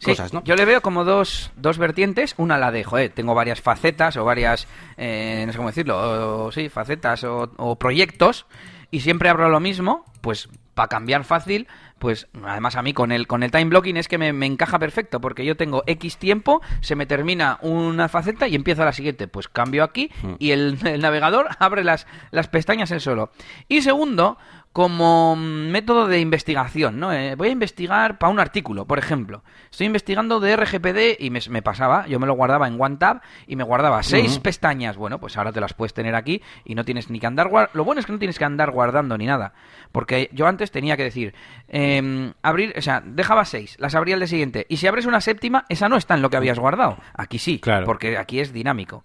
Eh, 0.07 0.17
yo 0.45 0.57
le 0.57 0.65
veo 0.65 0.81
como 0.81 1.05
dos, 1.05 1.53
dos 1.57 1.79
vertientes. 1.79 2.35
Una 2.39 2.59
la 2.59 2.71
de, 2.71 2.85
joder, 2.85 3.11
tengo 3.11 3.35
varias 3.35 3.61
facetas 3.61 4.17
o 4.17 4.25
varias, 4.25 4.67
eh, 4.97 5.45
no 5.47 5.53
sé 5.53 5.59
cómo 5.59 5.69
decirlo, 5.69 6.51
sí, 6.53 6.69
facetas 6.69 7.25
o, 7.25 7.77
proyectos 7.79 8.47
y 8.91 9.01
siempre 9.01 9.29
abro 9.29 9.49
lo 9.51 9.61
mismo, 9.61 10.05
pues 10.21 10.49
para 10.75 10.89
cambiar 10.89 11.25
fácil, 11.25 11.69
pues 11.99 12.29
además 12.43 12.77
a 12.77 12.83
mí 12.83 12.95
con 12.95 13.13
el, 13.13 13.27
con 13.27 13.43
el 13.43 13.51
time 13.51 13.67
blocking 13.67 13.99
es 13.99 14.09
que 14.09 14.17
me, 14.17 14.29
encaja 14.47 14.79
perfecto, 14.79 15.21
porque 15.21 15.45
yo 15.45 15.57
tengo 15.57 15.83
X 15.87 16.17
tiempo, 16.17 16.63
se 16.81 16.97
me 16.97 17.05
termina 17.05 17.59
una 17.61 18.09
faceta 18.09 18.49
y 18.49 18.55
empiezo 18.55 18.85
la 18.85 18.93
siguiente. 18.93 19.29
Pues 19.29 19.49
cambio 19.49 19.85
aquí 19.85 20.11
mm. 20.23 20.35
y 20.39 20.53
el, 20.53 20.79
el 20.85 21.03
navegador 21.03 21.49
abre 21.59 21.85
las, 21.85 22.07
las 22.31 22.49
pestañas 22.49 22.91
él 22.91 23.01
solo. 23.01 23.31
Y 23.69 23.83
segundo, 23.83 24.39
como 24.73 25.35
método 25.35 26.07
de 26.07 26.21
investigación, 26.21 27.01
¿no? 27.01 27.13
Eh, 27.13 27.35
voy 27.35 27.49
a 27.49 27.51
investigar 27.51 28.19
para 28.19 28.33
un 28.33 28.39
artículo, 28.39 28.87
por 28.87 28.99
ejemplo. 28.99 29.43
Estoy 29.69 29.87
investigando 29.87 30.39
de 30.39 30.57
RGPD 30.57 31.19
y 31.19 31.31
me, 31.31 31.63
pasaba, 31.63 32.07
yo 32.07 32.21
me 32.21 32.27
lo 32.29 32.35
guardaba 32.35 32.69
en 32.69 32.81
OneTab 32.81 33.21
y 33.49 33.57
me 33.57 33.65
guardaba 33.65 34.03
seis 34.05 34.39
pestañas. 34.39 34.97
Bueno, 34.97 35.19
pues 35.19 35.37
ahora 35.37 35.51
te 35.51 35.61
las 35.61 35.75
puedes 35.75 35.93
tener 35.93 36.15
aquí 36.15 36.41
y 36.65 36.77
no 36.77 36.85
tienes 36.85 37.11
ni 37.11 37.19
que 37.19 37.27
andar 37.27 37.49
guardando. 37.49 37.79
Lo 37.79 37.85
bueno 37.85 37.99
es 37.99 38.07
que 38.07 38.13
no 38.13 38.21
tienes 38.21 38.39
que 38.39 38.45
andar 38.45 38.71
guardando 38.71 39.19
ni 39.19 39.27
nada. 39.27 39.55
Porque 39.91 40.31
yo 40.33 40.47
antes 40.47 40.71
tenía 40.71 40.97
que 40.97 41.03
decir, 41.03 41.35
em, 41.67 42.33
abrir, 42.43 42.73
o 42.79 42.83
sea, 42.83 43.03
dejaba 43.05 43.45
seis, 43.45 43.77
las 43.81 43.97
abría 43.97 44.15
el 44.15 44.21
día 44.21 44.29
siguiente. 44.29 44.67
Y 44.69 44.77
si 44.77 44.87
abres 44.87 45.07
una 45.07 45.21
séptima, 45.21 45.65
esa 45.69 45.89
no 45.89 45.97
está 45.97 46.15
en 46.15 46.23
lo 46.23 46.31
que 46.31 46.37
habías 46.37 46.61
guardado. 46.61 46.97
Aquí 47.15 47.39
sí, 47.39 47.59
claro. 47.59 47.87
porque 47.87 48.17
aquí 48.17 48.39
es 48.39 48.53
dinámico. 48.53 49.05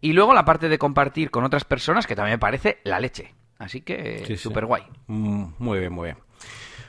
Y 0.00 0.12
luego 0.12 0.32
la 0.32 0.44
parte 0.44 0.68
de 0.68 0.78
compartir 0.78 1.32
con 1.32 1.42
otras 1.42 1.64
personas, 1.64 2.06
que 2.06 2.14
también 2.14 2.34
me 2.34 2.38
parece 2.38 2.78
la 2.84 3.00
leche. 3.00 3.34
Así 3.62 3.80
que 3.82 4.36
súper 4.36 4.66
guay. 4.66 4.82
Mm, 5.06 5.44
muy 5.58 5.78
bien, 5.78 5.92
muy 5.92 6.06
bien. 6.06 6.18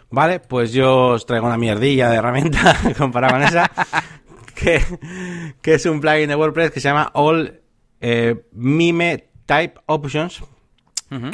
Vale, 0.10 0.40
pues 0.40 0.74
yo 0.74 1.10
os 1.10 1.26
traigo 1.26 1.45
una 1.45 1.58
mierdilla 1.58 2.10
de 2.10 2.18
herramienta 2.18 2.76
comparada 2.98 3.34
con 3.34 3.44
esa, 3.44 3.72
que, 5.62 5.72
es 5.72 5.86
un 5.86 6.02
plugin 6.02 6.30
de 6.30 6.36
WordPress 6.36 6.72
que 6.72 6.80
se 6.80 6.90
llama 6.90 7.12
All 7.14 7.62
eh, 8.02 8.44
Mime 8.54 9.30
Type 9.45 9.76
Options, 9.86 10.44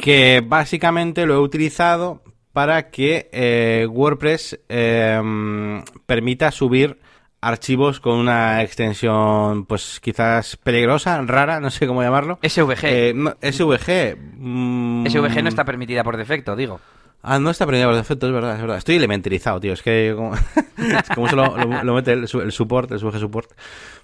que 0.02 0.42
básicamente 0.46 1.24
lo 1.24 1.34
he 1.34 1.38
utilizado 1.38 2.22
para 2.52 2.90
que 2.90 3.30
eh, 3.32 3.86
WordPress 3.90 4.60
em, 4.68 5.82
permita 6.04 6.50
subir 6.50 6.98
archivos 7.40 8.00
con 8.00 8.18
una 8.18 8.62
extensión, 8.62 9.64
pues 9.64 10.00
quizás 10.00 10.56
peligrosa, 10.56 11.20
rara, 11.22 11.60
no 11.60 11.70
sé 11.70 11.86
cómo 11.86 12.02
llamarlo. 12.02 12.38
SVG. 12.42 12.84
Eh, 12.84 13.14
SVG. 13.52 14.16
Mm. 14.38 15.06
SVG 15.06 15.42
no 15.42 15.48
está 15.48 15.64
permitida 15.64 16.04
por 16.04 16.16
defecto, 16.16 16.56
digo. 16.56 16.80
Ah, 17.22 17.38
no 17.38 17.50
está 17.50 17.66
permitida 17.66 17.86
por 17.86 17.96
defecto, 17.96 18.26
es 18.26 18.32
verdad, 18.32 18.54
es 18.54 18.60
verdad. 18.62 18.78
Estoy 18.78 18.96
elementarizado, 18.96 19.60
tío. 19.60 19.74
Es 19.74 19.82
que 19.82 20.12
como, 20.16 20.34
es 20.78 21.08
como 21.14 21.28
se 21.28 21.36
lo, 21.36 21.94
mete 21.94 22.12
el, 22.12 22.20
el, 22.20 22.52
support, 22.52 22.90
el 22.92 22.98
SVG 22.98 23.18
support. 23.18 23.50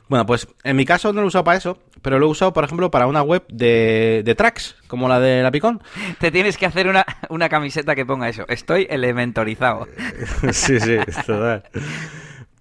Bueno, 0.09 0.25
pues 0.25 0.47
en 0.63 0.77
mi 0.77 0.85
caso 0.85 1.13
no 1.13 1.21
lo 1.21 1.27
he 1.27 1.29
usado 1.29 1.45
para 1.45 1.59
eso, 1.59 1.79
pero 2.03 2.19
lo 2.19 2.27
he 2.27 2.29
usado, 2.29 2.53
por 2.53 2.63
ejemplo, 2.65 2.91
para 2.91 3.07
una 3.07 3.23
web 3.23 3.45
de, 3.49 4.23
de 4.25 4.35
tracks, 4.35 4.77
como 4.87 5.09
la 5.09 5.19
de 5.19 5.43
la 5.43 5.51
Picón. 5.51 5.83
Te 6.21 6.31
tienes 6.31 6.59
que 6.59 6.67
hacer 6.67 6.89
una, 6.89 7.05
una 7.31 7.49
camiseta 7.49 7.95
que 7.95 8.05
ponga 8.05 8.29
eso. 8.29 8.45
Estoy 8.49 8.87
elementarizado. 8.89 9.89
sí, 10.53 10.79
sí, 10.79 10.99
total. 11.27 11.65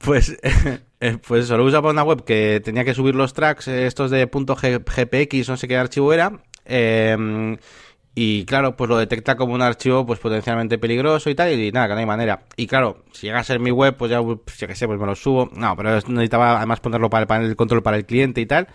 Pues, 0.06 0.38
eh, 1.00 1.18
pues 1.28 1.46
eso, 1.46 1.58
lo 1.58 1.66
usa 1.66 1.82
para 1.82 1.92
una 1.92 2.04
web 2.04 2.24
que 2.24 2.62
tenía 2.64 2.86
que 2.86 2.94
subir 2.94 3.16
los 3.16 3.34
tracks, 3.34 3.68
eh, 3.68 3.88
estos 3.88 4.12
de 4.12 4.26
.gpx, 4.28 5.50
no 5.50 5.58
sé 5.58 5.68
qué 5.68 5.78
archivo 5.78 6.14
era. 6.14 6.32
Em, 6.64 7.58
y 8.14 8.46
claro, 8.46 8.76
pues 8.78 8.88
lo 8.90 8.98
detecta 8.98 9.36
como 9.36 9.56
un 9.56 9.62
archivo 9.62 10.06
pues 10.06 10.20
potencialmente 10.20 10.78
peligroso 10.78 11.30
y 11.30 11.36
tal, 11.36 11.52
y 11.54 11.72
nada, 11.72 11.88
que 11.88 11.94
no 11.96 12.00
hay 12.02 12.06
manera. 12.06 12.46
Y 12.56 12.68
claro, 12.68 13.04
si 13.12 13.28
llega 13.28 13.40
a 13.40 13.44
ser 13.44 13.60
mi 13.60 13.72
web, 13.72 13.96
pues 13.98 14.12
ya, 14.12 14.22
pues, 14.22 14.58
ya 14.58 14.68
que 14.68 14.76
sé, 14.76 14.86
pues 14.86 15.00
me 15.00 15.08
lo 15.08 15.16
subo. 15.16 15.50
No, 15.56 15.76
pero 15.76 15.96
necesitaba 15.96 16.58
además 16.58 16.80
ponerlo 16.80 17.10
para 17.10 17.24
el 17.24 17.28
panel 17.28 17.50
de 17.50 17.56
control 17.56 17.82
para 17.82 17.98
el 17.98 18.06
cliente 18.06 18.42
y 18.42 18.46
tal. 18.46 18.68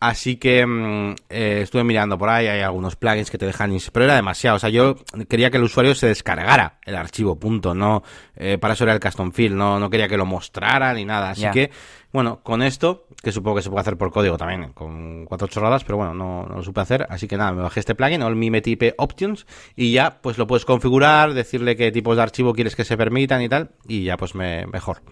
Así 0.00 0.36
que 0.36 0.64
mm, 0.64 1.14
eh, 1.28 1.60
estuve 1.62 1.84
mirando 1.84 2.16
por 2.16 2.30
ahí, 2.30 2.46
hay 2.46 2.60
algunos 2.62 2.96
plugins 2.96 3.30
que 3.30 3.36
te 3.36 3.44
dejan, 3.44 3.76
pero 3.92 4.06
era 4.06 4.14
demasiado. 4.14 4.56
O 4.56 4.58
sea, 4.58 4.70
yo 4.70 4.96
quería 5.28 5.50
que 5.50 5.58
el 5.58 5.64
usuario 5.64 5.94
se 5.94 6.06
descargara 6.06 6.78
el 6.86 6.96
archivo, 6.96 7.38
punto. 7.38 7.74
No, 7.74 8.02
eh, 8.34 8.56
para 8.56 8.72
eso 8.72 8.84
era 8.84 8.94
el 8.94 9.00
custom 9.00 9.30
field, 9.30 9.54
no, 9.54 9.78
no 9.78 9.90
quería 9.90 10.08
que 10.08 10.16
lo 10.16 10.24
mostrara 10.24 10.94
ni 10.94 11.04
nada. 11.04 11.30
Así 11.30 11.44
que, 11.52 11.70
bueno, 12.14 12.40
con 12.42 12.62
esto, 12.62 13.08
que 13.22 13.30
supongo 13.30 13.56
que 13.56 13.62
se 13.62 13.68
puede 13.68 13.82
hacer 13.82 13.98
por 13.98 14.10
código 14.10 14.38
también, 14.38 14.72
con 14.72 15.26
cuatro 15.26 15.48
chorradas, 15.48 15.84
pero 15.84 15.98
bueno, 15.98 16.14
no, 16.14 16.46
no 16.46 16.56
lo 16.56 16.62
supe 16.62 16.80
hacer. 16.80 17.06
Así 17.10 17.28
que 17.28 17.36
nada, 17.36 17.52
me 17.52 17.60
bajé 17.60 17.80
este 17.80 17.94
plugin, 17.94 18.22
el 18.22 18.36
Mimetype 18.36 18.94
Options, 18.96 19.46
y 19.76 19.92
ya, 19.92 20.22
pues 20.22 20.38
lo 20.38 20.46
puedes 20.46 20.64
configurar, 20.64 21.34
decirle 21.34 21.76
qué 21.76 21.92
tipos 21.92 22.16
de 22.16 22.22
archivo 22.22 22.54
quieres 22.54 22.74
que 22.74 22.84
se 22.84 22.96
permitan 22.96 23.42
y 23.42 23.50
tal, 23.50 23.72
y 23.86 24.04
ya, 24.04 24.16
pues 24.16 24.34
me, 24.34 24.66
mejor. 24.66 25.02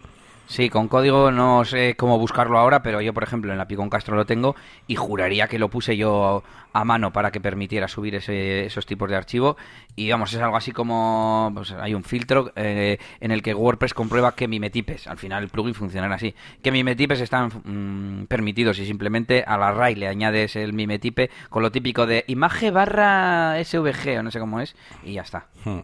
Sí, 0.49 0.71
con 0.71 0.89
código 0.89 1.31
no 1.31 1.63
sé 1.67 1.95
cómo 1.95 2.19
buscarlo 2.19 2.59
ahora, 2.59 2.83
pero 2.83 3.03
yo, 3.03 3.13
por 3.13 3.23
ejemplo, 3.23 3.53
en 3.53 3.59
la 3.59 3.69
Picon 3.69 3.91
Castro 3.91 4.17
lo 4.17 4.25
tengo 4.25 4.57
y 4.87 4.97
juraría 4.97 5.47
que 5.47 5.59
lo 5.59 5.69
puse 5.69 5.95
yo 5.99 6.43
a 6.73 6.85
mano 6.85 7.13
para 7.13 7.31
que 7.31 7.39
permitiera 7.39 7.87
subir 7.87 8.15
ese- 8.15 8.65
esos 8.65 8.87
tipos 8.87 9.11
de 9.11 9.17
archivo. 9.17 9.59
Y 9.95 10.11
vamos, 10.11 10.33
es 10.33 10.41
algo 10.41 10.57
así 10.57 10.73
como 10.73 11.51
pues, 11.55 11.73
hay 11.73 11.93
un 11.93 12.03
filtro 12.03 12.51
eh, 12.57 12.99
en 13.21 13.31
el 13.31 13.43
que 13.43 13.53
WordPress 13.53 13.93
comprueba 13.93 14.35
que 14.35 14.49
mimetipes. 14.49 15.07
Al 15.07 15.19
final 15.19 15.43
el 15.43 15.51
plugin 15.51 15.75
funciona 15.75 16.13
así. 16.15 16.35
Que 16.63 16.73
mimetipes 16.73 17.21
están 17.21 17.51
mm, 17.65 18.25
permitidos 18.27 18.79
y 18.79 18.87
simplemente 18.87 19.45
a 19.47 19.59
la 19.59 19.69
array 19.69 19.97
le 19.97 20.09
añades 20.09 20.57
el 20.57 20.73
mimetipe 20.73 21.29
con 21.51 21.63
lo 21.63 21.71
típico 21.71 22.07
de 22.07 22.25
imagen 22.27 22.73
barra 22.73 23.63
SVG 23.63 24.19
o 24.19 24.23
no 24.23 24.31
sé 24.31 24.41
cómo 24.41 24.61
es 24.61 24.75
y 25.05 25.13
ya 25.13 25.23
está. 25.23 25.47
Hmm, 25.67 25.81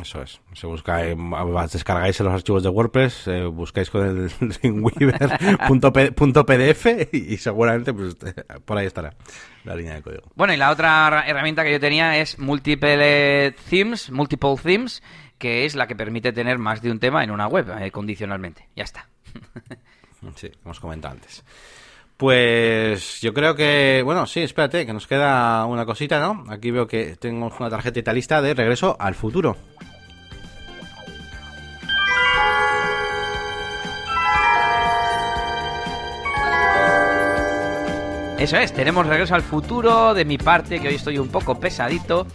Eso 0.00 0.22
es. 0.22 0.40
Se 0.52 0.66
busca, 0.68 1.04
eh, 1.04 1.16
descargáis 1.72 2.20
los 2.20 2.32
archivos 2.32 2.62
de 2.62 2.68
WordPress, 2.68 3.26
eh, 3.26 3.44
buscáis 3.46 3.90
con 3.90 4.06
el 4.06 4.30
Dreamweaver.pdf 5.60 6.86
y, 7.12 7.34
y 7.34 7.36
seguramente 7.38 7.92
pues, 7.92 8.16
por 8.64 8.78
ahí 8.78 8.86
estará 8.86 9.14
la 9.64 9.74
línea 9.74 9.94
de 9.94 10.02
código. 10.02 10.22
Bueno, 10.36 10.54
y 10.54 10.56
la 10.56 10.70
otra 10.70 11.08
herra- 11.08 11.26
herramienta 11.26 11.64
que 11.64 11.72
yo 11.72 11.80
tenía 11.80 12.18
es 12.18 12.38
Multiple 12.38 13.52
Themes, 13.68 14.10
Multiple 14.10 14.54
Themes, 14.62 15.02
que 15.38 15.64
es 15.64 15.74
la 15.74 15.86
que 15.88 15.96
permite 15.96 16.32
tener 16.32 16.58
más 16.58 16.82
de 16.82 16.90
un 16.92 17.00
tema 17.00 17.24
en 17.24 17.30
una 17.32 17.48
web 17.48 17.66
eh, 17.80 17.90
condicionalmente. 17.90 18.68
Ya 18.76 18.84
está. 18.84 19.08
Sí, 20.36 20.50
como 20.62 20.72
os 20.72 20.80
comentaba 20.80 21.14
antes. 21.14 21.42
Pues 22.18 23.22
yo 23.22 23.32
creo 23.32 23.54
que, 23.56 24.02
bueno, 24.04 24.26
sí, 24.26 24.40
espérate, 24.42 24.84
que 24.84 24.92
nos 24.92 25.06
queda 25.06 25.64
una 25.64 25.86
cosita, 25.86 26.20
¿no? 26.20 26.44
Aquí 26.50 26.70
veo 26.70 26.86
que 26.86 27.16
tengo 27.16 27.50
una 27.58 27.70
tarjetita 27.70 28.12
lista 28.12 28.42
de 28.42 28.52
regreso 28.52 28.94
al 29.00 29.14
futuro. 29.14 29.56
Eso 38.40 38.56
es, 38.56 38.72
tenemos 38.72 39.06
regreso 39.06 39.34
al 39.34 39.42
futuro 39.42 40.14
de 40.14 40.24
mi 40.24 40.38
parte, 40.38 40.80
que 40.80 40.88
hoy 40.88 40.94
estoy 40.94 41.18
un 41.18 41.28
poco 41.28 41.60
pesadito. 41.60 42.26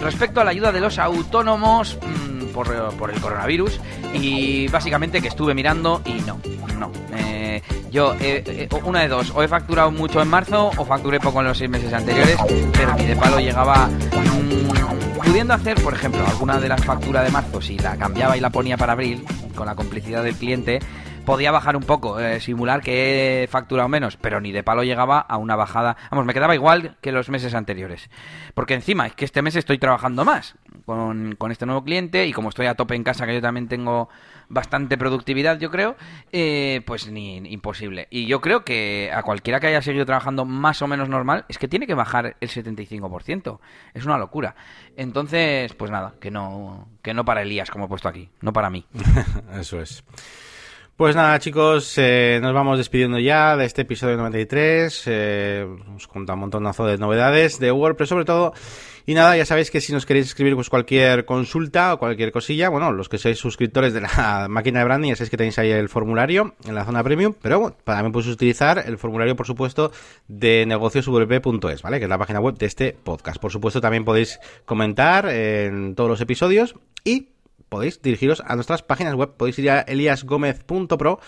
Respecto 0.00 0.40
a 0.40 0.44
la 0.44 0.50
ayuda 0.50 0.72
de 0.72 0.80
los 0.80 0.98
autónomos 0.98 1.96
mm, 2.02 2.46
por, 2.46 2.66
por 2.96 3.12
el 3.12 3.20
coronavirus, 3.20 3.80
y 4.12 4.66
básicamente 4.66 5.22
que 5.22 5.28
estuve 5.28 5.54
mirando 5.54 6.02
y 6.04 6.14
no, 6.22 6.40
no. 6.80 6.90
Eh, 7.16 7.62
yo, 7.92 8.12
eh, 8.14 8.42
eh, 8.44 8.68
una 8.82 9.02
de 9.02 9.08
dos, 9.08 9.30
o 9.36 9.40
he 9.40 9.46
facturado 9.46 9.92
mucho 9.92 10.20
en 10.20 10.26
marzo 10.26 10.72
o 10.76 10.84
facturé 10.84 11.20
poco 11.20 11.38
en 11.40 11.46
los 11.46 11.58
seis 11.58 11.70
meses 11.70 11.92
anteriores, 11.92 12.36
pero 12.72 12.94
ni 12.94 13.06
de 13.06 13.14
palo 13.14 13.38
llegaba. 13.38 13.86
mm, 13.86 15.18
pudiendo 15.24 15.54
hacer, 15.54 15.80
por 15.80 15.94
ejemplo, 15.94 16.26
alguna 16.26 16.58
de 16.58 16.68
las 16.68 16.84
facturas 16.84 17.24
de 17.24 17.30
marzo, 17.30 17.60
si 17.60 17.78
la 17.78 17.96
cambiaba 17.96 18.36
y 18.36 18.40
la 18.40 18.50
ponía 18.50 18.76
para 18.76 18.94
abril, 18.94 19.24
con 19.54 19.66
la 19.66 19.76
complicidad 19.76 20.24
del 20.24 20.34
cliente, 20.34 20.80
podía 21.24 21.50
bajar 21.50 21.76
un 21.76 21.84
poco, 21.84 22.20
eh, 22.20 22.40
simular 22.40 22.82
que 22.82 23.44
he 23.44 23.46
facturado 23.46 23.88
menos, 23.88 24.16
pero 24.16 24.40
ni 24.40 24.52
de 24.52 24.62
palo 24.62 24.82
llegaba 24.82 25.20
a 25.20 25.36
una 25.36 25.56
bajada. 25.56 25.96
Vamos, 26.10 26.26
me 26.26 26.34
quedaba 26.34 26.54
igual 26.54 26.96
que 27.00 27.12
los 27.12 27.28
meses 27.28 27.54
anteriores. 27.54 28.10
Porque 28.54 28.74
encima 28.74 29.06
es 29.06 29.14
que 29.14 29.24
este 29.24 29.42
mes 29.42 29.56
estoy 29.56 29.78
trabajando 29.78 30.24
más 30.24 30.56
con, 30.84 31.34
con 31.36 31.52
este 31.52 31.66
nuevo 31.66 31.84
cliente 31.84 32.26
y 32.26 32.32
como 32.32 32.48
estoy 32.48 32.66
a 32.66 32.74
tope 32.74 32.94
en 32.94 33.04
casa, 33.04 33.26
que 33.26 33.34
yo 33.34 33.40
también 33.40 33.68
tengo 33.68 34.08
bastante 34.48 34.98
productividad, 34.98 35.58
yo 35.58 35.70
creo, 35.70 35.96
eh, 36.30 36.82
pues 36.86 37.10
ni 37.10 37.36
imposible. 37.36 38.06
Y 38.10 38.26
yo 38.26 38.40
creo 38.40 38.64
que 38.64 39.10
a 39.12 39.22
cualquiera 39.22 39.60
que 39.60 39.68
haya 39.68 39.80
seguido 39.80 40.04
trabajando 40.04 40.44
más 40.44 40.82
o 40.82 40.86
menos 40.86 41.08
normal, 41.08 41.46
es 41.48 41.58
que 41.58 41.68
tiene 41.68 41.86
que 41.86 41.94
bajar 41.94 42.36
el 42.38 42.48
75%. 42.48 43.60
Es 43.94 44.04
una 44.04 44.18
locura. 44.18 44.54
Entonces, 44.96 45.72
pues 45.74 45.90
nada, 45.90 46.14
que 46.20 46.30
no, 46.30 46.88
que 47.00 47.14
no 47.14 47.24
para 47.24 47.42
Elías, 47.42 47.70
como 47.70 47.86
he 47.86 47.88
puesto 47.88 48.08
aquí, 48.08 48.28
no 48.40 48.52
para 48.52 48.70
mí. 48.70 48.84
Eso 49.58 49.80
es. 49.80 50.04
Pues 50.96 51.16
nada, 51.16 51.38
chicos, 51.38 51.94
eh, 51.96 52.38
nos 52.42 52.52
vamos 52.52 52.76
despidiendo 52.76 53.18
ya 53.18 53.56
de 53.56 53.64
este 53.64 53.82
episodio 53.82 54.18
93. 54.18 55.04
Eh, 55.06 55.66
os 55.96 56.06
contado 56.06 56.34
un 56.34 56.40
montonazo 56.40 56.84
de 56.84 56.98
novedades 56.98 57.58
de 57.58 57.72
WordPress, 57.72 58.10
sobre 58.10 58.26
todo. 58.26 58.52
Y 59.06 59.14
nada, 59.14 59.34
ya 59.34 59.46
sabéis 59.46 59.70
que 59.70 59.80
si 59.80 59.92
nos 59.94 60.04
queréis 60.04 60.26
escribir 60.26 60.54
pues 60.54 60.68
cualquier 60.68 61.24
consulta 61.24 61.94
o 61.94 61.98
cualquier 61.98 62.30
cosilla, 62.30 62.68
bueno, 62.68 62.92
los 62.92 63.08
que 63.08 63.16
sois 63.16 63.38
suscriptores 63.38 63.94
de 63.94 64.02
la 64.02 64.46
máquina 64.50 64.80
de 64.80 64.84
branding, 64.84 65.08
ya 65.08 65.16
sabéis 65.16 65.30
que 65.30 65.38
tenéis 65.38 65.58
ahí 65.58 65.70
el 65.70 65.88
formulario 65.88 66.54
en 66.66 66.74
la 66.74 66.84
zona 66.84 67.02
premium, 67.02 67.34
pero 67.40 67.58
bueno, 67.58 67.76
también 67.84 68.12
podéis 68.12 68.34
utilizar 68.34 68.84
el 68.86 68.98
formulario, 68.98 69.34
por 69.34 69.46
supuesto, 69.46 69.92
de 70.28 70.66
negocioswp.es, 70.66 71.82
¿vale? 71.82 71.98
Que 71.98 72.04
es 72.04 72.10
la 72.10 72.18
página 72.18 72.38
web 72.38 72.58
de 72.58 72.66
este 72.66 72.92
podcast. 73.02 73.40
Por 73.40 73.50
supuesto, 73.50 73.80
también 73.80 74.04
podéis 74.04 74.38
comentar 74.66 75.26
en 75.30 75.94
todos 75.94 76.10
los 76.10 76.20
episodios 76.20 76.76
y 77.02 77.31
podéis 77.72 78.02
dirigiros 78.02 78.42
a 78.46 78.54
nuestras 78.54 78.82
páginas 78.82 79.14
web. 79.14 79.30
Podéis 79.34 79.58
ir 79.58 79.70
a 79.70 79.80
eliasgomez.pro 79.80 81.20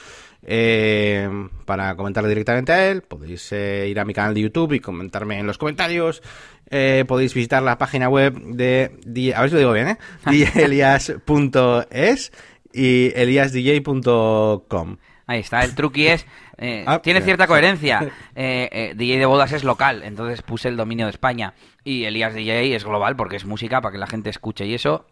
eh, 0.42 1.48
para 1.64 1.96
comentarle 1.96 2.28
directamente 2.28 2.70
a 2.70 2.90
él. 2.90 3.00
Podéis 3.00 3.50
eh, 3.52 3.88
ir 3.88 3.98
a 3.98 4.04
mi 4.04 4.12
canal 4.12 4.34
de 4.34 4.42
YouTube 4.42 4.74
y 4.74 4.80
comentarme 4.80 5.38
en 5.38 5.46
los 5.46 5.56
comentarios. 5.56 6.22
Eh, 6.68 7.06
podéis 7.08 7.32
visitar 7.32 7.62
la 7.62 7.78
página 7.78 8.10
web 8.10 8.34
de... 8.34 8.90
A 9.34 9.40
ver 9.40 9.48
si 9.48 9.54
lo 9.54 9.58
digo 9.58 9.72
bien, 9.72 9.88
¿eh? 9.88 9.98
elias.es 10.54 12.32
y 12.74 13.12
eliasdj.com. 13.14 14.96
Ahí 15.26 15.40
está, 15.40 15.64
el 15.64 15.74
truqui 15.74 16.08
es... 16.08 16.26
eh, 16.58 16.84
Ah, 16.86 17.00
tiene 17.00 17.22
cierta 17.22 17.46
coherencia. 17.46 18.12
Eh, 18.36 18.68
eh, 18.72 18.94
DJ 18.96 19.18
de 19.20 19.26
bodas 19.26 19.52
es 19.52 19.62
local, 19.62 20.02
entonces 20.02 20.42
puse 20.42 20.68
el 20.68 20.76
dominio 20.76 21.06
de 21.06 21.10
España. 21.10 21.54
Y 21.84 22.04
Elías 22.04 22.34
DJ 22.34 22.74
es 22.74 22.84
global 22.84 23.14
porque 23.14 23.36
es 23.36 23.44
música 23.44 23.80
para 23.80 23.92
que 23.92 23.98
la 23.98 24.08
gente 24.08 24.28
escuche 24.28 24.66
y 24.66 24.74
eso... 24.74 25.06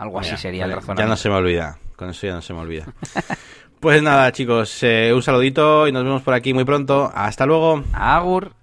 Algo 0.00 0.18
así 0.20 0.36
sería 0.36 0.62
vale, 0.64 0.72
el 0.74 0.76
Ya 0.76 0.80
razonamiento. 0.80 1.10
no 1.10 1.16
se 1.16 1.28
me 1.28 1.34
olvida. 1.36 1.78
Con 1.96 2.08
eso 2.10 2.26
ya 2.26 2.32
no 2.34 2.42
se 2.42 2.52
me 2.54 2.60
olvida. 2.60 2.86
pues 3.80 4.02
nada, 4.02 4.32
chicos. 4.32 4.82
eh, 4.82 5.12
un 5.14 5.22
saludito 5.22 5.86
y 5.86 5.92
nos 5.92 6.04
vemos 6.04 6.22
por 6.22 6.34
aquí 6.34 6.54
muy 6.54 6.64
pronto. 6.64 7.10
Hasta 7.14 7.44
luego. 7.46 7.82
Agur. 7.92 8.52